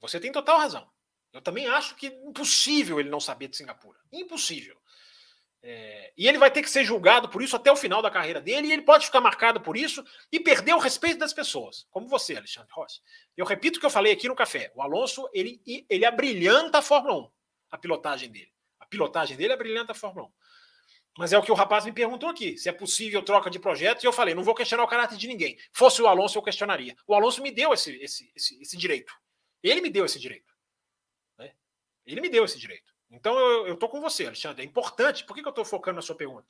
Você 0.00 0.18
tem 0.18 0.32
total 0.32 0.58
razão. 0.58 0.90
Eu 1.32 1.40
também 1.40 1.66
acho 1.66 1.94
que 1.94 2.06
impossível 2.06 2.98
ele 2.98 3.10
não 3.10 3.20
saber 3.20 3.48
de 3.48 3.56
Singapura. 3.56 3.98
Impossível. 4.12 4.80
É, 5.62 6.12
e 6.16 6.26
ele 6.26 6.38
vai 6.38 6.50
ter 6.50 6.62
que 6.62 6.70
ser 6.70 6.84
julgado 6.84 7.28
por 7.28 7.42
isso 7.42 7.54
até 7.54 7.70
o 7.70 7.76
final 7.76 8.00
da 8.00 8.10
carreira 8.10 8.40
dele, 8.40 8.68
e 8.68 8.72
ele 8.72 8.82
pode 8.82 9.04
ficar 9.04 9.20
marcado 9.20 9.60
por 9.60 9.76
isso 9.76 10.02
e 10.32 10.40
perder 10.40 10.74
o 10.74 10.78
respeito 10.78 11.18
das 11.18 11.34
pessoas, 11.34 11.86
como 11.90 12.08
você, 12.08 12.34
Alexandre 12.34 12.70
Rossi. 12.72 13.00
Eu 13.36 13.44
repito 13.44 13.76
o 13.76 13.80
que 13.80 13.84
eu 13.84 13.90
falei 13.90 14.12
aqui 14.12 14.26
no 14.26 14.34
café: 14.34 14.72
o 14.74 14.80
Alonso 14.80 15.28
ele, 15.34 15.60
ele 15.88 16.06
abrilhanta 16.06 16.78
a 16.78 16.82
Fórmula 16.82 17.26
1, 17.26 17.30
a 17.72 17.78
pilotagem 17.78 18.30
dele. 18.30 18.50
A 18.78 18.86
pilotagem 18.86 19.36
dele 19.36 19.52
abrilhanta 19.52 19.92
a 19.92 19.94
Fórmula 19.94 20.28
1. 20.28 20.30
Mas 21.18 21.32
é 21.34 21.38
o 21.38 21.42
que 21.42 21.52
o 21.52 21.54
rapaz 21.54 21.84
me 21.84 21.92
perguntou 21.92 22.30
aqui: 22.30 22.56
se 22.56 22.70
é 22.70 22.72
possível 22.72 23.22
troca 23.22 23.50
de 23.50 23.58
projeto, 23.58 24.02
e 24.02 24.06
eu 24.06 24.12
falei: 24.14 24.34
não 24.34 24.42
vou 24.42 24.54
questionar 24.54 24.84
o 24.84 24.88
caráter 24.88 25.18
de 25.18 25.28
ninguém. 25.28 25.58
Fosse 25.74 26.00
o 26.00 26.06
Alonso, 26.06 26.38
eu 26.38 26.42
questionaria. 26.42 26.96
O 27.06 27.14
Alonso 27.14 27.42
me 27.42 27.50
deu 27.50 27.74
esse, 27.74 27.94
esse, 28.02 28.32
esse, 28.34 28.62
esse 28.62 28.76
direito. 28.78 29.12
Ele 29.62 29.82
me 29.82 29.90
deu 29.90 30.06
esse 30.06 30.18
direito. 30.18 30.49
Ele 32.12 32.20
me 32.20 32.28
deu 32.28 32.44
esse 32.44 32.58
direito. 32.58 32.92
Então 33.10 33.38
eu 33.38 33.74
estou 33.74 33.88
com 33.88 34.00
você, 34.00 34.26
Alexandre. 34.26 34.62
É 34.62 34.66
importante. 34.66 35.24
Por 35.24 35.34
que, 35.34 35.42
que 35.42 35.48
eu 35.48 35.50
estou 35.50 35.64
focando 35.64 35.96
na 35.96 36.02
sua 36.02 36.14
pergunta? 36.14 36.46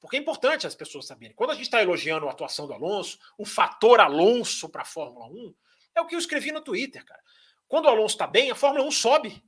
Porque 0.00 0.16
é 0.16 0.20
importante 0.20 0.66
as 0.66 0.74
pessoas 0.74 1.06
saberem. 1.06 1.34
Quando 1.34 1.50
a 1.50 1.54
gente 1.54 1.64
está 1.64 1.82
elogiando 1.82 2.26
a 2.26 2.32
atuação 2.32 2.66
do 2.66 2.72
Alonso, 2.72 3.18
o 3.36 3.44
fator 3.44 4.00
Alonso 4.00 4.68
para 4.68 4.82
a 4.82 4.86
Fórmula 4.86 5.26
1, 5.26 5.54
é 5.94 6.00
o 6.00 6.06
que 6.06 6.14
eu 6.14 6.18
escrevi 6.18 6.50
no 6.50 6.62
Twitter, 6.62 7.04
cara. 7.04 7.20
Quando 7.68 7.84
o 7.84 7.88
Alonso 7.88 8.14
está 8.14 8.26
bem, 8.26 8.50
a 8.50 8.54
Fórmula 8.54 8.84
1 8.86 8.90
sobe. 8.90 9.44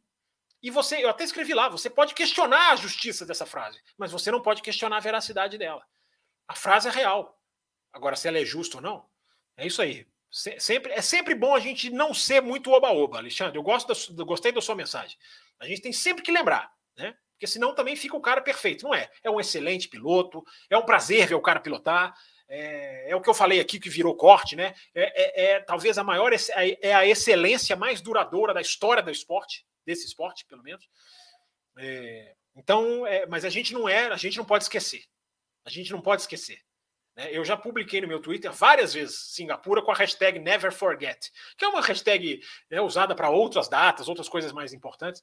E 0.63 0.71
você, 0.71 1.03
eu 1.03 1.09
até 1.09 1.25
escrevi 1.25 1.55
lá, 1.55 1.69
você 1.69 1.91
pode 1.91 2.15
questionar 2.15 2.71
a 2.71 2.77
justiça 2.77 3.27
dessa 3.27 3.45
frase, 3.45 3.83
mas 3.99 4.13
você 4.13 4.31
não 4.31 4.41
pode 4.41 4.63
questionar 4.63 4.99
a 4.99 5.01
veracidade 5.01 5.59
dela. 5.59 5.85
A 6.47 6.55
frase 6.55 6.89
é 6.89 6.93
real. 6.93 7.37
Agora, 7.93 8.15
se 8.15 8.29
ela 8.29 8.39
é 8.39 8.45
justa 8.45 8.77
ou 8.77 8.83
não, 8.83 9.05
é 9.57 9.67
isso 9.67 9.83
aí. 9.83 10.07
Sempre, 10.31 10.93
é 10.93 11.03
sempre 11.03 11.35
bom 11.35 11.55
a 11.55 11.61
gente 11.61 11.91
não 11.91 12.15
ser 12.15 12.41
muito 12.41 12.71
oba-oba, 12.71 13.19
Alexandre. 13.19 13.59
Eu 13.59 13.63
gosto 13.63 14.15
da, 14.15 14.25
gostei 14.25 14.53
da 14.53 14.63
sua 14.63 14.75
mensagem. 14.75 15.19
A 15.63 15.67
gente 15.67 15.81
tem 15.81 15.93
sempre 15.93 16.25
que 16.25 16.33
lembrar, 16.33 16.73
né? 16.97 17.17
Porque 17.35 17.47
senão 17.47 17.73
também 17.73 17.95
fica 17.95 18.17
o 18.17 18.21
cara 18.21 18.41
perfeito. 18.41 18.85
Não 18.85 18.95
é? 18.95 19.09
É 19.23 19.31
um 19.31 19.39
excelente 19.39 19.89
piloto, 19.89 20.45
é 20.69 20.77
um 20.77 20.85
prazer 20.85 21.29
ver 21.29 21.37
o 21.37 21.41
cara 21.41 21.61
pilotar. 21.61 22.15
É, 22.49 23.11
é 23.11 23.17
o 23.17 23.21
que 23.21 23.31
eu 23.31 23.35
falei 23.35 23.61
aqui 23.61 23.79
que 23.79 23.89
virou 23.89 24.17
corte, 24.17 24.57
né? 24.57 24.75
É, 24.93 25.23
é, 25.23 25.53
é 25.55 25.61
talvez 25.61 25.97
a 25.99 26.05
maior, 26.05 26.33
é, 26.33 26.39
é 26.83 26.93
a 26.93 27.07
excelência 27.07 27.77
mais 27.77 28.01
duradoura 28.01 28.53
da 28.53 28.61
história 28.61 29.03
do 29.03 29.11
esporte, 29.11 29.65
desse 29.87 30.05
esporte, 30.05 30.45
pelo 30.47 30.65
menos. 30.65 30.85
É, 31.79 32.35
então, 32.57 33.07
é, 33.07 33.25
mas 33.27 33.45
a 33.45 33.51
gente 33.51 33.73
não 33.73 33.89
é, 33.89 34.09
a 34.09 34.17
gente 34.17 34.37
não 34.37 34.45
pode 34.45 34.65
esquecer. 34.65 35.05
A 35.65 35.71
gente 35.71 35.93
não 35.93 36.01
pode 36.01 36.23
esquecer. 36.23 36.61
Né? 37.17 37.29
Eu 37.31 37.45
já 37.45 37.57
publiquei 37.57 38.01
no 38.01 38.09
meu 38.09 38.21
Twitter 38.21 38.53
várias 38.53 38.95
vezes 38.95 39.33
Singapura 39.35 39.83
com 39.83 39.91
a 39.91 39.95
hashtag 39.95 40.39
NeverForget, 40.39 41.31
que 41.57 41.65
é 41.65 41.69
uma 41.69 41.81
hashtag 41.81 42.41
né, 42.71 42.81
usada 42.81 43.15
para 43.15 43.31
outras 43.31 43.69
datas, 43.69 44.09
outras 44.09 44.29
coisas 44.29 44.53
mais 44.53 44.73
importantes. 44.73 45.23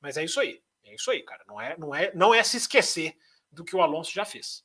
Mas 0.00 0.16
é 0.16 0.24
isso 0.24 0.40
aí. 0.40 0.62
É 0.84 0.94
isso 0.94 1.10
aí, 1.10 1.22
cara. 1.22 1.44
Não 1.46 1.60
é, 1.60 1.76
não 1.78 1.94
é, 1.94 2.12
não 2.14 2.34
é 2.34 2.42
se 2.42 2.56
esquecer 2.56 3.16
do 3.50 3.64
que 3.64 3.76
o 3.76 3.82
Alonso 3.82 4.12
já 4.12 4.24
fez. 4.24 4.64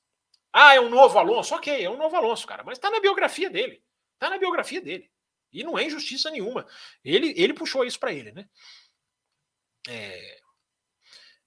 Ah, 0.51 0.73
é 0.73 0.79
um 0.79 0.89
novo 0.89 1.19
Alonso? 1.19 1.53
Ok, 1.53 1.83
é 1.83 1.89
um 1.89 1.97
novo 1.97 2.15
Alonso, 2.15 2.47
cara. 2.47 2.63
Mas 2.63 2.79
tá 2.79 2.89
na 2.89 2.99
biografia 2.99 3.49
dele. 3.49 3.83
Tá 4.17 4.29
na 4.29 4.37
biografia 4.37 4.79
dele. 4.79 5.11
E 5.51 5.63
não 5.63 5.77
é 5.77 5.83
injustiça 5.83 6.31
nenhuma. 6.31 6.65
Ele, 7.03 7.33
ele 7.35 7.53
puxou 7.53 7.83
isso 7.83 7.99
para 7.99 8.13
ele, 8.13 8.31
né? 8.31 8.47
É... 9.87 10.39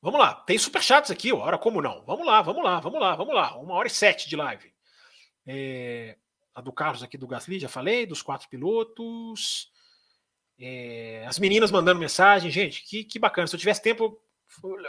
Vamos 0.01 0.21
lá. 0.21 0.35
Tem 0.35 0.59
superchats 0.59 1.11
aqui, 1.11 1.33
ora 1.33 1.59
como 1.59 1.83
não? 1.83 2.05
Vamos 2.05 2.27
lá, 2.27 2.41
vamos 2.43 2.63
lá, 2.63 2.81
vamos 2.81 3.01
lá, 3.01 3.17
vamos 3.17 3.35
lá. 3.35 3.57
Uma 3.57 3.75
hora 3.75 3.89
e 3.89 3.91
sete 3.91 4.29
de 4.29 4.37
live. 4.37 4.73
É... 5.47 6.17
A 6.55 6.61
do 6.61 6.73
Carlos 6.73 7.03
aqui 7.03 7.17
do 7.17 7.27
Gasly, 7.27 7.59
já 7.59 7.69
falei, 7.69 8.05
dos 8.05 8.21
quatro 8.21 8.49
pilotos. 8.49 9.71
É, 10.61 11.25
as 11.27 11.39
meninas 11.39 11.71
mandando 11.71 12.01
mensagem, 12.01 12.51
gente, 12.51 12.83
que, 12.83 13.05
que 13.05 13.19
bacana. 13.19 13.47
Se 13.47 13.55
eu 13.55 13.61
tivesse 13.61 13.83
tempo, 13.83 14.21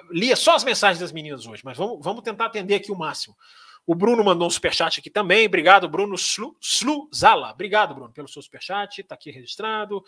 lia 0.09 0.36
só 0.36 0.55
as 0.55 0.63
mensagens 0.63 0.99
das 0.99 1.11
meninas 1.11 1.45
hoje, 1.45 1.63
mas 1.63 1.78
vamos, 1.78 1.99
vamos 2.01 2.24
tentar 2.24 2.45
atender 2.45 2.76
aqui 2.76 2.91
o 2.91 2.97
máximo. 2.97 3.38
O 3.86 3.95
Bruno 3.95 4.24
mandou 4.24 4.47
um 4.47 4.51
superchat 4.51 4.99
aqui 4.99 5.09
também. 5.09 5.47
Obrigado, 5.47 5.89
Bruno 5.89 6.15
Slu, 6.15 6.55
Sluzala. 6.61 7.52
Obrigado, 7.52 7.95
Bruno, 7.95 8.11
pelo 8.11 8.27
seu 8.27 8.41
superchat. 8.41 9.02
Está 9.02 9.15
aqui 9.15 9.31
registrado. 9.31 10.03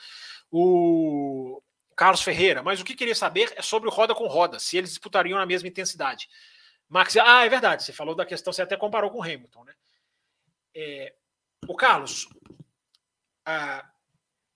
O 0.51 1.61
Carlos 1.95 2.21
Ferreira. 2.21 2.61
Mas 2.61 2.79
o 2.79 2.85
que 2.85 2.95
queria 2.95 3.15
saber 3.15 3.51
é 3.55 3.61
sobre 3.61 3.89
o 3.89 3.91
roda 3.91 4.13
com 4.13 4.27
roda, 4.27 4.59
se 4.59 4.77
eles 4.77 4.91
disputariam 4.91 5.39
na 5.39 5.45
mesma 5.45 5.67
intensidade. 5.67 6.29
Max, 6.87 7.15
ah, 7.17 7.45
é 7.45 7.49
verdade. 7.49 7.83
Você 7.83 7.93
falou 7.93 8.13
da 8.13 8.25
questão, 8.25 8.53
você 8.53 8.61
até 8.61 8.77
comparou 8.77 9.09
com 9.09 9.19
o 9.19 9.23
Hamilton, 9.23 9.63
né? 9.63 9.73
É, 10.75 11.15
o 11.67 11.75
Carlos, 11.75 12.27
a, 13.45 13.90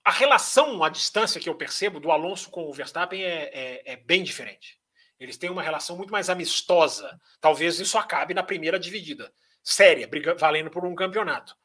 a 0.06 0.12
relação 0.12 0.84
à 0.84 0.88
distância 0.88 1.40
que 1.40 1.48
eu 1.48 1.54
percebo 1.56 1.98
do 1.98 2.12
Alonso 2.12 2.48
com 2.48 2.70
o 2.70 2.72
Verstappen 2.72 3.24
é, 3.24 3.50
é, 3.52 3.92
é, 3.92 3.96
bem 3.96 4.22
diferente. 4.22 4.80
Eles 5.18 5.36
têm 5.36 5.50
uma 5.50 5.62
relação 5.62 5.96
muito 5.96 6.12
mais 6.12 6.30
amistosa. 6.30 7.20
Talvez 7.40 7.80
isso 7.80 7.98
acabe 7.98 8.32
na 8.32 8.44
primeira 8.44 8.78
dividida, 8.78 9.34
séria, 9.64 10.06
briga, 10.06 10.36
valendo 10.36 10.70
por 10.70 10.84
um 10.84 10.94
campeonato. 10.94 11.56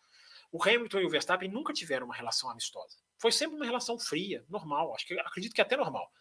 O 0.51 0.59
Hamilton 0.59 1.01
e 1.01 1.05
o 1.05 1.09
Verstappen 1.09 1.51
nunca 1.51 1.71
tiveram 1.71 2.07
uma 2.07 2.15
relação 2.15 2.49
amistosa. 2.49 2.97
Foi 3.19 3.31
sempre 3.31 3.57
uma 3.57 3.65
relação 3.65 3.99
fria, 3.99 4.43
normal. 4.49 4.95
Acho 4.95 5.05
que 5.05 5.19
acredito 5.19 5.53
que 5.53 5.61
até 5.61 5.77
normal. 5.77 6.11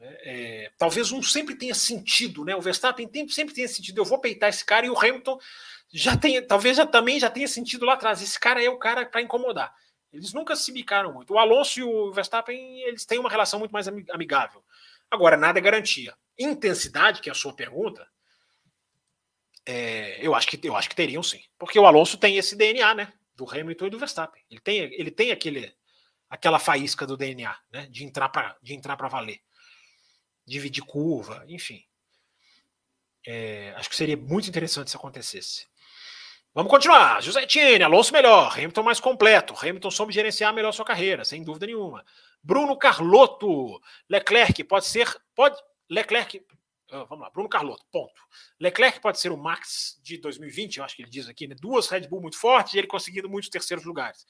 É, 0.00 0.64
é, 0.64 0.72
talvez 0.76 1.12
um 1.12 1.22
sempre 1.22 1.54
tenha 1.54 1.74
sentido, 1.76 2.44
né? 2.44 2.56
O 2.56 2.60
Verstappen 2.60 3.06
tem, 3.06 3.28
sempre 3.28 3.54
tenha 3.54 3.68
sentido. 3.68 3.98
Eu 3.98 4.04
vou 4.04 4.18
peitar 4.18 4.48
esse 4.48 4.64
cara 4.64 4.86
e 4.86 4.90
o 4.90 4.98
Hamilton 4.98 5.38
já 5.92 6.16
tenha, 6.16 6.44
talvez 6.44 6.78
já 6.78 6.84
também 6.84 7.20
já 7.20 7.30
tenha 7.30 7.46
sentido 7.46 7.86
lá 7.86 7.92
atrás. 7.92 8.20
Esse 8.20 8.40
cara 8.40 8.60
é 8.60 8.68
o 8.68 8.76
cara 8.76 9.06
para 9.06 9.22
incomodar. 9.22 9.72
Eles 10.12 10.32
nunca 10.32 10.54
se 10.54 10.70
bicaram 10.70 11.12
muito. 11.12 11.32
O 11.32 11.38
Alonso 11.38 11.80
e 11.80 11.82
o 11.82 12.12
Verstappen, 12.12 12.82
eles 12.82 13.06
têm 13.06 13.18
uma 13.18 13.30
relação 13.30 13.58
muito 13.58 13.72
mais 13.72 13.88
amigável. 13.88 14.62
Agora, 15.10 15.36
nada 15.36 15.58
é 15.58 15.62
garantia. 15.62 16.14
Intensidade, 16.38 17.20
que 17.20 17.28
é 17.30 17.32
a 17.32 17.34
sua 17.34 17.54
pergunta, 17.54 18.06
é, 19.64 20.24
eu, 20.24 20.34
acho 20.34 20.46
que, 20.46 20.60
eu 20.66 20.76
acho 20.76 20.88
que 20.88 20.96
teriam 20.96 21.22
sim. 21.22 21.42
Porque 21.58 21.78
o 21.78 21.86
Alonso 21.86 22.18
tem 22.18 22.36
esse 22.36 22.54
DNA, 22.56 22.94
né? 22.94 23.12
Do 23.34 23.48
Hamilton 23.48 23.86
e 23.86 23.90
do 23.90 23.98
Verstappen. 23.98 24.42
Ele 24.50 24.60
tem, 24.60 24.78
ele 24.78 25.10
tem 25.10 25.32
aquele, 25.32 25.74
aquela 26.28 26.58
faísca 26.58 27.06
do 27.06 27.16
DNA, 27.16 27.56
né? 27.70 27.86
De 27.86 28.04
entrar 28.04 28.28
para 28.28 29.08
valer. 29.08 29.40
Dividir 30.44 30.84
curva, 30.84 31.44
enfim. 31.48 31.84
É, 33.26 33.72
acho 33.76 33.88
que 33.88 33.96
seria 33.96 34.16
muito 34.16 34.48
interessante 34.48 34.90
se 34.90 34.96
acontecesse. 34.96 35.68
Vamos 36.54 36.70
continuar. 36.70 37.22
José 37.22 37.44
Etienne, 37.44 37.82
Alonso 37.82 38.12
melhor, 38.12 38.52
Hamilton 38.52 38.82
mais 38.82 39.00
completo. 39.00 39.54
Hamilton 39.58 39.90
soube 39.90 40.12
gerenciar 40.12 40.52
melhor 40.52 40.72
sua 40.72 40.84
carreira, 40.84 41.24
sem 41.24 41.42
dúvida 41.42 41.66
nenhuma. 41.66 42.04
Bruno 42.42 42.76
Carlotto, 42.76 43.80
Leclerc 44.08 44.62
pode 44.64 44.86
ser, 44.86 45.08
pode 45.34 45.56
Leclerc, 45.88 46.44
Uh, 46.92 47.06
vamos 47.06 47.20
lá, 47.20 47.30
Bruno 47.30 47.48
Carlotto, 47.48 47.86
ponto. 47.90 48.20
Leclerc 48.60 49.00
pode 49.00 49.18
ser 49.18 49.32
o 49.32 49.36
Max 49.36 49.98
de 50.02 50.18
2020, 50.18 50.76
eu 50.76 50.84
acho 50.84 50.94
que 50.94 51.00
ele 51.00 51.10
diz 51.10 51.26
aqui, 51.26 51.48
né? 51.48 51.54
Duas 51.58 51.88
Red 51.88 52.06
Bull 52.06 52.20
muito 52.20 52.36
fortes 52.36 52.74
e 52.74 52.78
ele 52.78 52.86
conseguindo 52.86 53.30
muitos 53.30 53.48
terceiros 53.48 53.86
lugares. 53.86 54.26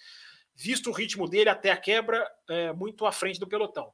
Visto 0.55 0.89
o 0.89 0.93
ritmo 0.93 1.29
dele 1.29 1.51
até 1.51 1.73
a 1.73 1.77
quebra, 1.77 2.25
é, 2.49 2.73
muito 2.73 3.05
à 3.05 3.11
frente 3.11 3.41
do 3.41 3.49
pelotão. 3.49 3.93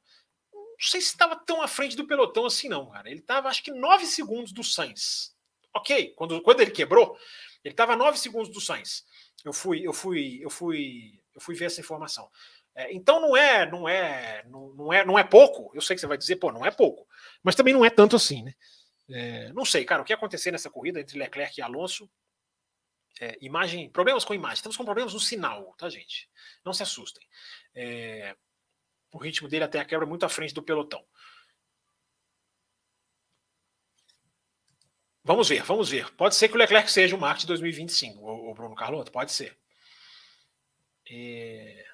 Não 0.52 0.76
sei 0.78 1.00
se 1.00 1.06
estava 1.06 1.34
tão 1.34 1.62
à 1.62 1.66
frente 1.66 1.96
do 1.96 2.06
pelotão 2.06 2.44
assim, 2.44 2.68
não, 2.68 2.90
cara. 2.90 3.09
Ele 3.09 3.20
estava, 3.20 3.48
acho 3.48 3.62
que, 3.62 3.70
nove 3.70 4.05
segundos 4.05 4.52
do 4.52 4.62
Sainz. 4.62 5.34
Ok, 5.74 6.12
quando, 6.14 6.42
quando 6.42 6.60
ele 6.60 6.70
quebrou, 6.70 7.16
ele 7.69 7.74
estava 7.74 7.95
nove 7.95 8.19
segundos 8.19 8.49
do 8.51 8.61
Sainz. 8.61 9.05
Eu 9.45 9.53
fui, 9.53 9.86
eu 9.86 9.93
fui, 9.93 10.40
eu 10.43 10.51
fui, 10.51 11.20
eu 11.35 11.40
fui 11.40 11.55
ver 11.55 11.66
essa 11.66 11.81
informação. 11.81 12.28
É, 12.74 12.93
então 12.93 13.20
não 13.20 13.36
é, 13.36 13.70
não 13.70 13.89
é, 13.89 14.45
não, 14.49 14.73
não, 14.74 14.93
é, 14.93 15.05
não 15.05 15.19
é 15.19 15.24
pouco. 15.24 15.70
Eu 15.74 15.81
sei 15.81 15.95
que 15.95 16.01
você 16.01 16.07
vai 16.07 16.16
dizer, 16.16 16.36
pô, 16.36 16.51
não 16.51 16.65
é 16.65 16.70
pouco, 16.70 17.07
mas 17.43 17.55
também 17.55 17.74
não 17.74 17.85
é 17.85 17.90
tanto 17.90 18.16
assim, 18.16 18.43
né? 18.43 18.55
É, 19.11 19.53
não 19.53 19.65
sei, 19.65 19.85
cara, 19.85 20.03
o 20.03 20.05
que 20.05 20.12
aconteceu 20.12 20.53
nessa 20.53 20.70
corrida 20.70 21.01
entre 21.01 21.19
Leclerc 21.19 21.59
e 21.59 21.62
Alonso? 21.62 22.11
É, 23.20 23.36
imagem, 23.40 23.90
problemas 23.90 24.24
com 24.24 24.35
imagem. 24.35 24.57
Estamos 24.57 24.77
com 24.77 24.85
problemas 24.85 25.12
no 25.12 25.20
sinal, 25.20 25.74
tá, 25.77 25.89
gente? 25.89 26.28
Não 26.65 26.73
se 26.73 26.82
assustem. 26.82 27.27
É, 27.74 28.36
o 29.12 29.19
ritmo 29.19 29.49
dele 29.49 29.65
até 29.65 29.81
a 29.81 29.85
quebra 29.85 30.07
é 30.07 30.09
muito 30.09 30.24
à 30.24 30.28
frente 30.28 30.55
do 30.55 30.62
pelotão. 30.62 31.05
Vamos 35.28 35.46
ver, 35.46 35.62
vamos 35.62 35.90
ver. 35.90 36.10
Pode 36.14 36.34
ser 36.34 36.48
que 36.48 36.55
o 36.55 36.59
Leclerc 36.59 36.90
seja 36.90 37.14
o 37.14 37.20
Mark 37.20 37.38
de 37.38 37.46
2025, 37.48 38.18
o, 38.18 38.50
o 38.50 38.55
Bruno 38.55 38.74
Carlotto, 38.74 39.12
pode 39.12 39.30
ser. 39.30 39.55
É... 41.10 41.84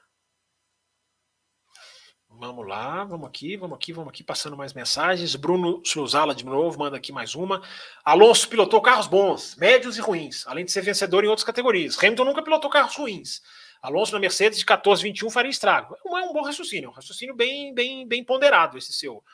Vamos 2.28 2.64
lá, 2.64 3.02
vamos 3.02 3.26
aqui, 3.26 3.56
vamos 3.56 3.74
aqui, 3.74 3.92
vamos 3.92 4.10
aqui, 4.10 4.22
passando 4.22 4.56
mais 4.56 4.72
mensagens. 4.72 5.34
Bruno 5.34 5.82
Suzala 5.84 6.32
de 6.32 6.44
novo, 6.44 6.78
manda 6.78 6.96
aqui 6.96 7.10
mais 7.10 7.34
uma. 7.34 7.60
Alonso 8.04 8.48
pilotou 8.48 8.80
carros 8.80 9.08
bons, 9.08 9.56
médios 9.56 9.98
e 9.98 10.00
ruins, 10.00 10.46
além 10.46 10.64
de 10.64 10.70
ser 10.70 10.82
vencedor 10.82 11.24
em 11.24 11.28
outras 11.28 11.44
categorias. 11.44 11.98
Hamilton 11.98 12.24
nunca 12.26 12.42
pilotou 12.42 12.70
carros 12.70 12.94
ruins. 12.94 13.42
Alonso 13.82 14.12
na 14.12 14.20
Mercedes 14.20 14.60
de 14.60 14.64
14, 14.64 15.02
21 15.02 15.28
faria 15.28 15.50
estrago. 15.50 15.96
É 16.06 16.08
um 16.08 16.32
bom 16.32 16.44
raciocínio, 16.44 16.86
é 16.86 16.90
um 16.90 16.94
raciocínio 16.94 17.34
bem, 17.34 17.74
bem, 17.74 18.06
bem 18.06 18.22
ponderado 18.22 18.78
esse 18.78 18.92
seu. 18.92 19.24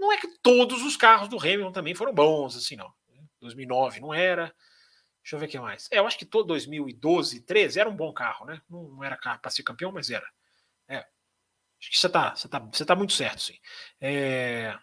Não 0.00 0.10
é 0.10 0.16
que 0.16 0.26
todos 0.42 0.82
os 0.82 0.96
carros 0.96 1.28
do 1.28 1.38
Hamilton 1.38 1.70
também 1.70 1.94
foram 1.94 2.12
bons, 2.12 2.56
assim, 2.56 2.74
não. 2.74 2.92
2009 3.40 4.00
não 4.00 4.12
era. 4.12 4.52
Deixa 5.22 5.36
eu 5.36 5.38
ver 5.38 5.46
o 5.46 5.48
que 5.48 5.60
mais. 5.60 5.88
É, 5.92 5.98
eu 5.98 6.06
acho 6.06 6.18
que 6.18 6.24
todo 6.24 6.48
2012, 6.48 7.42
13 7.42 7.78
era 7.78 7.88
um 7.88 7.94
bom 7.94 8.12
carro, 8.12 8.46
né? 8.46 8.60
Não, 8.68 8.84
não 8.84 9.04
era 9.04 9.16
carro 9.16 9.38
para 9.40 9.50
ser 9.50 9.62
campeão, 9.62 9.92
mas 9.92 10.10
era. 10.10 10.26
É, 10.88 11.06
Acho 11.80 11.90
que 11.90 11.98
você 11.98 12.06
está 12.06 12.34
você 12.34 12.48
tá, 12.48 12.58
você 12.58 12.84
tá 12.84 12.94
muito 12.94 13.14
certo, 13.14 13.40
sim. 13.40 13.58
É... 14.00 14.76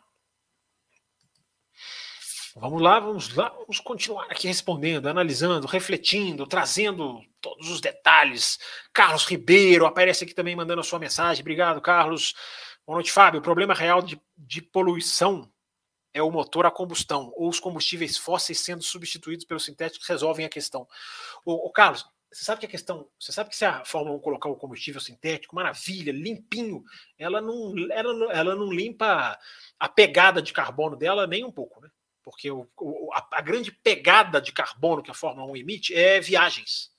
Vamos 2.55 2.81
lá, 2.81 2.99
vamos 2.99 3.35
lá, 3.35 3.49
vamos 3.49 3.79
continuar 3.79 4.25
aqui 4.31 4.47
respondendo, 4.47 5.07
analisando, 5.07 5.67
refletindo, 5.67 6.47
trazendo 6.47 7.21
todos 7.39 7.69
os 7.69 7.79
detalhes. 7.79 8.57
Carlos 8.91 9.25
Ribeiro 9.25 9.85
aparece 9.85 10.23
aqui 10.23 10.33
também 10.33 10.55
mandando 10.55 10.81
a 10.81 10.83
sua 10.83 10.97
mensagem. 10.97 11.41
Obrigado, 11.41 11.79
Carlos. 11.79 12.33
Boa 12.87 12.95
noite, 12.95 13.11
Fábio. 13.11 13.41
O 13.41 13.43
problema 13.43 13.73
real 13.73 14.01
de, 14.01 14.17
de 14.37 14.61
poluição 14.61 15.51
é 16.13 16.23
o 16.23 16.31
motor 16.31 16.65
a 16.65 16.71
combustão 16.71 17.33
ou 17.35 17.49
os 17.49 17.59
combustíveis 17.59 18.17
fósseis 18.17 18.61
sendo 18.61 18.81
substituídos 18.81 19.43
pelos 19.43 19.65
sintéticos 19.65 20.07
resolvem 20.07 20.45
a 20.45 20.49
questão. 20.49 20.87
O, 21.43 21.69
Carlos, 21.69 22.05
você 22.31 22.45
sabe 22.45 22.61
que 22.61 22.65
a 22.65 22.69
questão, 22.69 23.05
você 23.19 23.33
sabe 23.33 23.49
que 23.49 23.57
se 23.57 23.65
a 23.65 23.83
Fórmula 23.83 24.15
1 24.15 24.21
colocar 24.21 24.47
o 24.47 24.55
combustível 24.55 25.01
sintético, 25.01 25.53
maravilha, 25.53 26.13
limpinho, 26.13 26.81
ela 27.19 27.41
não, 27.41 27.73
ela 27.91 28.33
ela 28.33 28.55
não 28.55 28.71
limpa 28.71 29.37
a 29.77 29.89
pegada 29.89 30.41
de 30.41 30.53
carbono 30.53 30.95
dela 30.95 31.27
nem 31.27 31.43
um 31.43 31.51
pouco, 31.51 31.81
né? 31.81 31.89
Porque 32.23 32.49
o, 32.49 32.69
o, 32.77 33.11
a, 33.13 33.27
a, 33.33 33.41
grande 33.41 33.69
pegada 33.69 34.39
de 34.39 34.53
carbono 34.53 35.03
que 35.03 35.11
a 35.11 35.13
Fórmula 35.13 35.51
1 35.51 35.57
emite 35.57 35.93
é 35.93 36.21
viagens, 36.21 36.89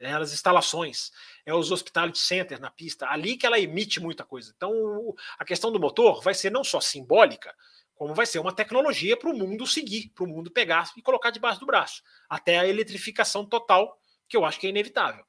é 0.00 0.10
as 0.10 0.32
instalações, 0.32 1.12
é 1.46 1.52
os 1.52 1.70
hospitality 1.70 2.18
centers 2.18 2.60
na 2.60 2.70
pista, 2.70 3.08
ali 3.08 3.36
que 3.36 3.46
ela 3.46 3.58
emite 3.58 4.00
muita 4.00 4.24
coisa. 4.24 4.52
Então, 4.56 5.14
a 5.38 5.44
questão 5.44 5.70
do 5.70 5.80
motor 5.80 6.22
vai 6.22 6.34
ser 6.34 6.50
não 6.50 6.64
só 6.64 6.80
simbólica, 6.80 7.54
como 7.94 8.14
vai 8.14 8.26
ser 8.26 8.38
uma 8.38 8.52
tecnologia 8.52 9.16
para 9.16 9.30
o 9.30 9.36
mundo 9.36 9.66
seguir, 9.66 10.10
para 10.14 10.24
o 10.24 10.26
mundo 10.26 10.50
pegar 10.50 10.90
e 10.96 11.02
colocar 11.02 11.30
debaixo 11.30 11.60
do 11.60 11.66
braço, 11.66 12.02
até 12.28 12.58
a 12.58 12.66
eletrificação 12.66 13.44
total 13.44 13.98
que 14.28 14.36
eu 14.36 14.44
acho 14.44 14.58
que 14.58 14.66
é 14.66 14.70
inevitável. 14.70 15.24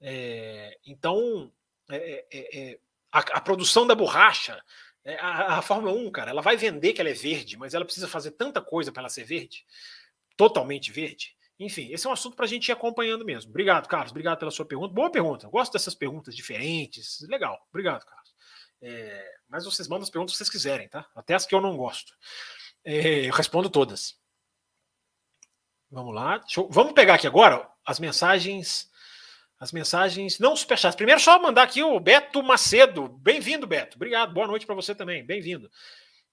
É, 0.00 0.78
então, 0.86 1.52
é, 1.90 2.24
é, 2.32 2.58
é 2.58 2.78
a, 3.10 3.18
a, 3.18 3.40
produção 3.40 3.86
da 3.86 3.94
borracha, 3.94 4.62
é, 5.04 5.16
a, 5.16 5.58
a, 5.58 5.62
Fórmula 5.62 5.92
1, 5.92 6.10
cara, 6.10 6.30
ela 6.30 6.42
vai 6.42 6.56
vender 6.56 6.92
que 6.92 7.00
ela 7.00 7.10
é 7.10 7.14
verde, 7.14 7.56
mas 7.56 7.74
ela 7.74 7.84
precisa 7.84 8.08
fazer 8.08 8.32
tanta 8.32 8.60
coisa 8.60 8.90
para 8.90 9.02
ela 9.02 9.08
ser 9.08 9.24
verde, 9.24 9.66
totalmente 10.36 10.90
verde. 10.90 11.36
Enfim, 11.64 11.92
esse 11.92 12.06
é 12.06 12.10
um 12.10 12.12
assunto 12.12 12.34
para 12.34 12.44
a 12.44 12.48
gente 12.48 12.68
ir 12.68 12.72
acompanhando 12.72 13.24
mesmo. 13.24 13.50
Obrigado, 13.50 13.88
Carlos. 13.88 14.10
Obrigado 14.10 14.38
pela 14.38 14.50
sua 14.50 14.66
pergunta. 14.66 14.92
Boa 14.92 15.10
pergunta. 15.10 15.48
Gosto 15.48 15.72
dessas 15.72 15.94
perguntas 15.94 16.34
diferentes. 16.34 17.20
Legal. 17.28 17.64
Obrigado, 17.70 18.04
Carlos. 18.04 18.34
É, 18.80 19.34
mas 19.48 19.64
vocês 19.64 19.86
mandam 19.86 20.02
as 20.02 20.10
perguntas 20.10 20.32
que 20.32 20.38
vocês 20.38 20.50
quiserem, 20.50 20.88
tá? 20.88 21.06
Até 21.14 21.34
as 21.34 21.46
que 21.46 21.54
eu 21.54 21.60
não 21.60 21.76
gosto. 21.76 22.12
É, 22.84 23.28
eu 23.28 23.32
respondo 23.32 23.70
todas. 23.70 24.18
Vamos 25.88 26.14
lá. 26.14 26.42
Eu, 26.56 26.68
vamos 26.68 26.94
pegar 26.94 27.14
aqui 27.14 27.26
agora 27.26 27.68
as 27.86 28.00
mensagens. 28.00 28.90
As 29.60 29.70
mensagens, 29.70 30.40
não 30.40 30.56
superchats. 30.56 30.96
Primeiro, 30.96 31.20
só 31.20 31.40
mandar 31.40 31.62
aqui 31.62 31.84
o 31.84 32.00
Beto 32.00 32.42
Macedo. 32.42 33.06
Bem-vindo, 33.06 33.64
Beto. 33.64 33.96
Obrigado. 33.96 34.34
Boa 34.34 34.48
noite 34.48 34.66
para 34.66 34.74
você 34.74 34.92
também. 34.92 35.24
Bem-vindo. 35.24 35.70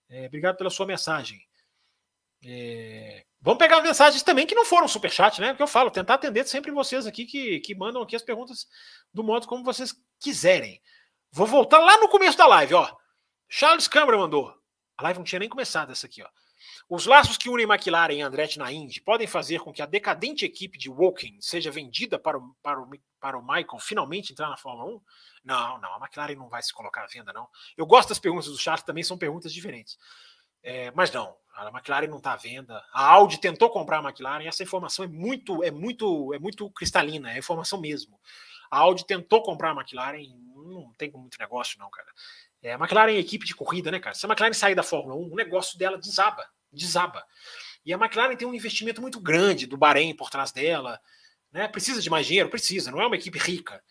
É, 0.10 0.26
obrigado 0.26 0.57
pela 0.57 0.72
sua 0.72 0.88
mensagem. 0.88 1.39
É, 2.44 3.26
vamos 3.41 3.60
pegar 3.60 3.82
mensagens 3.82 4.24
também 4.24 4.45
que 4.45 4.56
não 4.56 4.66
foram 4.66 4.88
superchat, 4.88 5.41
né? 5.41 5.49
Porque 5.49 5.64
eu 5.64 5.68
falo, 5.68 5.91
tentar 5.91 6.16
atender 6.16 6.48
sempre 6.48 6.72
vocês 6.72 7.06
aqui 7.06 7.26
que, 7.26 7.60
que 7.60 7.76
mandam 7.76 8.02
aqui 8.02 8.16
as 8.16 8.22
perguntas 8.22 8.68
do 9.14 9.24
modo 9.24 9.48
como 9.48 9.64
vocês 9.64 9.94
quiserem. 10.20 10.82
Vou 11.32 11.45
voltar 11.45 11.80
lá 11.80 11.98
no 11.98 12.10
começo 12.10 12.38
da 12.38 12.48
live, 12.48 12.74
ó. 12.74 12.91
Charles 13.48 13.88
Câmara 13.88 14.18
mandou. 14.18 14.53
A 14.98 15.03
live 15.03 15.20
não 15.20 15.26
tinha 15.26 15.40
nem 15.40 15.49
começado 15.49 15.91
essa 15.91 16.07
aqui, 16.07 16.24
ó. 16.24 16.30
Os 16.90 17.06
laços 17.06 17.38
que 17.38 17.49
unem 17.49 17.68
McLaren 17.68 18.14
e 18.14 18.22
Andretti 18.22 18.57
na 18.57 18.72
Indy 18.72 18.99
podem 19.02 19.28
fazer 19.28 19.60
com 19.60 19.72
que 19.72 19.82
a 19.82 19.86
decadente 19.86 20.44
equipe 20.44 20.78
de 20.78 20.90
Woking 20.90 21.38
seja 21.40 21.70
vendida 21.70 22.18
para 22.18 22.38
o, 22.38 22.56
para, 22.64 22.82
o, 22.82 22.90
para 23.20 23.38
o 23.38 23.41
Michael 23.41 23.80
finalmente 23.80 24.32
entrar 24.32 24.49
na 24.49 24.57
Fórmula 24.57 24.95
1? 24.95 25.02
Não, 25.44 25.80
não, 25.80 25.94
a 25.94 25.98
McLaren 25.98 26.36
não 26.36 26.49
vai 26.49 26.64
se 26.64 26.74
colocar 26.74 27.03
à 27.03 27.07
venda, 27.07 27.32
não. 27.32 27.48
Eu 27.78 27.86
gosto 27.86 28.10
das 28.10 28.20
perguntas 28.20 28.48
do 28.48 28.57
Charles, 28.57 28.84
também 28.84 29.03
são 29.03 29.18
perguntas 29.18 29.53
diferentes. 29.53 29.98
É, 30.64 30.91
mas 30.91 31.11
não, 31.11 31.36
a 31.53 31.68
McLaren 31.69 32.07
não 32.07 32.18
está 32.18 32.34
à 32.34 32.38
venda. 32.38 32.84
A 32.94 33.06
Audi 33.06 33.40
tentou 33.40 33.69
comprar 33.69 33.99
a 33.99 34.03
McLaren, 34.03 34.45
essa 34.45 34.64
informação 34.64 35.06
é 35.06 35.07
muito, 35.07 35.64
é 35.64 35.72
muito, 35.72 36.34
é 36.34 36.40
muito 36.40 36.69
cristalina, 36.72 37.34
é 37.34 37.38
informação 37.38 37.80
mesmo. 37.80 38.19
A 38.69 38.80
Audi 38.80 39.06
tentou 39.06 39.41
comprar 39.41 39.72
a 39.72 39.76
McLaren, 39.76 40.23
não 40.56 40.94
tem 40.98 41.11
muito 41.11 41.40
negócio, 41.40 41.80
não, 41.80 41.90
cara. 41.90 42.07
É, 42.61 42.73
a 42.73 42.77
McLaren 42.77 43.14
é 43.14 43.19
equipe 43.19 43.45
de 43.45 43.56
corrida, 43.56 43.90
né, 43.90 43.99
cara? 43.99 44.15
Se 44.15 44.26
a 44.26 44.30
McLaren 44.30 44.53
sair 44.53 44.76
da 44.76 44.84
Fórmula 44.84 45.15
1, 45.15 45.31
o 45.31 45.36
negócio 45.36 45.77
dela 45.77 45.98
desaba 45.98 46.45
desaba. 46.72 47.26
E 47.86 47.94
a 47.94 47.98
McLaren 47.98 48.36
tem 48.36 48.48
um 48.48 48.53
investimento 48.53 49.02
muito 49.02 49.19
grande 49.19 49.65
do 49.65 49.77
Bahrein 49.77 50.15
por 50.15 50.30
trás 50.30 50.52
dela. 50.52 50.99
Né? 51.52 51.68
Precisa 51.68 52.02
de 52.02 52.10
mais 52.10 52.27
dinheiro? 52.27 52.49
Precisa, 52.49 52.91
não 52.91 53.02
é 53.02 53.07
uma 53.07 53.15
equipe 53.15 53.40
rica. 53.40 53.84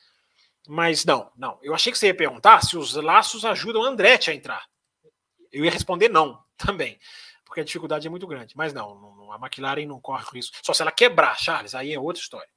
Mas 0.68 1.04
não, 1.04 1.32
não. 1.36 1.58
Eu 1.62 1.74
achei 1.74 1.90
que 1.90 1.98
você 1.98 2.08
ia 2.08 2.14
perguntar 2.14 2.62
se 2.62 2.76
os 2.76 2.94
laços 2.94 3.44
ajudam 3.44 3.82
a 3.82 3.88
Andretti 3.88 4.30
a 4.30 4.34
entrar. 4.34 4.64
Eu 5.50 5.64
ia 5.64 5.70
responder 5.70 6.08
não 6.08 6.38
também, 6.66 6.98
porque 7.44 7.60
a 7.60 7.64
dificuldade 7.64 8.06
é 8.06 8.10
muito 8.10 8.26
grande. 8.26 8.56
Mas 8.56 8.72
não, 8.72 9.32
a 9.32 9.36
McLaren 9.36 9.86
não 9.86 10.00
corre 10.00 10.24
risco. 10.32 10.56
Só 10.62 10.72
se 10.72 10.82
ela 10.82 10.92
quebrar, 10.92 11.38
Charles, 11.38 11.74
aí 11.74 11.92
é 11.92 12.00
outra 12.00 12.20
história. 12.22 12.48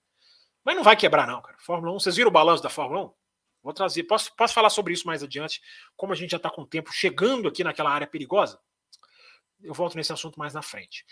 Mas 0.63 0.75
não 0.75 0.83
vai 0.83 0.95
quebrar, 0.95 1.27
não, 1.27 1.41
cara. 1.41 1.57
Fórmula 1.59 1.93
1, 1.95 1.99
vocês 1.99 2.15
viram 2.15 2.29
o 2.29 2.33
balanço 2.33 2.61
da 2.61 2.69
Fórmula 2.69 3.05
1? 3.05 3.13
Vou 3.63 3.73
trazer, 3.73 4.03
posso, 4.03 4.35
posso 4.35 4.53
falar 4.53 4.71
sobre 4.71 4.93
isso 4.93 5.05
mais 5.05 5.21
adiante, 5.21 5.61
como 5.95 6.13
a 6.13 6.15
gente 6.15 6.31
já 6.31 6.37
está 6.37 6.49
com 6.49 6.63
o 6.63 6.67
tempo 6.67 6.91
chegando 6.91 7.47
aqui 7.47 7.63
naquela 7.63 7.91
área 7.91 8.07
perigosa? 8.07 8.59
eu 9.63 9.73
volto 9.73 9.95
nesse 9.95 10.11
assunto 10.11 10.37
mais 10.39 10.53
na 10.53 10.61
frente. 10.61 11.05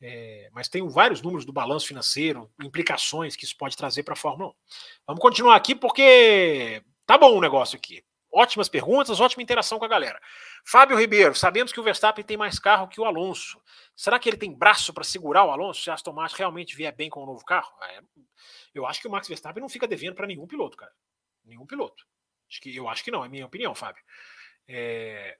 É, 0.00 0.50
mas 0.52 0.68
tem 0.68 0.86
vários 0.88 1.22
números 1.22 1.44
do 1.44 1.52
balanço 1.52 1.86
financeiro, 1.86 2.50
implicações 2.62 3.34
que 3.34 3.44
isso 3.44 3.56
pode 3.56 3.76
trazer 3.76 4.02
para 4.02 4.12
a 4.12 4.16
Fórmula 4.16 4.50
1. 4.50 4.54
Vamos 5.06 5.22
continuar 5.22 5.56
aqui 5.56 5.74
porque 5.74 6.82
tá 7.06 7.16
bom 7.16 7.36
o 7.36 7.40
negócio 7.40 7.76
aqui. 7.76 8.04
Ótimas 8.32 8.68
perguntas, 8.68 9.20
ótima 9.20 9.42
interação 9.42 9.78
com 9.78 9.84
a 9.84 9.88
galera. 9.88 10.20
Fábio 10.64 10.98
Ribeiro, 10.98 11.34
sabemos 11.34 11.72
que 11.72 11.80
o 11.80 11.82
Verstappen 11.82 12.24
tem 12.24 12.36
mais 12.36 12.58
carro 12.58 12.88
que 12.88 13.00
o 13.00 13.04
Alonso. 13.04 13.60
Será 13.94 14.18
que 14.18 14.28
ele 14.28 14.36
tem 14.36 14.52
braço 14.52 14.92
para 14.92 15.04
segurar 15.04 15.44
o 15.44 15.50
Alonso 15.50 15.82
se 15.82 15.90
a 15.90 15.94
Aston 15.94 16.12
Martin 16.12 16.38
realmente 16.38 16.76
vier 16.76 16.94
bem 16.94 17.08
com 17.08 17.22
o 17.22 17.26
novo 17.26 17.44
carro? 17.44 17.72
É, 17.82 18.00
eu 18.74 18.86
acho 18.86 19.00
que 19.00 19.08
o 19.08 19.10
Max 19.10 19.26
Verstappen 19.26 19.60
não 19.60 19.68
fica 19.68 19.88
devendo 19.88 20.14
para 20.14 20.26
nenhum 20.26 20.46
piloto, 20.46 20.76
cara. 20.76 20.92
Nenhum 21.44 21.64
piloto. 21.64 22.04
Acho 22.50 22.60
que, 22.60 22.76
eu 22.76 22.88
acho 22.88 23.02
que 23.02 23.10
não, 23.10 23.24
é 23.24 23.28
minha 23.28 23.46
opinião, 23.46 23.74
Fábio. 23.74 24.02
É, 24.68 25.38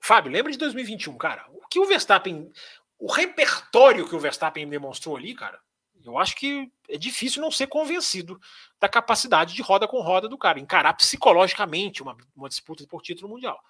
Fábio, 0.00 0.32
lembra 0.32 0.50
de 0.52 0.58
2021, 0.58 1.16
cara? 1.18 1.46
O 1.50 1.66
que 1.68 1.78
o 1.78 1.86
Verstappen. 1.86 2.52
O 2.98 3.10
repertório 3.10 4.08
que 4.08 4.14
o 4.14 4.20
Verstappen 4.20 4.68
demonstrou 4.68 5.16
ali, 5.16 5.34
cara, 5.34 5.60
eu 6.04 6.18
acho 6.18 6.36
que 6.36 6.70
é 6.88 6.96
difícil 6.96 7.42
não 7.42 7.50
ser 7.50 7.66
convencido 7.66 8.38
da 8.78 8.88
capacidade 8.88 9.54
de 9.54 9.62
roda 9.62 9.86
com 9.86 10.00
roda 10.00 10.28
do 10.28 10.38
cara, 10.38 10.58
encarar 10.58 10.94
psicologicamente 10.94 12.02
uma, 12.02 12.16
uma 12.34 12.48
disputa 12.48 12.86
por 12.86 13.02
título 13.02 13.28
mundial. 13.28 13.60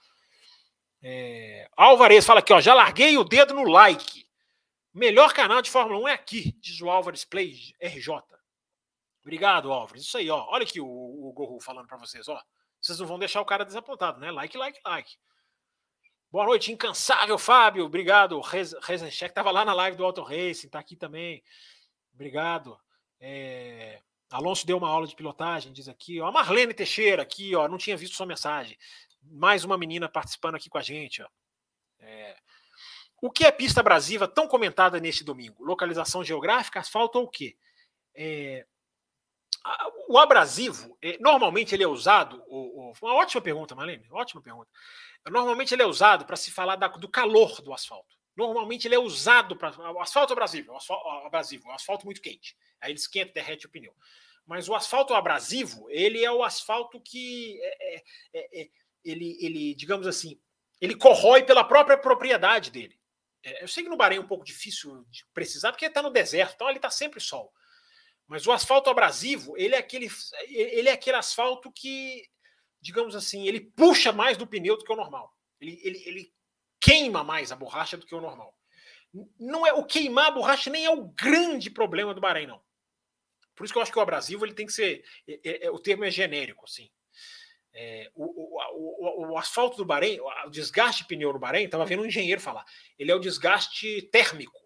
É, 1.02 1.68
Alvarez 1.76 2.26
fala 2.26 2.40
aqui, 2.40 2.52
ó, 2.52 2.60
já 2.60 2.74
larguei 2.74 3.16
o 3.16 3.24
dedo 3.24 3.54
no 3.54 3.64
like. 3.64 4.26
Melhor 4.92 5.32
canal 5.32 5.62
de 5.62 5.70
Fórmula 5.70 6.00
1 6.00 6.08
é 6.08 6.12
aqui, 6.12 6.52
diz 6.60 6.80
o 6.80 6.90
Álvares 6.90 7.24
Play 7.24 7.74
RJ. 7.80 8.22
Obrigado, 9.22 9.72
Álvares. 9.72 10.02
Isso 10.02 10.18
aí, 10.18 10.28
ó. 10.30 10.46
Olha 10.48 10.64
aqui 10.64 10.80
o, 10.80 10.86
o 10.86 11.58
falando 11.60 11.86
para 11.86 11.98
vocês, 11.98 12.26
ó. 12.28 12.42
Vocês 12.80 12.98
não 12.98 13.06
vão 13.06 13.18
deixar 13.18 13.40
o 13.40 13.44
cara 13.44 13.64
desapontado, 13.64 14.18
né? 14.18 14.30
Like, 14.30 14.56
like, 14.56 14.80
like. 14.84 15.16
Boa 16.30 16.46
noite, 16.46 16.72
incansável 16.72 17.36
Fábio. 17.38 17.84
Obrigado. 17.84 18.40
Rezencheck 18.40 19.30
estava 19.30 19.50
lá 19.50 19.64
na 19.64 19.74
live 19.74 19.96
do 19.96 20.04
Auto 20.04 20.22
Racing, 20.22 20.68
tá 20.68 20.78
aqui 20.78 20.96
também. 20.96 21.42
Obrigado. 22.20 22.78
É... 23.18 23.98
Alonso 24.30 24.66
deu 24.66 24.76
uma 24.76 24.90
aula 24.90 25.06
de 25.06 25.16
pilotagem, 25.16 25.72
diz 25.72 25.88
aqui. 25.88 26.20
Ó. 26.20 26.26
A 26.26 26.32
Marlene 26.32 26.74
Teixeira 26.74 27.22
aqui, 27.22 27.56
ó. 27.56 27.66
Não 27.66 27.78
tinha 27.78 27.96
visto 27.96 28.14
sua 28.14 28.26
mensagem. 28.26 28.76
Mais 29.22 29.64
uma 29.64 29.78
menina 29.78 30.06
participando 30.06 30.56
aqui 30.56 30.68
com 30.68 30.76
a 30.76 30.82
gente, 30.82 31.22
ó. 31.22 31.28
É... 31.98 32.36
O 33.22 33.30
que 33.30 33.44
é 33.44 33.50
pista 33.50 33.80
abrasiva 33.80 34.28
tão 34.28 34.46
comentada 34.46 35.00
neste 35.00 35.24
domingo? 35.24 35.64
Localização 35.64 36.22
geográfica, 36.22 36.80
asfalto 36.80 37.18
ou 37.18 37.24
o 37.24 37.30
quê? 37.30 37.56
É... 38.14 38.66
O 40.06 40.18
abrasivo, 40.18 40.98
é, 41.02 41.16
normalmente 41.20 41.74
ele 41.74 41.84
é 41.84 41.88
usado. 41.88 42.42
O. 42.48 42.92
Uma 43.00 43.14
ótima 43.14 43.40
pergunta, 43.40 43.74
Marlene. 43.74 44.06
Ótima 44.10 44.42
pergunta. 44.42 44.70
Normalmente 45.26 45.72
ele 45.74 45.82
é 45.82 45.86
usado 45.86 46.26
para 46.26 46.36
se 46.36 46.50
falar 46.50 46.76
da, 46.76 46.88
do 46.88 47.08
calor 47.08 47.62
do 47.62 47.72
asfalto. 47.72 48.19
Normalmente 48.36 48.86
ele 48.86 48.94
é 48.94 48.98
usado 48.98 49.56
para. 49.56 49.92
O 49.92 50.00
asfalto 50.00 50.32
abrasivo, 50.32 50.72
o 50.72 50.76
asfalto, 50.76 51.08
abrasivo, 51.26 51.68
o 51.68 51.72
asfalto 51.72 52.04
muito 52.04 52.22
quente. 52.22 52.56
Aí 52.80 52.92
ele 52.92 52.98
esquenta, 52.98 53.32
derrete 53.32 53.66
o 53.66 53.70
pneu. 53.70 53.94
Mas 54.46 54.68
o 54.68 54.74
asfalto 54.74 55.14
abrasivo, 55.14 55.88
ele 55.90 56.24
é 56.24 56.30
o 56.30 56.42
asfalto 56.42 57.00
que 57.00 57.60
é, 57.62 57.96
é, 57.96 58.04
é, 58.34 58.62
é 58.62 58.70
ele, 59.04 59.36
ele, 59.40 59.74
digamos 59.74 60.06
assim, 60.06 60.40
ele 60.80 60.94
corrói 60.94 61.42
pela 61.42 61.64
própria 61.64 61.96
propriedade 61.96 62.70
dele. 62.70 62.98
É, 63.42 63.62
eu 63.62 63.68
sei 63.68 63.84
que 63.84 63.90
no 63.90 63.96
Bahrein 63.96 64.18
é 64.18 64.20
um 64.20 64.26
pouco 64.26 64.44
difícil 64.44 65.04
de 65.08 65.24
precisar, 65.32 65.72
porque 65.72 65.86
está 65.86 66.02
no 66.02 66.10
deserto, 66.10 66.54
então 66.54 66.68
ele 66.68 66.78
está 66.78 66.90
sempre 66.90 67.20
sol. 67.20 67.52
Mas 68.26 68.46
o 68.46 68.52
asfalto 68.52 68.88
abrasivo, 68.88 69.56
ele 69.56 69.74
é 69.74 69.78
aquele, 69.78 70.08
ele 70.48 70.88
é 70.88 70.92
aquele 70.92 71.16
asfalto 71.16 71.70
que, 71.72 72.28
digamos 72.80 73.16
assim, 73.16 73.46
ele 73.46 73.60
puxa 73.60 74.12
mais 74.12 74.36
do 74.36 74.46
pneu 74.46 74.76
do 74.76 74.84
que 74.84 74.92
o 74.92 74.96
normal. 74.96 75.34
Ele, 75.60 75.80
ele, 75.82 76.02
ele 76.06 76.32
queima 76.80 77.22
mais 77.22 77.52
a 77.52 77.56
borracha 77.56 77.96
do 77.96 78.06
que 78.06 78.14
o 78.14 78.20
normal. 78.20 78.56
Não 79.38 79.66
é 79.66 79.72
o 79.72 79.84
queimar 79.84 80.28
a 80.28 80.30
borracha 80.30 80.70
nem 80.70 80.84
é 80.84 80.90
o 80.90 81.08
grande 81.08 81.70
problema 81.70 82.14
do 82.14 82.20
Bahrein, 82.20 82.46
não. 82.46 82.62
Por 83.54 83.64
isso 83.64 83.72
que 83.72 83.78
eu 83.78 83.82
acho 83.82 83.92
que 83.92 83.98
o 83.98 84.02
abrasivo 84.02 84.46
ele 84.46 84.54
tem 84.54 84.66
que 84.66 84.72
ser. 84.72 85.04
É, 85.28 85.66
é, 85.66 85.70
o 85.70 85.78
termo 85.78 86.04
é 86.04 86.10
genérico, 86.10 86.64
assim. 86.64 86.90
É, 87.72 88.10
o, 88.14 88.24
o, 88.24 88.58
o, 88.72 89.32
o, 89.32 89.38
asfalto 89.38 89.76
do 89.76 89.84
Bahrein, 89.84 90.18
o 90.20 90.50
desgaste 90.50 91.02
de 91.02 91.08
pneu 91.08 91.32
no 91.32 91.38
Bahrein, 91.38 91.66
estava 91.66 91.84
vendo 91.84 92.02
um 92.02 92.06
engenheiro 92.06 92.40
falar, 92.40 92.64
ele 92.98 93.12
é 93.12 93.14
o 93.14 93.20
desgaste 93.20 94.02
térmico. 94.10 94.58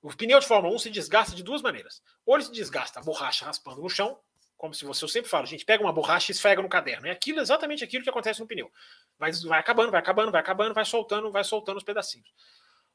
O 0.00 0.14
pneu 0.14 0.38
de 0.38 0.46
Fórmula 0.46 0.74
1 0.74 0.78
se 0.78 0.90
desgasta 0.90 1.34
de 1.34 1.42
duas 1.42 1.62
maneiras. 1.62 2.02
Ou 2.24 2.36
ele 2.36 2.44
se 2.44 2.52
desgasta 2.52 3.00
a 3.00 3.02
borracha 3.02 3.44
raspando 3.44 3.82
no 3.82 3.88
chão, 3.88 4.20
como 4.58 4.74
se 4.74 4.84
você, 4.84 5.04
eu 5.04 5.08
sempre 5.08 5.30
falo, 5.30 5.46
gente 5.46 5.64
pega 5.64 5.82
uma 5.82 5.92
borracha 5.92 6.32
e 6.32 6.34
esfrega 6.34 6.60
no 6.60 6.68
caderno. 6.68 7.06
É 7.06 7.12
aquilo, 7.12 7.40
exatamente 7.40 7.84
aquilo 7.84 8.02
que 8.02 8.10
acontece 8.10 8.40
no 8.40 8.46
pneu. 8.46 8.70
Vai, 9.16 9.30
vai 9.30 9.60
acabando, 9.60 9.92
vai 9.92 10.00
acabando, 10.00 10.32
vai 10.32 10.40
acabando, 10.40 10.74
vai 10.74 10.84
soltando, 10.84 11.30
vai 11.30 11.44
soltando 11.44 11.76
os 11.76 11.84
pedacinhos. 11.84 12.28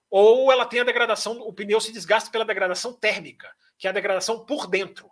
Ou 0.10 0.52
ela 0.52 0.66
tem 0.66 0.82
a 0.82 0.84
degradação, 0.84 1.40
o 1.40 1.54
pneu 1.54 1.80
se 1.80 1.94
desgasta 1.94 2.30
pela 2.30 2.44
degradação 2.44 2.94
térmica, 2.94 3.50
que 3.80 3.88
é 3.88 3.90
a 3.90 3.94
degradação 3.94 4.46
por 4.46 4.68
dentro. 4.68 5.10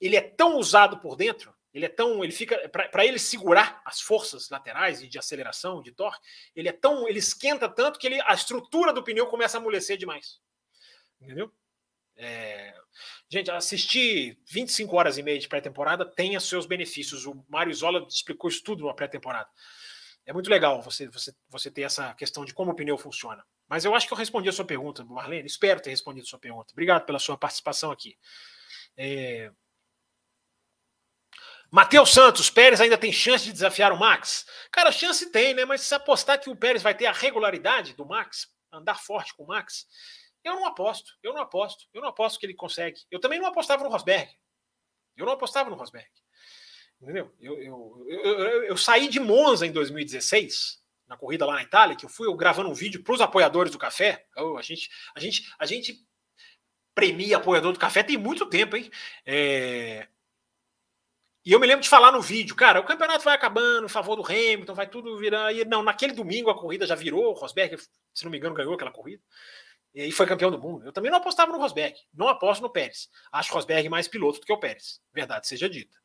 Ele 0.00 0.16
é 0.16 0.20
tão 0.20 0.58
usado 0.58 0.98
por 0.98 1.14
dentro, 1.14 1.54
ele 1.72 1.86
é 1.86 1.88
tão, 1.88 2.24
ele 2.24 2.32
fica 2.32 2.68
para 2.68 3.06
ele 3.06 3.18
segurar 3.18 3.80
as 3.84 4.00
forças 4.00 4.50
laterais 4.50 5.00
e 5.00 5.06
de 5.06 5.16
aceleração, 5.16 5.80
de 5.80 5.92
torque, 5.92 6.20
ele 6.56 6.68
é 6.68 6.72
tão, 6.72 7.08
ele 7.08 7.20
esquenta 7.20 7.68
tanto 7.68 8.00
que 8.00 8.06
ele, 8.08 8.20
a 8.22 8.34
estrutura 8.34 8.92
do 8.92 9.02
pneu 9.02 9.28
começa 9.28 9.56
a 9.56 9.60
amolecer 9.60 9.96
demais. 9.96 10.40
Entendeu? 11.20 11.52
É... 12.16 12.74
Gente, 13.28 13.50
assistir 13.50 14.38
25 14.46 14.96
horas 14.96 15.18
e 15.18 15.22
meia 15.22 15.38
de 15.38 15.48
pré-temporada 15.48 16.04
tem 16.04 16.36
os 16.36 16.48
seus 16.48 16.66
benefícios. 16.66 17.26
O 17.26 17.44
Mário 17.48 17.70
Isola 17.70 18.06
explicou 18.08 18.48
isso 18.48 18.62
tudo 18.62 18.86
na 18.86 18.94
pré-temporada. 18.94 19.48
É 20.26 20.32
muito 20.32 20.48
legal 20.48 20.80
você, 20.80 21.08
você, 21.08 21.34
você 21.48 21.70
ter 21.70 21.82
essa 21.82 22.14
questão 22.14 22.44
de 22.44 22.54
como 22.54 22.70
o 22.70 22.74
pneu 22.74 22.96
funciona. 22.96 23.44
Mas 23.68 23.84
eu 23.84 23.94
acho 23.94 24.06
que 24.06 24.12
eu 24.12 24.18
respondi 24.18 24.48
a 24.48 24.52
sua 24.52 24.64
pergunta, 24.64 25.04
Marlene. 25.04 25.46
Espero 25.46 25.80
ter 25.80 25.90
respondido 25.90 26.24
a 26.24 26.28
sua 26.28 26.38
pergunta. 26.38 26.72
Obrigado 26.72 27.04
pela 27.04 27.18
sua 27.18 27.36
participação 27.36 27.90
aqui. 27.90 28.16
É... 28.96 29.50
Matheus 31.70 32.12
Santos, 32.12 32.48
Pérez 32.48 32.80
ainda 32.80 32.96
tem 32.96 33.12
chance 33.12 33.44
de 33.44 33.52
desafiar 33.52 33.92
o 33.92 33.98
Max? 33.98 34.46
Cara, 34.70 34.92
chance 34.92 35.30
tem, 35.32 35.54
né? 35.54 35.64
Mas 35.64 35.80
se 35.80 35.94
apostar 35.94 36.40
que 36.40 36.48
o 36.48 36.56
Pérez 36.56 36.82
vai 36.82 36.94
ter 36.94 37.06
a 37.06 37.12
regularidade 37.12 37.94
do 37.94 38.06
Max, 38.06 38.48
andar 38.72 39.00
forte 39.00 39.34
com 39.34 39.42
o 39.42 39.46
Max, 39.48 39.86
eu 40.44 40.54
não 40.54 40.66
aposto, 40.66 41.14
eu 41.22 41.32
não 41.32 41.40
aposto, 41.40 41.86
eu 41.92 42.02
não 42.02 42.08
aposto 42.10 42.38
que 42.38 42.44
ele 42.44 42.54
consegue. 42.54 43.00
Eu 43.10 43.18
também 43.18 43.40
não 43.40 43.46
apostava 43.46 43.82
no 43.82 43.88
Rosberg. 43.88 44.30
Eu 45.16 45.24
não 45.24 45.32
apostava 45.32 45.70
no 45.70 45.76
Rosberg. 45.76 46.08
Entendeu? 47.00 47.34
Eu, 47.40 47.58
eu, 47.58 48.06
eu, 48.06 48.64
eu, 48.64 48.76
saí 48.76 49.08
de 49.08 49.18
Monza 49.18 49.66
em 49.66 49.72
2016, 49.72 50.82
na 51.08 51.16
corrida 51.16 51.46
lá 51.46 51.54
na 51.54 51.62
Itália, 51.62 51.96
que 51.96 52.04
eu 52.04 52.10
fui 52.10 52.34
gravando 52.36 52.68
um 52.68 52.74
vídeo 52.74 53.02
para 53.02 53.14
os 53.14 53.20
apoiadores 53.20 53.72
do 53.72 53.78
café. 53.78 54.26
A, 54.36 54.62
gente, 54.62 54.90
a, 55.14 55.20
gente, 55.20 55.54
a 55.58 55.66
gente 55.66 56.06
premia 56.94 57.38
apoiador 57.38 57.72
do 57.72 57.78
café 57.78 58.02
tem 58.02 58.18
muito 58.18 58.46
tempo, 58.46 58.76
hein? 58.76 58.90
É... 59.24 60.06
E 61.44 61.52
eu 61.52 61.60
me 61.60 61.66
lembro 61.66 61.82
de 61.82 61.90
falar 61.90 62.10
no 62.10 62.22
vídeo, 62.22 62.56
cara, 62.56 62.80
o 62.80 62.84
campeonato 62.84 63.22
vai 63.22 63.34
acabando, 63.34 63.84
em 63.84 63.88
favor 63.88 64.16
do 64.16 64.24
Hamilton, 64.24 64.74
vai 64.74 64.88
tudo 64.88 65.18
virar. 65.18 65.52
E, 65.52 65.64
não, 65.66 65.82
naquele 65.82 66.14
domingo 66.14 66.48
a 66.48 66.58
corrida 66.58 66.86
já 66.86 66.94
virou, 66.94 67.32
o 67.32 67.34
Rosberg, 67.34 67.76
se 68.14 68.24
não 68.24 68.30
me 68.30 68.38
engano, 68.38 68.54
ganhou 68.54 68.74
aquela 68.74 68.90
corrida 68.90 69.22
e 69.94 70.10
foi 70.10 70.26
campeão 70.26 70.50
do 70.50 70.58
mundo. 70.58 70.84
Eu 70.84 70.92
também 70.92 71.10
não 71.10 71.18
apostava 71.18 71.52
no 71.52 71.58
Rosberg, 71.58 71.96
não 72.12 72.28
aposto 72.28 72.60
no 72.60 72.70
Pérez. 72.70 73.08
Acho 73.30 73.52
o 73.52 73.54
Rosberg 73.54 73.88
mais 73.88 74.08
piloto 74.08 74.40
do 74.40 74.46
que 74.46 74.52
o 74.52 74.58
Pérez, 74.58 75.00
verdade 75.12 75.46
seja 75.46 75.68
dita. 75.68 75.96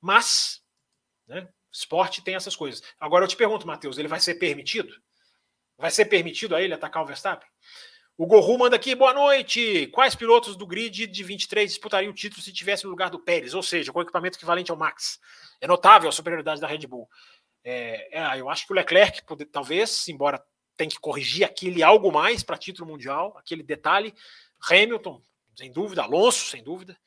Mas, 0.00 0.62
né, 1.26 1.48
esporte 1.72 2.22
tem 2.22 2.36
essas 2.36 2.54
coisas. 2.54 2.82
Agora 3.00 3.24
eu 3.24 3.28
te 3.28 3.36
pergunto, 3.36 3.66
Matheus, 3.66 3.98
ele 3.98 4.08
vai 4.08 4.20
ser 4.20 4.36
permitido? 4.36 4.94
Vai 5.76 5.90
ser 5.90 6.06
permitido 6.06 6.54
a 6.54 6.62
ele 6.62 6.72
atacar 6.72 7.02
o 7.02 7.06
Verstappen? 7.06 7.48
O 8.16 8.26
Gorru 8.26 8.56
manda 8.56 8.76
aqui, 8.76 8.94
boa 8.94 9.12
noite. 9.12 9.88
Quais 9.88 10.14
pilotos 10.14 10.56
do 10.56 10.66
grid 10.66 11.06
de 11.06 11.22
23 11.22 11.70
disputariam 11.70 12.10
o 12.10 12.14
título 12.14 12.40
se 12.40 12.50
tivesse 12.50 12.84
no 12.84 12.90
lugar 12.90 13.10
do 13.10 13.18
Pérez? 13.18 13.52
Ou 13.52 13.62
seja, 13.62 13.92
com 13.92 14.00
equipamento 14.00 14.38
equivalente 14.38 14.70
ao 14.70 14.76
Max. 14.76 15.20
É 15.60 15.66
notável 15.66 16.08
a 16.08 16.12
superioridade 16.12 16.58
da 16.58 16.66
Red 16.66 16.86
Bull. 16.86 17.06
É, 17.62 18.18
é, 18.18 18.40
eu 18.40 18.48
acho 18.48 18.66
que 18.66 18.72
o 18.72 18.76
Leclerc, 18.76 19.20
talvez, 19.52 20.08
embora 20.08 20.42
tem 20.76 20.88
que 20.88 20.98
corrigir 20.98 21.44
aquele 21.44 21.82
algo 21.82 22.12
mais 22.12 22.42
para 22.42 22.58
título 22.58 22.90
mundial, 22.90 23.36
aquele 23.38 23.62
detalhe. 23.62 24.14
Hamilton, 24.70 25.22
sem 25.54 25.72
dúvida, 25.72 26.02
Alonso, 26.02 26.46
sem 26.46 26.62
dúvida. 26.62 26.98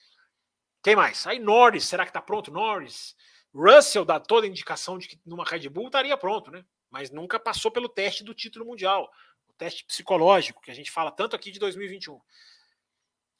Quem 0.81 0.95
mais? 0.95 1.25
Aí 1.27 1.39
Norris, 1.39 1.85
será 1.85 2.03
que 2.03 2.09
está 2.09 2.21
pronto? 2.21 2.51
Norris. 2.51 3.15
Russell 3.53 4.05
dá 4.05 4.19
toda 4.19 4.45
a 4.45 4.49
indicação 4.49 4.97
de 4.97 5.07
que 5.07 5.19
numa 5.25 5.43
Red 5.43 5.67
Bull 5.69 5.87
estaria 5.87 6.15
pronto, 6.17 6.51
né? 6.51 6.63
Mas 6.89 7.11
nunca 7.11 7.39
passou 7.39 7.71
pelo 7.71 7.89
teste 7.89 8.23
do 8.23 8.33
título 8.33 8.65
mundial, 8.65 9.11
o 9.47 9.53
teste 9.53 9.85
psicológico, 9.85 10.61
que 10.61 10.71
a 10.71 10.73
gente 10.73 10.91
fala 10.91 11.11
tanto 11.11 11.35
aqui 11.35 11.51
de 11.51 11.59
2021. 11.59 12.19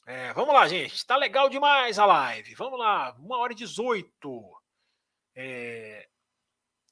É, 0.06 0.34
vamos 0.34 0.54
lá, 0.54 0.68
gente. 0.68 0.96
Está 0.96 1.16
legal 1.16 1.50
demais 1.50 2.00
a 2.00 2.06
live. 2.06 2.56
Vamos 2.56 2.80
lá, 2.80 3.16
uma 3.20 3.38
hora 3.38 3.54
e 3.54 3.56
18. 3.56 4.62
É, 5.36 6.10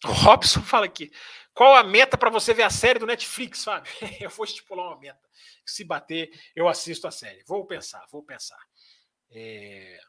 o 0.06 0.12
Robson 0.12 0.62
fala 0.62 0.86
aqui. 0.86 1.12
Qual 1.54 1.76
a 1.76 1.84
meta 1.84 2.18
para 2.18 2.30
você 2.30 2.54
ver 2.54 2.64
a 2.64 2.70
série 2.70 3.00
do 3.00 3.06
Netflix, 3.06 3.64
Fábio? 3.64 3.92
eu 4.22 4.30
vou 4.30 4.46
estipular 4.46 4.88
uma 4.88 5.00
meta. 5.00 5.28
Se 5.66 5.84
bater, 5.84 6.30
eu 6.56 6.68
assisto 6.68 7.08
a 7.08 7.12
série. 7.12 7.44
Vou 7.46 7.66
pensar, 7.66 8.06
vou 8.12 8.24
pensar. 8.24 8.60
É... 9.32 10.00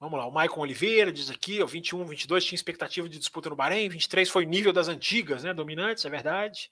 Vamos 0.00 0.18
lá, 0.18 0.26
o 0.26 0.32
Maicon 0.32 0.62
Oliveira 0.62 1.12
diz 1.12 1.30
aqui, 1.30 1.62
ó, 1.62 1.66
21, 1.66 2.04
22 2.04 2.44
tinha 2.44 2.56
expectativa 2.56 3.08
de 3.08 3.20
disputa 3.20 3.48
no 3.48 3.54
Bahrein, 3.54 3.88
23 3.88 4.28
foi 4.28 4.44
nível 4.44 4.72
das 4.72 4.88
antigas, 4.88 5.44
né, 5.44 5.54
dominantes, 5.54 6.04
é 6.04 6.10
verdade. 6.10 6.68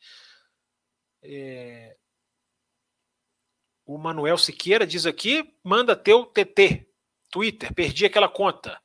É... 1.22 1.96
O 3.86 3.96
Manuel 3.98 4.36
Siqueira 4.36 4.84
diz 4.84 5.06
aqui, 5.06 5.56
manda 5.62 5.94
teu 5.94 6.26
TT, 6.26 6.88
Twitter, 7.30 7.72
perdi 7.72 8.04
aquela 8.04 8.28
conta. 8.28 8.80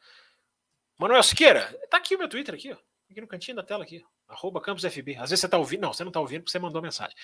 Manuel 0.98 1.24
Siqueira, 1.24 1.68
tá 1.90 1.98
aqui 1.98 2.16
o 2.16 2.20
meu 2.20 2.30
Twitter 2.30 2.56
aqui, 2.56 2.72
ó. 2.72 2.78
Aqui 3.10 3.22
no 3.22 3.28
cantinho 3.28 3.58
da 3.58 3.64
tela 3.64 3.84
aqui, 3.84 4.04
arroba 4.28 4.60
CampusFB. 4.60 5.16
Às 5.18 5.30
vezes 5.30 5.42
você 5.42 5.50
tá 5.50 5.58
ouvindo, 5.58 5.82
não, 5.82 5.94
você 5.94 6.04
não 6.04 6.12
tá 6.12 6.20
ouvindo 6.20 6.42
porque 6.42 6.52
você 6.52 6.60
mandou 6.60 6.82
mensagem. 6.82 7.16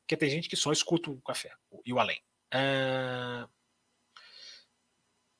Porque 0.00 0.16
tem 0.16 0.28
gente 0.28 0.48
que 0.48 0.56
só 0.56 0.70
escuta 0.70 1.10
o 1.10 1.20
café 1.22 1.52
e 1.84 1.92
o 1.92 1.98
além. 1.98 2.22
Ah 2.52 3.48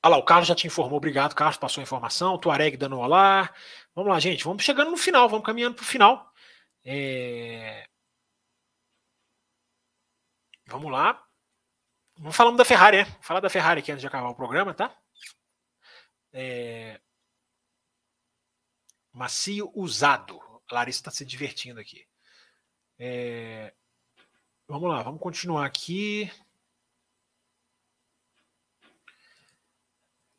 lá, 0.09 0.17
o 0.17 0.23
Carlos 0.23 0.47
já 0.47 0.55
te 0.55 0.67
informou, 0.67 0.97
obrigado, 0.97 1.35
Carlos, 1.35 1.57
passou 1.57 1.81
a 1.81 1.83
informação. 1.83 2.37
Tuareg 2.37 2.75
dando 2.77 2.97
um 2.97 2.99
olá. 2.99 3.53
Vamos 3.95 4.11
lá, 4.11 4.19
gente, 4.19 4.43
vamos 4.43 4.63
chegando 4.63 4.91
no 4.91 4.97
final, 4.97 5.29
vamos 5.29 5.45
caminhando 5.45 5.75
para 5.75 5.83
o 5.83 5.85
final. 5.85 6.31
É... 6.83 7.87
Vamos 10.65 10.91
lá. 10.91 11.23
Vamos 12.17 12.35
falando 12.35 12.57
da 12.57 12.65
Ferrari, 12.65 12.97
né? 12.97 13.03
Vou 13.05 13.23
falar 13.23 13.39
da 13.39 13.49
Ferrari 13.49 13.79
aqui 13.79 13.91
antes 13.91 14.01
de 14.01 14.07
acabar 14.07 14.29
o 14.29 14.35
programa, 14.35 14.73
tá? 14.73 14.95
É... 16.33 16.99
Macio 19.13 19.71
usado. 19.75 20.39
A 20.69 20.75
Larissa 20.75 20.99
está 20.99 21.11
se 21.11 21.25
divertindo 21.25 21.79
aqui. 21.79 22.05
É... 22.97 23.73
Vamos 24.67 24.89
lá, 24.89 25.03
vamos 25.03 25.19
continuar 25.19 25.65
aqui. 25.65 26.31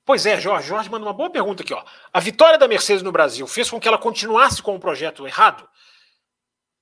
Pois 0.04 0.26
é, 0.26 0.40
Jorge. 0.40 0.68
Jorge 0.68 0.90
manda 0.90 1.06
uma 1.06 1.12
boa 1.12 1.30
pergunta 1.30 1.62
aqui. 1.62 1.74
Ó. 1.74 1.84
A 2.12 2.20
vitória 2.20 2.58
da 2.58 2.66
Mercedes 2.66 3.02
no 3.02 3.12
Brasil 3.12 3.46
fez 3.46 3.70
com 3.70 3.80
que 3.80 3.86
ela 3.86 3.98
continuasse 3.98 4.62
com 4.62 4.74
o 4.74 4.80
projeto 4.80 5.26
errado? 5.26 5.68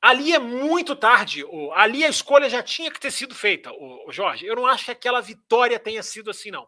Ali 0.00 0.32
é 0.32 0.38
muito 0.38 0.96
tarde. 0.96 1.44
Ali 1.74 2.04
a 2.04 2.08
escolha 2.08 2.48
já 2.48 2.62
tinha 2.62 2.90
que 2.90 2.98
ter 2.98 3.10
sido 3.10 3.34
feita, 3.34 3.70
o 3.72 4.10
Jorge. 4.10 4.46
Eu 4.46 4.56
não 4.56 4.66
acho 4.66 4.86
que 4.86 4.90
aquela 4.90 5.20
vitória 5.20 5.78
tenha 5.78 6.02
sido 6.02 6.30
assim, 6.30 6.50
não. 6.50 6.66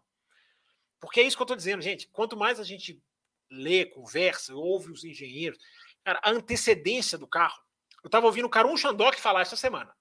Porque 1.00 1.20
é 1.20 1.22
isso 1.22 1.36
que 1.36 1.42
eu 1.42 1.44
estou 1.44 1.56
dizendo, 1.56 1.80
gente. 1.80 2.08
Quanto 2.08 2.36
mais 2.36 2.60
a 2.60 2.64
gente 2.64 3.02
lê, 3.52 3.84
conversa, 3.84 4.54
ouve 4.54 4.90
os 4.90 5.04
engenheiros, 5.04 5.58
cara, 6.04 6.20
a 6.22 6.30
antecedência 6.30 7.18
do 7.18 7.26
carro. 7.26 7.60
Eu 8.02 8.08
estava 8.08 8.26
ouvindo 8.26 8.46
o 8.46 8.50
Karun 8.50 8.76
Chandok 8.76 9.20
falar 9.20 9.42
essa 9.42 9.56
semana. 9.56 9.94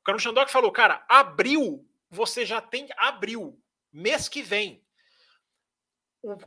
O 0.00 0.04
Karun 0.04 0.18
Chandok 0.18 0.50
falou, 0.50 0.70
cara, 0.70 1.04
abril, 1.08 1.88
você 2.08 2.46
já 2.46 2.60
tem 2.60 2.88
abril, 2.96 3.60
mês 3.92 4.28
que 4.28 4.42
vem. 4.42 4.84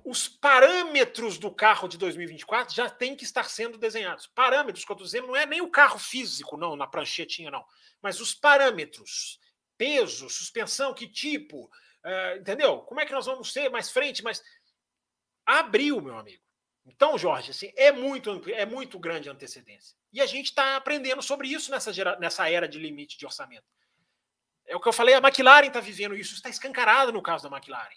os 0.03 0.27
parâmetros 0.27 1.37
do 1.37 1.49
carro 1.53 1.87
de 1.87 1.97
2024 1.97 2.73
já 2.75 2.89
têm 2.89 3.15
que 3.15 3.23
estar 3.23 3.45
sendo 3.45 3.77
desenhados. 3.77 4.27
Parâmetros 4.27 4.83
estou 4.83 4.95
dizendo 4.95 5.27
não 5.27 5.35
é 5.35 5.45
nem 5.45 5.61
o 5.61 5.71
carro 5.71 5.97
físico, 5.97 6.57
não, 6.57 6.75
na 6.75 6.87
pranchetinha, 6.87 7.51
não. 7.51 7.65
Mas 8.01 8.19
os 8.19 8.33
parâmetros. 8.33 9.39
Peso, 9.77 10.29
suspensão, 10.29 10.93
que 10.93 11.07
tipo, 11.07 11.71
uh, 12.03 12.37
entendeu? 12.37 12.79
Como 12.79 12.99
é 12.99 13.05
que 13.05 13.13
nós 13.13 13.25
vamos 13.25 13.53
ser 13.53 13.69
mais 13.69 13.89
frente, 13.89 14.21
mais 14.21 14.43
abril, 15.57 16.01
meu 16.01 16.17
amigo. 16.17 16.43
Então, 16.85 17.17
Jorge, 17.17 17.51
assim, 17.51 17.71
é 17.75 17.91
muito 17.91 18.41
é 18.51 18.65
muito 18.65 18.97
grande 18.97 19.29
a 19.29 19.31
antecedência. 19.31 19.95
E 20.11 20.19
a 20.19 20.25
gente 20.25 20.47
está 20.47 20.75
aprendendo 20.75 21.21
sobre 21.21 21.47
isso 21.47 21.69
nessa, 21.71 21.93
gera, 21.93 22.17
nessa 22.19 22.49
era 22.49 22.67
de 22.67 22.79
limite 22.79 23.17
de 23.17 23.25
orçamento. 23.25 23.65
É 24.65 24.75
o 24.75 24.79
que 24.79 24.87
eu 24.87 24.93
falei, 24.93 25.15
a 25.15 25.19
McLaren 25.19 25.67
está 25.67 25.79
vivendo 25.79 26.15
isso, 26.15 26.33
está 26.33 26.49
escancarado 26.49 27.11
no 27.11 27.21
caso 27.21 27.47
da 27.47 27.55
McLaren. 27.55 27.95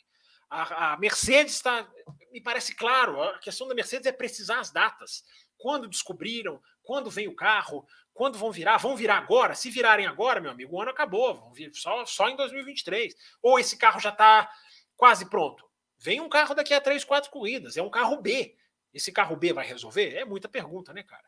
A, 0.49 0.93
a 0.93 0.97
Mercedes 0.99 1.55
está, 1.55 1.89
me 2.31 2.41
parece 2.41 2.75
claro, 2.75 3.23
a 3.23 3.39
questão 3.39 3.67
da 3.67 3.75
Mercedes 3.75 4.07
é 4.07 4.13
precisar 4.13 4.61
as 4.61 4.71
datas. 4.71 5.25
Quando 5.57 5.89
descobriram, 5.89 6.61
quando 6.83 7.11
vem 7.11 7.29
o 7.29 7.37
carro, 7.37 7.87
quando 8.13 8.39
vão 8.39 8.53
virar, 8.53 8.77
vão 8.77 8.97
virar 8.97 9.17
agora. 9.17 9.55
Se 9.55 9.71
virarem 9.71 10.07
agora, 10.07 10.41
meu 10.41 10.51
amigo, 10.51 10.77
o 10.77 10.81
ano 10.81 10.91
acabou, 10.91 11.35
vão 11.35 11.53
vir 11.53 11.73
só, 11.75 12.05
só 12.05 12.29
em 12.29 12.37
2023. 12.37 13.15
Ou 13.43 13.59
esse 13.59 13.77
carro 13.77 14.01
já 14.01 14.11
está 14.11 14.51
quase 14.97 15.29
pronto. 15.29 15.65
Vem 16.03 16.21
um 16.21 16.29
carro 16.29 16.55
daqui 16.55 16.75
a 16.75 16.81
três, 16.81 17.05
quatro 17.05 17.31
corridas. 17.31 17.77
É 17.77 17.83
um 17.83 17.91
carro 17.91 18.21
B. 18.21 18.57
Esse 18.93 19.13
carro 19.13 19.37
B 19.37 19.53
vai 19.53 19.65
resolver? 19.65 20.17
É 20.17 20.25
muita 20.25 20.49
pergunta, 20.49 20.93
né, 20.93 21.03
cara? 21.05 21.23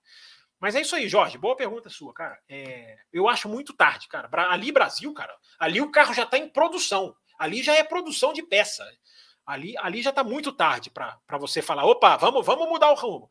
Mas 0.59 0.75
é 0.75 0.81
isso 0.81 0.97
aí, 0.97 1.09
Jorge. 1.09 1.39
Boa 1.39 1.55
pergunta 1.55 1.89
sua, 1.89 2.13
cara. 2.13 2.39
É, 2.49 2.97
eu 3.13 3.29
acho 3.29 3.49
muito 3.49 3.73
tarde, 3.73 4.09
cara. 4.09 4.29
Ali, 4.51 4.73
Brasil, 4.73 5.13
cara, 5.15 5.35
ali 5.59 5.81
o 5.81 5.91
carro 5.91 6.13
já 6.13 6.25
está 6.25 6.37
em 6.37 6.49
produção. 6.49 7.15
Ali 7.39 7.63
já 7.63 7.75
é 7.75 7.85
produção 7.85 8.33
de 8.33 8.43
peça. 8.43 8.85
Ali, 9.47 9.77
ali 9.79 10.03
já 10.03 10.11
está 10.11 10.25
muito 10.25 10.53
tarde 10.53 10.91
para 10.91 11.39
você 11.39 11.63
falar: 11.63 11.85
opa, 11.85 12.17
vamos, 12.17 12.45
vamos 12.45 12.69
mudar 12.69 12.91
o 12.91 12.95
rumo. 12.95 13.31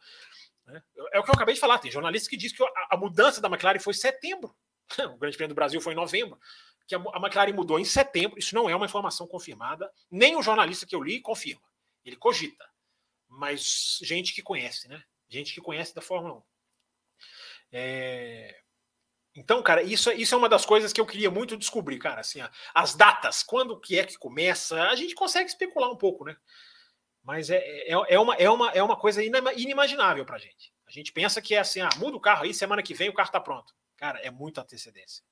É, 0.69 0.81
é 1.13 1.19
o 1.19 1.23
que 1.23 1.29
eu 1.29 1.35
acabei 1.35 1.55
de 1.55 1.59
falar. 1.59 1.79
Tem 1.79 1.91
jornalista 1.91 2.29
que 2.29 2.37
diz 2.37 2.53
que 2.53 2.63
a, 2.63 2.87
a 2.91 2.97
mudança 2.97 3.41
da 3.41 3.49
McLaren 3.49 3.79
foi 3.79 3.91
em 3.91 3.97
setembro. 3.97 4.55
O 5.13 5.17
Grande 5.17 5.35
Prêmio 5.37 5.53
do 5.53 5.57
Brasil 5.57 5.81
foi 5.81 5.93
em 5.93 5.95
novembro 5.95 6.39
que 6.87 6.95
a 6.95 6.99
McLaren 6.99 7.53
mudou 7.53 7.79
em 7.79 7.85
setembro. 7.85 8.37
Isso 8.37 8.55
não 8.55 8.69
é 8.69 8.75
uma 8.75 8.85
informação 8.85 9.27
confirmada, 9.27 9.91
nem 10.11 10.35
o 10.35 10.41
jornalista 10.41 10.85
que 10.85 10.95
eu 10.95 11.03
li 11.03 11.21
confirma. 11.21 11.61
Ele 12.03 12.15
cogita. 12.15 12.65
Mas 13.27 13.99
gente 14.01 14.33
que 14.33 14.41
conhece, 14.41 14.87
né? 14.87 15.03
Gente 15.27 15.53
que 15.53 15.61
conhece 15.61 15.95
da 15.95 16.01
Fórmula 16.01 16.35
1. 16.35 16.43
É... 17.71 18.59
Então, 19.35 19.63
cara, 19.63 19.81
isso, 19.81 20.11
isso 20.11 20.35
é 20.35 20.37
uma 20.37 20.49
das 20.49 20.63
coisas 20.63 20.93
que 20.93 21.01
eu 21.01 21.07
queria 21.07 21.31
muito 21.31 21.57
descobrir, 21.57 21.97
cara. 21.97 22.21
Assim, 22.21 22.39
as 22.73 22.93
datas, 22.93 23.41
quando 23.41 23.79
que 23.79 23.97
é 23.97 24.05
que 24.05 24.17
começa, 24.17 24.83
a 24.83 24.95
gente 24.95 25.15
consegue 25.15 25.49
especular 25.49 25.89
um 25.89 25.97
pouco, 25.97 26.23
né? 26.23 26.37
Mas 27.23 27.49
é, 27.49 27.57
é, 27.57 27.93
é, 28.09 28.19
uma, 28.19 28.35
é, 28.35 28.49
uma, 28.49 28.69
é 28.71 28.83
uma 28.83 28.97
coisa 28.97 29.23
inimaginável 29.23 30.25
pra 30.25 30.37
gente. 30.37 30.71
A 30.85 30.91
gente 30.91 31.11
pensa 31.11 31.41
que 31.41 31.55
é 31.55 31.59
assim, 31.59 31.81
ah, 31.81 31.89
muda 31.97 32.15
o 32.15 32.21
carro 32.21 32.43
aí, 32.43 32.53
semana 32.53 32.83
que 32.83 32.93
vem 32.93 33.09
o 33.09 33.13
carro 33.13 33.31
tá 33.31 33.39
pronto. 33.39 33.73
Cara, 33.97 34.19
é 34.19 34.29
muita 34.29 34.61
antecedência. 34.61 35.23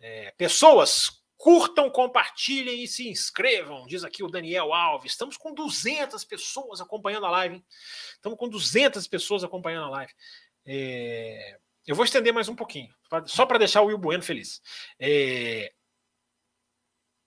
É, 0.00 0.32
pessoas, 0.32 1.22
curtam, 1.36 1.88
compartilhem 1.90 2.82
e 2.82 2.88
se 2.88 3.08
inscrevam, 3.08 3.86
diz 3.86 4.02
aqui 4.04 4.22
o 4.22 4.28
Daniel 4.28 4.72
Alves. 4.72 5.12
Estamos 5.12 5.36
com 5.36 5.54
200 5.54 6.24
pessoas 6.24 6.80
acompanhando 6.80 7.26
a 7.26 7.30
live. 7.30 7.56
Hein? 7.56 7.64
Estamos 8.14 8.38
com 8.38 8.48
200 8.48 9.06
pessoas 9.06 9.44
acompanhando 9.44 9.86
a 9.86 9.90
live. 9.90 10.12
É, 10.66 11.58
eu 11.86 11.94
vou 11.96 12.04
estender 12.04 12.32
mais 12.32 12.48
um 12.48 12.54
pouquinho, 12.54 12.92
só 13.26 13.46
para 13.46 13.58
deixar 13.58 13.80
o 13.82 13.86
Will 13.86 13.96
Bueno 13.96 14.22
feliz. 14.22 14.60
É, 15.00 15.72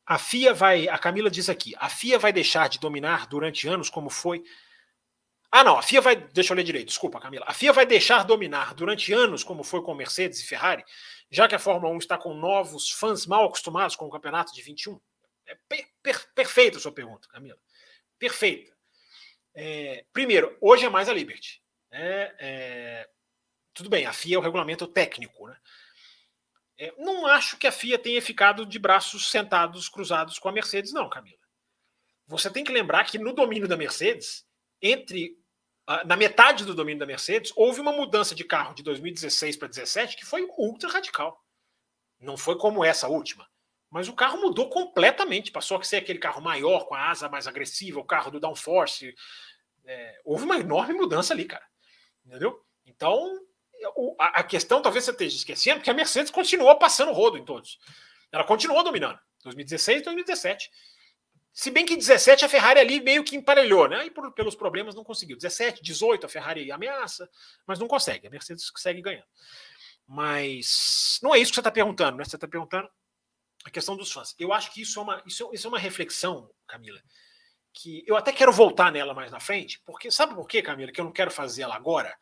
a 0.05 0.17
FIA 0.17 0.53
vai, 0.53 0.89
a 0.89 0.97
Camila 0.97 1.31
diz 1.31 1.49
aqui, 1.49 1.73
a 1.77 1.87
FIA 1.87 2.19
vai 2.19 2.33
deixar 2.33 2.67
de 2.67 2.79
dominar 2.79 3.27
durante 3.27 3.67
anos 3.67 3.89
como 3.89 4.09
foi. 4.09 4.43
Ah, 5.51 5.63
não, 5.63 5.77
a 5.77 5.81
FIA 5.81 5.99
vai, 5.99 6.15
deixa 6.15 6.53
eu 6.53 6.55
ler 6.55 6.63
direito, 6.63 6.87
desculpa, 6.87 7.19
Camila. 7.19 7.45
A 7.47 7.53
FIA 7.53 7.73
vai 7.73 7.85
deixar 7.85 8.23
dominar 8.23 8.73
durante 8.73 9.11
anos 9.11 9.43
como 9.43 9.63
foi 9.63 9.81
com 9.81 9.93
Mercedes 9.93 10.39
e 10.39 10.45
Ferrari 10.45 10.83
já 11.31 11.47
que 11.47 11.55
a 11.55 11.59
Fórmula 11.59 11.93
1 11.93 11.97
está 11.99 12.17
com 12.17 12.33
novos 12.33 12.91
fãs 12.91 13.25
mal 13.25 13.45
acostumados 13.45 13.95
com 13.95 14.05
o 14.05 14.11
campeonato 14.11 14.53
de 14.53 14.61
21? 14.61 14.99
É 15.47 15.55
per, 15.67 15.87
per, 16.03 16.33
perfeita 16.33 16.77
a 16.77 16.81
sua 16.81 16.91
pergunta, 16.91 17.27
Camila. 17.29 17.57
Perfeita. 18.19 18.75
É, 19.55 20.05
primeiro, 20.11 20.55
hoje 20.59 20.85
é 20.85 20.89
mais 20.89 21.07
a 21.07 21.13
Liberty. 21.13 21.63
É, 21.89 22.35
é, 22.37 23.09
tudo 23.73 23.89
bem, 23.89 24.05
a 24.05 24.13
FIA 24.13 24.35
é 24.35 24.39
o 24.39 24.41
regulamento 24.41 24.85
técnico. 24.85 25.47
Né? 25.47 25.57
É, 26.77 26.93
não 26.97 27.25
acho 27.25 27.57
que 27.57 27.65
a 27.65 27.71
FIA 27.71 27.97
tenha 27.97 28.21
ficado 28.21 28.65
de 28.65 28.77
braços 28.77 29.31
sentados, 29.31 29.87
cruzados 29.87 30.37
com 30.37 30.49
a 30.49 30.51
Mercedes, 30.51 30.91
não, 30.91 31.09
Camila. 31.09 31.39
Você 32.27 32.49
tem 32.49 32.63
que 32.63 32.73
lembrar 32.73 33.05
que 33.05 33.17
no 33.17 33.33
domínio 33.33 33.69
da 33.69 33.77
Mercedes, 33.77 34.45
entre 34.81 35.37
na 36.05 36.15
metade 36.15 36.65
do 36.65 36.75
domínio 36.75 36.99
da 36.99 37.05
Mercedes, 37.05 37.51
houve 37.55 37.79
uma 37.79 37.91
mudança 37.91 38.35
de 38.35 38.43
carro 38.43 38.73
de 38.73 38.83
2016 38.83 39.57
para 39.57 39.67
2017 39.67 40.17
que 40.17 40.25
foi 40.25 40.47
ultra 40.57 40.89
radical. 40.89 41.43
Não 42.19 42.37
foi 42.37 42.57
como 42.57 42.85
essa 42.85 43.07
última. 43.07 43.47
Mas 43.89 44.07
o 44.07 44.13
carro 44.13 44.39
mudou 44.39 44.69
completamente. 44.69 45.51
Passou 45.51 45.77
a 45.77 45.83
ser 45.83 45.97
aquele 45.97 46.19
carro 46.19 46.41
maior, 46.41 46.85
com 46.85 46.95
a 46.95 47.09
asa 47.09 47.27
mais 47.27 47.47
agressiva, 47.47 47.99
o 47.99 48.05
carro 48.05 48.31
do 48.31 48.39
downforce. 48.39 49.13
É, 49.85 50.21
houve 50.23 50.45
uma 50.45 50.57
enorme 50.57 50.93
mudança 50.93 51.33
ali, 51.33 51.45
cara. 51.45 51.65
Entendeu? 52.25 52.63
Então, 52.85 53.37
a, 54.17 54.43
questão 54.43 54.81
talvez 54.81 55.03
você 55.03 55.11
esteja 55.11 55.35
esquecendo, 55.35 55.77
porque 55.77 55.89
a 55.89 55.93
Mercedes 55.93 56.31
continuou 56.31 56.77
passando 56.77 57.11
rodo 57.11 57.37
em 57.37 57.43
todos. 57.43 57.79
Ela 58.31 58.43
continuou 58.43 58.83
dominando. 58.83 59.19
2016 59.43 60.01
e 60.01 60.03
2017. 60.03 60.71
Se 61.53 61.69
bem 61.69 61.85
que 61.85 61.97
17 61.97 62.45
a 62.45 62.49
Ferrari 62.49 62.79
ali 62.79 63.01
meio 63.01 63.23
que 63.23 63.35
emparelhou, 63.35 63.87
né? 63.87 64.05
E 64.05 64.11
por, 64.11 64.31
pelos 64.31 64.55
problemas 64.55 64.95
não 64.95 65.03
conseguiu. 65.03 65.35
17, 65.37 65.83
18 65.83 66.25
a 66.25 66.29
Ferrari 66.29 66.71
ameaça, 66.71 67.29
mas 67.67 67.77
não 67.77 67.87
consegue. 67.87 68.27
A 68.27 68.29
Mercedes 68.29 68.71
segue 68.77 69.01
ganhando. 69.01 69.27
Mas 70.07 71.19
não 71.21 71.35
é 71.35 71.39
isso 71.39 71.51
que 71.51 71.55
você 71.55 71.61
está 71.61 71.71
perguntando, 71.71 72.17
né? 72.17 72.23
Você 72.23 72.35
está 72.35 72.47
perguntando 72.47 72.89
a 73.63 73.69
questão 73.69 73.95
dos 73.95 74.11
fãs. 74.11 74.35
Eu 74.39 74.53
acho 74.53 74.73
que 74.73 74.81
isso 74.81 74.99
é 74.99 75.03
uma, 75.03 75.23
isso, 75.25 75.49
isso 75.53 75.67
é 75.67 75.69
uma 75.69 75.79
reflexão, 75.79 76.49
Camila, 76.67 77.01
que 77.73 78.03
eu 78.07 78.15
até 78.15 78.31
quero 78.31 78.51
voltar 78.51 78.91
nela 78.91 79.13
mais 79.13 79.31
na 79.31 79.39
frente, 79.39 79.81
porque 79.85 80.11
sabe 80.11 80.35
por 80.35 80.47
quê, 80.47 80.61
Camila, 80.61 80.91
que 80.91 80.99
eu 80.99 81.05
não 81.05 81.11
quero 81.11 81.31
fazer 81.31 81.63
ela 81.63 81.75
agora? 81.75 82.15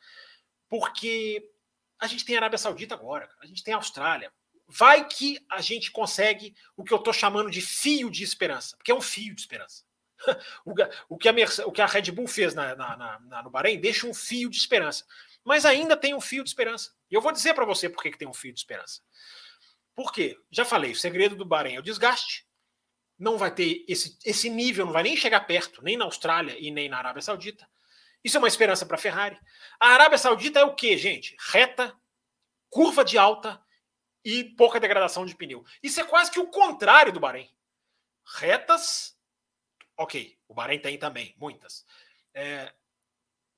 Porque 0.68 1.44
a 2.00 2.08
gente 2.08 2.26
tem 2.26 2.36
a 2.36 2.40
Arábia 2.40 2.58
Saudita 2.58 2.94
agora, 2.94 3.30
a 3.40 3.46
gente 3.46 3.64
tem 3.64 3.74
a 3.74 3.78
Austrália, 3.78 4.32
vai 4.70 5.08
que 5.08 5.44
a 5.50 5.60
gente 5.62 5.92
consegue 5.92 6.56
o 6.78 6.84
que 6.84 6.94
eu 6.94 6.98
estou 6.98 7.12
chamando 7.12 7.50
de 7.50 7.60
fio 7.60 8.10
de 8.10 8.24
esperança, 8.24 8.78
porque 8.78 8.92
é 8.92 8.96
um 8.96 9.02
fio 9.02 9.34
de 9.34 9.42
esperança. 9.42 9.84
o, 10.66 11.18
que 11.18 11.30
a 11.30 11.34
o 11.66 11.72
que 11.72 11.82
a 11.82 11.86
Red 11.86 12.12
Bull 12.12 12.28
fez 12.28 12.54
na, 12.54 12.76
na, 12.76 13.20
na, 13.20 13.44
no 13.44 13.50
Bahrein 13.50 13.80
deixa 13.80 14.06
um 14.06 14.14
fio 14.14 14.50
de 14.50 14.58
esperança. 14.58 15.06
Mas 15.44 15.66
ainda 15.66 15.98
tem 15.98 16.14
um 16.14 16.22
fio 16.22 16.44
de 16.44 16.50
esperança. 16.50 16.92
E 17.10 17.16
eu 17.16 17.22
vou 17.22 17.32
dizer 17.32 17.54
para 17.54 17.66
você 17.66 17.90
por 17.90 18.04
que, 18.04 18.12
que 18.12 18.18
tem 18.18 18.28
um 18.28 18.34
fio 18.34 18.54
de 18.54 18.60
esperança. 18.60 19.02
Por 19.96 20.12
quê? 20.12 20.38
Já 20.52 20.64
falei, 20.64 20.92
o 20.92 20.96
segredo 20.96 21.36
do 21.36 21.46
Bahrein 21.46 21.76
é 21.76 21.80
o 21.80 21.84
desgaste. 21.84 22.46
Não 23.18 23.38
vai 23.38 23.54
ter 23.54 23.84
esse, 23.88 24.18
esse 24.24 24.50
nível, 24.50 24.86
não 24.86 24.94
vai 24.94 25.04
nem 25.04 25.18
chegar 25.18 25.42
perto, 25.42 25.82
nem 25.84 25.98
na 25.98 26.06
Austrália 26.06 26.56
e 26.58 26.72
nem 26.72 26.88
na 26.88 26.98
Arábia 26.98 27.22
Saudita. 27.22 27.68
Isso 28.24 28.38
é 28.38 28.40
uma 28.40 28.48
esperança 28.48 28.86
para 28.86 28.96
a 28.96 29.00
Ferrari. 29.00 29.38
A 29.80 29.88
Arábia 29.88 30.18
Saudita 30.18 30.60
é 30.60 30.64
o 30.64 30.76
quê, 30.76 30.98
gente? 30.98 31.36
Reta, 31.52 31.94
curva 32.70 33.04
de 33.04 33.18
alta, 33.18 33.62
e 34.24 34.44
pouca 34.44 34.80
degradação 34.80 35.26
de 35.26 35.36
pneu. 35.36 35.66
Isso 35.82 36.00
é 36.00 36.04
quase 36.04 36.32
que 36.32 36.40
o 36.40 36.48
contrário 36.48 37.12
do 37.12 37.20
Bahrein. 37.20 37.50
Retas, 38.38 39.18
ok, 39.98 40.38
o 40.48 40.54
Bahrein 40.54 40.80
tem 40.80 40.98
também, 40.98 41.36
muitas. 41.38 41.86
É, 42.34 42.74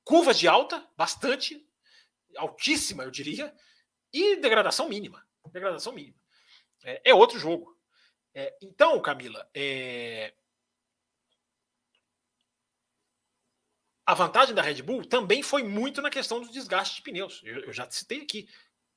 curvas 0.04 0.40
de 0.40 0.48
alta, 0.48 0.88
bastante, 0.96 1.68
altíssima, 2.36 3.04
eu 3.04 3.12
diria, 3.12 3.54
e 4.14 4.36
degradação 4.38 4.88
mínima. 4.88 5.26
Degradação 5.52 5.94
mínima. 5.94 6.20
É, 6.84 7.12
é 7.12 7.14
outro 7.14 7.38
jogo. 7.38 7.78
É, 8.34 8.58
então, 8.62 9.02
Camila, 9.02 9.50
é, 9.54 10.34
a 14.06 14.14
vantagem 14.14 14.56
da 14.56 14.62
Red 14.62 14.82
Bull 14.82 15.06
também 15.06 15.44
foi 15.44 15.64
muito 15.64 16.02
na 16.02 16.10
questão 16.10 16.42
do 16.42 16.52
desgaste 16.52 16.96
de 16.96 17.02
pneus. 17.02 17.42
Eu, 17.44 17.62
eu 17.62 17.74
já 17.74 17.90
citei 17.90 18.22
aqui. 18.22 18.50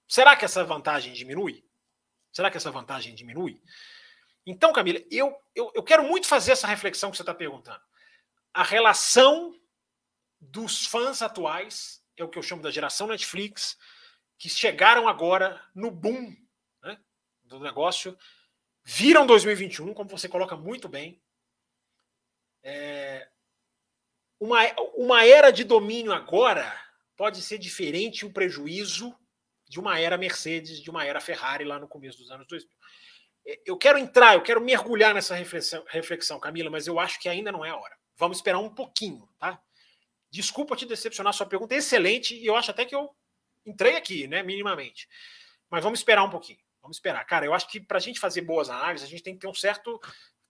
Será 0.06 0.36
que 0.36 0.44
essa 0.44 0.64
vantagem 0.64 1.12
diminui? 1.12 1.64
Será 2.32 2.50
que 2.50 2.56
essa 2.56 2.70
vantagem 2.70 3.14
diminui? 3.14 3.62
Então, 4.46 4.72
Camila, 4.72 5.00
eu, 5.10 5.34
eu, 5.54 5.72
eu 5.74 5.82
quero 5.82 6.04
muito 6.04 6.26
fazer 6.26 6.52
essa 6.52 6.66
reflexão 6.66 7.10
que 7.10 7.16
você 7.16 7.22
está 7.22 7.34
perguntando. 7.34 7.80
A 8.52 8.62
relação 8.62 9.58
dos 10.40 10.84
fãs 10.86 11.22
atuais, 11.22 12.04
é 12.16 12.24
o 12.24 12.28
que 12.28 12.38
eu 12.38 12.42
chamo 12.42 12.62
da 12.62 12.70
geração 12.70 13.06
Netflix, 13.06 13.78
que 14.38 14.48
chegaram 14.48 15.08
agora 15.08 15.64
no 15.74 15.90
boom 15.90 16.36
né, 16.82 17.00
do 17.44 17.58
negócio, 17.60 18.16
viram 18.84 19.26
2021, 19.26 19.94
como 19.94 20.10
você 20.10 20.28
coloca 20.28 20.56
muito 20.56 20.88
bem. 20.88 21.22
É, 22.62 23.28
uma, 24.38 24.60
uma 24.96 25.24
era 25.24 25.50
de 25.50 25.64
domínio 25.64 26.12
agora 26.12 26.78
pode 27.16 27.40
ser 27.40 27.58
diferente 27.58 28.26
o 28.26 28.32
prejuízo 28.32 29.16
de 29.74 29.80
uma 29.80 29.98
era 29.98 30.16
Mercedes, 30.16 30.80
de 30.80 30.88
uma 30.88 31.04
era 31.04 31.20
Ferrari 31.20 31.64
lá 31.64 31.80
no 31.80 31.88
começo 31.88 32.18
dos 32.18 32.30
anos 32.30 32.46
2000. 32.46 32.70
É, 33.44 33.60
eu 33.66 33.76
quero 33.76 33.98
entrar, 33.98 34.34
eu 34.34 34.40
quero 34.40 34.60
mergulhar 34.60 35.12
nessa 35.12 35.34
reflexão, 35.34 35.84
reflexão, 35.88 36.38
Camila, 36.38 36.70
mas 36.70 36.86
eu 36.86 37.00
acho 37.00 37.18
que 37.18 37.28
ainda 37.28 37.50
não 37.50 37.64
é 37.64 37.70
a 37.70 37.76
hora. 37.76 37.96
Vamos 38.16 38.38
esperar 38.38 38.60
um 38.60 38.72
pouquinho, 38.72 39.28
tá? 39.36 39.60
Desculpa 40.30 40.76
te 40.76 40.86
decepcionar, 40.86 41.32
sua 41.32 41.46
pergunta 41.46 41.74
é 41.74 41.78
excelente 41.78 42.36
e 42.36 42.46
eu 42.46 42.54
acho 42.54 42.70
até 42.70 42.84
que 42.84 42.94
eu 42.94 43.10
entrei 43.66 43.96
aqui, 43.96 44.28
né, 44.28 44.44
minimamente. 44.44 45.08
Mas 45.68 45.82
vamos 45.82 45.98
esperar 45.98 46.22
um 46.22 46.30
pouquinho. 46.30 46.60
Vamos 46.80 46.98
esperar. 46.98 47.24
Cara, 47.24 47.44
eu 47.44 47.52
acho 47.52 47.68
que 47.68 47.80
para 47.80 47.96
a 47.96 48.00
gente 48.00 48.20
fazer 48.20 48.42
boas 48.42 48.70
análises, 48.70 49.08
a 49.08 49.10
gente 49.10 49.24
tem 49.24 49.34
que 49.34 49.40
ter 49.40 49.48
um 49.48 49.54
certo 49.54 50.00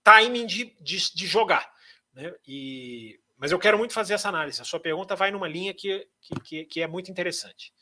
timing 0.03 0.45
de, 0.45 0.65
de, 0.79 1.15
de 1.15 1.25
jogar. 1.25 1.73
Né? 2.13 2.31
E, 2.47 3.19
mas 3.37 3.51
eu 3.51 3.57
quero 3.57 3.75
muito 3.75 3.93
fazer 3.95 4.13
essa 4.13 4.29
análise. 4.29 4.61
A 4.61 4.65
sua 4.65 4.79
pergunta 4.79 5.15
vai 5.15 5.31
numa 5.31 5.47
linha 5.47 5.73
que, 5.73 6.07
que, 6.43 6.65
que 6.65 6.81
é 6.81 6.85
muito 6.85 7.09
interessante. 7.09 7.73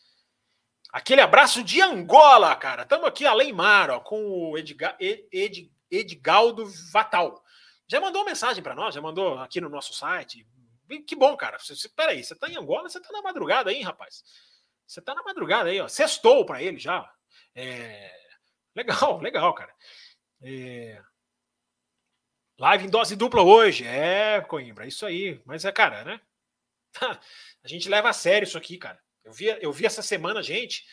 Aquele 0.94 1.22
abraço 1.22 1.64
de 1.64 1.82
Angola, 1.82 2.56
cara. 2.56 2.84
Estamos 2.84 3.08
aqui 3.08 3.26
além 3.26 3.52
mar, 3.52 3.90
ó, 3.90 4.00
com 4.00 4.52
o 4.52 4.56
Edgar, 4.56 4.96
Ed, 5.00 5.72
Edgaldo 5.90 6.72
Vatal. 6.92 7.44
Já 7.88 8.00
mandou 8.00 8.24
mensagem 8.24 8.62
para 8.62 8.76
nós, 8.76 8.94
já 8.94 9.02
mandou 9.02 9.40
aqui 9.40 9.60
no 9.60 9.70
nosso 9.70 9.92
site. 9.92 10.48
Que 11.08 11.16
bom, 11.16 11.36
cara. 11.36 11.58
Você, 11.58 11.90
peraí, 11.90 12.24
você 12.24 12.36
está 12.36 12.48
em 12.48 12.58
Angola, 12.58 12.88
você 12.88 13.00
está 13.00 13.12
na 13.12 13.24
madrugada 13.24 13.72
aí, 13.72 13.82
rapaz. 13.82 14.24
Você 14.86 15.00
está 15.00 15.16
na 15.16 15.24
madrugada 15.24 15.72
aí, 15.72 15.82
ó. 15.82 15.88
Sextou 15.88 16.46
para 16.46 16.62
ele 16.62 16.78
já. 16.78 17.12
É... 17.56 18.14
Legal, 18.76 19.18
legal, 19.22 19.52
cara. 19.56 19.74
É... 20.44 21.02
Live 22.60 22.86
em 22.86 22.90
dose 22.92 23.16
dupla 23.16 23.42
hoje. 23.42 23.84
É, 23.88 24.42
Coimbra, 24.42 24.86
isso 24.86 25.08
aí. 25.08 25.42
Mas 25.44 25.66
é, 25.66 25.72
cara, 25.72 26.04
né? 26.04 26.22
A 27.64 27.68
gente 27.68 27.90
leva 27.90 28.10
a 28.10 28.14
sério 28.14 28.46
isso 28.46 28.60
aqui, 28.60 28.78
cara. 28.78 29.03
Eu 29.24 29.32
vi, 29.32 29.46
eu 29.62 29.72
vi 29.72 29.86
essa 29.86 30.02
semana 30.02 30.44
gente 30.44 30.86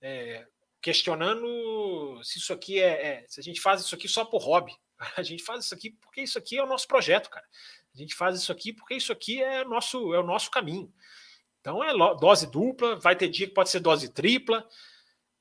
é, 0.00 0.46
questionando 0.80 2.20
se 2.22 2.38
isso 2.38 2.52
aqui 2.52 2.80
é, 2.80 3.06
é, 3.06 3.26
se 3.28 3.40
a 3.40 3.42
gente 3.42 3.60
faz 3.60 3.80
isso 3.80 3.94
aqui 3.94 4.08
só 4.08 4.24
por 4.24 4.42
hobby. 4.42 4.72
A 5.16 5.22
gente 5.22 5.42
faz 5.42 5.64
isso 5.64 5.74
aqui 5.74 5.90
porque 5.90 6.22
isso 6.22 6.38
aqui 6.38 6.56
é 6.56 6.62
o 6.62 6.66
nosso 6.66 6.88
projeto, 6.88 7.28
cara. 7.28 7.46
A 7.94 7.98
gente 7.98 8.14
faz 8.14 8.38
isso 8.38 8.50
aqui 8.50 8.72
porque 8.72 8.94
isso 8.94 9.12
aqui 9.12 9.42
é, 9.42 9.62
nosso, 9.64 10.14
é 10.14 10.18
o 10.18 10.26
nosso 10.26 10.50
caminho. 10.50 10.92
Então 11.60 11.84
é 11.84 11.92
dose 12.16 12.50
dupla, 12.50 12.96
vai 12.96 13.14
ter 13.14 13.28
dia 13.28 13.46
que 13.46 13.52
pode 13.52 13.68
ser 13.68 13.80
dose 13.80 14.08
tripla, 14.08 14.66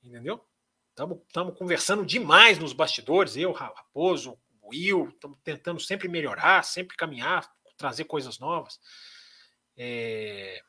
entendeu? 0.04 0.44
Estamos 0.90 1.58
conversando 1.58 2.06
demais 2.06 2.58
nos 2.58 2.74
bastidores, 2.74 3.36
eu, 3.36 3.52
Raposo, 3.52 4.38
Will, 4.64 5.10
estamos 5.10 5.38
tentando 5.44 5.80
sempre 5.80 6.08
melhorar, 6.08 6.64
sempre 6.64 6.98
caminhar, 6.98 7.50
trazer 7.78 8.06
coisas 8.06 8.40
novas. 8.40 8.80
É... 9.78 10.62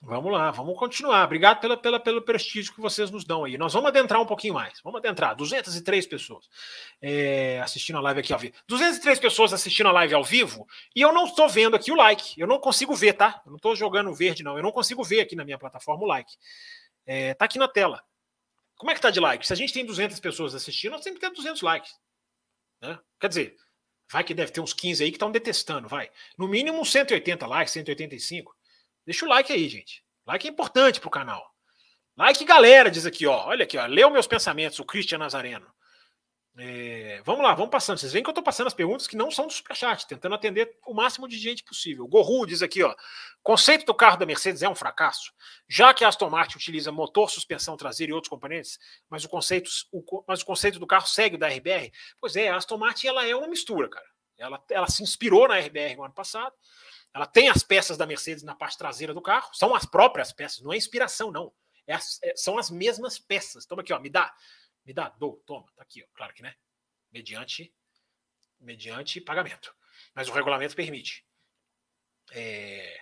Vamos 0.00 0.32
lá, 0.32 0.52
vamos 0.52 0.78
continuar. 0.78 1.24
Obrigado 1.24 1.60
pela, 1.60 1.76
pela, 1.76 1.98
pelo 1.98 2.22
prestígio 2.22 2.72
que 2.72 2.80
vocês 2.80 3.10
nos 3.10 3.24
dão 3.24 3.44
aí. 3.44 3.58
Nós 3.58 3.72
vamos 3.72 3.88
adentrar 3.88 4.20
um 4.20 4.26
pouquinho 4.26 4.54
mais. 4.54 4.80
Vamos 4.82 4.98
adentrar. 4.98 5.34
203 5.34 6.06
pessoas 6.06 6.48
é, 7.02 7.60
assistindo 7.60 7.96
a 7.96 8.00
live 8.00 8.20
aqui 8.20 8.32
ao 8.32 8.38
vivo. 8.38 8.54
203 8.68 9.18
pessoas 9.18 9.52
assistindo 9.52 9.88
a 9.88 9.92
live 9.92 10.14
ao 10.14 10.22
vivo 10.22 10.66
e 10.94 11.00
eu 11.00 11.12
não 11.12 11.24
estou 11.24 11.48
vendo 11.48 11.74
aqui 11.74 11.90
o 11.90 11.96
like. 11.96 12.40
Eu 12.40 12.46
não 12.46 12.60
consigo 12.60 12.94
ver, 12.94 13.14
tá? 13.14 13.42
Eu 13.44 13.50
não 13.50 13.56
estou 13.56 13.74
jogando 13.74 14.14
verde, 14.14 14.44
não. 14.44 14.56
Eu 14.56 14.62
não 14.62 14.70
consigo 14.70 15.02
ver 15.02 15.20
aqui 15.20 15.34
na 15.34 15.44
minha 15.44 15.58
plataforma 15.58 16.04
o 16.04 16.06
like. 16.06 16.32
É, 17.04 17.34
tá 17.34 17.46
aqui 17.46 17.58
na 17.58 17.66
tela. 17.66 18.00
Como 18.76 18.92
é 18.92 18.94
que 18.94 19.00
tá 19.00 19.10
de 19.10 19.18
like? 19.18 19.44
Se 19.44 19.52
a 19.52 19.56
gente 19.56 19.72
tem 19.72 19.84
200 19.84 20.20
pessoas 20.20 20.54
assistindo, 20.54 20.92
nós 20.92 21.02
temos 21.02 21.18
que 21.18 21.26
ter 21.26 21.34
200 21.34 21.60
likes. 21.62 21.92
Né? 22.80 22.96
Quer 23.18 23.28
dizer, 23.28 23.56
vai 24.12 24.22
que 24.22 24.32
deve 24.32 24.52
ter 24.52 24.60
uns 24.60 24.72
15 24.72 25.02
aí 25.02 25.10
que 25.10 25.16
estão 25.16 25.32
detestando, 25.32 25.88
vai. 25.88 26.08
No 26.38 26.46
mínimo 26.46 26.86
180 26.86 27.44
likes, 27.48 27.72
185. 27.72 28.57
Deixa 29.08 29.24
o 29.24 29.28
like 29.28 29.50
aí, 29.50 29.66
gente. 29.70 30.04
Like 30.26 30.46
é 30.46 30.50
importante 30.50 31.00
pro 31.00 31.08
canal. 31.08 31.42
Like 32.14 32.44
galera, 32.44 32.90
diz 32.90 33.06
aqui, 33.06 33.26
ó. 33.26 33.46
Olha 33.46 33.64
aqui, 33.64 33.78
ó. 33.78 33.86
Leu 33.86 34.10
meus 34.10 34.26
pensamentos, 34.26 34.78
o 34.78 34.84
Christian 34.84 35.16
Nazareno. 35.16 35.66
É, 36.58 37.22
vamos 37.24 37.42
lá, 37.42 37.54
vamos 37.54 37.70
passando. 37.70 37.96
Vocês 37.96 38.12
veem 38.12 38.22
que 38.22 38.28
eu 38.28 38.32
estou 38.32 38.44
passando 38.44 38.66
as 38.66 38.74
perguntas 38.74 39.06
que 39.06 39.16
não 39.16 39.30
são 39.30 39.46
do 39.46 39.52
Superchat, 39.54 40.06
tentando 40.06 40.34
atender 40.34 40.76
o 40.86 40.92
máximo 40.92 41.26
de 41.26 41.38
gente 41.38 41.64
possível. 41.64 42.06
Gorru 42.06 42.44
diz 42.44 42.60
aqui, 42.60 42.82
ó. 42.82 42.94
Conceito 43.42 43.86
do 43.86 43.94
carro 43.94 44.18
da 44.18 44.26
Mercedes 44.26 44.60
é 44.62 44.68
um 44.68 44.74
fracasso, 44.74 45.32
já 45.66 45.94
que 45.94 46.04
a 46.04 46.08
Aston 46.08 46.28
Martin 46.28 46.58
utiliza 46.58 46.92
motor, 46.92 47.30
suspensão 47.30 47.78
traseira 47.78 48.10
e 48.10 48.14
outros 48.14 48.28
componentes, 48.28 48.78
mas 49.08 49.24
o 49.24 49.28
conceito, 49.30 49.70
o, 49.90 50.22
mas 50.28 50.42
o 50.42 50.44
conceito 50.44 50.78
do 50.78 50.86
carro 50.86 51.06
segue 51.06 51.36
o 51.36 51.38
da 51.38 51.48
RBR. 51.48 51.90
Pois 52.20 52.36
é, 52.36 52.50
a 52.50 52.56
Aston 52.56 52.76
Martin 52.76 53.06
ela 53.06 53.26
é 53.26 53.34
uma 53.34 53.48
mistura, 53.48 53.88
cara. 53.88 54.06
Ela, 54.36 54.62
ela 54.70 54.86
se 54.86 55.02
inspirou 55.02 55.48
na 55.48 55.58
RBR 55.58 55.96
no 55.96 56.04
ano 56.04 56.14
passado, 56.14 56.54
ela 57.14 57.26
tem 57.26 57.48
as 57.48 57.62
peças 57.62 57.96
da 57.96 58.06
Mercedes 58.06 58.42
na 58.42 58.54
parte 58.54 58.78
traseira 58.78 59.14
do 59.14 59.22
carro, 59.22 59.52
são 59.54 59.74
as 59.74 59.84
próprias 59.84 60.32
peças, 60.32 60.60
não 60.60 60.72
é 60.72 60.76
inspiração, 60.76 61.30
não. 61.30 61.52
É 61.86 61.94
as, 61.94 62.22
é, 62.22 62.34
são 62.36 62.58
as 62.58 62.70
mesmas 62.70 63.18
peças. 63.18 63.64
Toma 63.64 63.82
aqui, 63.82 63.92
ó, 63.92 63.98
me 63.98 64.10
dá, 64.10 64.34
me 64.84 64.92
dá, 64.92 65.08
dou, 65.08 65.42
toma, 65.46 65.66
tá 65.74 65.82
aqui, 65.82 66.02
ó, 66.02 66.06
claro 66.14 66.34
que 66.34 66.42
né, 66.42 66.54
mediante, 67.10 67.74
mediante 68.60 69.20
pagamento. 69.20 69.74
Mas 70.14 70.28
o 70.28 70.32
regulamento 70.32 70.76
permite. 70.76 71.26
É... 72.32 73.00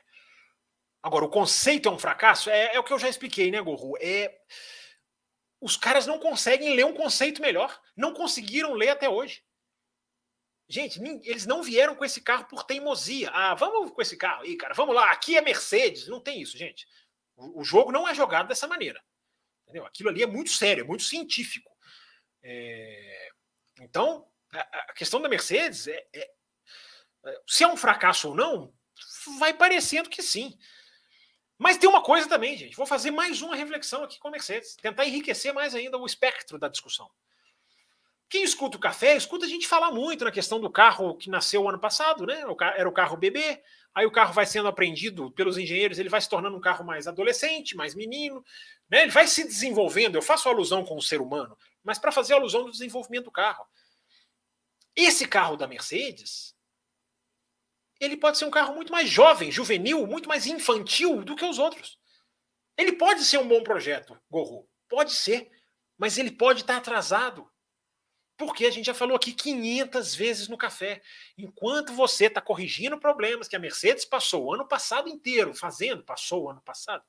Agora, 1.02 1.24
o 1.24 1.30
conceito 1.30 1.88
é 1.88 1.92
um 1.92 1.98
fracasso? 1.98 2.50
É, 2.50 2.74
é 2.74 2.80
o 2.80 2.84
que 2.84 2.92
eu 2.92 2.98
já 2.98 3.08
expliquei, 3.08 3.50
né, 3.50 3.60
Gorro? 3.60 3.96
É... 4.00 4.40
Os 5.60 5.76
caras 5.76 6.06
não 6.06 6.18
conseguem 6.18 6.74
ler 6.74 6.84
um 6.84 6.94
conceito 6.94 7.40
melhor. 7.40 7.80
Não 7.96 8.12
conseguiram 8.12 8.72
ler 8.74 8.90
até 8.90 9.08
hoje. 9.08 9.42
Gente, 10.68 11.00
eles 11.22 11.46
não 11.46 11.62
vieram 11.62 11.94
com 11.94 12.04
esse 12.04 12.20
carro 12.20 12.44
por 12.46 12.64
teimosia. 12.64 13.30
Ah, 13.30 13.54
vamos 13.54 13.92
com 13.92 14.02
esse 14.02 14.16
carro 14.16 14.42
aí, 14.42 14.56
cara. 14.56 14.74
Vamos 14.74 14.94
lá, 14.94 15.12
aqui 15.12 15.36
é 15.36 15.40
Mercedes. 15.40 16.08
Não 16.08 16.20
tem 16.20 16.42
isso, 16.42 16.58
gente. 16.58 16.86
O, 17.36 17.62
jogo 17.62 17.92
não 17.92 18.08
é 18.08 18.14
jogado 18.14 18.48
dessa 18.48 18.66
maneira. 18.66 19.00
Entendeu? 19.62 19.86
Aquilo 19.86 20.08
ali 20.08 20.22
é 20.22 20.26
muito 20.26 20.50
sério, 20.50 20.82
é 20.82 20.86
muito 20.86 21.04
científico. 21.04 21.70
É... 22.42 23.28
Então, 23.80 24.26
a, 24.52 24.92
questão 24.94 25.20
da 25.20 25.28
Mercedes 25.28 25.86
é, 25.86 26.06
é, 26.12 26.30
é, 27.26 27.40
se 27.46 27.62
é 27.62 27.68
um 27.68 27.76
fracasso 27.76 28.30
ou 28.30 28.34
não, 28.34 28.72
vai 29.38 29.52
parecendo 29.52 30.08
que 30.08 30.22
sim. 30.22 30.58
Mas 31.58 31.78
tem 31.78 31.88
uma 31.88 32.02
coisa 32.02 32.28
também, 32.28 32.56
gente. 32.56 32.76
Vou 32.76 32.86
fazer 32.86 33.10
mais 33.10 33.40
uma 33.40 33.54
reflexão 33.54 34.02
aqui 34.02 34.18
com 34.18 34.28
a 34.28 34.30
Mercedes, 34.30 34.76
tentar 34.76 35.06
enriquecer 35.06 35.52
mais 35.52 35.74
ainda 35.74 35.96
o 35.96 36.06
espectro 36.06 36.58
da 36.58 36.68
discussão. 36.68 37.10
Quem 38.28 38.42
escuta 38.42 38.76
o 38.76 38.80
café, 38.80 39.16
escuta 39.16 39.46
a 39.46 39.48
gente 39.48 39.68
falar 39.68 39.92
muito 39.92 40.24
na 40.24 40.32
questão 40.32 40.60
do 40.60 40.68
carro 40.68 41.16
que 41.16 41.30
nasceu 41.30 41.68
ano 41.68 41.78
passado, 41.78 42.26
né? 42.26 42.42
Era 42.74 42.88
o 42.88 42.92
carro 42.92 43.16
bebê, 43.16 43.62
aí 43.94 44.04
o 44.04 44.10
carro 44.10 44.32
vai 44.32 44.44
sendo 44.44 44.66
aprendido 44.66 45.30
pelos 45.30 45.56
engenheiros, 45.56 45.98
ele 45.98 46.08
vai 46.08 46.20
se 46.20 46.28
tornando 46.28 46.56
um 46.56 46.60
carro 46.60 46.84
mais 46.84 47.06
adolescente, 47.06 47.76
mais 47.76 47.94
menino, 47.94 48.44
né? 48.90 49.02
Ele 49.02 49.12
vai 49.12 49.28
se 49.28 49.44
desenvolvendo. 49.44 50.16
Eu 50.16 50.22
faço 50.22 50.48
alusão 50.48 50.84
com 50.84 50.96
o 50.96 51.02
ser 51.02 51.20
humano, 51.20 51.56
mas 51.84 51.98
para 52.00 52.10
fazer 52.10 52.34
alusão 52.34 52.64
do 52.64 52.72
desenvolvimento 52.72 53.26
do 53.26 53.30
carro. 53.30 53.64
Esse 54.96 55.28
carro 55.28 55.56
da 55.56 55.68
Mercedes, 55.68 56.56
ele 58.00 58.16
pode 58.16 58.38
ser 58.38 58.44
um 58.44 58.50
carro 58.50 58.74
muito 58.74 58.90
mais 58.90 59.08
jovem, 59.08 59.52
juvenil, 59.52 60.04
muito 60.04 60.28
mais 60.28 60.46
infantil 60.46 61.22
do 61.22 61.36
que 61.36 61.44
os 61.44 61.60
outros. 61.60 61.96
Ele 62.76 62.92
pode 62.92 63.24
ser 63.24 63.38
um 63.38 63.46
bom 63.46 63.62
projeto, 63.62 64.20
Gorro, 64.28 64.68
pode 64.88 65.12
ser, 65.12 65.48
mas 65.96 66.18
ele 66.18 66.30
pode 66.30 66.62
estar 66.62 66.76
atrasado 66.76 67.48
porque 68.36 68.66
a 68.66 68.70
gente 68.70 68.86
já 68.86 68.94
falou 68.94 69.16
aqui 69.16 69.32
500 69.32 70.14
vezes 70.14 70.48
no 70.48 70.58
café. 70.58 71.00
Enquanto 71.38 71.92
você 71.92 72.26
está 72.26 72.40
corrigindo 72.40 72.98
problemas 72.98 73.48
que 73.48 73.56
a 73.56 73.58
Mercedes 73.58 74.04
passou 74.04 74.44
o 74.44 74.54
ano 74.54 74.66
passado 74.66 75.08
inteiro 75.08 75.54
fazendo, 75.54 76.02
passou 76.02 76.44
o 76.44 76.50
ano 76.50 76.60
passado, 76.60 77.02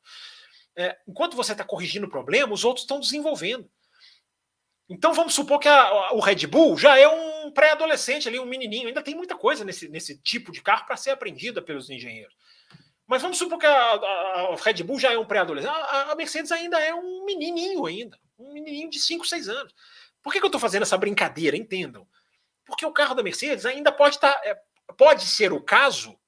é, 0.75 0.97
enquanto 1.07 1.35
você 1.35 1.51
está 1.51 1.63
corrigindo 1.63 2.07
problemas, 2.07 2.59
os 2.59 2.65
outros 2.65 2.83
estão 2.83 2.99
desenvolvendo. 2.99 3.69
Então 4.89 5.13
vamos 5.13 5.33
supor 5.33 5.59
que 5.59 5.67
a, 5.67 6.13
o 6.13 6.19
Red 6.19 6.47
Bull 6.47 6.77
já 6.77 6.97
é 6.97 7.07
um 7.07 7.51
pré-adolescente 7.51 8.27
ali, 8.27 8.39
um 8.39 8.45
menininho. 8.45 8.87
Ainda 8.87 9.01
tem 9.01 9.15
muita 9.15 9.35
coisa 9.35 9.65
nesse, 9.65 9.89
nesse 9.89 10.17
tipo 10.21 10.51
de 10.51 10.61
carro 10.61 10.85
para 10.85 10.95
ser 10.95 11.09
aprendida 11.09 11.61
pelos 11.61 11.89
engenheiros. 11.89 12.33
Mas 13.05 13.21
vamos 13.21 13.37
supor 13.37 13.57
que 13.57 13.65
a, 13.65 13.71
a, 13.73 14.53
a 14.53 14.55
Red 14.55 14.83
Bull 14.83 14.99
já 14.99 15.11
é 15.11 15.17
um 15.17 15.25
pré-adolescente. 15.25 15.71
A, 15.71 16.11
a 16.11 16.15
Mercedes 16.15 16.51
ainda 16.51 16.79
é 16.79 16.93
um 16.93 17.25
menininho 17.25 17.85
ainda. 17.85 18.17
Um 18.39 18.53
menininho 18.53 18.89
de 18.89 18.99
5, 18.99 19.25
6 19.25 19.49
anos. 19.49 19.73
Por 20.27 20.33
que, 20.33 20.39
que 20.39 20.45
eu 20.45 20.49
estou 20.49 20.59
fazendo 20.59 20.81
essa 20.83 20.97
brincadeira? 20.97 21.55
Entendam. 21.55 22.05
Porque 22.65 22.85
o 22.85 22.91
carro 22.91 23.15
da 23.15 23.23
Mercedes 23.23 23.65
ainda 23.65 23.93
pode 23.93 24.15
estar. 24.15 24.33
Tá, 24.33 24.41
é, 24.43 24.59
pode 24.97 25.25
ser 25.25 25.53
o 25.53 25.61
caso 25.61 26.19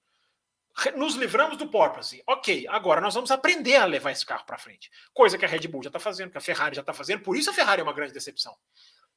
nos 0.96 1.16
livramos 1.16 1.58
do 1.58 1.68
porpoise. 1.68 2.24
Ok, 2.26 2.66
agora 2.70 3.02
nós 3.02 3.14
vamos 3.14 3.30
aprender 3.30 3.76
a 3.76 3.84
levar 3.84 4.12
esse 4.12 4.26
carro 4.26 4.46
para 4.46 4.58
frente. 4.58 4.90
Coisa 5.14 5.38
que 5.38 5.44
a 5.44 5.50
Red 5.50 5.68
Bull 5.68 5.84
já 5.84 5.90
está 5.90 6.00
fazendo, 6.00 6.32
que 6.32 6.38
a 6.38 6.42
Ferrari 6.42 6.76
já 6.76 6.80
está 6.80 6.94
fazendo. 6.94 7.24
Por 7.24 7.36
isso 7.36 7.50
a 7.50 7.54
Ferrari 7.54 7.82
é 7.82 7.84
uma 7.84 7.92
grande 7.92 8.14
decepção. 8.14 8.56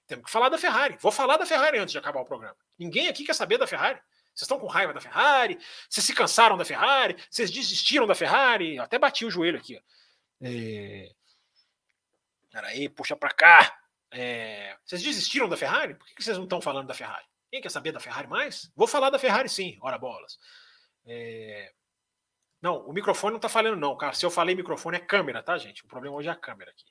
Temos 0.09 0.25
que 0.25 0.33
falar 0.33 0.49
da 0.49 0.59
Ferrari. 0.59 0.99
Vou 1.01 1.13
falar 1.13 1.37
da 1.37 1.47
Ferrari 1.47 1.79
antes 1.79 1.93
de 1.93 1.99
acabar 1.99 2.21
o 2.21 2.25
programa. 2.25 2.57
Ninguém 2.77 3.07
aqui 3.07 3.23
quer 3.23 3.35
saber 3.37 3.59
da 3.59 3.69
Ferrari. 3.69 4.01
Vocês 4.35 4.43
estão 4.43 4.59
com 4.59 4.67
raiva 4.67 4.93
da 4.93 5.01
Ferrari? 5.01 5.57
Vocês 5.89 6.05
se 6.05 6.13
cansaram 6.13 6.57
da 6.57 6.65
Ferrari? 6.65 7.17
Vocês 7.31 7.53
desistiram 7.53 8.09
da 8.09 8.17
Ferrari? 8.17 8.75
Eu 8.75 8.83
até 8.83 8.99
bati 8.99 9.25
o 9.25 9.31
joelho 9.31 9.59
aqui. 9.59 9.81
É... 10.41 11.13
Peraí, 12.51 12.89
puxa 12.89 13.15
para 13.15 13.31
cá. 13.31 13.82
É... 14.13 14.77
Vocês 14.85 15.03
desistiram 15.03 15.49
da 15.49 15.57
Ferrari? 15.57 15.95
Por 15.95 16.07
que 16.07 16.23
vocês 16.23 16.37
não 16.37 16.45
estão 16.45 16.61
falando 16.61 16.87
da 16.87 16.95
Ferrari? 16.95 17.27
Quem 17.51 17.61
quer 17.61 17.71
saber 17.71 17.93
da 17.93 18.01
Ferrari 18.01 18.29
mais? 18.29 18.71
Vou 18.75 18.87
falar 18.87 19.11
da 19.11 19.19
Ferrari 19.19 19.49
sim, 19.49 19.79
ora 19.81 19.99
bolas. 19.99 20.39
É... 21.05 21.73
Não, 22.61 22.87
o 22.87 22.93
microfone 22.93 23.33
não 23.33 23.39
está 23.39 23.49
falando, 23.49 23.79
não, 23.79 23.97
cara. 23.97 24.15
Se 24.15 24.25
eu 24.25 24.31
falei 24.31 24.55
microfone, 24.55 24.97
é 24.97 25.01
câmera, 25.01 25.43
tá, 25.43 25.59
gente? 25.59 25.85
O 25.85 25.89
problema 25.89 26.17
hoje 26.17 26.29
é 26.29 26.33
a 26.33 26.37
câmera 26.37 26.71
aqui. 26.71 26.85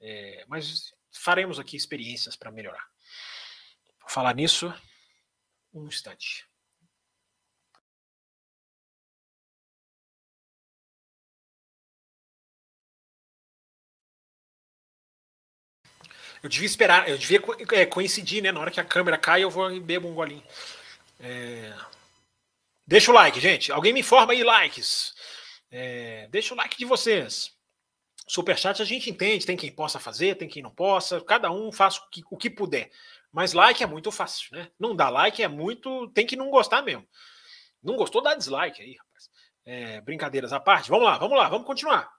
É... 0.00 0.44
Mas 0.48 0.94
faremos 1.12 1.58
aqui 1.58 1.76
experiências 1.76 2.36
para 2.36 2.50
melhorar. 2.50 2.86
Vou 4.00 4.08
falar 4.08 4.34
nisso 4.34 4.72
um 5.72 5.86
instante. 5.86 6.47
Eu 16.48 16.50
devia 16.50 16.66
esperar, 16.66 17.06
eu 17.10 17.18
devia 17.18 17.42
é, 17.72 17.84
coincidir, 17.84 18.42
né? 18.42 18.50
Na 18.50 18.58
hora 18.58 18.70
que 18.70 18.80
a 18.80 18.84
câmera 18.84 19.18
cai, 19.18 19.44
eu 19.44 19.50
vou 19.50 19.70
e 19.70 19.78
bebo 19.78 20.08
um 20.08 20.14
golinho. 20.14 20.42
É... 21.20 21.74
Deixa 22.86 23.10
o 23.10 23.14
like, 23.14 23.38
gente. 23.38 23.70
Alguém 23.70 23.92
me 23.92 24.00
informa 24.00 24.32
aí, 24.32 24.42
likes. 24.42 25.12
É... 25.70 26.26
Deixa 26.30 26.54
o 26.54 26.56
like 26.56 26.78
de 26.78 26.86
vocês. 26.86 27.54
Superchat 28.26 28.80
a 28.80 28.84
gente 28.86 29.10
entende, 29.10 29.44
tem 29.44 29.58
quem 29.58 29.70
possa 29.70 30.00
fazer, 30.00 30.36
tem 30.36 30.48
quem 30.48 30.62
não 30.62 30.70
possa, 30.70 31.20
cada 31.20 31.50
um 31.50 31.70
faz 31.70 31.98
o 31.98 32.08
que, 32.08 32.22
o 32.30 32.36
que 32.38 32.48
puder. 32.48 32.90
Mas 33.30 33.52
like 33.52 33.82
é 33.82 33.86
muito 33.86 34.10
fácil, 34.10 34.56
né? 34.56 34.70
Não 34.78 34.96
dá 34.96 35.10
like 35.10 35.42
é 35.42 35.48
muito. 35.48 36.08
Tem 36.12 36.26
que 36.26 36.34
não 36.34 36.48
gostar 36.48 36.80
mesmo. 36.80 37.06
Não 37.82 37.94
gostou, 37.94 38.22
dá 38.22 38.34
dislike 38.34 38.80
aí, 38.80 38.96
rapaz. 38.96 39.30
É, 39.66 40.00
brincadeiras 40.00 40.54
à 40.54 40.58
parte. 40.58 40.88
Vamos 40.88 41.04
lá, 41.04 41.18
vamos 41.18 41.36
lá, 41.36 41.46
vamos 41.50 41.66
continuar. 41.66 42.10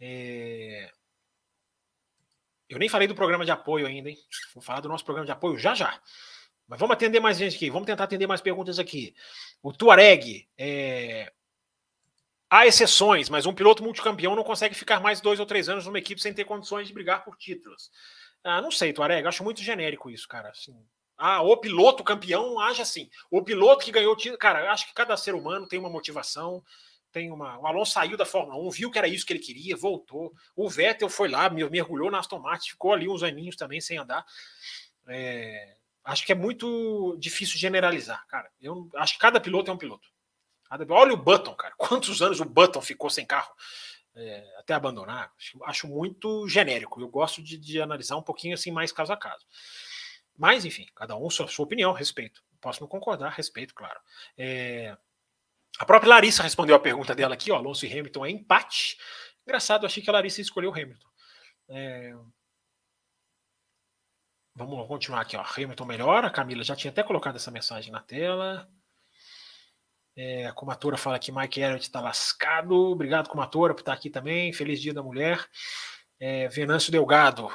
É... 0.00 0.90
Eu 2.68 2.78
nem 2.78 2.88
falei 2.88 3.08
do 3.08 3.14
programa 3.14 3.44
de 3.44 3.50
apoio 3.50 3.86
ainda, 3.86 4.10
hein? 4.10 4.18
Vou 4.54 4.62
falar 4.62 4.80
do 4.80 4.88
nosso 4.88 5.04
programa 5.04 5.24
de 5.26 5.32
apoio 5.32 5.58
já 5.58 5.74
já. 5.74 6.00
Mas 6.66 6.78
vamos 6.78 6.94
atender 6.94 7.18
mais 7.18 7.38
gente 7.38 7.56
aqui, 7.56 7.70
vamos 7.70 7.86
tentar 7.86 8.04
atender 8.04 8.26
mais 8.26 8.42
perguntas 8.42 8.78
aqui. 8.78 9.14
O 9.62 9.72
Tuareg, 9.72 10.46
é... 10.58 11.32
há 12.50 12.66
exceções, 12.66 13.30
mas 13.30 13.46
um 13.46 13.54
piloto 13.54 13.82
multicampeão 13.82 14.36
não 14.36 14.44
consegue 14.44 14.74
ficar 14.74 15.00
mais 15.00 15.20
dois 15.20 15.40
ou 15.40 15.46
três 15.46 15.68
anos 15.68 15.86
numa 15.86 15.98
equipe 15.98 16.20
sem 16.20 16.34
ter 16.34 16.44
condições 16.44 16.86
de 16.86 16.92
brigar 16.92 17.24
por 17.24 17.36
títulos. 17.36 17.90
Ah, 18.44 18.60
não 18.60 18.70
sei, 18.70 18.92
Tuareg, 18.92 19.26
acho 19.26 19.42
muito 19.42 19.62
genérico 19.62 20.10
isso, 20.10 20.28
cara. 20.28 20.50
Assim, 20.50 20.76
ah, 21.16 21.42
o 21.42 21.56
piloto 21.56 22.04
campeão 22.04 22.60
age 22.60 22.80
assim. 22.80 23.10
O 23.30 23.42
piloto 23.42 23.84
que 23.84 23.90
ganhou 23.90 24.12
o 24.12 24.16
título. 24.16 24.38
Cara, 24.38 24.70
acho 24.70 24.86
que 24.86 24.94
cada 24.94 25.16
ser 25.16 25.34
humano 25.34 25.66
tem 25.66 25.78
uma 25.78 25.90
motivação, 25.90 26.62
tem 27.12 27.30
uma. 27.30 27.58
O 27.58 27.66
Alonso 27.66 27.92
saiu 27.92 28.16
da 28.16 28.26
Fórmula 28.26 28.58
1, 28.58 28.70
viu 28.70 28.90
que 28.90 28.98
era 28.98 29.08
isso 29.08 29.24
que 29.24 29.32
ele 29.32 29.40
queria, 29.40 29.76
voltou. 29.76 30.32
O 30.54 30.68
Vettel 30.68 31.08
foi 31.08 31.28
lá, 31.28 31.48
mergulhou 31.50 32.10
na 32.10 32.18
Aston 32.18 32.38
Martin, 32.38 32.70
ficou 32.70 32.92
ali 32.92 33.08
uns 33.08 33.22
aninhos 33.22 33.56
também 33.56 33.80
sem 33.80 33.98
andar. 33.98 34.24
É... 35.06 35.76
Acho 36.04 36.24
que 36.24 36.32
é 36.32 36.34
muito 36.34 37.16
difícil 37.18 37.58
generalizar, 37.58 38.26
cara. 38.28 38.50
Eu 38.60 38.88
acho 38.96 39.14
que 39.14 39.18
cada 39.18 39.40
piloto 39.40 39.70
é 39.70 39.74
um 39.74 39.78
piloto. 39.78 40.08
Olha 40.90 41.12
o 41.12 41.16
Button, 41.16 41.54
cara. 41.54 41.74
Quantos 41.78 42.22
anos 42.22 42.40
o 42.40 42.44
Button 42.44 42.80
ficou 42.80 43.10
sem 43.10 43.26
carro? 43.26 43.52
é, 44.18 44.44
até 44.58 44.74
abandonar, 44.74 45.32
acho, 45.38 45.64
acho, 45.64 45.88
muito 45.88 46.48
genérico. 46.48 47.00
Eu 47.00 47.08
gosto 47.08 47.40
de, 47.40 47.56
de, 47.56 47.80
analisar 47.80 48.16
um 48.16 48.22
pouquinho 48.22 48.54
assim 48.54 48.72
mais 48.72 48.90
caso 48.90 49.12
a 49.12 49.16
caso. 49.16 49.46
Mas, 50.36 50.64
enfim, 50.64 50.86
cada 50.94 51.16
um 51.16 51.30
sua, 51.30 51.46
sua 51.46 51.64
opinião, 51.64 51.92
respeito. 51.92 52.42
Posso 52.60 52.80
não 52.80 52.88
concordar, 52.88 53.30
respeito, 53.30 53.72
claro. 53.74 53.98
É, 54.36 54.96
a 55.78 55.84
própria 55.84 56.10
Larissa 56.10 56.42
respondeu 56.42 56.74
a 56.74 56.80
pergunta 56.80 57.14
dela 57.14 57.34
aqui, 57.34 57.50
ó, 57.52 57.56
Alonso 57.56 57.84
e 57.86 57.90
Hamilton 57.90 58.26
é 58.26 58.30
empate. 58.30 58.96
Engraçado, 59.46 59.86
achei 59.86 60.02
que 60.02 60.10
a 60.10 60.12
Larissa 60.12 60.40
escolheu 60.40 60.70
o 60.70 60.74
Hamilton. 60.74 61.08
É, 61.70 62.14
vamos 64.54 64.86
continuar 64.88 65.20
aqui, 65.20 65.36
ó. 65.36 65.42
Hamilton 65.42 65.84
melhor. 65.84 66.24
A 66.24 66.30
Camila 66.30 66.62
já 66.62 66.74
tinha 66.74 66.90
até 66.90 67.02
colocado 67.02 67.36
essa 67.36 67.50
mensagem 67.50 67.92
na 67.92 68.00
tela. 68.00 68.68
É, 70.16 70.46
a 70.46 70.52
Comatora 70.52 70.96
fala 70.96 71.18
que 71.18 71.30
Mike 71.30 71.60
Elliott 71.60 71.84
está 71.84 72.00
lascado. 72.00 72.74
Obrigado, 72.74 73.28
Comatora, 73.28 73.72
por 73.72 73.80
estar 73.80 73.92
aqui 73.92 74.10
também. 74.10 74.52
Feliz 74.52 74.80
Dia 74.80 74.92
da 74.92 75.02
Mulher. 75.02 75.46
É, 76.18 76.48
Venâncio 76.48 76.90
Delgado, 76.90 77.48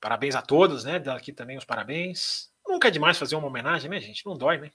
parabéns 0.00 0.34
a 0.34 0.40
todos, 0.40 0.84
né? 0.84 0.98
Dá 0.98 1.14
aqui 1.14 1.32
também 1.32 1.58
os 1.58 1.66
parabéns. 1.66 2.50
Nunca 2.66 2.88
é 2.88 2.90
demais 2.90 3.18
fazer 3.18 3.36
uma 3.36 3.46
homenagem, 3.46 3.90
né, 3.90 4.00
gente? 4.00 4.24
Não 4.24 4.36
dói, 4.36 4.58
né? 4.58 4.70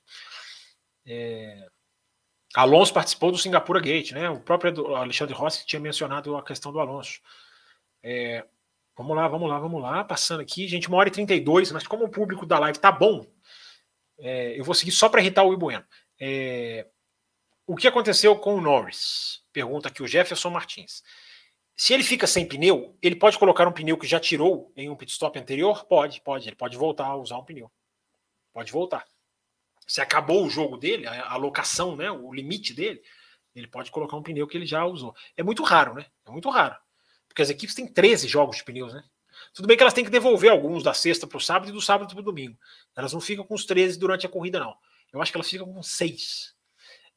É... 1.05 1.67
Alonso 2.55 2.93
participou 2.93 3.31
do 3.31 3.37
Singapura 3.37 3.79
Gate, 3.79 4.11
né? 4.11 4.29
O 4.29 4.39
próprio 4.39 4.95
Alexandre 4.95 5.33
Rossi 5.33 5.65
tinha 5.65 5.79
mencionado 5.79 6.35
a 6.37 6.43
questão 6.43 6.71
do 6.71 6.79
Alonso. 6.79 7.19
É... 8.01 8.45
Vamos 8.95 9.15
lá, 9.15 9.27
vamos 9.27 9.49
lá, 9.49 9.57
vamos 9.57 9.81
lá. 9.81 10.03
Passando 10.03 10.41
aqui, 10.41 10.67
gente, 10.67 10.87
uma 10.87 10.97
hora 10.97 11.09
e 11.09 11.11
32, 11.11 11.71
mas 11.71 11.87
como 11.87 12.05
o 12.05 12.09
público 12.09 12.45
da 12.45 12.59
live 12.59 12.77
tá 12.77 12.91
bom, 12.91 13.25
é... 14.19 14.59
eu 14.59 14.63
vou 14.63 14.75
seguir 14.75 14.91
só 14.91 15.09
para 15.09 15.21
irritar 15.21 15.43
o 15.43 15.53
Ibueno. 15.53 15.85
É... 16.19 16.87
O 17.65 17.75
que 17.75 17.87
aconteceu 17.87 18.35
com 18.37 18.55
o 18.55 18.61
Norris? 18.61 19.41
Pergunta 19.51 19.87
aqui 19.87 20.03
o 20.03 20.07
Jefferson 20.07 20.49
Martins. 20.49 21.01
Se 21.75 21.93
ele 21.93 22.03
fica 22.03 22.27
sem 22.27 22.47
pneu, 22.47 22.95
ele 23.01 23.15
pode 23.15 23.39
colocar 23.39 23.67
um 23.67 23.71
pneu 23.71 23.97
que 23.97 24.05
já 24.05 24.19
tirou 24.19 24.71
em 24.75 24.89
um 24.89 24.95
pit 24.95 25.11
stop 25.11 25.39
anterior? 25.39 25.85
Pode, 25.85 26.21
pode. 26.21 26.47
Ele 26.47 26.55
pode 26.55 26.77
voltar 26.77 27.05
a 27.05 27.15
usar 27.15 27.37
um 27.37 27.43
pneu. 27.43 27.71
Pode 28.53 28.71
voltar. 28.71 29.05
Se 29.87 30.01
acabou 30.01 30.45
o 30.45 30.49
jogo 30.49 30.77
dele, 30.77 31.07
a 31.07 31.31
alocação, 31.31 31.95
né, 31.95 32.09
o 32.09 32.33
limite 32.33 32.73
dele, 32.73 33.01
ele 33.55 33.67
pode 33.67 33.91
colocar 33.91 34.17
um 34.17 34.23
pneu 34.23 34.47
que 34.47 34.57
ele 34.57 34.65
já 34.65 34.85
usou. 34.85 35.15
É 35.37 35.43
muito 35.43 35.63
raro, 35.63 35.93
né? 35.93 36.07
É 36.25 36.31
muito 36.31 36.49
raro. 36.49 36.75
Porque 37.27 37.41
as 37.41 37.49
equipes 37.49 37.75
têm 37.75 37.87
13 37.87 38.27
jogos 38.27 38.57
de 38.57 38.63
pneus, 38.63 38.93
né? 38.93 39.03
Tudo 39.53 39.67
bem 39.67 39.75
que 39.75 39.83
elas 39.83 39.93
têm 39.93 40.03
que 40.05 40.11
devolver 40.11 40.51
alguns 40.51 40.83
da 40.83 40.93
sexta 40.93 41.27
para 41.27 41.37
o 41.37 41.41
sábado 41.41 41.69
e 41.69 41.71
do 41.71 41.81
sábado 41.81 42.09
para 42.09 42.19
o 42.19 42.23
domingo. 42.23 42.57
Elas 42.95 43.13
não 43.13 43.21
ficam 43.21 43.45
com 43.45 43.53
os 43.53 43.65
13 43.65 43.99
durante 43.99 44.25
a 44.25 44.29
corrida, 44.29 44.59
não. 44.59 44.75
Eu 45.11 45.21
acho 45.21 45.31
que 45.31 45.37
elas 45.37 45.49
ficam 45.49 45.71
com 45.71 45.81
6. 45.83 46.55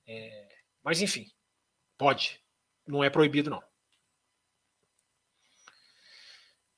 É, 0.06 0.48
mas 0.82 1.00
enfim, 1.00 1.30
pode. 1.96 2.40
Não 2.86 3.02
é 3.02 3.10
proibido, 3.10 3.50
não. 3.50 3.62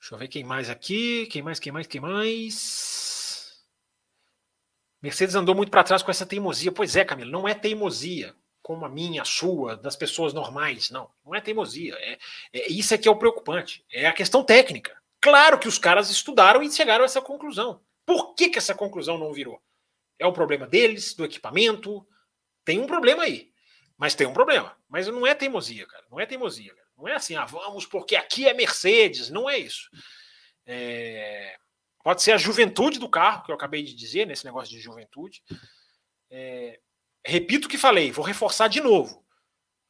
Deixa 0.00 0.14
eu 0.14 0.18
ver 0.18 0.28
quem 0.28 0.44
mais 0.44 0.70
aqui. 0.70 1.26
Quem 1.26 1.42
mais, 1.42 1.58
quem 1.58 1.72
mais, 1.72 1.86
quem 1.86 2.00
mais? 2.00 3.17
Mercedes 5.02 5.34
andou 5.34 5.54
muito 5.54 5.70
para 5.70 5.84
trás 5.84 6.02
com 6.02 6.10
essa 6.10 6.26
teimosia. 6.26 6.72
Pois 6.72 6.96
é, 6.96 7.04
Camilo, 7.04 7.30
não 7.30 7.46
é 7.46 7.54
teimosia 7.54 8.34
como 8.62 8.84
a 8.84 8.88
minha, 8.88 9.22
a 9.22 9.24
sua, 9.24 9.76
das 9.76 9.96
pessoas 9.96 10.34
normais. 10.34 10.90
Não, 10.90 11.10
não 11.24 11.34
é 11.34 11.40
teimosia. 11.40 11.94
É, 11.94 12.18
é, 12.52 12.70
isso 12.70 12.92
é 12.92 12.98
que 12.98 13.08
é 13.08 13.10
o 13.10 13.16
preocupante. 13.16 13.84
É 13.90 14.06
a 14.06 14.12
questão 14.12 14.44
técnica. 14.44 14.96
Claro 15.20 15.58
que 15.58 15.68
os 15.68 15.78
caras 15.78 16.10
estudaram 16.10 16.62
e 16.62 16.70
chegaram 16.70 17.02
a 17.02 17.06
essa 17.06 17.22
conclusão. 17.22 17.80
Por 18.04 18.34
que, 18.34 18.48
que 18.48 18.58
essa 18.58 18.74
conclusão 18.74 19.18
não 19.18 19.32
virou? 19.32 19.60
É 20.18 20.26
o 20.26 20.32
problema 20.32 20.66
deles, 20.66 21.14
do 21.14 21.24
equipamento, 21.24 22.06
tem 22.64 22.78
um 22.78 22.86
problema 22.86 23.22
aí. 23.22 23.50
Mas 23.96 24.14
tem 24.14 24.26
um 24.26 24.32
problema. 24.32 24.76
Mas 24.88 25.06
não 25.06 25.26
é 25.26 25.34
teimosia, 25.34 25.86
cara. 25.86 26.04
Não 26.10 26.20
é 26.20 26.26
teimosia. 26.26 26.74
Cara. 26.74 26.88
Não 26.96 27.08
é 27.08 27.14
assim, 27.14 27.36
ah, 27.36 27.44
vamos 27.44 27.86
porque 27.86 28.16
aqui 28.16 28.46
é 28.46 28.54
Mercedes. 28.54 29.30
Não 29.30 29.48
é 29.48 29.58
isso. 29.58 29.88
É... 30.66 31.56
Pode 32.08 32.22
ser 32.22 32.32
a 32.32 32.38
juventude 32.38 32.98
do 32.98 33.06
carro, 33.06 33.44
que 33.44 33.50
eu 33.50 33.54
acabei 33.54 33.82
de 33.82 33.94
dizer, 33.94 34.26
nesse 34.26 34.42
negócio 34.42 34.74
de 34.74 34.80
juventude. 34.80 35.42
É... 36.30 36.80
Repito 37.22 37.66
o 37.66 37.70
que 37.70 37.76
falei, 37.76 38.10
vou 38.10 38.24
reforçar 38.24 38.66
de 38.66 38.80
novo. 38.80 39.22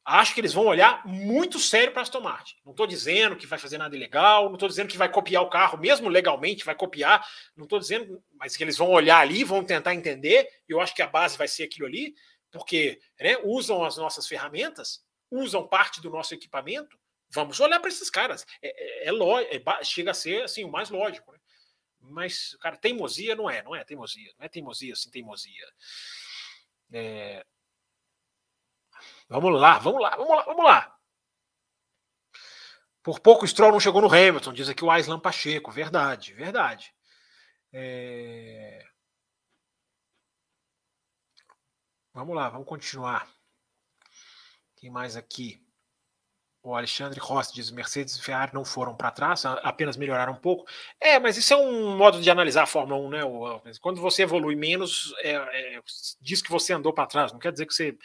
Acho 0.04 0.34
que 0.34 0.40
eles 0.40 0.52
vão 0.52 0.66
olhar 0.66 1.06
muito 1.06 1.60
sério 1.60 1.92
para 1.92 2.02
Aston 2.02 2.20
Martin. 2.20 2.56
Não 2.64 2.72
estou 2.72 2.88
dizendo 2.88 3.36
que 3.36 3.46
vai 3.46 3.56
fazer 3.56 3.78
nada 3.78 3.94
ilegal, 3.94 4.46
não 4.46 4.54
estou 4.54 4.68
dizendo 4.68 4.88
que 4.88 4.98
vai 4.98 5.08
copiar 5.08 5.44
o 5.44 5.48
carro, 5.48 5.78
mesmo 5.78 6.08
legalmente 6.08 6.64
vai 6.64 6.74
copiar. 6.74 7.24
Não 7.56 7.66
estou 7.66 7.78
dizendo, 7.78 8.20
mas 8.34 8.56
que 8.56 8.64
eles 8.64 8.76
vão 8.76 8.90
olhar 8.90 9.20
ali, 9.20 9.44
vão 9.44 9.62
tentar 9.62 9.94
entender. 9.94 10.48
Eu 10.68 10.80
acho 10.80 10.96
que 10.96 11.02
a 11.02 11.06
base 11.06 11.38
vai 11.38 11.46
ser 11.46 11.62
aquilo 11.62 11.86
ali 11.86 12.16
porque 12.50 12.98
né, 13.20 13.36
usam 13.44 13.84
as 13.84 13.96
nossas 13.96 14.26
ferramentas, 14.26 15.04
usam 15.30 15.68
parte 15.68 16.00
do 16.00 16.10
nosso 16.10 16.34
equipamento, 16.34 16.98
vamos 17.30 17.60
olhar 17.60 17.78
para 17.78 17.90
esses 17.90 18.10
caras. 18.10 18.44
É, 18.60 19.06
é, 19.06 19.08
é, 19.08 19.56
é, 19.56 19.84
chega 19.84 20.10
a 20.10 20.14
ser 20.14 20.42
assim, 20.42 20.64
o 20.64 20.68
mais 20.68 20.90
lógico. 20.90 21.30
Né? 21.30 21.37
Mas, 22.08 22.56
cara, 22.60 22.76
teimosia 22.76 23.34
não 23.36 23.48
é, 23.48 23.62
não 23.62 23.74
é 23.74 23.84
teimosia, 23.84 24.32
não 24.38 24.44
é 24.44 24.48
teimosia 24.48 24.92
assim, 24.92 25.10
teimosia. 25.10 25.66
É... 26.92 27.44
Vamos 29.28 29.60
lá, 29.60 29.78
vamos 29.78 30.00
lá, 30.00 30.16
vamos 30.16 30.36
lá, 30.36 30.42
vamos 30.44 30.64
lá. 30.64 30.98
Por 33.02 33.20
pouco 33.20 33.44
o 33.44 33.48
Stroll 33.48 33.72
não 33.72 33.80
chegou 33.80 34.02
no 34.02 34.08
Hamilton, 34.08 34.52
diz 34.52 34.68
aqui 34.68 34.84
o 34.84 34.90
Aislan 34.90 35.20
Pacheco. 35.20 35.70
Verdade, 35.70 36.32
verdade. 36.34 36.92
É... 37.72 38.86
Vamos 42.12 42.34
lá, 42.34 42.48
vamos 42.48 42.66
continuar. 42.66 43.32
Quem 44.76 44.90
mais 44.90 45.16
aqui? 45.16 45.64
O 46.68 46.74
Alexandre 46.74 47.18
Rossi 47.18 47.54
diz: 47.54 47.70
Mercedes 47.70 48.16
e 48.16 48.22
Ferrari 48.22 48.52
não 48.52 48.62
foram 48.62 48.94
para 48.94 49.10
trás, 49.10 49.46
apenas 49.46 49.96
melhoraram 49.96 50.34
um 50.34 50.36
pouco. 50.36 50.66
É, 51.00 51.18
mas 51.18 51.38
isso 51.38 51.54
é 51.54 51.56
um 51.56 51.96
modo 51.96 52.20
de 52.20 52.30
analisar 52.30 52.64
a 52.64 52.66
Fórmula 52.66 53.00
1, 53.00 53.08
né? 53.08 53.72
Quando 53.80 54.02
você 54.02 54.24
evolui 54.24 54.54
menos, 54.54 55.14
é, 55.20 55.32
é, 55.32 55.80
diz 56.20 56.42
que 56.42 56.50
você 56.50 56.74
andou 56.74 56.92
para 56.92 57.06
trás, 57.06 57.32
não 57.32 57.38
quer 57.38 57.52
dizer 57.52 57.64
que 57.64 57.72
você 57.72 57.96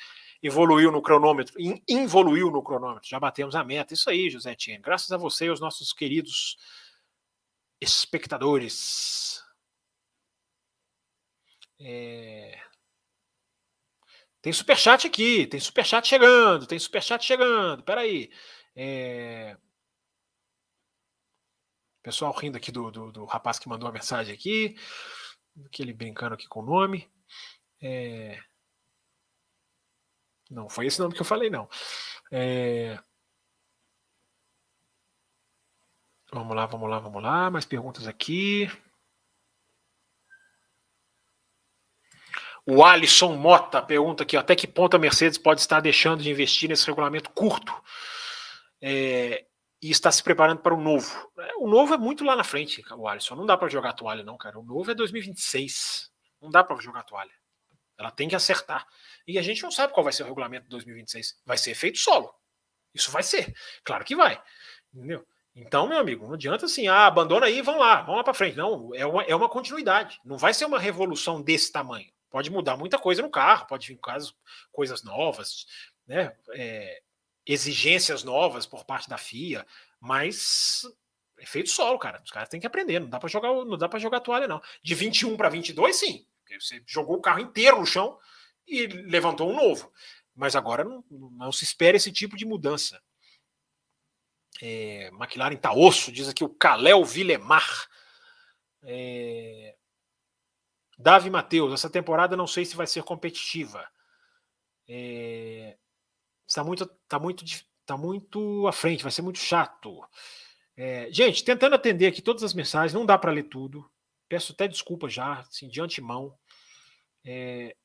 evoluiu 0.42 0.94
no 0.94 1.02
cronômetro, 1.02 1.54
involuiu 1.90 2.50
no 2.50 2.64
cronômetro, 2.64 3.10
já 3.10 3.20
batemos 3.20 3.54
a 3.54 3.66
meta. 3.66 3.94
Isso 3.94 4.10
aí, 4.10 4.30
José 4.30 4.56
Tien. 4.56 4.80
Graças 4.80 5.12
a 5.12 5.18
você 5.18 5.48
e 5.48 5.50
aos 5.50 5.60
nossos 5.60 5.92
queridos 5.92 6.58
espectadores. 7.82 9.44
É... 11.82 12.62
Tem 14.44 14.52
superchat 14.52 15.08
aqui, 15.08 15.48
tem 15.48 15.58
superchat 15.58 16.06
chegando, 16.06 16.66
tem 16.66 16.78
superchat 16.78 17.26
chegando. 17.26 17.82
Peraí. 17.82 18.30
É... 18.76 19.58
Pessoal 22.02 22.34
rindo 22.34 22.58
aqui 22.58 22.72
do, 22.72 22.92
do, 22.92 23.12
do, 23.12 23.26
rapaz 23.26 23.58
que 23.58 23.70
mandou 23.70 23.88
a 23.88 23.92
mensagem 23.92 24.34
aqui. 24.34 24.76
Aquele 25.66 25.94
brincando 25.94 26.34
aqui 26.34 26.48
com 26.48 26.60
o 26.60 26.66
nome. 26.66 27.10
É... 27.82 28.40
Não, 30.50 30.70
foi 30.70 30.88
esse 30.88 31.00
nome 31.00 31.14
que 31.16 31.22
eu 31.22 31.26
falei, 31.26 31.50
não. 31.50 31.70
É... 32.32 33.00
Vamos 36.32 36.56
lá, 36.56 36.66
vamos 36.66 36.90
lá, 36.90 37.00
vamos 37.00 37.24
lá. 37.24 37.50
Mais 37.50 37.66
perguntas 37.66 38.08
aqui. 38.08 38.68
O 42.66 42.84
Alisson 42.84 43.36
Mota 43.36 43.82
pergunta 43.82 44.24
aqui: 44.24 44.36
até 44.36 44.56
que 44.56 44.68
ponto 44.68 44.96
a 44.96 45.00
Mercedes 45.00 45.38
pode 45.38 45.62
estar 45.62 45.80
deixando 45.80 46.24
de 46.24 46.32
investir 46.32 46.70
nesse 46.70 46.88
regulamento 46.88 47.30
curto 47.32 47.74
é, 48.86 49.46
e 49.82 49.90
está 49.90 50.12
se 50.12 50.22
preparando 50.22 50.60
para 50.60 50.74
o 50.74 50.82
novo? 50.82 51.32
É, 51.40 51.56
o 51.56 51.70
novo 51.70 51.94
é 51.94 51.98
muito 51.98 52.26
lá 52.26 52.36
na 52.36 52.44
frente, 52.44 52.84
o 52.92 53.08
Alisson. 53.08 53.34
Não 53.34 53.46
dá 53.46 53.58
para 53.58 53.70
jogar 53.70 53.94
toalha, 53.94 54.24
não, 54.24 54.38
cara. 54.38 54.60
O 54.60 54.64
novo 54.64 54.92
é 54.92 54.94
2026. 54.94 56.12
Não 56.42 56.50
dá 56.50 56.66
para 56.66 56.76
jogar 56.82 57.04
toalha. 57.04 57.32
Ela 57.98 58.12
tem 58.12 58.28
que 58.28 58.36
acertar. 58.36 58.86
E 59.26 59.40
a 59.40 59.42
gente 59.42 59.64
não 59.64 59.72
sabe 59.72 59.94
qual 59.94 60.04
vai 60.04 60.12
ser 60.12 60.24
o 60.24 60.26
regulamento 60.26 60.66
de 60.66 60.70
2026. 60.72 61.40
Vai 61.46 61.58
ser 61.58 61.74
feito 61.76 61.98
solo. 61.98 62.34
Isso 62.94 63.10
vai 63.10 63.24
ser. 63.24 63.56
Claro 63.86 64.04
que 64.04 64.18
vai. 64.18 64.42
Entendeu? 64.94 65.26
Então, 65.56 65.88
meu 65.88 66.00
amigo, 66.00 66.28
não 66.28 66.34
adianta 66.34 66.66
assim, 66.66 66.90
ah, 66.90 67.06
abandona 67.06 67.46
aí, 67.46 67.62
vão 67.62 67.80
lá, 67.80 68.02
vão 68.02 68.16
lá 68.16 68.24
para 68.24 68.34
frente. 68.34 68.58
Não, 68.58 68.94
é 68.94 69.06
uma, 69.06 69.24
é 69.24 69.34
uma 69.34 69.48
continuidade. 69.48 70.20
Não 70.26 70.38
vai 70.38 70.54
ser 70.54 70.66
uma 70.66 70.80
revolução 70.80 71.42
desse 71.42 71.72
tamanho. 71.72 72.12
Pode 72.30 72.50
mudar 72.52 72.76
muita 72.76 73.00
coisa 73.00 73.22
no 73.22 73.30
carro, 73.30 73.68
pode 73.68 73.88
vir 73.88 73.98
caso, 73.98 74.36
coisas 74.72 75.04
novas, 75.04 75.68
né? 76.06 76.36
É, 76.54 77.02
exigências 77.46 78.24
novas 78.24 78.66
por 78.66 78.86
parte 78.86 79.10
da 79.10 79.18
FIA, 79.18 79.66
mas 80.00 80.84
é 81.40 81.46
feito 81.46 81.70
solo, 81.70 82.00
cara. 82.00 82.22
Os 82.24 82.32
caras 82.32 82.50
têm 82.50 82.60
que 82.60 82.68
aprender, 82.68 83.00
não 83.00 83.10
dá 83.10 83.20
para 83.20 83.30
jogar, 83.30 83.50
não 83.50 83.78
dá 83.78 83.90
para 83.90 84.00
jogar 84.00 84.20
toalha 84.22 84.48
não. 84.48 84.62
De 84.82 84.96
21 84.96 85.36
para 85.36 85.50
22, 85.50 85.96
sim. 85.96 86.26
Você 86.60 86.84
jogou 86.86 87.18
o 87.18 87.22
carro 87.22 87.40
inteiro 87.40 87.80
no 87.80 87.86
chão 87.86 88.18
e 88.68 88.86
levantou 88.88 89.50
um 89.50 89.56
novo. 89.56 89.92
Mas 90.36 90.56
agora 90.56 90.84
não, 90.84 91.04
não 91.10 91.52
se 91.52 91.64
espera 91.64 91.98
esse 91.98 92.12
tipo 92.12 92.36
de 92.36 92.46
mudança. 92.46 93.02
É, 94.62 95.08
McLaren 95.08 95.56
tá 95.58 95.74
osso, 95.74 96.12
diz 96.12 96.28
aqui 96.30 96.44
o 96.44 96.50
Kalel 96.50 97.04
Villemar. 97.04 97.88
É, 98.84 99.76
Davi 100.98 101.30
Matheus, 101.30 101.74
essa 101.74 101.90
temporada 101.90 102.38
não 102.38 102.48
sei 102.48 102.66
se 102.66 102.76
vai 102.76 102.88
ser 102.88 103.04
competitiva. 103.04 103.88
É, 104.88 105.78
está 106.54 106.64
muito, 106.64 106.86
tá 107.08 107.20
muito, 107.20 107.44
tá 107.86 107.98
muito 107.98 108.68
à 108.68 108.72
frente, 108.72 109.02
vai 109.02 109.12
ser 109.12 109.24
muito 109.24 109.40
chato. 109.40 110.02
É, 110.78 111.08
gente, 111.12 111.44
tentando 111.44 111.76
atender 111.76 112.08
aqui 112.08 112.22
todas 112.22 112.44
as 112.44 112.54
mensagens, 112.54 112.94
não 112.94 113.06
dá 113.06 113.18
para 113.18 113.32
ler 113.32 113.44
tudo. 113.44 113.90
Peço 114.30 114.54
até 114.54 114.68
desculpa 114.68 115.10
já, 115.10 115.40
assim, 115.40 115.68
de 115.68 115.82
antemão. 115.82 116.36
É, 117.26 117.76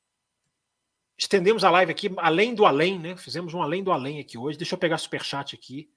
estendemos 1.17 1.63
a 1.63 1.71
live 1.71 1.91
aqui 1.91 2.11
além 2.17 2.53
do 2.53 2.65
além, 2.65 2.99
né? 2.99 3.17
Fizemos 3.17 3.53
um 3.53 3.61
além 3.61 3.83
do 3.83 3.91
além 3.91 4.19
aqui 4.19 4.37
hoje. 4.37 4.57
Deixa 4.57 4.75
eu 4.75 4.79
pegar 4.79 4.97
super 4.99 5.23
chat 5.23 5.55
aqui. 5.55 5.89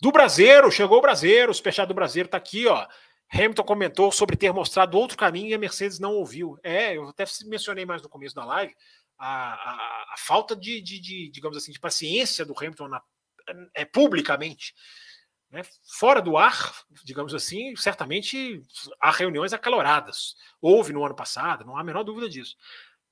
Do 0.00 0.10
Brasileiro, 0.10 0.70
chegou 0.70 0.98
o 0.98 1.02
Brasileiro, 1.02 1.52
o 1.52 1.54
superchat 1.54 1.86
do 1.86 1.94
Brasileiro 1.94 2.26
está 2.26 2.36
aqui, 2.36 2.66
ó. 2.66 2.86
Hamilton 3.32 3.62
comentou 3.62 4.12
sobre 4.12 4.36
ter 4.36 4.52
mostrado 4.52 4.98
outro 4.98 5.16
caminho 5.16 5.48
e 5.48 5.54
a 5.54 5.58
Mercedes 5.58 5.98
não 6.00 6.14
ouviu. 6.14 6.58
É, 6.62 6.96
eu 6.96 7.08
até 7.08 7.24
mencionei 7.46 7.86
mais 7.86 8.02
no 8.02 8.08
começo 8.08 8.34
da 8.34 8.44
live 8.44 8.74
a, 9.18 10.12
a, 10.12 10.16
falta 10.18 10.56
de, 10.56 10.80
de, 10.80 11.00
de, 11.00 11.30
digamos 11.30 11.56
assim, 11.56 11.72
de 11.72 11.80
paciência 11.80 12.44
do 12.44 12.54
Hamilton 12.56 12.88
na, 12.88 13.02
é, 13.74 13.84
publicamente. 13.84 14.74
Né? 15.50 15.62
Fora 15.98 16.22
do 16.22 16.36
ar, 16.36 16.74
digamos 17.04 17.34
assim, 17.34 17.76
certamente 17.76 18.62
há 19.00 19.10
reuniões 19.10 19.52
acaloradas. 19.52 20.34
Houve 20.60 20.92
no 20.92 21.04
ano 21.04 21.14
passado, 21.14 21.64
não 21.64 21.76
há 21.76 21.80
a 21.80 21.84
menor 21.84 22.04
dúvida 22.04 22.28
disso. 22.28 22.56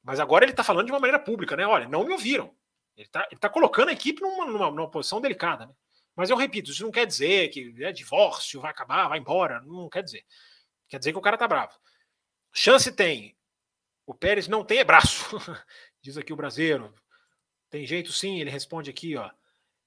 Mas 0.03 0.19
agora 0.19 0.45
ele 0.45 0.53
está 0.53 0.65
falando 0.65 0.87
de 0.87 0.93
uma 0.93 1.01
maneira 1.01 1.19
pública, 1.19 1.55
né? 1.55 1.67
Olha, 1.67 1.87
não 1.87 2.05
me 2.05 2.13
ouviram. 2.13 2.55
Ele 2.97 3.07
está 3.07 3.27
tá 3.39 3.49
colocando 3.49 3.91
a 3.91 3.93
equipe 3.93 4.23
numa, 4.23 4.47
numa, 4.47 4.71
numa 4.71 4.91
posição 4.91 5.21
delicada. 5.21 5.67
Né? 5.67 5.73
Mas 6.17 6.31
eu 6.31 6.37
repito, 6.37 6.71
isso 6.71 6.83
não 6.83 6.91
quer 6.91 7.07
dizer 7.07 7.49
que 7.49 7.75
é 7.85 7.93
divórcio, 7.93 8.61
vai 8.61 8.71
acabar, 8.71 9.09
vai 9.09 9.19
embora. 9.19 9.61
Não 9.63 9.89
quer 9.89 10.03
dizer. 10.03 10.25
Quer 10.89 10.99
dizer 10.99 11.13
que 11.13 11.19
o 11.19 11.23
cara 11.23 11.37
tá 11.37 11.47
bravo. 11.47 11.79
Chance 12.53 12.91
tem. 12.93 13.37
O 14.07 14.15
Pérez 14.15 14.49
não 14.49 14.65
tem 14.65 14.79
é 14.79 14.85
braço. 14.85 15.25
Diz 16.03 16.17
aqui 16.17 16.33
o 16.33 16.37
brasileiro. 16.37 16.95
Tem 17.69 17.87
jeito 17.87 18.13
sim, 18.13 18.41
ele 18.41 18.51
responde 18.51 18.91
aqui, 18.91 19.17
ó. 19.17 19.31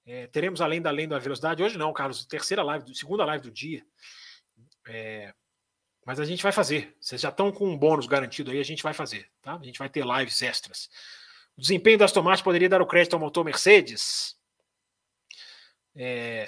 É, 0.05 0.27
teremos 0.27 0.61
além 0.61 0.81
da 0.81 0.89
além 0.89 1.07
da 1.07 1.19
velocidade. 1.19 1.63
Hoje 1.63 1.77
não, 1.77 1.93
Carlos. 1.93 2.25
Terceira 2.25 2.63
live, 2.63 2.93
segunda 2.95 3.25
live 3.25 3.43
do 3.43 3.51
dia. 3.51 3.85
É, 4.87 5.33
mas 6.05 6.19
a 6.19 6.25
gente 6.25 6.43
vai 6.43 6.51
fazer. 6.51 6.95
Vocês 6.99 7.21
já 7.21 7.29
estão 7.29 7.51
com 7.51 7.67
um 7.67 7.77
bônus 7.77 8.05
garantido 8.05 8.51
aí, 8.51 8.59
a 8.59 8.65
gente 8.65 8.83
vai 8.83 8.93
fazer. 8.93 9.29
Tá? 9.41 9.55
A 9.55 9.63
gente 9.63 9.79
vai 9.79 9.89
ter 9.89 10.05
lives 10.05 10.41
extras. 10.41 10.89
O 11.57 11.61
desempenho 11.61 11.97
das 11.97 12.11
tomates 12.11 12.41
poderia 12.41 12.69
dar 12.69 12.81
o 12.81 12.87
crédito 12.87 13.13
ao 13.13 13.19
motor 13.19 13.45
Mercedes? 13.45 14.35
É, 15.95 16.45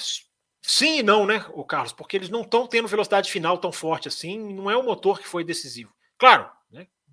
sim 0.61 0.99
e 0.99 1.03
não, 1.03 1.25
né, 1.25 1.45
o 1.53 1.63
Carlos? 1.63 1.93
Porque 1.93 2.17
eles 2.17 2.29
não 2.29 2.41
estão 2.41 2.67
tendo 2.67 2.87
velocidade 2.87 3.31
final 3.31 3.57
tão 3.57 3.71
forte 3.71 4.07
assim, 4.07 4.53
não 4.53 4.69
é 4.69 4.75
o 4.75 4.83
motor 4.83 5.19
que 5.19 5.27
foi 5.27 5.43
decisivo. 5.43 5.93
Claro, 6.17 6.49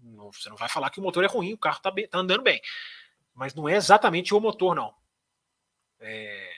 não, 0.02 0.32
você 0.32 0.48
não 0.48 0.56
vai 0.56 0.68
falar 0.68 0.90
que 0.90 1.00
o 1.00 1.02
motor 1.02 1.24
é 1.24 1.26
ruim, 1.26 1.52
o 1.52 1.58
carro 1.58 1.76
está 1.76 1.90
tá 1.90 2.18
andando 2.18 2.42
bem. 2.42 2.60
Mas 3.34 3.54
não 3.54 3.68
é 3.68 3.76
exatamente 3.76 4.34
o 4.34 4.40
motor, 4.40 4.74
não. 4.74 4.94
É... 6.00 6.50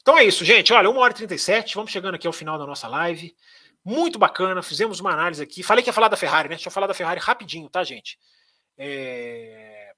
Então 0.00 0.16
é 0.16 0.24
isso, 0.24 0.44
gente. 0.44 0.72
Olha, 0.72 0.88
1 0.88 0.96
hora 0.96 1.12
e 1.12 1.16
37, 1.16 1.74
vamos 1.74 1.90
chegando 1.90 2.14
aqui 2.14 2.26
ao 2.26 2.32
final 2.32 2.58
da 2.58 2.66
nossa 2.66 2.86
live. 2.86 3.34
Muito 3.84 4.18
bacana, 4.18 4.62
fizemos 4.62 5.00
uma 5.00 5.12
análise 5.12 5.42
aqui. 5.42 5.62
Falei 5.62 5.82
que 5.82 5.88
ia 5.88 5.94
falar 5.94 6.08
da 6.08 6.16
Ferrari, 6.16 6.48
né? 6.48 6.54
Deixa 6.54 6.68
eu 6.68 6.72
falar 6.72 6.86
da 6.86 6.94
Ferrari 6.94 7.20
rapidinho, 7.20 7.68
tá, 7.68 7.82
gente? 7.82 8.18
É... 8.76 9.92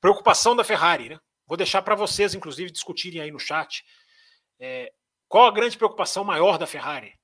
Preocupação 0.00 0.56
da 0.56 0.64
Ferrari, 0.64 1.10
né? 1.10 1.20
Vou 1.46 1.56
deixar 1.56 1.82
para 1.82 1.94
vocês, 1.94 2.34
inclusive, 2.34 2.70
discutirem 2.70 3.20
aí 3.20 3.30
no 3.30 3.38
chat. 3.38 3.84
É, 4.58 4.92
qual 5.28 5.46
a 5.46 5.50
grande 5.50 5.76
preocupação 5.76 6.24
maior 6.24 6.56
da 6.56 6.66
Ferrari? 6.66 7.18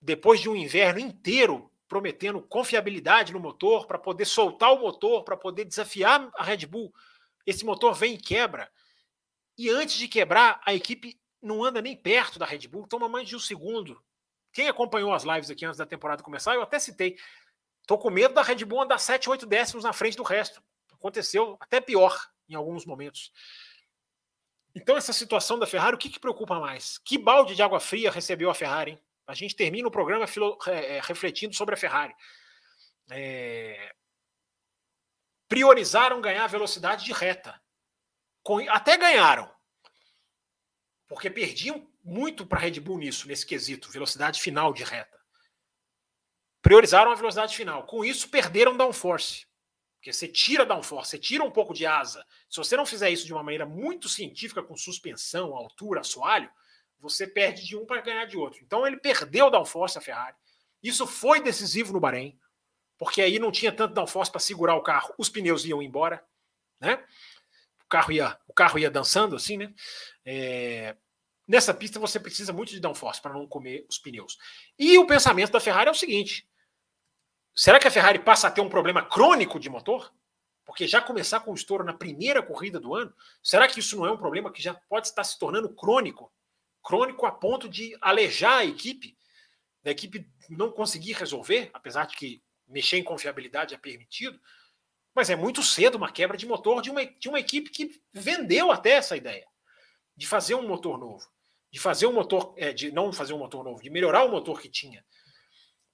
Depois 0.00 0.40
de 0.40 0.48
um 0.48 0.56
inverno 0.56 0.98
inteiro 0.98 1.71
prometendo 1.92 2.40
confiabilidade 2.40 3.34
no 3.34 3.38
motor, 3.38 3.86
para 3.86 3.98
poder 3.98 4.24
soltar 4.24 4.72
o 4.72 4.80
motor, 4.80 5.24
para 5.24 5.36
poder 5.36 5.66
desafiar 5.66 6.26
a 6.36 6.42
Red 6.42 6.64
Bull, 6.64 6.90
esse 7.44 7.66
motor 7.66 7.92
vem 7.92 8.14
e 8.14 8.18
quebra. 8.18 8.72
E 9.58 9.68
antes 9.68 9.96
de 9.96 10.08
quebrar, 10.08 10.58
a 10.64 10.72
equipe 10.72 11.20
não 11.42 11.62
anda 11.62 11.82
nem 11.82 11.94
perto 11.94 12.38
da 12.38 12.46
Red 12.46 12.66
Bull, 12.66 12.86
toma 12.86 13.10
mais 13.10 13.28
de 13.28 13.36
um 13.36 13.38
segundo. 13.38 14.02
Quem 14.54 14.68
acompanhou 14.68 15.12
as 15.12 15.22
lives 15.22 15.50
aqui 15.50 15.66
antes 15.66 15.76
da 15.76 15.84
temporada 15.84 16.22
começar, 16.22 16.54
eu 16.54 16.62
até 16.62 16.78
citei. 16.78 17.18
Tô 17.86 17.98
com 17.98 18.08
medo 18.08 18.32
da 18.32 18.40
Red 18.40 18.64
Bull 18.64 18.80
andar 18.80 18.96
7, 18.96 19.28
8 19.28 19.44
décimos 19.44 19.84
na 19.84 19.92
frente 19.92 20.16
do 20.16 20.22
resto. 20.22 20.62
Aconteceu 20.94 21.58
até 21.60 21.78
pior 21.78 22.18
em 22.48 22.54
alguns 22.54 22.86
momentos. 22.86 23.30
Então, 24.74 24.96
essa 24.96 25.12
situação 25.12 25.58
da 25.58 25.66
Ferrari, 25.66 25.94
o 25.94 25.98
que, 25.98 26.08
que 26.08 26.18
preocupa 26.18 26.58
mais? 26.58 26.96
Que 26.96 27.18
balde 27.18 27.54
de 27.54 27.62
água 27.62 27.80
fria 27.80 28.10
recebeu 28.10 28.48
a 28.48 28.54
Ferrari? 28.54 28.92
Hein? 28.92 29.00
A 29.32 29.34
gente 29.34 29.56
termina 29.56 29.88
o 29.88 29.90
programa 29.90 30.26
filo, 30.26 30.58
é, 30.66 31.00
refletindo 31.00 31.54
sobre 31.54 31.74
a 31.74 31.78
Ferrari. 31.78 32.14
É... 33.10 33.94
Priorizaram 35.48 36.20
ganhar 36.20 36.46
velocidade 36.48 37.06
de 37.06 37.12
reta. 37.12 37.58
Com... 38.42 38.58
Até 38.68 38.98
ganharam. 38.98 39.50
Porque 41.08 41.30
perdiam 41.30 41.90
muito 42.04 42.46
para 42.46 42.58
a 42.58 42.60
Red 42.60 42.78
Bull 42.78 42.98
nisso, 42.98 43.26
nesse 43.26 43.46
quesito, 43.46 43.90
velocidade 43.90 44.38
final 44.38 44.70
de 44.70 44.84
reta. 44.84 45.18
Priorizaram 46.60 47.10
a 47.10 47.14
velocidade 47.14 47.56
final. 47.56 47.86
Com 47.86 48.04
isso, 48.04 48.28
perderam 48.28 48.76
downforce. 48.76 49.46
Porque 49.94 50.12
você 50.12 50.28
tira 50.28 50.66
downforce, 50.66 51.12
você 51.12 51.18
tira 51.18 51.42
um 51.42 51.50
pouco 51.50 51.72
de 51.72 51.86
asa. 51.86 52.22
Se 52.50 52.58
você 52.58 52.76
não 52.76 52.84
fizer 52.84 53.08
isso 53.08 53.24
de 53.24 53.32
uma 53.32 53.42
maneira 53.42 53.64
muito 53.64 54.10
científica, 54.10 54.62
com 54.62 54.76
suspensão, 54.76 55.56
altura, 55.56 56.00
assoalho, 56.00 56.52
você 57.02 57.26
perde 57.26 57.66
de 57.66 57.76
um 57.76 57.84
para 57.84 58.00
ganhar 58.00 58.24
de 58.24 58.38
outro. 58.38 58.62
Então 58.62 58.86
ele 58.86 58.96
perdeu 58.96 59.46
o 59.46 59.50
downforce 59.50 59.98
a 59.98 60.00
Ferrari. 60.00 60.36
Isso 60.82 61.06
foi 61.06 61.42
decisivo 61.42 61.92
no 61.92 62.00
Bahrein, 62.00 62.38
porque 62.96 63.20
aí 63.20 63.38
não 63.38 63.52
tinha 63.52 63.72
tanto 63.72 63.92
downforce 63.92 64.30
para 64.30 64.40
segurar 64.40 64.76
o 64.76 64.82
carro, 64.82 65.12
os 65.18 65.28
pneus 65.28 65.64
iam 65.64 65.82
embora, 65.82 66.24
né? 66.80 67.04
carro 67.92 68.10
ia, 68.10 68.38
o 68.48 68.54
carro 68.54 68.78
ia 68.78 68.90
dançando 68.90 69.36
assim, 69.36 69.58
né? 69.58 69.74
É, 70.24 70.96
nessa 71.46 71.74
pista 71.74 72.00
você 72.00 72.18
precisa 72.18 72.50
muito 72.50 72.70
de 72.70 72.80
downforce 72.80 73.20
para 73.20 73.34
não 73.34 73.46
comer 73.46 73.84
os 73.86 73.98
pneus. 73.98 74.38
E 74.78 74.96
o 74.96 75.06
pensamento 75.06 75.52
da 75.52 75.60
Ferrari 75.60 75.88
é 75.88 75.92
o 75.92 75.94
seguinte: 75.94 76.48
será 77.54 77.78
que 77.78 77.86
a 77.86 77.90
Ferrari 77.90 78.18
passa 78.18 78.48
a 78.48 78.50
ter 78.50 78.62
um 78.62 78.70
problema 78.70 79.04
crônico 79.04 79.60
de 79.60 79.68
motor? 79.68 80.10
Porque 80.64 80.86
já 80.86 81.02
começar 81.02 81.40
com 81.40 81.50
o 81.50 81.54
estouro 81.54 81.84
na 81.84 81.92
primeira 81.92 82.42
corrida 82.42 82.80
do 82.80 82.94
ano, 82.94 83.12
será 83.42 83.68
que 83.68 83.80
isso 83.80 83.96
não 83.96 84.06
é 84.06 84.12
um 84.12 84.16
problema 84.16 84.50
que 84.50 84.62
já 84.62 84.72
pode 84.72 85.08
estar 85.08 85.24
se 85.24 85.38
tornando 85.38 85.68
crônico? 85.68 86.32
Crônico 86.82 87.26
a 87.26 87.32
ponto 87.32 87.68
de 87.68 87.96
alejar 88.00 88.58
a 88.58 88.64
equipe, 88.64 89.16
da 89.82 89.90
equipe 89.90 90.28
não 90.48 90.70
conseguir 90.70 91.12
resolver, 91.12 91.70
apesar 91.72 92.06
de 92.06 92.16
que 92.16 92.42
mexer 92.66 92.98
em 92.98 93.04
confiabilidade 93.04 93.74
é 93.74 93.78
permitido, 93.78 94.40
mas 95.14 95.30
é 95.30 95.36
muito 95.36 95.62
cedo 95.62 95.96
uma 95.96 96.10
quebra 96.10 96.36
de 96.36 96.46
motor 96.46 96.80
de 96.82 96.90
uma, 96.90 97.04
de 97.04 97.28
uma 97.28 97.38
equipe 97.38 97.70
que 97.70 98.02
vendeu 98.12 98.70
até 98.70 98.92
essa 98.92 99.16
ideia 99.16 99.46
de 100.16 100.26
fazer 100.26 100.54
um 100.54 100.66
motor 100.66 100.98
novo, 100.98 101.26
de 101.70 101.78
fazer 101.78 102.06
um 102.06 102.12
motor, 102.12 102.54
é, 102.56 102.72
de 102.72 102.90
não 102.92 103.12
fazer 103.12 103.32
um 103.32 103.38
motor 103.38 103.64
novo, 103.64 103.82
de 103.82 103.90
melhorar 103.90 104.24
o 104.24 104.30
motor 104.30 104.60
que 104.60 104.68
tinha 104.68 105.04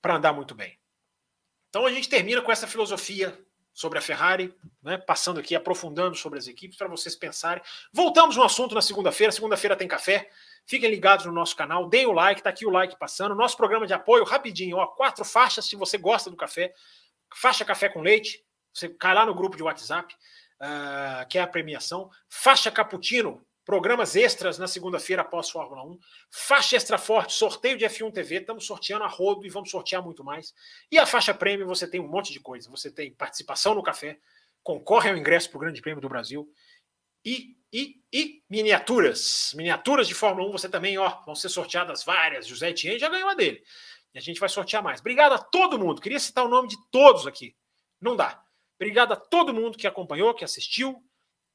para 0.00 0.16
andar 0.16 0.32
muito 0.32 0.54
bem. 0.54 0.78
Então 1.68 1.84
a 1.86 1.92
gente 1.92 2.08
termina 2.08 2.40
com 2.42 2.50
essa 2.50 2.66
filosofia 2.66 3.38
sobre 3.78 3.96
a 3.96 4.02
Ferrari, 4.02 4.52
né, 4.82 4.98
passando 4.98 5.38
aqui, 5.38 5.54
aprofundando 5.54 6.16
sobre 6.16 6.36
as 6.36 6.48
equipes 6.48 6.76
para 6.76 6.88
vocês 6.88 7.14
pensarem. 7.14 7.62
Voltamos 7.92 8.34
no 8.34 8.42
assunto 8.42 8.74
na 8.74 8.82
segunda-feira. 8.82 9.30
Segunda-feira 9.30 9.76
tem 9.76 9.86
café. 9.86 10.28
Fiquem 10.66 10.90
ligados 10.90 11.26
no 11.26 11.32
nosso 11.32 11.54
canal, 11.54 11.88
deem 11.88 12.04
o 12.04 12.10
like, 12.10 12.42
tá 12.42 12.50
aqui 12.50 12.66
o 12.66 12.70
like 12.70 12.98
passando. 12.98 13.36
Nosso 13.36 13.56
programa 13.56 13.86
de 13.86 13.94
apoio, 13.94 14.24
rapidinho, 14.24 14.78
ó, 14.78 14.86
quatro 14.88 15.24
faixas 15.24 15.64
se 15.64 15.76
você 15.76 15.96
gosta 15.96 16.28
do 16.28 16.36
café. 16.36 16.74
Faixa 17.32 17.64
café 17.64 17.88
com 17.88 18.00
leite, 18.00 18.44
você 18.74 18.88
cai 18.88 19.14
lá 19.14 19.24
no 19.24 19.32
grupo 19.32 19.56
de 19.56 19.62
WhatsApp, 19.62 20.12
uh, 20.60 21.28
que 21.28 21.38
é 21.38 21.42
a 21.42 21.46
premiação. 21.46 22.10
Faixa 22.28 22.72
cappuccino, 22.72 23.46
programas 23.68 24.16
extras 24.16 24.56
na 24.56 24.66
segunda-feira 24.66 25.20
após 25.20 25.50
Fórmula 25.50 25.84
1. 25.84 25.98
Faixa 26.30 26.74
extra 26.74 26.96
forte, 26.96 27.34
sorteio 27.34 27.76
de 27.76 27.84
F1 27.84 28.10
TV, 28.10 28.36
estamos 28.36 28.64
sorteando 28.64 29.04
a 29.04 29.06
rodo 29.06 29.44
e 29.44 29.50
vamos 29.50 29.70
sortear 29.70 30.02
muito 30.02 30.24
mais. 30.24 30.54
E 30.90 30.98
a 30.98 31.04
faixa 31.04 31.34
prêmio, 31.34 31.66
você 31.66 31.86
tem 31.86 32.00
um 32.00 32.08
monte 32.08 32.32
de 32.32 32.40
coisa. 32.40 32.70
Você 32.70 32.90
tem 32.90 33.12
participação 33.12 33.74
no 33.74 33.82
café, 33.82 34.18
concorre 34.62 35.10
ao 35.10 35.18
ingresso 35.18 35.50
para 35.50 35.58
o 35.58 35.60
Grande 35.60 35.82
Prêmio 35.82 36.00
do 36.00 36.08
Brasil 36.08 36.50
e 37.22 37.58
e, 37.70 38.00
e 38.10 38.42
miniaturas. 38.48 39.52
Miniaturas 39.54 40.08
de 40.08 40.14
Fórmula 40.14 40.48
1, 40.48 40.52
você 40.52 40.68
também, 40.70 40.96
ó, 40.96 41.20
vão 41.26 41.34
ser 41.34 41.50
sorteadas 41.50 42.02
várias. 42.02 42.46
José 42.46 42.70
Etienne 42.70 42.98
já 42.98 43.10
ganhou 43.10 43.28
a 43.28 43.34
dele. 43.34 43.62
E 44.14 44.18
a 44.18 44.22
gente 44.22 44.40
vai 44.40 44.48
sortear 44.48 44.82
mais. 44.82 45.00
Obrigado 45.00 45.34
a 45.34 45.38
todo 45.38 45.78
mundo. 45.78 46.00
Queria 46.00 46.18
citar 46.18 46.46
o 46.46 46.48
nome 46.48 46.68
de 46.68 46.78
todos 46.90 47.26
aqui. 47.26 47.54
Não 48.00 48.16
dá. 48.16 48.42
Obrigado 48.80 49.12
a 49.12 49.16
todo 49.16 49.52
mundo 49.52 49.76
que 49.76 49.86
acompanhou, 49.86 50.32
que 50.32 50.42
assistiu, 50.42 51.04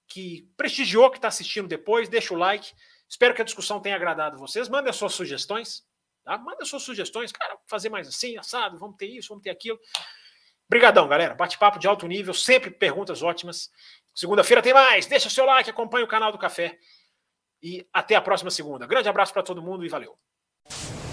que 0.07 0.49
prestigiou, 0.57 1.09
que 1.09 1.17
está 1.17 1.27
assistindo 1.27 1.67
depois. 1.67 2.09
Deixa 2.09 2.33
o 2.33 2.37
like. 2.37 2.71
Espero 3.09 3.33
que 3.33 3.41
a 3.41 3.45
discussão 3.45 3.79
tenha 3.79 3.95
agradado 3.95 4.37
vocês. 4.37 4.69
Mandem 4.69 4.89
as 4.89 4.95
suas 4.95 5.13
sugestões. 5.13 5.83
Tá? 6.23 6.37
Manda 6.37 6.65
suas 6.65 6.83
sugestões. 6.83 7.31
Cara, 7.31 7.57
fazer 7.67 7.89
mais 7.89 8.07
assim, 8.07 8.37
assado, 8.37 8.77
vamos 8.77 8.95
ter 8.97 9.07
isso, 9.07 9.29
vamos 9.29 9.43
ter 9.43 9.49
aquilo. 9.49 9.79
Obrigadão, 10.67 11.07
galera. 11.07 11.35
Bate-papo 11.35 11.77
de 11.77 11.87
alto 11.87 12.07
nível, 12.07 12.33
sempre 12.33 12.71
perguntas 12.71 13.21
ótimas. 13.21 13.69
Segunda-feira 14.15 14.61
tem 14.61 14.73
mais. 14.73 15.05
Deixa 15.05 15.29
seu 15.29 15.45
like, 15.45 15.69
acompanhe 15.69 16.05
o 16.05 16.07
canal 16.07 16.31
do 16.31 16.37
Café. 16.37 16.77
E 17.61 17.87
até 17.93 18.15
a 18.15 18.21
próxima 18.21 18.51
segunda. 18.51 18.87
Grande 18.87 19.09
abraço 19.09 19.33
para 19.33 19.43
todo 19.43 19.61
mundo 19.61 19.85
e 19.85 19.89
valeu. 19.89 20.17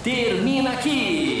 Termina 0.03 0.73
aqui 0.73 1.40